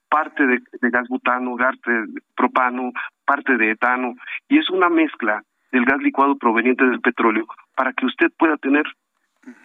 parte 0.10 0.44
de, 0.48 0.60
gas 0.90 1.08
butano, 1.08 1.54
gas 1.54 1.76
de 1.86 2.20
propano, 2.36 2.91
parte 3.26 3.58
de 3.58 3.70
etano, 3.70 4.16
y 4.50 4.58
es 4.58 4.72
una 4.72 4.90
mezcla 4.90 5.44
del 5.72 5.86
gas 5.86 6.02
licuado 6.02 6.36
proveniente 6.36 6.84
del 6.84 7.00
petróleo 7.00 7.45
para 7.76 7.94
que 7.94 8.08
usted 8.08 8.32
pueda 8.40 8.58
tener 8.58 8.86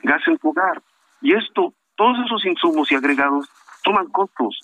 gas 0.02 0.20
en 0.26 0.38
su 0.38 0.50
hogar. 0.50 0.82
Y 1.22 1.32
esto, 1.32 1.72
todos 1.96 2.18
esos 2.26 2.44
insumos 2.44 2.92
y 2.92 2.94
agregados 2.94 3.48
toman 3.84 4.08
costos. 4.08 4.60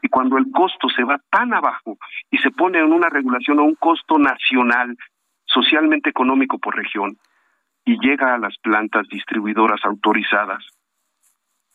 Y 0.00 0.08
cuando 0.08 0.38
el 0.38 0.50
costo 0.50 0.88
se 0.88 1.04
va 1.04 1.20
tan 1.28 1.52
abajo 1.52 1.98
y 2.30 2.38
se 2.38 2.50
pone 2.52 2.78
en 2.78 2.90
una 2.90 3.10
regulación 3.10 3.58
a 3.58 3.62
un 3.62 3.74
costo 3.74 4.18
nacional, 4.18 4.96
socialmente 5.44 6.08
económico 6.08 6.58
por 6.58 6.74
región, 6.74 7.18
y 7.84 7.98
llega 8.00 8.34
a 8.34 8.38
las 8.38 8.56
plantas 8.58 9.08
distribuidoras 9.08 9.80
autorizadas, 9.84 10.64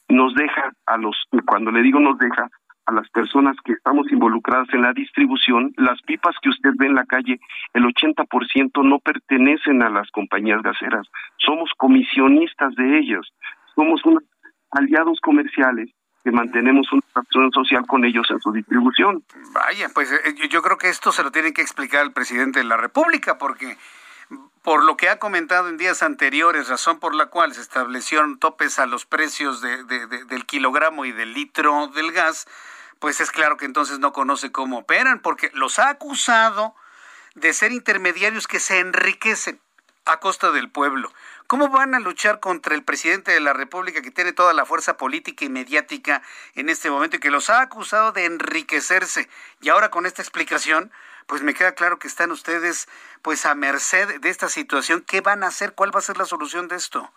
nos 0.09 0.33
deja 0.35 0.71
a 0.85 0.97
los, 0.97 1.15
cuando 1.45 1.71
le 1.71 1.81
digo 1.81 1.99
nos 1.99 2.17
deja, 2.17 2.49
a 2.85 2.93
las 2.93 3.09
personas 3.09 3.57
que 3.65 3.73
estamos 3.73 4.09
involucradas 4.11 4.69
en 4.73 4.81
la 4.81 4.93
distribución, 4.93 5.73
las 5.75 6.01
pipas 6.03 6.35
que 6.41 6.49
usted 6.49 6.69
ve 6.77 6.85
en 6.85 6.95
la 6.95 7.05
calle, 7.05 7.37
el 7.73 7.83
80% 7.83 8.83
no 8.83 8.99
pertenecen 8.99 9.83
a 9.83 9.89
las 9.89 10.09
compañías 10.11 10.61
gaseras, 10.61 11.05
somos 11.37 11.69
comisionistas 11.75 12.73
de 12.75 12.99
ellas, 12.99 13.27
somos 13.75 14.03
unos 14.05 14.23
aliados 14.71 15.19
comerciales 15.21 15.91
que 16.23 16.31
mantenemos 16.31 16.91
una 16.93 17.01
acción 17.13 17.51
social 17.51 17.85
con 17.85 18.05
ellos 18.05 18.27
en 18.31 18.39
su 18.39 18.53
distribución. 18.53 19.23
Vaya, 19.53 19.87
pues 19.93 20.11
eh, 20.11 20.47
yo 20.49 20.61
creo 20.61 20.77
que 20.77 20.89
esto 20.89 21.11
se 21.11 21.23
lo 21.23 21.31
tiene 21.31 21.53
que 21.53 21.61
explicar 21.61 22.03
el 22.05 22.13
presidente 22.13 22.59
de 22.59 22.65
la 22.65 22.77
República, 22.77 23.37
porque 23.37 23.75
por 24.67 24.83
lo 24.83 24.97
que 24.97 25.07
ha 25.07 25.17
comentado 25.17 25.69
en 25.69 25.77
días 25.77 26.03
anteriores, 26.03 26.67
razón 26.67 26.99
por 26.99 27.15
la 27.15 27.27
cual 27.27 27.53
se 27.53 27.61
establecieron 27.61 28.37
topes 28.37 28.79
a 28.79 28.85
los 28.85 29.05
precios 29.05 29.61
de, 29.61 29.85
del 29.85 30.45
kilogramo 30.45 31.05
y 31.05 31.13
del 31.13 31.33
litro 31.33 31.87
del 31.95 32.11
gas, 32.11 32.49
pues 32.99 33.21
es 33.21 33.31
claro 33.31 33.55
que 33.55 33.63
entonces 33.63 33.99
no 33.99 34.11
conoce 34.11 34.51
cómo 34.51 34.79
operan, 34.79 35.21
porque 35.21 35.51
los 35.53 35.79
ha 35.79 35.87
acusado 35.87 36.75
de 37.33 37.53
ser 37.53 37.71
intermediarios 37.71 38.45
que 38.45 38.59
se 38.59 38.79
enriquecen 38.79 39.61
a 40.03 40.19
costa 40.19 40.51
del 40.51 40.69
pueblo. 40.69 41.13
¿Cómo 41.47 41.69
van 41.69 41.95
a 41.95 42.01
luchar 42.01 42.41
contra 42.41 42.75
el 42.75 42.83
presidente 42.83 43.31
de 43.31 43.39
la 43.39 43.53
República 43.53 44.01
que 44.01 44.11
tiene 44.11 44.33
toda 44.33 44.51
la 44.51 44.65
fuerza 44.65 44.97
política 44.97 45.45
y 45.45 45.49
mediática 45.49 46.21
en 46.55 46.67
este 46.67 46.89
momento 46.89 47.15
y 47.15 47.19
que 47.19 47.31
los 47.31 47.49
ha 47.49 47.61
acusado 47.61 48.11
de 48.11 48.25
enriquecerse? 48.25 49.29
Y 49.61 49.69
ahora 49.69 49.91
con 49.91 50.05
esta 50.05 50.21
explicación, 50.21 50.91
pues 51.27 51.43
me 51.43 51.53
queda 51.53 51.73
claro 51.73 51.99
que 51.99 52.07
están 52.07 52.31
ustedes 52.31 52.87
pues 53.21 53.45
a 53.45 53.53
merced 53.53 54.19
de 54.21 54.29
esta 54.29 54.47
situación. 54.47 55.03
¿Qué 55.05 55.21
van 55.21 55.43
a 55.43 55.47
hacer? 55.47 55.73
¿Cuál 55.75 55.93
va 55.93 55.99
a 55.99 56.01
ser 56.01 56.17
la 56.17 56.25
solución 56.25 56.67
de 56.67 56.75
esto? 56.75 57.09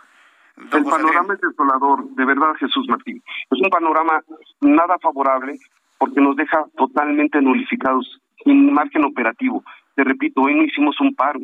el 0.57 0.85
panorama 0.85 1.35
es 1.35 1.41
desolador, 1.41 2.05
de 2.11 2.25
verdad, 2.25 2.55
Jesús 2.59 2.87
Martín. 2.89 3.23
Es 3.51 3.61
un 3.63 3.71
panorama 3.71 4.21
nada 4.61 4.99
favorable 4.99 5.59
porque 5.97 6.21
nos 6.21 6.37
deja 6.37 6.65
totalmente 6.77 7.41
nulificados, 7.41 8.21
sin 8.45 8.73
margen 8.73 9.05
operativo. 9.05 9.63
Te 9.95 10.05
repito, 10.05 10.43
hoy 10.43 10.55
no 10.55 10.65
hicimos 10.65 11.01
un 11.01 11.15
paro, 11.15 11.41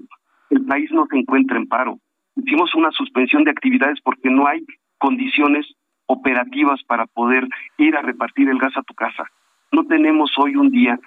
el 0.51 0.65
país 0.67 0.91
no 0.93 1.07
se 1.07 1.17
encuentra 1.17 1.57
en 1.57 1.67
paro. 1.67 1.99
Hicimos 2.35 2.75
una 2.75 2.91
suspensión 2.91 3.45
de 3.45 3.51
actividades 3.51 3.99
porque 4.03 4.29
no 4.29 4.47
hay 4.47 4.65
condiciones 4.99 5.67
operativas 6.07 6.83
para 6.85 7.07
poder 7.07 7.47
ir 7.79 7.97
a 7.97 8.03
repartir 8.03 8.49
el 8.49 8.59
gas 8.59 8.77
a 8.77 8.83
tu 8.83 8.95
casa. 8.95 9.25
No 9.73 9.85
tenemos 9.87 10.31
hoy 10.39 10.57
un 10.57 10.71
día 10.71 10.99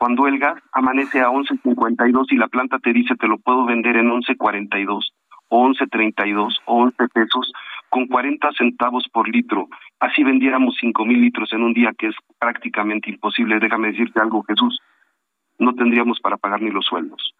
cuando 0.00 0.26
el 0.26 0.38
gas 0.38 0.58
amanece 0.72 1.20
a 1.20 1.28
11.52 1.28 2.28
y 2.30 2.36
la 2.38 2.48
planta 2.48 2.78
te 2.78 2.94
dice 2.94 3.16
te 3.16 3.28
lo 3.28 3.36
puedo 3.36 3.66
vender 3.66 3.98
en 3.98 4.08
11.42 4.08 5.12
o 5.48 5.68
11.32 5.68 6.54
o 6.64 6.84
11 6.84 7.08
pesos 7.08 7.52
con 7.90 8.06
40 8.06 8.48
centavos 8.56 9.06
por 9.12 9.28
litro. 9.28 9.68
Así 9.98 10.24
vendiéramos 10.24 10.74
5 10.80 11.04
mil 11.04 11.20
litros 11.20 11.52
en 11.52 11.62
un 11.64 11.74
día, 11.74 11.92
que 11.98 12.06
es 12.06 12.14
prácticamente 12.38 13.10
imposible. 13.10 13.60
Déjame 13.60 13.88
decirte 13.88 14.18
algo, 14.20 14.42
Jesús. 14.44 14.80
No 15.58 15.74
tendríamos 15.74 16.18
para 16.20 16.38
pagar 16.38 16.62
ni 16.62 16.70
los 16.70 16.86
sueldos. 16.86 17.34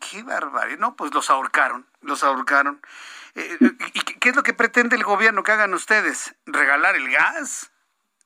Qué 0.00 0.22
barbaridad. 0.22 0.78
No, 0.78 0.94
pues 0.94 1.12
los 1.12 1.28
ahorcaron, 1.28 1.86
los 2.02 2.22
ahorcaron. 2.22 2.80
Eh, 3.34 3.58
¿Y 3.94 4.00
qué 4.20 4.28
es 4.28 4.36
lo 4.36 4.44
que 4.44 4.54
pretende 4.54 4.94
el 4.94 5.02
gobierno 5.02 5.42
que 5.42 5.50
hagan 5.50 5.74
ustedes? 5.74 6.38
¿Regalar 6.46 6.94
el 6.94 7.10
gas? 7.10 7.72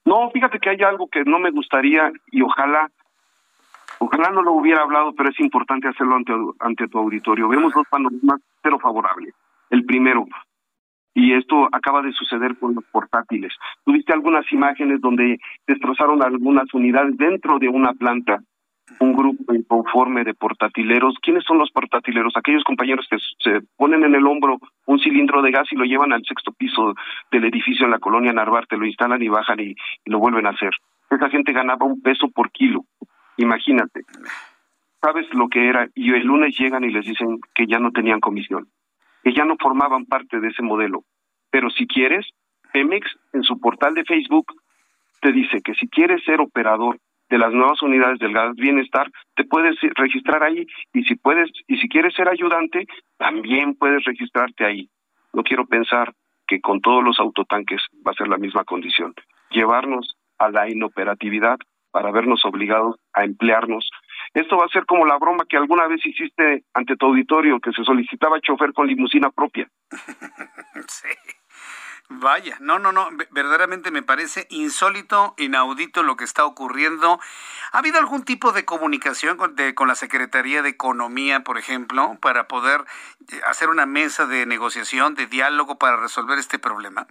No, 0.04 0.30
fíjate 0.32 0.58
que 0.58 0.68
hay 0.68 0.82
algo 0.82 1.08
que 1.08 1.24
no 1.24 1.38
me 1.38 1.50
gustaría 1.50 2.12
y 2.30 2.42
ojalá 2.42 2.90
Ojalá 4.04 4.28
no 4.30 4.42
lo 4.42 4.52
hubiera 4.52 4.82
hablado, 4.82 5.14
pero 5.14 5.30
es 5.30 5.40
importante 5.40 5.88
hacerlo 5.88 6.16
ante, 6.16 6.32
ante 6.60 6.88
tu 6.88 6.98
auditorio. 6.98 7.48
Vemos 7.48 7.72
dos 7.72 7.86
panoramas 7.88 8.42
cero 8.62 8.78
favorables. 8.78 9.34
El 9.70 9.86
primero, 9.86 10.26
y 11.14 11.32
esto 11.32 11.68
acaba 11.72 12.02
de 12.02 12.12
suceder 12.12 12.58
con 12.58 12.74
los 12.74 12.84
portátiles. 12.92 13.54
Tuviste 13.82 14.12
algunas 14.12 14.44
imágenes 14.52 15.00
donde 15.00 15.38
destrozaron 15.66 16.22
algunas 16.22 16.72
unidades 16.74 17.16
dentro 17.16 17.58
de 17.58 17.68
una 17.70 17.94
planta, 17.94 18.40
un 19.00 19.14
grupo 19.14 19.54
inconforme 19.54 20.22
de 20.22 20.34
portatileros. 20.34 21.14
¿Quiénes 21.22 21.44
son 21.44 21.56
los 21.56 21.70
portatileros? 21.70 22.34
Aquellos 22.36 22.62
compañeros 22.62 23.06
que 23.08 23.16
se 23.38 23.66
ponen 23.78 24.04
en 24.04 24.14
el 24.14 24.26
hombro 24.26 24.58
un 24.84 24.98
cilindro 24.98 25.40
de 25.40 25.50
gas 25.50 25.66
y 25.72 25.76
lo 25.76 25.84
llevan 25.84 26.12
al 26.12 26.24
sexto 26.24 26.52
piso 26.52 26.92
del 27.32 27.44
edificio 27.46 27.86
en 27.86 27.92
la 27.92 28.00
colonia 28.00 28.34
Narvarte, 28.34 28.76
lo 28.76 28.84
instalan 28.84 29.22
y 29.22 29.28
bajan 29.28 29.60
y 29.60 29.74
lo 30.04 30.18
vuelven 30.18 30.44
a 30.44 30.50
hacer. 30.50 30.72
Esa 31.10 31.30
gente 31.30 31.52
ganaba 31.52 31.86
un 31.86 32.02
peso 32.02 32.28
por 32.28 32.50
kilo. 32.50 32.84
Imagínate. 33.36 34.02
¿Sabes 35.00 35.26
lo 35.34 35.48
que 35.48 35.68
era? 35.68 35.88
Y 35.94 36.12
el 36.12 36.24
lunes 36.24 36.56
llegan 36.58 36.84
y 36.84 36.90
les 36.90 37.04
dicen 37.04 37.40
que 37.54 37.66
ya 37.66 37.78
no 37.78 37.90
tenían 37.90 38.20
comisión, 38.20 38.68
que 39.22 39.34
ya 39.34 39.44
no 39.44 39.56
formaban 39.60 40.06
parte 40.06 40.40
de 40.40 40.48
ese 40.48 40.62
modelo. 40.62 41.04
Pero 41.50 41.68
si 41.70 41.86
quieres, 41.86 42.26
Pemex 42.72 43.06
en 43.32 43.42
su 43.42 43.60
portal 43.60 43.94
de 43.94 44.04
Facebook 44.04 44.46
te 45.20 45.32
dice 45.32 45.60
que 45.62 45.74
si 45.74 45.88
quieres 45.88 46.24
ser 46.24 46.40
operador 46.40 46.98
de 47.28 47.38
las 47.38 47.52
nuevas 47.52 47.82
unidades 47.82 48.18
del 48.18 48.32
gas 48.32 48.54
bienestar, 48.56 49.10
te 49.34 49.44
puedes 49.44 49.76
registrar 49.94 50.42
ahí 50.42 50.66
y 50.92 51.04
si 51.04 51.14
puedes 51.16 51.50
y 51.66 51.76
si 51.78 51.88
quieres 51.88 52.14
ser 52.14 52.28
ayudante, 52.28 52.86
también 53.16 53.74
puedes 53.74 54.04
registrarte 54.04 54.64
ahí. 54.64 54.88
No 55.32 55.42
quiero 55.42 55.66
pensar 55.66 56.14
que 56.46 56.60
con 56.60 56.80
todos 56.80 57.02
los 57.02 57.18
autotanques 57.18 57.80
va 58.06 58.12
a 58.12 58.14
ser 58.14 58.28
la 58.28 58.38
misma 58.38 58.64
condición. 58.64 59.14
Llevarnos 59.50 60.16
a 60.38 60.50
la 60.50 60.68
inoperatividad 60.68 61.58
para 61.94 62.10
vernos 62.10 62.44
obligados 62.44 62.96
a 63.12 63.22
emplearnos. 63.22 63.88
Esto 64.34 64.56
va 64.56 64.64
a 64.64 64.68
ser 64.68 64.84
como 64.84 65.06
la 65.06 65.16
broma 65.16 65.44
que 65.48 65.56
alguna 65.56 65.86
vez 65.86 66.04
hiciste 66.04 66.64
ante 66.74 66.96
tu 66.96 67.06
auditorio, 67.06 67.60
que 67.60 67.70
se 67.70 67.84
solicitaba 67.84 68.40
chofer 68.40 68.72
con 68.72 68.88
limusina 68.88 69.30
propia. 69.30 69.68
sí. 70.88 71.08
Vaya, 72.08 72.56
no, 72.58 72.80
no, 72.80 72.90
no, 72.90 73.08
verdaderamente 73.30 73.92
me 73.92 74.02
parece 74.02 74.48
insólito, 74.50 75.34
inaudito 75.38 76.02
lo 76.02 76.16
que 76.16 76.24
está 76.24 76.44
ocurriendo. 76.44 77.20
¿Ha 77.70 77.78
habido 77.78 78.00
algún 78.00 78.24
tipo 78.24 78.50
de 78.50 78.64
comunicación 78.64 79.36
con, 79.36 79.54
con 79.76 79.86
la 79.86 79.94
Secretaría 79.94 80.62
de 80.62 80.70
Economía, 80.70 81.44
por 81.44 81.58
ejemplo, 81.58 82.18
para 82.20 82.48
poder 82.48 82.80
eh, 83.32 83.40
hacer 83.46 83.68
una 83.68 83.86
mesa 83.86 84.26
de 84.26 84.46
negociación, 84.46 85.14
de 85.14 85.28
diálogo 85.28 85.78
para 85.78 85.96
resolver 85.96 86.40
este 86.40 86.58
problema? 86.58 87.06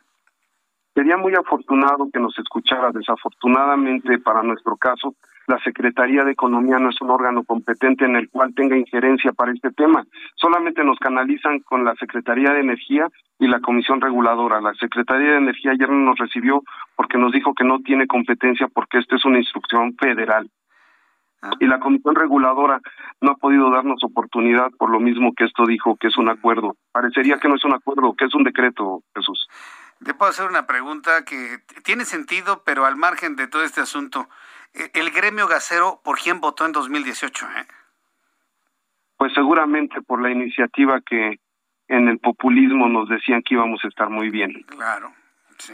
Sería 0.94 1.18
muy 1.18 1.34
afortunado 1.34 2.10
que 2.11 2.20
nos 2.20 2.38
escuchara. 2.38 2.91
Desafortunadamente, 2.91 4.20
para 4.20 4.44
nuestro 4.44 4.78
caso, 4.78 5.15
la 5.48 5.60
Secretaría 5.60 6.24
de 6.24 6.32
Economía 6.32 6.80
no 6.80 6.90
es 6.90 7.02
un 7.02 7.10
órgano 7.10 7.44
competente 7.44 8.06
en 8.06 8.15
el 8.15 8.30
cual 8.30 8.53
tenga 8.56 8.78
injerencia 8.78 9.34
para 9.34 9.52
este 9.52 9.72
tema. 9.72 10.06
Solamente 10.36 10.84
nos 10.84 10.98
canalizan 10.99 11.60
con 11.60 11.84
la 11.84 11.95
Secretaría 11.95 12.53
de 12.53 12.61
Energía 12.61 13.07
y 13.40 13.48
la 13.48 13.60
Comisión 13.60 13.99
Reguladora. 13.99 14.61
La 14.61 14.74
Secretaría 14.76 15.32
de 15.32 15.38
Energía 15.38 15.72
ayer 15.72 15.90
no 15.90 16.11
nos 16.11 16.18
recibió 16.18 16.61
porque 16.95 17.18
nos 17.18 17.34
dijo 17.34 17.53
que 17.53 17.65
no 17.65 17.80
tiene 17.80 18.07
competencia 18.07 18.68
porque 18.74 18.99
esta 18.99 19.15
es 19.15 19.26
una 19.26 19.40
instrucción 19.40 19.95
federal. 19.95 20.49
Ah. 21.41 21.52
Y 21.60 21.65
la 21.65 21.80
Comisión 21.80 22.15
Reguladora 22.15 22.80
no 23.20 23.32
ha 23.32 23.36
podido 23.36 23.70
darnos 23.70 24.02
oportunidad 24.03 24.70
por 24.78 24.90
lo 24.90 25.02
mismo 25.02 25.34
que 25.34 25.44
esto 25.44 25.65
dijo 25.65 25.98
que 25.98 26.07
es 26.07 26.18
un 26.18 26.30
acuerdo. 26.30 26.78
Parecería 26.94 27.38
que 27.38 27.49
no 27.49 27.56
es 27.56 27.65
un 27.65 27.74
acuerdo, 27.74 28.14
que 28.14 28.26
es 28.26 28.34
un 28.34 28.44
decreto, 28.44 29.02
Jesús. 29.14 29.49
Te 30.03 30.13
puedo 30.13 30.31
hacer 30.31 30.47
una 30.47 30.65
pregunta 30.65 31.23
que 31.25 31.59
tiene 31.84 32.05
sentido, 32.05 32.63
pero 32.63 32.85
al 32.85 32.95
margen 32.95 33.35
de 33.35 33.47
todo 33.47 33.63
este 33.63 33.81
asunto. 33.81 34.30
E, 34.73 34.91
¿El 34.93 35.11
gremio 35.11 35.47
gasero 35.47 36.01
por 36.03 36.19
quién 36.19 36.41
votó 36.41 36.65
en 36.65 36.71
2018? 36.71 37.45
Eh? 37.45 37.67
Pues 39.17 39.34
seguramente 39.34 40.01
por 40.01 40.21
la 40.21 40.30
iniciativa 40.30 41.01
que 41.01 41.39
en 41.88 42.07
el 42.07 42.19
populismo 42.19 42.88
nos 42.89 43.09
decían 43.09 43.41
que 43.43 43.55
íbamos 43.55 43.84
a 43.84 43.88
estar 43.88 44.09
muy 44.09 44.30
bien. 44.30 44.63
Claro, 44.63 45.13
sí. 45.57 45.73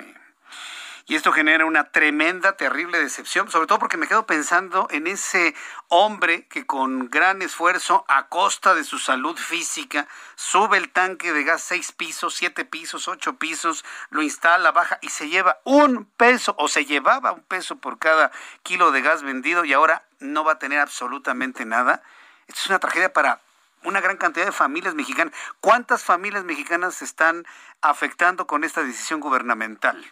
Y 1.09 1.15
esto 1.15 1.31
genera 1.31 1.65
una 1.65 1.85
tremenda, 1.85 2.55
terrible 2.55 2.99
decepción, 2.99 3.49
sobre 3.49 3.65
todo 3.65 3.79
porque 3.79 3.97
me 3.97 4.07
quedo 4.07 4.27
pensando 4.27 4.87
en 4.91 5.07
ese 5.07 5.55
hombre 5.87 6.45
que 6.45 6.67
con 6.67 7.09
gran 7.09 7.41
esfuerzo, 7.41 8.05
a 8.07 8.27
costa 8.27 8.75
de 8.75 8.83
su 8.83 8.99
salud 8.99 9.35
física, 9.35 10.07
sube 10.35 10.77
el 10.77 10.91
tanque 10.91 11.33
de 11.33 11.43
gas 11.43 11.63
seis 11.63 11.91
pisos, 11.93 12.35
siete 12.35 12.63
pisos, 12.63 13.07
ocho 13.07 13.37
pisos, 13.37 13.83
lo 14.11 14.21
instala, 14.21 14.71
baja 14.71 14.99
y 15.01 15.09
se 15.09 15.29
lleva 15.29 15.57
un 15.63 16.05
peso 16.05 16.53
o 16.59 16.67
se 16.67 16.85
llevaba 16.85 17.31
un 17.31 17.41
peso 17.41 17.77
por 17.77 17.97
cada 17.97 18.31
kilo 18.61 18.91
de 18.91 19.01
gas 19.01 19.23
vendido 19.23 19.65
y 19.65 19.73
ahora 19.73 20.03
no 20.19 20.43
va 20.43 20.51
a 20.53 20.59
tener 20.59 20.79
absolutamente 20.79 21.65
nada. 21.65 22.03
Esto 22.45 22.61
es 22.61 22.67
una 22.67 22.77
tragedia 22.77 23.11
para 23.11 23.41
una 23.83 23.99
gran 23.99 24.17
cantidad 24.17 24.45
de 24.45 24.51
familias 24.51 24.93
mexicanas. 24.93 25.33
¿Cuántas 25.59 26.03
familias 26.03 26.43
mexicanas 26.43 26.93
se 26.93 27.05
están 27.05 27.47
afectando 27.81 28.45
con 28.45 28.63
esta 28.63 28.83
decisión 28.83 29.19
gubernamental? 29.21 30.05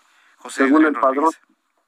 Según 0.50 0.86
el 0.86 0.94
padrón, 0.94 1.32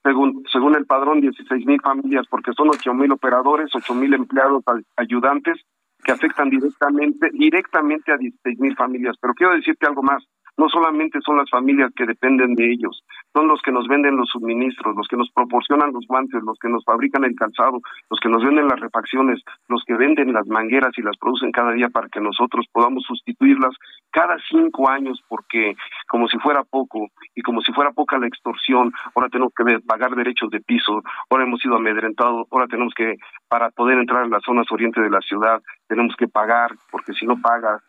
según, 0.03 0.43
según 0.51 0.75
el 0.75 0.85
padrón, 0.85 1.21
16 1.21 1.65
mil 1.65 1.81
familias, 1.81 2.25
porque 2.29 2.53
son 2.53 2.69
8 2.69 2.93
mil 2.93 3.11
operadores, 3.11 3.69
8 3.73 3.93
mil 3.95 4.13
empleados 4.13 4.63
ayudantes 4.95 5.59
que 6.03 6.11
afectan 6.11 6.49
directamente, 6.49 7.29
directamente 7.33 8.11
a 8.11 8.17
16 8.17 8.59
mil 8.59 8.75
familias. 8.75 9.15
Pero 9.19 9.33
quiero 9.33 9.53
decirte 9.53 9.85
algo 9.85 10.03
más 10.03 10.23
no 10.59 10.67
solamente 10.67 11.19
son 11.25 11.37
las 11.37 11.49
familias 11.49 11.89
que 11.95 12.05
dependen 12.05 12.53
de 12.53 12.69
ellos, 12.69 13.01
son 13.33 13.47
los 13.47 13.61
que 13.61 13.71
nos 13.71 13.87
venden 13.87 14.17
los 14.17 14.27
suministros, 14.27 14.93
los 14.93 15.07
que 15.07 15.15
nos 15.15 15.31
proporcionan 15.31 15.93
los 15.93 16.05
guantes, 16.05 16.43
los 16.43 16.59
que 16.59 16.67
nos 16.67 16.83
fabrican 16.83 17.23
el 17.23 17.33
calzado, 17.33 17.79
los 18.09 18.19
que 18.19 18.27
nos 18.27 18.43
venden 18.43 18.67
las 18.67 18.79
refacciones, 18.79 19.41
los 19.69 19.81
que 19.85 19.93
venden 19.93 20.33
las 20.33 20.45
mangueras 20.47 20.91
y 20.97 21.01
las 21.01 21.15
producen 21.17 21.53
cada 21.53 21.71
día 21.71 21.87
para 21.87 22.09
que 22.09 22.19
nosotros 22.19 22.65
podamos 22.73 23.05
sustituirlas 23.05 23.73
cada 24.11 24.35
cinco 24.49 24.89
años, 24.89 25.23
porque 25.29 25.75
como 26.09 26.27
si 26.27 26.37
fuera 26.39 26.63
poco 26.63 27.07
y 27.35 27.41
como 27.41 27.61
si 27.61 27.71
fuera 27.71 27.91
poca 27.91 28.17
la 28.17 28.27
extorsión, 28.27 28.91
ahora 29.15 29.29
tenemos 29.29 29.53
que 29.55 29.79
pagar 29.87 30.13
derechos 30.13 30.49
de 30.49 30.59
piso, 30.59 31.01
ahora 31.29 31.45
hemos 31.45 31.61
sido 31.61 31.77
amedrentados, 31.77 32.47
ahora 32.51 32.67
tenemos 32.67 32.93
que, 32.93 33.15
para 33.47 33.69
poder 33.69 33.97
entrar 33.97 34.25
en 34.25 34.31
las 34.31 34.43
zonas 34.43 34.69
oriente 34.71 34.99
de 34.99 35.09
la 35.09 35.21
ciudad, 35.21 35.61
tenemos 35.87 36.15
que 36.17 36.27
pagar, 36.27 36.71
porque 36.91 37.13
si 37.13 37.25
no 37.25 37.39
pagas, 37.39 37.81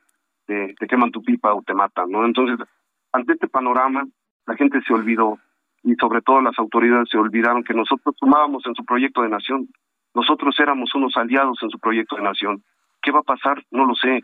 te, 0.51 0.86
queman 0.89 1.10
tu 1.10 1.22
pipa 1.22 1.55
o 1.55 1.62
te 1.62 1.74
matan, 1.74 2.10
¿no? 2.10 2.24
Entonces, 2.24 2.66
ante 3.12 3.35
este 3.35 3.48
panorama, 3.48 4.05
la 4.47 4.56
gente 4.56 4.81
se 4.86 4.93
olvidó 4.93 5.39
y 5.82 5.94
sobre 5.94 6.22
todo 6.22 6.40
las 6.43 6.59
autoridades 6.59 7.09
se 7.10 7.18
olvidaron 7.18 7.62
que 7.62 7.74
nosotros 7.74 8.14
sumábamos 8.18 8.66
en 8.66 8.74
su 8.74 8.85
proyecto 8.85 9.22
de 9.22 9.28
nación. 9.28 9.68
Nosotros 10.14 10.59
éramos 10.59 10.94
unos 10.94 11.16
aliados 11.16 11.59
en 11.62 11.70
su 11.70 11.78
proyecto 11.78 12.16
de 12.16 12.22
nación. 12.22 12.62
¿Qué 13.01 13.12
va 13.12 13.20
a 13.20 13.22
pasar? 13.22 13.62
No 13.70 13.85
lo 13.86 13.94
sé. 13.94 14.22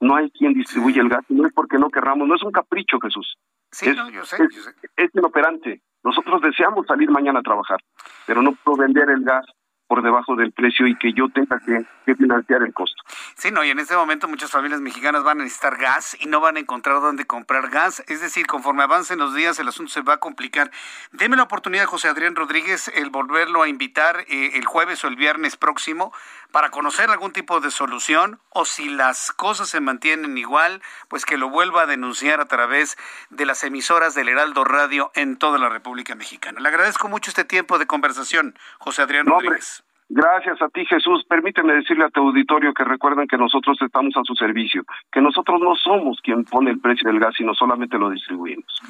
No 0.00 0.16
hay 0.16 0.30
quien 0.30 0.54
distribuya 0.54 1.02
el 1.02 1.08
gas, 1.08 1.24
no 1.28 1.46
es 1.46 1.52
porque 1.54 1.78
no 1.78 1.88
querramos, 1.88 2.26
no 2.26 2.34
es 2.34 2.42
un 2.42 2.50
capricho, 2.50 2.98
Jesús. 3.00 3.36
Sí, 3.70 3.88
es, 3.88 3.96
no, 3.96 4.10
yo 4.10 4.24
sé, 4.24 4.36
yo 4.38 4.60
sé. 4.60 4.70
es 4.96 5.10
inoperante. 5.14 5.80
Nosotros 6.02 6.42
deseamos 6.42 6.86
salir 6.86 7.10
mañana 7.10 7.38
a 7.38 7.42
trabajar, 7.42 7.78
pero 8.26 8.42
no 8.42 8.52
puedo 8.52 8.78
vender 8.78 9.08
el 9.08 9.22
gas 9.24 9.46
por 9.86 10.02
debajo 10.02 10.34
del 10.36 10.52
precio 10.52 10.86
y 10.86 10.96
que 10.96 11.12
yo 11.12 11.28
tenga 11.28 11.60
que, 11.60 11.84
financiar 12.16 12.62
el 12.62 12.72
costo. 12.74 13.02
Sí, 13.34 13.50
no, 13.50 13.64
y 13.64 13.70
en 13.70 13.78
este 13.78 13.96
momento 13.96 14.28
muchas 14.28 14.50
familias 14.50 14.80
mexicanas 14.80 15.24
van 15.24 15.40
a 15.40 15.44
necesitar 15.44 15.78
gas 15.78 16.16
y 16.20 16.26
no 16.26 16.38
van 16.40 16.56
a 16.56 16.60
encontrar 16.60 17.00
dónde 17.00 17.24
comprar 17.24 17.70
gas. 17.70 18.04
Es 18.08 18.20
decir, 18.20 18.46
conforme 18.46 18.82
avancen 18.82 19.18
los 19.18 19.34
días, 19.34 19.58
el 19.58 19.68
asunto 19.68 19.90
se 19.90 20.02
va 20.02 20.14
a 20.14 20.16
complicar. 20.18 20.70
Deme 21.12 21.36
la 21.36 21.44
oportunidad, 21.44 21.86
José 21.86 22.08
Adrián 22.08 22.36
Rodríguez, 22.36 22.88
el 22.94 23.08
volverlo 23.08 23.62
a 23.62 23.68
invitar 23.68 24.24
eh, 24.28 24.50
el 24.54 24.66
jueves 24.66 25.02
o 25.04 25.08
el 25.08 25.16
viernes 25.16 25.56
próximo 25.56 26.12
para 26.50 26.70
conocer 26.70 27.10
algún 27.10 27.32
tipo 27.32 27.60
de 27.60 27.70
solución 27.70 28.38
o 28.50 28.64
si 28.64 28.88
las 28.88 29.32
cosas 29.32 29.68
se 29.68 29.80
mantienen 29.80 30.38
igual, 30.38 30.82
pues 31.08 31.24
que 31.24 31.36
lo 31.36 31.48
vuelva 31.48 31.82
a 31.82 31.86
denunciar 31.86 32.40
a 32.40 32.46
través 32.46 32.96
de 33.30 33.46
las 33.46 33.64
emisoras 33.64 34.14
del 34.14 34.28
Heraldo 34.28 34.64
Radio 34.64 35.10
en 35.14 35.36
toda 35.36 35.58
la 35.58 35.68
República 35.68 36.14
Mexicana. 36.14 36.60
Le 36.60 36.68
agradezco 36.68 37.08
mucho 37.08 37.30
este 37.30 37.44
tiempo 37.44 37.78
de 37.78 37.86
conversación, 37.86 38.56
José 38.78 39.02
Adrián 39.02 39.26
Rodríguez. 39.26 39.83
Gracias 40.08 40.60
a 40.60 40.68
ti, 40.68 40.84
Jesús. 40.86 41.24
Permíteme 41.28 41.72
decirle 41.74 42.04
a 42.04 42.10
tu 42.10 42.20
auditorio 42.20 42.74
que 42.74 42.84
recuerden 42.84 43.26
que 43.26 43.38
nosotros 43.38 43.76
estamos 43.80 44.14
a 44.16 44.24
su 44.24 44.34
servicio, 44.34 44.84
que 45.10 45.20
nosotros 45.20 45.60
no 45.60 45.74
somos 45.76 46.20
quien 46.22 46.44
pone 46.44 46.70
el 46.70 46.80
precio 46.80 47.10
del 47.10 47.20
gas, 47.20 47.34
sino 47.36 47.54
solamente 47.54 47.98
lo 47.98 48.10
distribuimos. 48.10 48.80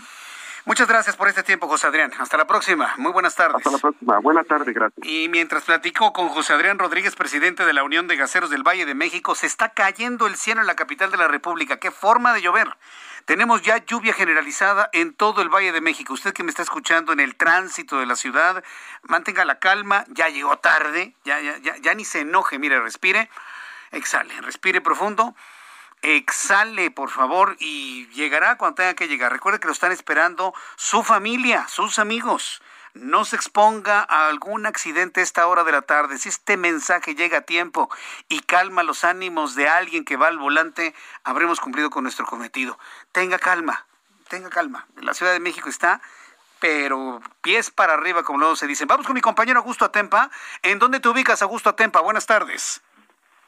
Muchas 0.66 0.88
gracias 0.88 1.14
por 1.14 1.28
este 1.28 1.42
tiempo, 1.42 1.68
José 1.68 1.88
Adrián. 1.88 2.10
Hasta 2.18 2.38
la 2.38 2.46
próxima. 2.46 2.94
Muy 2.96 3.12
buenas 3.12 3.36
tardes. 3.36 3.56
Hasta 3.56 3.70
la 3.70 3.76
próxima. 3.76 4.18
Buenas 4.20 4.46
tardes, 4.46 4.74
gracias. 4.74 5.06
Y 5.06 5.28
mientras 5.28 5.64
platico 5.64 6.14
con 6.14 6.28
José 6.28 6.54
Adrián 6.54 6.78
Rodríguez, 6.78 7.14
presidente 7.16 7.66
de 7.66 7.74
la 7.74 7.84
Unión 7.84 8.08
de 8.08 8.16
Gaseros 8.16 8.48
del 8.48 8.62
Valle 8.62 8.86
de 8.86 8.94
México, 8.94 9.34
se 9.34 9.46
está 9.46 9.68
cayendo 9.68 10.26
el 10.26 10.36
cielo 10.36 10.62
en 10.62 10.66
la 10.66 10.74
capital 10.74 11.10
de 11.10 11.18
la 11.18 11.28
República. 11.28 11.76
¿Qué 11.76 11.90
forma 11.90 12.32
de 12.32 12.40
llover? 12.40 12.68
Tenemos 13.24 13.62
ya 13.62 13.84
lluvia 13.84 14.12
generalizada 14.12 14.90
en 14.92 15.14
todo 15.14 15.42
el 15.42 15.48
Valle 15.48 15.72
de 15.72 15.80
México. 15.80 16.12
Usted 16.12 16.32
que 16.32 16.42
me 16.42 16.50
está 16.50 16.62
escuchando 16.62 17.12
en 17.12 17.20
el 17.20 17.36
tránsito 17.36 17.98
de 17.98 18.06
la 18.06 18.16
ciudad, 18.16 18.62
mantenga 19.02 19.44
la 19.44 19.58
calma. 19.58 20.04
Ya 20.08 20.28
llegó 20.28 20.58
tarde. 20.58 21.14
Ya, 21.24 21.40
ya, 21.40 21.56
ya, 21.58 21.76
ya 21.78 21.94
ni 21.94 22.04
se 22.04 22.20
enoje. 22.20 22.58
Mire, 22.58 22.80
respire. 22.80 23.30
Exhale. 23.92 24.40
Respire 24.42 24.80
profundo 24.80 25.34
exhale, 26.04 26.90
por 26.90 27.10
favor, 27.10 27.56
y 27.58 28.06
llegará 28.08 28.58
cuando 28.58 28.76
tenga 28.76 28.94
que 28.94 29.08
llegar. 29.08 29.32
Recuerde 29.32 29.58
que 29.58 29.66
lo 29.66 29.72
están 29.72 29.90
esperando 29.90 30.54
su 30.76 31.02
familia, 31.02 31.66
sus 31.66 31.98
amigos. 31.98 32.60
No 32.94 33.24
se 33.24 33.34
exponga 33.34 34.06
a 34.08 34.28
algún 34.28 34.66
accidente 34.66 35.20
a 35.20 35.24
esta 35.24 35.46
hora 35.46 35.64
de 35.64 35.72
la 35.72 35.82
tarde. 35.82 36.16
Si 36.18 36.28
este 36.28 36.56
mensaje 36.56 37.14
llega 37.14 37.38
a 37.38 37.42
tiempo 37.42 37.90
y 38.28 38.40
calma 38.40 38.84
los 38.84 39.04
ánimos 39.04 39.56
de 39.56 39.68
alguien 39.68 40.04
que 40.04 40.16
va 40.16 40.28
al 40.28 40.38
volante, 40.38 40.94
habremos 41.24 41.60
cumplido 41.60 41.90
con 41.90 42.04
nuestro 42.04 42.24
cometido. 42.24 42.78
Tenga 43.10 43.38
calma, 43.38 43.86
tenga 44.28 44.48
calma. 44.48 44.86
La 45.02 45.12
Ciudad 45.12 45.32
de 45.32 45.40
México 45.40 45.68
está 45.68 46.00
pero 46.60 47.20
pies 47.42 47.70
para 47.70 47.92
arriba, 47.92 48.22
como 48.22 48.38
luego 48.38 48.56
se 48.56 48.66
dice. 48.66 48.86
Vamos 48.86 49.06
con 49.06 49.14
mi 49.14 49.20
compañero 49.20 49.58
Augusto 49.58 49.84
Atempa. 49.84 50.30
¿En 50.62 50.78
dónde 50.78 50.98
te 50.98 51.10
ubicas, 51.10 51.42
Augusto 51.42 51.68
Atempa? 51.68 52.00
Buenas 52.00 52.26
tardes. 52.26 52.82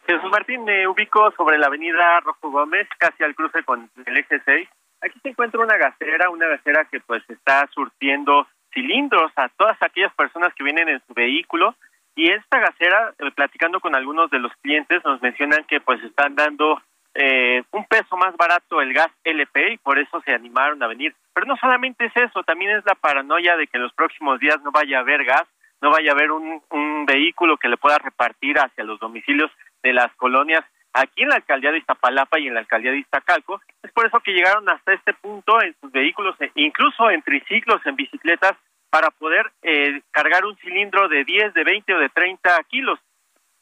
Jesús 0.07 0.31
Martín, 0.31 0.65
me 0.65 0.87
ubico 0.87 1.33
sobre 1.33 1.57
la 1.57 1.69
avenida 1.69 2.21
Rojo 2.21 2.51
Gómez, 2.51 2.87
casi 2.99 3.25
al 3.25 3.35
cruce 3.35 3.65
con 3.65 3.91
el 4.05 4.17
eje 4.19 4.43
6. 4.45 4.69
Aquí 5.01 5.19
se 5.23 5.31
encuentra 5.31 5.61
una 5.61 5.79
gasera, 5.79 6.29
una 6.29 6.47
gasera 6.47 6.85
que 6.85 7.01
pues 7.01 7.23
está 7.31 7.67
surtiendo 7.73 8.47
cilindros 8.77 9.33
a 9.37 9.49
todas 9.49 9.77
aquellas 9.81 10.15
personas 10.15 10.53
que 10.55 10.63
vienen 10.63 10.89
en 10.89 11.01
su 11.07 11.15
vehículo. 11.15 11.75
Y 12.15 12.31
esta 12.31 12.61
gasera, 12.61 13.15
eh, 13.19 13.31
platicando 13.35 13.81
con 13.81 13.97
algunos 13.97 14.31
de 14.31 14.39
los 14.39 14.53
clientes, 14.63 15.03
nos 15.05 15.21
mencionan 15.23 15.65
que 15.65 15.81
pues 15.81 16.03
están 16.05 16.35
dando 16.35 16.81
eh, 17.15 17.63
un 17.73 17.85
peso 17.87 18.17
más 18.17 18.37
barato 18.37 18.83
el 18.83 18.93
gas 18.93 19.11
LP 19.25 19.73
y 19.73 19.79
por 19.79 19.99
eso 19.99 20.21
se 20.21 20.33
animaron 20.33 20.83
a 20.83 20.87
venir. 20.87 21.15
Pero 21.33 21.47
no 21.47 21.57
solamente 21.57 22.05
es 22.05 22.17
eso, 22.17 22.43
también 22.43 22.77
es 22.77 22.85
la 22.85 22.95
paranoia 22.95 23.57
de 23.57 23.67
que 23.67 23.79
en 23.79 23.85
los 23.85 23.93
próximos 23.95 24.39
días 24.39 24.61
no 24.63 24.71
vaya 24.71 24.99
a 24.99 25.01
haber 25.01 25.25
gas, 25.25 25.45
no 25.81 25.91
vaya 25.91 26.11
a 26.11 26.15
haber 26.15 26.31
un, 26.31 26.63
un 26.71 27.07
vehículo 27.07 27.57
que 27.57 27.69
le 27.69 27.77
pueda 27.77 27.99
repartir 27.99 28.59
hacia 28.59 28.85
los 28.85 29.01
domicilios 29.01 29.51
de 29.83 29.93
las 29.93 30.15
colonias 30.17 30.65
aquí 30.97 31.23
en 31.23 31.29
la 31.29 31.37
alcaldía 31.37 31.73
de 31.73 31.79
Iztapalapa 31.79 32.39
y 32.39 32.49
en 32.49 32.55
la 32.55 32.61
alcaldía 32.61 32.91
de 32.91 32.99
Iztacalco. 32.99 33.61
Es 33.83 33.93
por 33.93 34.07
eso 34.07 34.21
que 34.21 34.33
llegaron 34.33 34.69
hasta 34.69 34.95
este 34.95 35.13
punto 35.13 35.61
en 35.63 35.75
sus 35.81 35.93
vehículos, 35.93 36.35
e 36.41 36.51
incluso 36.55 37.11
en 37.11 37.23
triciclos, 37.23 37.85
en 37.85 37.97
bicicletas, 37.97 38.57
para 38.91 39.11
poder 39.11 39.53
eh, 39.63 40.01
cargar 40.11 40.45
un 40.45 40.57
cilindro 40.57 41.09
de 41.09 41.25
10, 41.25 41.53
de 41.55 41.65
20 41.65 41.95
o 41.95 41.99
de 41.99 42.09
30 42.09 42.63
kilos. 42.65 42.99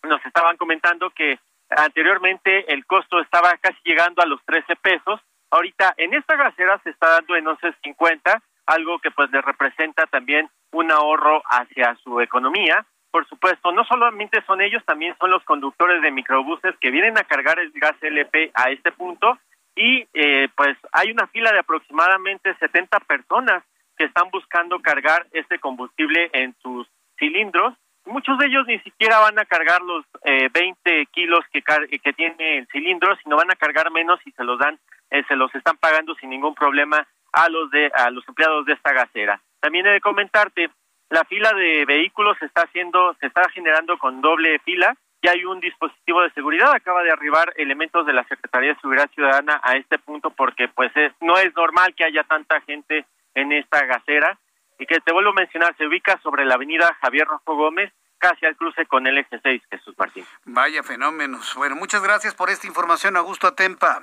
Nos 0.05 0.25
estaban 0.25 0.57
comentando 0.57 1.11
que 1.11 1.39
anteriormente 1.71 2.73
el 2.73 2.87
costo 2.87 3.21
estaba 3.21 3.57
casi 3.57 3.79
llegando 3.85 4.23
a 4.23 4.27
los 4.27 4.41
13 4.45 4.77
pesos. 4.77 5.21
Ahorita 5.51 5.95
en 5.97 6.15
esta 6.15 6.37
gasera 6.37 6.79
se 6.85 6.91
está 6.91 7.09
dando 7.09 7.35
en 7.37 7.47
11.50, 7.47 8.43
algo 8.67 8.99
que 8.99 9.11
pues 9.11 9.31
le 9.31 9.41
representa 9.41 10.07
también 10.07 10.49
un 10.73 10.93
ahorro 10.93 11.43
hacia 11.47 11.97
su 11.97 12.21
economía 12.21 12.87
por 13.15 13.29
supuesto, 13.29 13.71
no 13.71 13.85
solamente 13.85 14.43
son 14.45 14.61
ellos, 14.61 14.85
también 14.85 15.15
son 15.21 15.31
los 15.31 15.45
conductores 15.45 16.03
de 16.03 16.11
microbuses 16.11 16.75
que 16.81 16.91
vienen 16.91 17.17
a 17.17 17.23
cargar 17.23 17.61
el 17.61 17.71
gas 17.71 17.95
LP 18.01 18.51
a 18.55 18.71
este 18.71 18.91
punto 18.91 19.39
y 19.77 20.05
eh, 20.15 20.49
pues 20.57 20.77
hay 20.91 21.13
una 21.13 21.29
fila 21.29 21.53
de 21.53 21.61
aproximadamente 21.61 22.57
70 22.59 22.99
personas 23.07 23.63
que 23.97 24.07
están 24.07 24.31
buscando 24.33 24.81
cargar 24.81 25.29
este 25.31 25.61
combustible 25.61 26.29
en 26.33 26.57
sus 26.61 26.89
cilindros. 27.17 27.75
Muchos 28.05 28.37
de 28.39 28.47
ellos 28.47 28.67
ni 28.67 28.81
siquiera 28.81 29.21
van 29.21 29.39
a 29.39 29.45
cargar 29.45 29.81
los 29.83 30.05
eh, 30.25 30.49
20 30.53 31.07
kilos 31.13 31.45
que, 31.53 31.63
que 31.63 32.13
tiene 32.15 32.59
el 32.59 32.67
cilindro, 32.67 33.15
sino 33.23 33.37
van 33.37 33.53
a 33.53 33.55
cargar 33.55 33.93
menos 33.93 34.19
y 34.27 34.33
se 34.33 34.43
los 34.43 34.59
dan, 34.59 34.77
eh, 35.13 35.23
se 35.29 35.37
los 35.37 35.55
están 35.55 35.77
pagando 35.77 36.17
sin 36.17 36.31
ningún 36.31 36.57
problema 36.57 37.07
a 37.33 37.49
los 37.49 37.71
de 37.71 37.93
a 37.95 38.11
los 38.11 38.27
empleados 38.27 38.67
de 38.67 38.73
esta 38.73 38.93
gasera. 38.93 39.41
También 39.61 39.87
he 39.87 39.93
de 39.93 40.01
comentarte 40.01 40.69
la 41.15 41.25
fila 41.25 41.53
de 41.53 41.85
vehículos 41.85 42.37
se 42.41 42.47
está 42.47 42.63
haciendo, 42.63 43.15
se 43.21 43.27
está 43.27 43.49
generando 43.51 43.97
con 43.99 44.21
doble 44.21 44.59
fila. 44.65 44.97
Ya 45.23 45.31
hay 45.31 45.45
un 45.45 45.61
dispositivo 45.61 46.21
de 46.23 46.33
seguridad. 46.33 46.75
Acaba 46.75 47.05
de 47.05 47.13
arribar 47.13 47.53
elementos 47.57 48.05
de 48.05 48.13
la 48.13 48.25
Secretaría 48.25 48.75
de 48.75 48.81
Seguridad 48.81 49.09
Ciudadana 49.15 49.61
a 49.63 49.77
este 49.77 50.01
punto 50.01 50.31
porque 50.31 50.67
pues 50.67 50.91
no 51.21 51.39
es 51.39 51.55
normal 51.55 51.95
que 51.95 52.05
haya 52.05 52.25
tanta 52.25 52.61
gente 52.63 53.07
en 53.35 53.53
esta 53.53 53.87
gasera. 53.87 54.37
Y 54.77 54.87
que 54.87 54.99
te 55.01 55.13
vuelvo 55.13 55.31
a 55.31 55.35
mencionar, 55.35 55.77
se 55.77 55.87
ubica 55.87 56.19
sobre 56.21 56.45
la 56.45 56.57
avenida 56.57 56.99
Javier 57.01 57.29
Rojo 57.29 57.55
Gómez, 57.55 57.93
casi 58.19 58.45
al 58.45 58.57
cruce 58.57 58.85
con 58.87 59.07
el 59.07 59.17
s 59.19 59.39
6 59.41 59.63
Jesús 59.71 59.95
Martín. 59.97 60.27
Vaya 60.47 60.83
fenómenos. 60.83 61.55
Bueno, 61.55 61.77
muchas 61.77 62.03
gracias 62.03 62.35
por 62.35 62.51
esta 62.51 62.67
información, 62.67 63.17
Augusto 63.17 63.47
Atempa. 63.47 64.03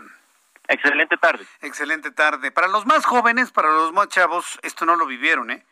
Excelente 0.70 1.18
tarde. 1.18 1.46
Excelente 1.60 2.12
tarde. 2.12 2.52
Para 2.52 2.70
los 2.70 2.86
más 2.86 3.06
jóvenes, 3.06 3.52
para 3.52 3.70
los 3.70 3.92
más 3.92 4.08
chavos, 4.08 4.60
esto 4.64 4.86
no 4.86 4.96
lo 4.96 5.06
vivieron, 5.06 5.52
¿eh? 5.52 5.66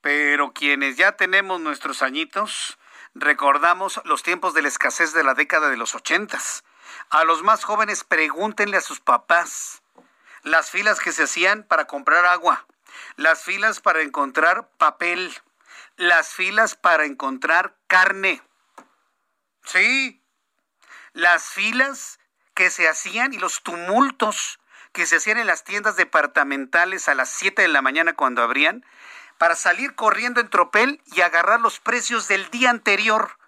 Pero 0.00 0.52
quienes 0.52 0.96
ya 0.96 1.12
tenemos 1.12 1.60
nuestros 1.60 2.02
añitos, 2.02 2.78
recordamos 3.14 4.00
los 4.04 4.22
tiempos 4.22 4.54
de 4.54 4.62
la 4.62 4.68
escasez 4.68 5.12
de 5.12 5.24
la 5.24 5.34
década 5.34 5.68
de 5.68 5.76
los 5.76 5.94
ochentas. 5.94 6.64
A 7.10 7.24
los 7.24 7.42
más 7.42 7.64
jóvenes 7.64 8.04
pregúntenle 8.04 8.76
a 8.76 8.80
sus 8.80 9.00
papás 9.00 9.82
las 10.42 10.70
filas 10.70 11.00
que 11.00 11.12
se 11.12 11.24
hacían 11.24 11.64
para 11.64 11.86
comprar 11.86 12.24
agua, 12.24 12.66
las 13.16 13.42
filas 13.42 13.80
para 13.80 14.02
encontrar 14.02 14.68
papel, 14.78 15.36
las 15.96 16.30
filas 16.30 16.76
para 16.76 17.04
encontrar 17.04 17.76
carne. 17.86 18.42
Sí, 19.64 20.22
las 21.12 21.44
filas 21.44 22.18
que 22.54 22.70
se 22.70 22.88
hacían 22.88 23.34
y 23.34 23.38
los 23.38 23.62
tumultos 23.62 24.60
que 24.92 25.06
se 25.06 25.16
hacían 25.16 25.38
en 25.38 25.46
las 25.46 25.64
tiendas 25.64 25.96
departamentales 25.96 27.08
a 27.08 27.14
las 27.14 27.28
7 27.30 27.62
de 27.62 27.68
la 27.68 27.82
mañana 27.82 28.14
cuando 28.14 28.42
abrían, 28.42 28.84
para 29.40 29.56
salir 29.56 29.94
corriendo 29.94 30.38
en 30.42 30.50
tropel 30.50 31.00
y 31.06 31.22
agarrar 31.22 31.62
los 31.62 31.80
precios 31.80 32.28
del 32.28 32.50
día 32.50 32.68
anterior. 32.68 33.38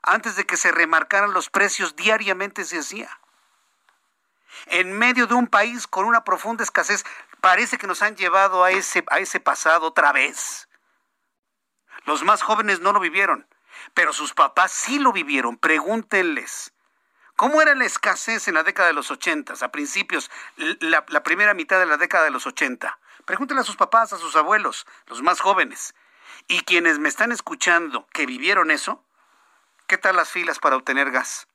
Antes 0.00 0.36
de 0.36 0.46
que 0.46 0.56
se 0.56 0.70
remarcaran 0.70 1.32
los 1.32 1.50
precios, 1.50 1.96
diariamente 1.96 2.64
se 2.64 2.78
hacía. 2.78 3.10
En 4.66 4.92
medio 4.92 5.26
de 5.26 5.34
un 5.34 5.48
país 5.48 5.88
con 5.88 6.04
una 6.04 6.22
profunda 6.22 6.62
escasez, 6.62 7.04
parece 7.40 7.78
que 7.78 7.88
nos 7.88 8.00
han 8.00 8.14
llevado 8.14 8.62
a 8.62 8.70
ese, 8.70 9.04
a 9.10 9.18
ese 9.18 9.40
pasado 9.40 9.88
otra 9.88 10.12
vez. 10.12 10.68
Los 12.04 12.22
más 12.22 12.42
jóvenes 12.42 12.78
no 12.78 12.92
lo 12.92 13.00
vivieron, 13.00 13.52
pero 13.94 14.12
sus 14.12 14.34
papás 14.34 14.70
sí 14.70 15.00
lo 15.00 15.12
vivieron. 15.12 15.56
Pregúntenles. 15.56 16.72
¿Cómo 17.34 17.60
era 17.60 17.74
la 17.74 17.86
escasez 17.86 18.46
en 18.46 18.54
la 18.54 18.62
década 18.62 18.86
de 18.86 18.94
los 18.94 19.10
ochentas, 19.10 19.64
a 19.64 19.72
principios, 19.72 20.30
la, 20.56 21.04
la 21.08 21.24
primera 21.24 21.54
mitad 21.54 21.80
de 21.80 21.86
la 21.86 21.96
década 21.96 22.22
de 22.22 22.30
los 22.30 22.46
ochenta? 22.46 23.00
Pregúntenle 23.24 23.62
a 23.62 23.64
sus 23.64 23.76
papás, 23.76 24.12
a 24.12 24.18
sus 24.18 24.36
abuelos, 24.36 24.86
los 25.06 25.22
más 25.22 25.40
jóvenes. 25.40 25.94
Y 26.46 26.60
quienes 26.60 26.98
me 26.98 27.08
están 27.08 27.32
escuchando 27.32 28.06
que 28.12 28.26
vivieron 28.26 28.70
eso, 28.70 29.04
¿qué 29.86 29.98
tal 29.98 30.16
las 30.16 30.30
filas 30.30 30.58
para 30.58 30.76
obtener 30.76 31.10
gas? 31.10 31.48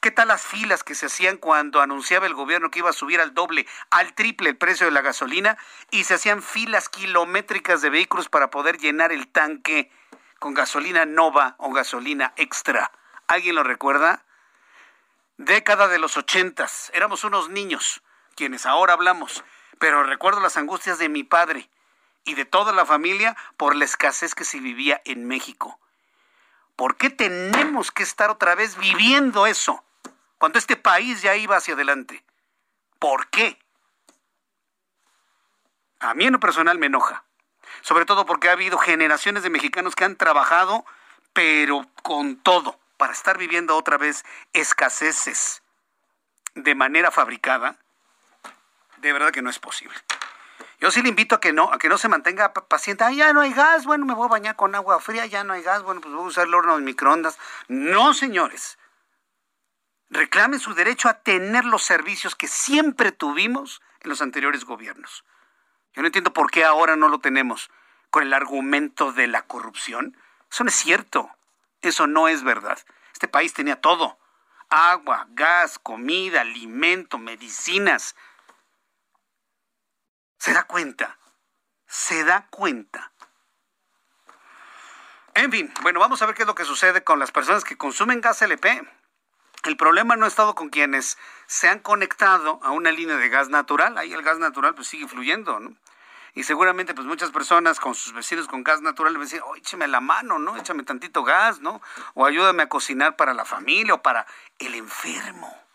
¿Qué 0.00 0.10
tal 0.10 0.28
las 0.28 0.42
filas 0.42 0.82
que 0.82 0.94
se 0.94 1.06
hacían 1.06 1.36
cuando 1.36 1.82
anunciaba 1.82 2.26
el 2.26 2.34
gobierno 2.34 2.70
que 2.70 2.78
iba 2.78 2.90
a 2.90 2.94
subir 2.94 3.20
al 3.20 3.34
doble, 3.34 3.66
al 3.90 4.14
triple 4.14 4.48
el 4.48 4.56
precio 4.56 4.86
de 4.86 4.92
la 4.92 5.02
gasolina 5.02 5.58
y 5.90 6.04
se 6.04 6.14
hacían 6.14 6.42
filas 6.42 6.88
kilométricas 6.88 7.82
de 7.82 7.90
vehículos 7.90 8.28
para 8.28 8.50
poder 8.50 8.78
llenar 8.78 9.12
el 9.12 9.28
tanque 9.28 9.90
con 10.38 10.54
gasolina 10.54 11.04
nova 11.04 11.56
o 11.58 11.72
gasolina 11.72 12.32
extra? 12.36 12.90
¿Alguien 13.26 13.56
lo 13.56 13.62
recuerda? 13.62 14.24
Década 15.36 15.88
de 15.88 15.98
los 15.98 16.16
ochentas, 16.16 16.90
éramos 16.94 17.24
unos 17.24 17.50
niños, 17.50 18.02
quienes 18.34 18.64
ahora 18.64 18.94
hablamos 18.94 19.44
pero 19.78 20.02
recuerdo 20.02 20.40
las 20.40 20.56
angustias 20.56 20.98
de 20.98 21.08
mi 21.08 21.24
padre 21.24 21.68
y 22.24 22.34
de 22.34 22.44
toda 22.44 22.72
la 22.72 22.84
familia 22.84 23.36
por 23.56 23.74
la 23.74 23.84
escasez 23.84 24.34
que 24.34 24.44
se 24.44 24.60
vivía 24.60 25.00
en 25.04 25.26
México. 25.26 25.78
¿Por 26.76 26.96
qué 26.96 27.10
tenemos 27.10 27.90
que 27.90 28.02
estar 28.02 28.30
otra 28.30 28.54
vez 28.54 28.76
viviendo 28.76 29.46
eso 29.46 29.82
cuando 30.38 30.58
este 30.58 30.76
país 30.76 31.22
ya 31.22 31.36
iba 31.36 31.56
hacia 31.56 31.74
adelante? 31.74 32.24
¿Por 32.98 33.28
qué? 33.28 33.58
A 36.00 36.14
mí 36.14 36.26
en 36.26 36.32
lo 36.32 36.40
personal 36.40 36.78
me 36.78 36.86
enoja, 36.86 37.24
sobre 37.80 38.04
todo 38.04 38.26
porque 38.26 38.48
ha 38.48 38.52
habido 38.52 38.78
generaciones 38.78 39.42
de 39.42 39.50
mexicanos 39.50 39.96
que 39.96 40.04
han 40.04 40.16
trabajado, 40.16 40.84
pero 41.32 41.86
con 42.02 42.36
todo, 42.36 42.78
para 42.96 43.12
estar 43.12 43.38
viviendo 43.38 43.76
otra 43.76 43.96
vez 43.96 44.24
escaseces 44.52 45.62
de 46.54 46.74
manera 46.74 47.10
fabricada 47.10 47.76
de 49.00 49.12
verdad 49.12 49.30
que 49.30 49.42
no 49.42 49.50
es 49.50 49.58
posible. 49.58 49.94
Yo 50.80 50.90
sí 50.90 51.02
le 51.02 51.08
invito 51.08 51.34
a 51.34 51.40
que 51.40 51.52
no, 51.52 51.72
a 51.72 51.78
que 51.78 51.88
no 51.88 51.98
se 51.98 52.08
mantenga 52.08 52.52
paciente. 52.52 53.04
Ah, 53.04 53.10
ya 53.10 53.32
no 53.32 53.40
hay 53.40 53.52
gas, 53.52 53.84
bueno, 53.84 54.06
me 54.06 54.14
voy 54.14 54.26
a 54.26 54.28
bañar 54.28 54.56
con 54.56 54.74
agua 54.74 55.00
fría, 55.00 55.26
ya 55.26 55.42
no 55.42 55.52
hay 55.52 55.62
gas, 55.62 55.82
bueno, 55.82 56.00
pues 56.00 56.14
voy 56.14 56.24
a 56.24 56.28
usar 56.28 56.46
el 56.46 56.54
horno 56.54 56.76
de 56.76 56.82
microondas. 56.82 57.38
No, 57.66 58.14
señores. 58.14 58.78
Reclamen 60.10 60.60
su 60.60 60.74
derecho 60.74 61.08
a 61.08 61.14
tener 61.14 61.64
los 61.64 61.82
servicios 61.82 62.36
que 62.36 62.46
siempre 62.46 63.12
tuvimos 63.12 63.82
en 64.00 64.10
los 64.10 64.22
anteriores 64.22 64.64
gobiernos. 64.64 65.24
Yo 65.94 66.02
no 66.02 66.06
entiendo 66.06 66.32
por 66.32 66.50
qué 66.50 66.64
ahora 66.64 66.96
no 66.96 67.08
lo 67.08 67.18
tenemos 67.18 67.70
con 68.10 68.22
el 68.22 68.32
argumento 68.32 69.12
de 69.12 69.26
la 69.26 69.42
corrupción. 69.42 70.16
Eso 70.50 70.64
no 70.64 70.70
es 70.70 70.76
cierto. 70.76 71.30
Eso 71.82 72.06
no 72.06 72.28
es 72.28 72.42
verdad. 72.42 72.78
Este 73.12 73.28
país 73.28 73.52
tenía 73.52 73.80
todo. 73.80 74.18
Agua, 74.70 75.26
gas, 75.30 75.78
comida, 75.78 76.42
alimento, 76.42 77.18
medicinas, 77.18 78.16
se 80.38 80.52
da 80.52 80.64
cuenta, 80.64 81.18
se 81.86 82.24
da 82.24 82.46
cuenta. 82.50 83.12
En 85.34 85.52
fin, 85.52 85.72
bueno, 85.82 86.00
vamos 86.00 86.20
a 86.22 86.26
ver 86.26 86.34
qué 86.34 86.42
es 86.42 86.48
lo 86.48 86.54
que 86.54 86.64
sucede 86.64 87.04
con 87.04 87.18
las 87.18 87.30
personas 87.30 87.64
que 87.64 87.76
consumen 87.76 88.20
gas 88.20 88.42
LP. 88.42 88.82
El 89.64 89.76
problema 89.76 90.16
no 90.16 90.24
ha 90.24 90.28
estado 90.28 90.54
con 90.54 90.68
quienes 90.68 91.18
se 91.46 91.68
han 91.68 91.80
conectado 91.80 92.60
a 92.62 92.70
una 92.70 92.90
línea 92.90 93.16
de 93.16 93.28
gas 93.28 93.48
natural. 93.48 93.98
Ahí 93.98 94.12
el 94.12 94.22
gas 94.22 94.38
natural 94.38 94.74
pues 94.74 94.88
sigue 94.88 95.06
fluyendo, 95.06 95.60
¿no? 95.60 95.76
Y 96.34 96.44
seguramente 96.44 96.94
pues 96.94 97.06
muchas 97.06 97.30
personas 97.30 97.80
con 97.80 97.94
sus 97.94 98.12
vecinos 98.12 98.46
con 98.46 98.62
gas 98.62 98.80
natural 98.80 99.12
le 99.12 99.18
decir, 99.18 99.42
oh, 99.44 99.56
échame 99.56 99.88
la 99.88 100.00
mano, 100.00 100.38
¿no? 100.38 100.56
Échame 100.56 100.84
tantito 100.84 101.24
gas, 101.24 101.60
¿no? 101.60 101.82
O 102.14 102.26
ayúdame 102.26 102.62
a 102.62 102.68
cocinar 102.68 103.16
para 103.16 103.34
la 103.34 103.44
familia 103.44 103.94
o 103.94 104.02
para 104.02 104.26
el 104.58 104.74
enfermo. 104.74 105.67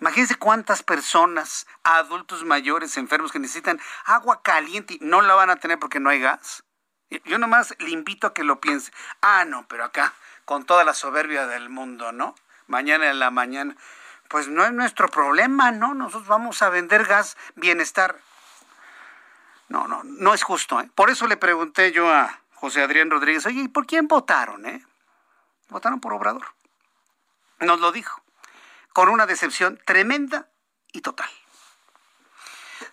Imagínense 0.00 0.36
cuántas 0.36 0.82
personas, 0.82 1.66
adultos 1.82 2.44
mayores, 2.44 2.96
enfermos 2.96 3.32
que 3.32 3.38
necesitan 3.38 3.80
agua 4.04 4.42
caliente 4.42 4.94
y 4.94 4.98
no 5.00 5.22
la 5.22 5.34
van 5.34 5.50
a 5.50 5.56
tener 5.56 5.78
porque 5.78 6.00
no 6.00 6.10
hay 6.10 6.20
gas. 6.20 6.64
Yo 7.24 7.38
nomás 7.38 7.74
le 7.78 7.90
invito 7.90 8.26
a 8.26 8.34
que 8.34 8.44
lo 8.44 8.60
piense. 8.60 8.92
Ah, 9.20 9.44
no, 9.44 9.66
pero 9.68 9.84
acá, 9.84 10.14
con 10.44 10.64
toda 10.64 10.84
la 10.84 10.94
soberbia 10.94 11.46
del 11.46 11.68
mundo, 11.68 12.12
¿no? 12.12 12.34
Mañana 12.66 13.10
en 13.10 13.18
la 13.18 13.30
mañana. 13.30 13.76
Pues 14.28 14.48
no 14.48 14.64
es 14.64 14.72
nuestro 14.72 15.08
problema, 15.08 15.72
¿no? 15.72 15.94
Nosotros 15.94 16.26
vamos 16.26 16.62
a 16.62 16.70
vender 16.70 17.04
gas 17.04 17.36
bienestar. 17.54 18.16
No, 19.68 19.88
no, 19.88 20.02
no 20.04 20.32
es 20.32 20.42
justo. 20.42 20.80
¿eh? 20.80 20.90
Por 20.94 21.10
eso 21.10 21.26
le 21.26 21.36
pregunté 21.36 21.92
yo 21.92 22.10
a 22.10 22.40
José 22.54 22.82
Adrián 22.82 23.10
Rodríguez, 23.10 23.44
oye, 23.46 23.62
¿y 23.62 23.68
por 23.68 23.86
quién 23.86 24.08
votaron? 24.08 24.64
Eh? 24.66 24.84
Votaron 25.68 26.00
por 26.00 26.12
Obrador. 26.14 26.46
Nos 27.60 27.80
lo 27.80 27.92
dijo 27.92 28.22
con 28.92 29.08
una 29.08 29.26
decepción 29.26 29.80
tremenda 29.84 30.48
y 30.92 31.00
total. 31.00 31.28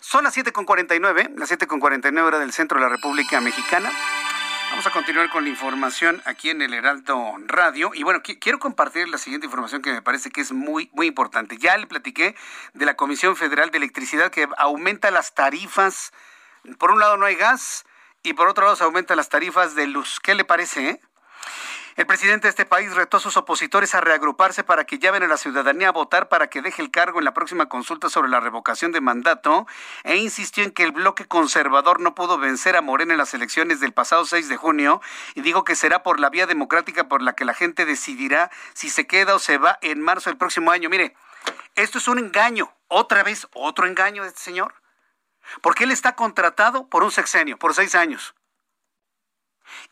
Son 0.00 0.24
las 0.24 0.36
7.49, 0.36 1.36
las 1.36 1.50
7.49 1.50 2.22
hora 2.22 2.38
del 2.38 2.52
centro 2.52 2.78
de 2.78 2.84
la 2.84 2.88
República 2.88 3.40
Mexicana. 3.40 3.90
Vamos 4.70 4.86
a 4.86 4.90
continuar 4.92 5.28
con 5.30 5.42
la 5.42 5.50
información 5.50 6.22
aquí 6.24 6.48
en 6.48 6.62
el 6.62 6.72
Heraldo 6.72 7.34
Radio. 7.46 7.90
Y 7.92 8.04
bueno, 8.04 8.22
quiero 8.22 8.60
compartir 8.60 9.08
la 9.08 9.18
siguiente 9.18 9.46
información 9.46 9.82
que 9.82 9.92
me 9.92 10.00
parece 10.00 10.30
que 10.30 10.40
es 10.40 10.52
muy, 10.52 10.88
muy 10.92 11.08
importante. 11.08 11.58
Ya 11.58 11.76
le 11.76 11.86
platiqué 11.86 12.36
de 12.72 12.86
la 12.86 12.94
Comisión 12.94 13.36
Federal 13.36 13.70
de 13.70 13.78
Electricidad 13.78 14.30
que 14.30 14.48
aumenta 14.56 15.10
las 15.10 15.34
tarifas. 15.34 16.12
Por 16.78 16.92
un 16.92 17.00
lado 17.00 17.16
no 17.16 17.26
hay 17.26 17.34
gas 17.34 17.84
y 18.22 18.32
por 18.34 18.48
otro 18.48 18.64
lado 18.64 18.76
se 18.76 18.84
aumentan 18.84 19.16
las 19.16 19.28
tarifas 19.28 19.74
de 19.74 19.88
luz. 19.88 20.20
¿Qué 20.20 20.34
le 20.34 20.44
parece? 20.44 20.88
Eh? 20.88 21.00
El 21.96 22.06
presidente 22.06 22.46
de 22.46 22.50
este 22.50 22.66
país 22.66 22.94
retó 22.94 23.16
a 23.16 23.20
sus 23.20 23.36
opositores 23.36 23.94
a 23.94 24.00
reagruparse 24.00 24.62
para 24.62 24.84
que 24.84 24.98
llamen 24.98 25.24
a 25.24 25.26
la 25.26 25.36
ciudadanía 25.36 25.88
a 25.88 25.92
votar 25.92 26.28
para 26.28 26.48
que 26.48 26.62
deje 26.62 26.82
el 26.82 26.90
cargo 26.90 27.18
en 27.18 27.24
la 27.24 27.34
próxima 27.34 27.68
consulta 27.68 28.08
sobre 28.08 28.28
la 28.28 28.38
revocación 28.38 28.92
de 28.92 29.00
mandato 29.00 29.66
e 30.04 30.16
insistió 30.16 30.62
en 30.62 30.70
que 30.70 30.84
el 30.84 30.92
bloque 30.92 31.26
conservador 31.26 32.00
no 32.00 32.14
pudo 32.14 32.38
vencer 32.38 32.76
a 32.76 32.80
Morena 32.80 33.14
en 33.14 33.18
las 33.18 33.34
elecciones 33.34 33.80
del 33.80 33.92
pasado 33.92 34.24
6 34.24 34.48
de 34.48 34.56
junio 34.56 35.00
y 35.34 35.40
dijo 35.40 35.64
que 35.64 35.74
será 35.74 36.04
por 36.04 36.20
la 36.20 36.30
vía 36.30 36.46
democrática 36.46 37.08
por 37.08 37.22
la 37.22 37.34
que 37.34 37.44
la 37.44 37.54
gente 37.54 37.84
decidirá 37.84 38.50
si 38.72 38.88
se 38.88 39.08
queda 39.08 39.34
o 39.34 39.40
se 39.40 39.58
va 39.58 39.78
en 39.82 40.00
marzo 40.00 40.30
del 40.30 40.38
próximo 40.38 40.70
año. 40.70 40.88
Mire, 40.88 41.16
esto 41.74 41.98
es 41.98 42.06
un 42.06 42.20
engaño, 42.20 42.72
otra 42.86 43.24
vez 43.24 43.48
otro 43.52 43.86
engaño 43.86 44.22
de 44.22 44.28
este 44.28 44.40
señor, 44.40 44.74
porque 45.60 45.84
él 45.84 45.90
está 45.90 46.14
contratado 46.14 46.88
por 46.88 47.02
un 47.02 47.10
sexenio, 47.10 47.58
por 47.58 47.74
seis 47.74 47.96
años. 47.96 48.34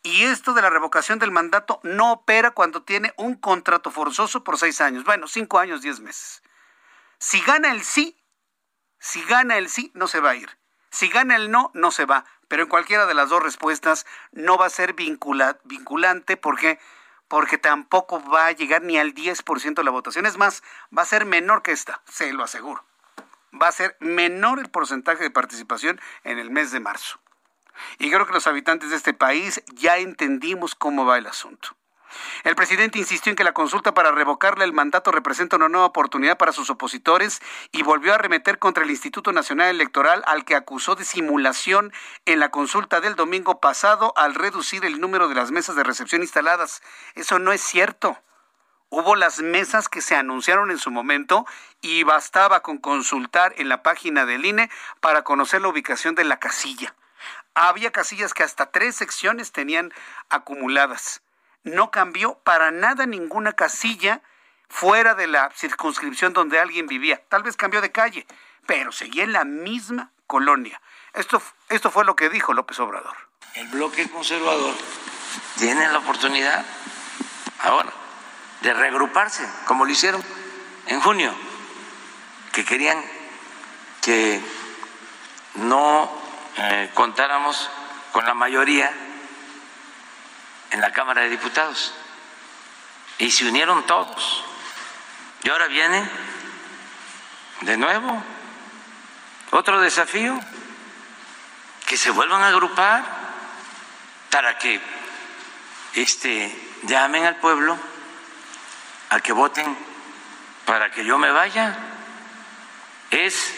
Y 0.02 0.24
esto 0.24 0.54
de 0.54 0.62
la 0.62 0.70
revocación 0.70 1.18
del 1.18 1.30
mandato 1.30 1.80
no 1.82 2.12
opera 2.12 2.50
cuando 2.50 2.82
tiene 2.82 3.12
un 3.16 3.34
contrato 3.34 3.90
forzoso 3.90 4.44
por 4.44 4.58
seis 4.58 4.80
años. 4.80 5.04
Bueno, 5.04 5.26
cinco 5.28 5.58
años, 5.58 5.82
diez 5.82 6.00
meses. 6.00 6.42
Si 7.18 7.40
gana 7.40 7.72
el 7.72 7.82
sí, 7.82 8.22
si 8.98 9.22
gana 9.24 9.58
el 9.58 9.68
sí, 9.68 9.90
no 9.94 10.06
se 10.06 10.20
va 10.20 10.30
a 10.30 10.36
ir. 10.36 10.58
Si 10.90 11.08
gana 11.08 11.36
el 11.36 11.50
no, 11.50 11.70
no 11.74 11.90
se 11.90 12.04
va. 12.04 12.24
Pero 12.48 12.62
en 12.62 12.68
cualquiera 12.68 13.06
de 13.06 13.14
las 13.14 13.28
dos 13.28 13.42
respuestas 13.42 14.06
no 14.32 14.56
va 14.56 14.66
a 14.66 14.70
ser 14.70 14.94
vinculante 14.94 16.36
porque 16.36 16.78
porque 17.28 17.58
tampoco 17.58 18.22
va 18.28 18.46
a 18.46 18.52
llegar 18.52 18.82
ni 18.82 18.98
al 18.98 19.14
10% 19.14 19.74
de 19.74 19.84
la 19.84 19.90
votación. 19.90 20.26
Es 20.26 20.38
más, 20.38 20.62
va 20.96 21.02
a 21.02 21.06
ser 21.06 21.26
menor 21.26 21.62
que 21.62 21.72
esta, 21.72 22.00
se 22.06 22.32
lo 22.32 22.42
aseguro. 22.42 22.84
Va 23.60 23.68
a 23.68 23.72
ser 23.72 23.96
menor 24.00 24.58
el 24.58 24.70
porcentaje 24.70 25.22
de 25.22 25.30
participación 25.30 26.00
en 26.24 26.38
el 26.38 26.50
mes 26.50 26.72
de 26.72 26.80
marzo. 26.80 27.20
Y 27.98 28.10
creo 28.10 28.26
que 28.26 28.32
los 28.32 28.46
habitantes 28.46 28.90
de 28.90 28.96
este 28.96 29.14
país 29.14 29.62
ya 29.74 29.98
entendimos 29.98 30.74
cómo 30.74 31.04
va 31.06 31.18
el 31.18 31.26
asunto. 31.26 31.76
El 32.44 32.56
presidente 32.56 32.98
insistió 32.98 33.30
en 33.30 33.36
que 33.36 33.44
la 33.44 33.52
consulta 33.52 33.92
para 33.94 34.12
revocarle 34.12 34.64
el 34.64 34.72
mandato 34.72 35.10
representa 35.10 35.56
una 35.56 35.68
nueva 35.68 35.86
oportunidad 35.86 36.38
para 36.38 36.52
sus 36.52 36.70
opositores 36.70 37.40
y 37.72 37.82
volvió 37.82 38.12
a 38.12 38.14
arremeter 38.16 38.58
contra 38.58 38.84
el 38.84 38.90
Instituto 38.90 39.32
Nacional 39.32 39.68
Electoral 39.68 40.22
al 40.26 40.44
que 40.44 40.54
acusó 40.54 40.94
de 40.94 41.04
simulación 41.04 41.92
en 42.24 42.40
la 42.40 42.50
consulta 42.50 43.00
del 43.00 43.14
domingo 43.14 43.60
pasado 43.60 44.12
al 44.16 44.34
reducir 44.34 44.84
el 44.84 45.00
número 45.00 45.28
de 45.28 45.34
las 45.34 45.50
mesas 45.50 45.76
de 45.76 45.84
recepción 45.84 46.22
instaladas. 46.22 46.82
Eso 47.14 47.38
no 47.38 47.52
es 47.52 47.60
cierto. 47.60 48.18
Hubo 48.90 49.16
las 49.16 49.40
mesas 49.40 49.88
que 49.88 50.00
se 50.00 50.16
anunciaron 50.16 50.70
en 50.70 50.78
su 50.78 50.90
momento 50.90 51.44
y 51.82 52.04
bastaba 52.04 52.60
con 52.60 52.78
consultar 52.78 53.52
en 53.58 53.68
la 53.68 53.82
página 53.82 54.24
del 54.24 54.46
INE 54.46 54.70
para 55.00 55.24
conocer 55.24 55.60
la 55.60 55.68
ubicación 55.68 56.14
de 56.14 56.24
la 56.24 56.38
casilla. 56.38 56.94
Había 57.60 57.90
casillas 57.90 58.34
que 58.34 58.44
hasta 58.44 58.70
tres 58.70 58.94
secciones 58.94 59.50
tenían 59.50 59.92
acumuladas 60.28 61.22
no 61.64 61.90
cambió 61.90 62.38
para 62.44 62.70
nada 62.70 63.04
ninguna 63.06 63.52
casilla 63.52 64.22
fuera 64.68 65.14
de 65.14 65.26
la 65.26 65.50
circunscripción 65.56 66.32
donde 66.32 66.60
alguien 66.60 66.86
vivía. 66.86 67.20
Tal 67.28 67.42
vez 67.42 67.56
cambió 67.56 67.80
de 67.80 67.90
calle, 67.90 68.26
pero 68.66 68.92
seguía 68.92 69.24
en 69.24 69.32
la 69.32 69.44
misma 69.44 70.12
colonia. 70.28 70.80
Esto, 71.14 71.42
esto 71.68 71.90
fue 71.90 72.04
lo 72.04 72.14
que 72.14 72.28
dijo 72.28 72.52
López 72.52 72.78
Obrador. 72.78 73.16
El 73.54 73.66
bloque 73.68 74.08
conservador 74.08 74.74
tiene 75.56 75.88
la 75.88 75.98
oportunidad 75.98 76.64
ahora 77.60 77.92
de 78.60 78.72
reagruparse, 78.72 79.48
como 79.66 79.84
lo 79.84 79.90
hicieron 79.90 80.22
en 80.86 81.00
junio, 81.00 81.34
que 82.52 82.64
querían 82.64 83.02
que 84.00 84.40
no 85.54 86.27
eh, 86.58 86.90
contáramos 86.94 87.70
con 88.12 88.26
la 88.26 88.34
mayoría 88.34 88.92
en 90.70 90.80
la 90.80 90.92
Cámara 90.92 91.22
de 91.22 91.30
Diputados. 91.30 91.94
Y 93.18 93.30
se 93.30 93.46
unieron 93.46 93.86
todos. 93.86 94.44
Y 95.42 95.50
ahora 95.50 95.66
viene 95.66 96.08
de 97.62 97.76
nuevo 97.76 98.22
otro 99.50 99.80
desafío, 99.80 100.38
que 101.86 101.96
se 101.96 102.10
vuelvan 102.10 102.42
a 102.42 102.48
agrupar 102.48 103.02
para 104.30 104.58
que 104.58 104.80
este, 105.94 106.54
llamen 106.82 107.24
al 107.24 107.36
pueblo 107.36 107.78
a 109.10 109.20
que 109.20 109.32
voten 109.32 109.76
para 110.66 110.90
que 110.90 111.04
yo 111.04 111.16
me 111.18 111.30
vaya. 111.30 111.76
Es 113.10 113.54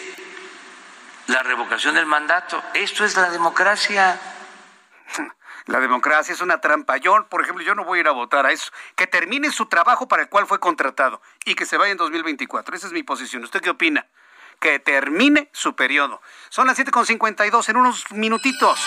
la 1.30 1.42
revocación 1.42 1.94
del 1.94 2.06
mandato. 2.06 2.62
Esto 2.74 3.04
es 3.04 3.16
la 3.16 3.30
democracia. 3.30 4.18
La 5.66 5.78
democracia 5.78 6.34
es 6.34 6.40
una 6.40 6.60
trampa. 6.60 6.96
Yo, 6.96 7.26
por 7.28 7.42
ejemplo, 7.42 7.64
yo 7.64 7.74
no 7.74 7.84
voy 7.84 7.98
a 7.98 8.00
ir 8.00 8.08
a 8.08 8.12
votar 8.12 8.46
a 8.46 8.52
eso. 8.52 8.72
Que 8.96 9.06
termine 9.06 9.52
su 9.52 9.66
trabajo 9.66 10.08
para 10.08 10.22
el 10.22 10.28
cual 10.28 10.46
fue 10.46 10.58
contratado 10.58 11.22
y 11.44 11.54
que 11.54 11.66
se 11.66 11.76
vaya 11.76 11.92
en 11.92 11.98
2024. 11.98 12.74
Esa 12.74 12.88
es 12.88 12.92
mi 12.92 13.02
posición. 13.02 13.44
¿Usted 13.44 13.60
qué 13.60 13.70
opina? 13.70 14.06
Que 14.58 14.78
termine 14.78 15.48
su 15.52 15.76
periodo. 15.76 16.20
Son 16.48 16.66
las 16.66 16.78
7.52 16.78 17.68
en 17.68 17.76
unos 17.76 18.10
minutitos. 18.10 18.80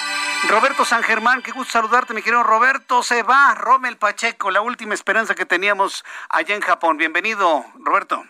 Roberto 0.49 0.83
San 0.83 1.03
Germán, 1.03 1.41
qué 1.41 1.51
gusto 1.51 1.71
saludarte, 1.71 2.13
mi 2.13 2.21
querido 2.21 2.43
Roberto. 2.43 3.01
Se 3.01 3.23
va 3.23 3.55
Rommel 3.55 3.97
Pacheco, 3.97 4.51
la 4.51 4.61
última 4.61 4.93
esperanza 4.93 5.35
que 5.35 5.45
teníamos 5.45 6.03
allá 6.29 6.55
en 6.55 6.61
Japón. 6.61 6.97
Bienvenido, 6.97 7.65
Roberto. 7.75 8.23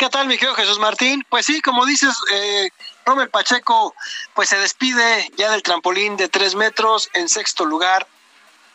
¿Qué 0.00 0.08
tal, 0.08 0.28
mi 0.28 0.38
querido 0.38 0.54
Jesús 0.54 0.78
Martín? 0.78 1.24
Pues 1.28 1.46
sí, 1.46 1.60
como 1.60 1.84
dices, 1.84 2.16
eh, 2.32 2.70
Robert 3.04 3.30
Pacheco 3.30 3.94
pues 4.34 4.48
se 4.48 4.58
despide 4.58 5.30
ya 5.36 5.50
del 5.50 5.62
trampolín 5.62 6.16
de 6.16 6.28
tres 6.28 6.54
metros 6.54 7.08
en 7.14 7.28
sexto 7.28 7.64
lugar. 7.64 8.06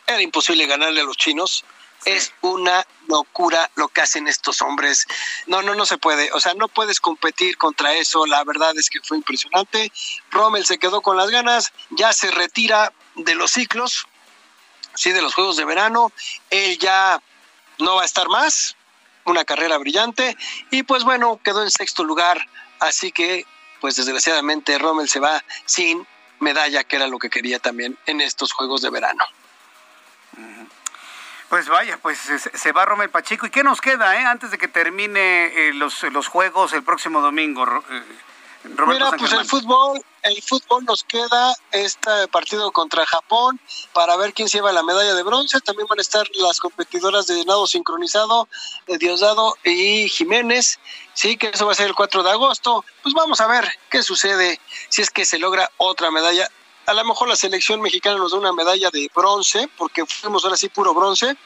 Era 0.07 0.21
imposible 0.21 0.65
ganarle 0.67 1.01
a 1.01 1.03
los 1.03 1.17
chinos. 1.17 1.63
Es 2.05 2.33
una 2.41 2.85
locura 3.07 3.71
lo 3.75 3.87
que 3.87 4.01
hacen 4.01 4.27
estos 4.27 4.61
hombres. 4.61 5.07
No, 5.47 5.61
no, 5.61 5.73
no 5.73 5.85
se 5.85 5.97
puede. 5.97 6.31
O 6.33 6.39
sea, 6.39 6.53
no 6.53 6.67
puedes 6.67 6.99
competir 6.99 7.57
contra 7.57 7.93
eso. 7.93 8.25
La 8.25 8.43
verdad 8.43 8.77
es 8.77 8.89
que 8.89 8.99
fue 9.01 9.17
impresionante. 9.17 9.91
Rommel 10.29 10.65
se 10.65 10.77
quedó 10.77 11.01
con 11.01 11.17
las 11.17 11.31
ganas. 11.31 11.73
Ya 11.89 12.13
se 12.13 12.29
retira 12.29 12.93
de 13.15 13.33
los 13.33 13.51
ciclos, 13.51 14.05
sí, 14.93 15.11
de 15.11 15.21
los 15.21 15.33
Juegos 15.33 15.57
de 15.57 15.65
Verano. 15.65 16.11
Él 16.51 16.77
ya 16.77 17.19
no 17.79 17.95
va 17.95 18.03
a 18.03 18.05
estar 18.05 18.27
más 18.29 18.75
una 19.25 19.43
carrera 19.43 19.77
brillante 19.77 20.37
y 20.71 20.83
pues 20.83 21.03
bueno, 21.03 21.39
quedó 21.43 21.63
en 21.63 21.71
sexto 21.71 22.03
lugar, 22.03 22.47
así 22.79 23.11
que 23.11 23.45
pues 23.85 23.97
desgraciadamente 23.97 24.79
Rommel 24.79 25.07
se 25.07 25.19
va 25.19 25.43
sin 25.65 26.07
medalla, 26.39 26.83
que 26.83 26.95
era 26.95 27.05
lo 27.05 27.19
que 27.19 27.29
quería 27.29 27.59
también 27.59 27.95
en 28.07 28.19
estos 28.19 28.51
Juegos 28.51 28.81
de 28.81 28.89
Verano. 28.89 29.23
Pues 31.49 31.67
vaya, 31.67 31.99
pues 32.01 32.17
se 32.51 32.71
va 32.71 32.83
Rommel 32.85 33.11
Pacheco. 33.11 33.45
¿Y 33.45 33.51
qué 33.51 33.63
nos 33.63 33.81
queda 33.81 34.19
eh, 34.19 34.25
antes 34.25 34.49
de 34.49 34.57
que 34.57 34.67
termine 34.67 35.67
eh, 35.67 35.73
los, 35.75 36.01
los 36.01 36.27
Juegos 36.27 36.73
el 36.73 36.81
próximo 36.81 37.21
domingo? 37.21 37.63
Eh, 37.91 38.03
Mira, 38.87 39.11
pues 39.19 39.31
el 39.33 39.45
fútbol, 39.45 40.03
el 40.25 40.41
fútbol 40.41 40.83
nos 40.85 41.03
queda 41.03 41.55
este 41.71 42.27
partido 42.29 42.71
contra 42.71 43.05
Japón 43.05 43.59
para 43.93 44.17
ver 44.17 44.33
quién 44.33 44.49
se 44.49 44.57
lleva 44.57 44.71
la 44.71 44.81
medalla 44.81 45.13
de 45.13 45.21
bronce. 45.21 45.61
También 45.61 45.87
van 45.87 45.99
a 45.99 46.01
estar 46.01 46.27
las 46.33 46.59
competidoras 46.59 47.27
de 47.27 47.45
nado 47.45 47.67
sincronizado, 47.67 48.47
de 48.87 48.97
Diosdado 48.97 49.55
y 49.63 50.09
Jiménez. 50.09 50.79
Sí, 51.13 51.37
que 51.37 51.51
eso 51.53 51.67
va 51.67 51.73
a 51.73 51.75
ser 51.75 51.87
el 51.87 51.95
4 51.95 52.23
de 52.23 52.31
agosto. 52.31 52.83
Pues 53.03 53.13
vamos 53.13 53.39
a 53.39 53.47
ver 53.47 53.69
qué 53.89 54.01
sucede 54.01 54.59
si 54.89 55.03
es 55.03 55.11
que 55.11 55.25
se 55.25 55.37
logra 55.37 55.69
otra 55.77 56.09
medalla. 56.09 56.49
A 56.87 56.93
lo 56.93 57.05
mejor 57.05 57.27
la 57.27 57.35
selección 57.35 57.79
mexicana 57.79 58.17
nos 58.17 58.31
da 58.31 58.39
una 58.39 58.51
medalla 58.51 58.89
de 58.89 59.09
bronce, 59.13 59.69
porque 59.77 60.05
fuimos 60.07 60.43
ahora 60.43 60.57
sí 60.57 60.69
puro 60.69 60.95
bronce. 60.95 61.37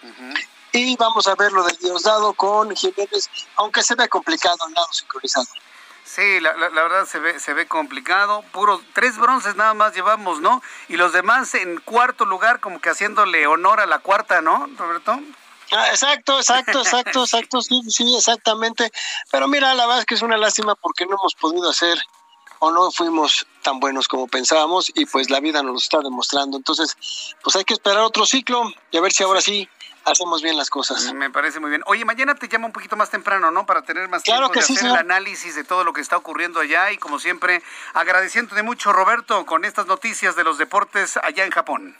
Y 0.72 0.95
vamos 0.95 1.27
a 1.27 1.35
ver 1.35 1.51
lo 1.51 1.64
del 1.64 1.77
Diosdado 1.77 2.31
con 2.34 2.73
Jiménez, 2.73 3.30
aunque 3.57 3.84
se 3.84 3.95
ve 3.95 4.07
complicado 4.07 4.57
el 4.68 4.73
nado 4.73 4.88
sincronizado. 4.93 5.47
Sí, 6.10 6.40
la, 6.40 6.53
la, 6.57 6.69
verdad 6.69 7.06
se 7.06 7.19
ve, 7.19 7.40
se 7.40 7.53
ve 7.53 7.68
complicado. 7.68 8.44
Puro, 8.52 8.81
tres 8.94 9.19
bronces 9.19 9.56
nada 9.56 9.76
más 9.76 9.94
llevamos, 9.94 10.41
¿no? 10.41 10.64
Y 10.88 10.98
los 10.98 11.14
demás 11.14 11.53
en 11.53 11.80
cuarto 11.81 12.26
lugar, 12.26 12.60
como 12.60 12.81
que 12.81 12.90
haciéndole 12.90 13.45
honor 13.45 13.80
a 13.80 13.86
la 13.86 13.99
cuarta, 13.99 14.41
¿no, 14.41 14.68
Roberto? 14.76 15.19
Ah, 15.72 15.90
exacto, 15.90 16.40
exacto, 16.40 16.80
exacto, 16.81 17.23
exacto, 17.23 17.61
sí, 17.61 17.84
sí, 17.90 18.15
exactamente. 18.15 18.91
Pero 19.30 19.48
mira, 19.48 19.76
la 19.76 19.86
verdad 19.86 19.99
es 19.99 20.06
que 20.07 20.15
es 20.15 20.23
una 20.23 20.38
lástima 20.38 20.73
porque 20.73 21.06
no 21.06 21.15
hemos 21.15 21.36
podido 21.36 21.69
hacer 21.69 21.99
o 22.57 22.72
no 22.72 22.90
fuimos 22.90 23.45
tan 23.61 23.80
buenos 23.80 24.07
como 24.07 24.27
pensábamos 24.27 24.91
y 24.95 25.06
pues 25.06 25.30
la 25.30 25.40
vida 25.40 25.61
nos 25.61 25.73
lo 25.73 25.77
está 25.77 25.99
demostrando. 25.99 26.57
Entonces, 26.57 26.98
pues 27.44 27.56
hay 27.56 27.65
que 27.65 27.76
esperar 27.76 27.99
otro 27.99 28.26
ciclo 28.26 28.64
y 28.90 28.98
a 28.98 29.02
ver 29.02 29.11
si 29.11 29.22
ahora 29.22 29.41
sí 29.41 29.69
hacemos 30.11 30.41
bien 30.41 30.57
las 30.57 30.69
cosas. 30.69 31.14
Me 31.14 31.30
parece 31.30 31.60
muy 31.60 31.69
bien. 31.69 31.84
Oye, 31.86 32.06
mañana 32.06 32.36
te 32.36 32.48
llamo 32.48 32.68
un 32.68 32.73
poquito 32.73 32.95
más 32.95 33.10
temprano, 33.10 33.52
¿no? 33.52 33.65
Para 33.65 33.81
tener 33.81 34.07
más 34.10 34.23
tiempo 34.23 34.49
de 34.49 34.60
hacer 34.60 34.86
el 34.86 34.95
análisis 34.95 35.56
de 35.56 35.64
todo 35.64 35.84
lo 35.84 35.94
que 35.94 36.02
está 36.02 36.18
ocurriendo 36.18 36.60
allá 36.60 36.91
y 36.91 36.98
como 36.98 37.19
siempre, 37.19 37.61
agradeciéndote 37.94 38.64
mucho, 38.64 38.94
Roberto, 38.94 39.45
con 39.45 39.65
estas 39.65 39.88
noticias 39.88 40.36
de 40.36 40.44
los 40.44 40.57
deportes 40.57 41.18
allá 41.18 41.45
en 41.45 41.52
Japón. 41.52 41.95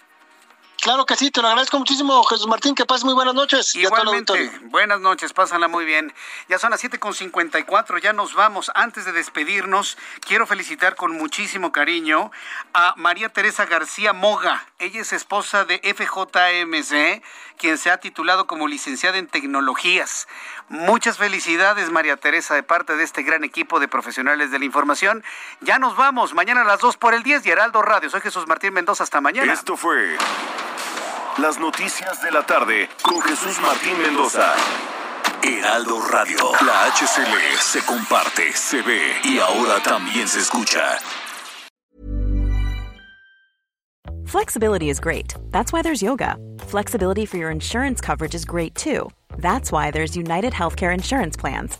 Claro 0.82 1.06
que 1.06 1.16
sí, 1.18 1.30
te 1.30 1.42
lo 1.42 1.50
agradezco 1.50 1.78
muchísimo, 1.78 2.24
Jesús 2.24 2.48
Martín. 2.48 2.74
Que 2.74 2.86
pases 2.86 3.04
muy 3.04 3.14
buenas 3.14 3.34
noches. 3.34 3.76
Igualmente, 3.76 4.50
buenas 4.64 5.02
noches, 5.02 5.34
pásala 5.34 5.68
muy 5.68 5.84
bien. 5.84 6.14
Ya 6.48 6.58
son 6.58 6.72
las 6.72 6.84
7.54, 6.84 8.02
ya 8.02 8.14
nos 8.14 8.34
vamos. 8.34 8.72
Antes 8.76 9.04
de 9.04 9.12
despedirnos, 9.12 9.98
quiero 10.22 10.48
felicitar 10.48 10.96
con 10.96 11.18
muchísimo 11.18 11.74
cariño 11.74 12.32
a 12.74 12.94
María 12.96 13.28
Teresa 13.30 13.66
García 13.66 14.14
Moga. 14.14 14.66
Ella 14.80 15.02
es 15.02 15.12
esposa 15.12 15.66
de 15.66 15.80
FJMC, 15.80 17.24
quien 17.58 17.78
se 17.78 17.92
ha 17.92 17.98
titulado 17.98 18.48
como 18.48 18.68
licenciada 18.68 19.18
en 19.18 19.28
tecnologías. 19.28 20.30
Muchas 20.70 21.18
felicidades, 21.18 21.90
María 21.90 22.16
Teresa, 22.16 22.56
de 22.56 22.64
parte 22.64 22.96
de 22.96 23.04
este 23.04 23.24
gran 23.24 23.44
equipo 23.44 23.82
de 23.82 23.90
profesionales 23.90 24.52
de 24.52 24.60
la 24.60 24.66
información. 24.66 25.26
Ya 25.60 25.78
nos 25.78 25.98
vamos, 25.98 26.34
mañana 26.34 26.62
a 26.62 26.66
las 26.66 26.80
2 26.80 26.96
por 26.96 27.14
el 27.14 27.24
10 27.24 27.46
y 27.46 27.50
Heraldo 27.50 27.82
Radio. 27.82 28.10
Soy 28.10 28.22
Jesús 28.22 28.48
Martín 28.48 28.74
Mendoza, 28.74 29.04
hasta 29.04 29.20
mañana. 29.20 29.52
Esto 29.52 29.76
fue 29.76 30.18
las 31.42 31.60
noticias 31.60 32.22
de 32.22 32.32
la 32.32 32.46
tarde 32.46 32.90
con 33.02 33.22
Jesús 33.22 33.60
Martín 33.62 33.98
Mendoza. 34.02 34.54
Heraldo 35.42 36.02
Radio. 36.12 36.38
La 36.66 36.92
HCL 36.92 37.58
se 37.62 37.82
comparte, 37.86 38.52
se 38.54 38.82
ve 38.82 39.00
y 39.24 39.40
ahora 39.40 39.82
también 39.82 40.28
se 40.28 40.40
escucha. 40.40 41.00
Flexibility 44.26 44.90
is 44.90 45.00
great. 45.00 45.34
That's 45.52 45.72
why 45.72 45.82
there's 45.82 46.02
yoga. 46.02 46.36
Flexibility 46.68 47.26
for 47.26 47.38
your 47.38 47.52
insurance 47.52 48.02
coverage 48.02 48.36
is 48.36 48.46
great 48.46 48.76
too. 48.76 49.10
That's 49.38 49.72
why 49.72 49.92
there's 49.92 50.18
United 50.18 50.54
Healthcare 50.54 50.94
Insurance 50.94 51.38
Plans. 51.38 51.80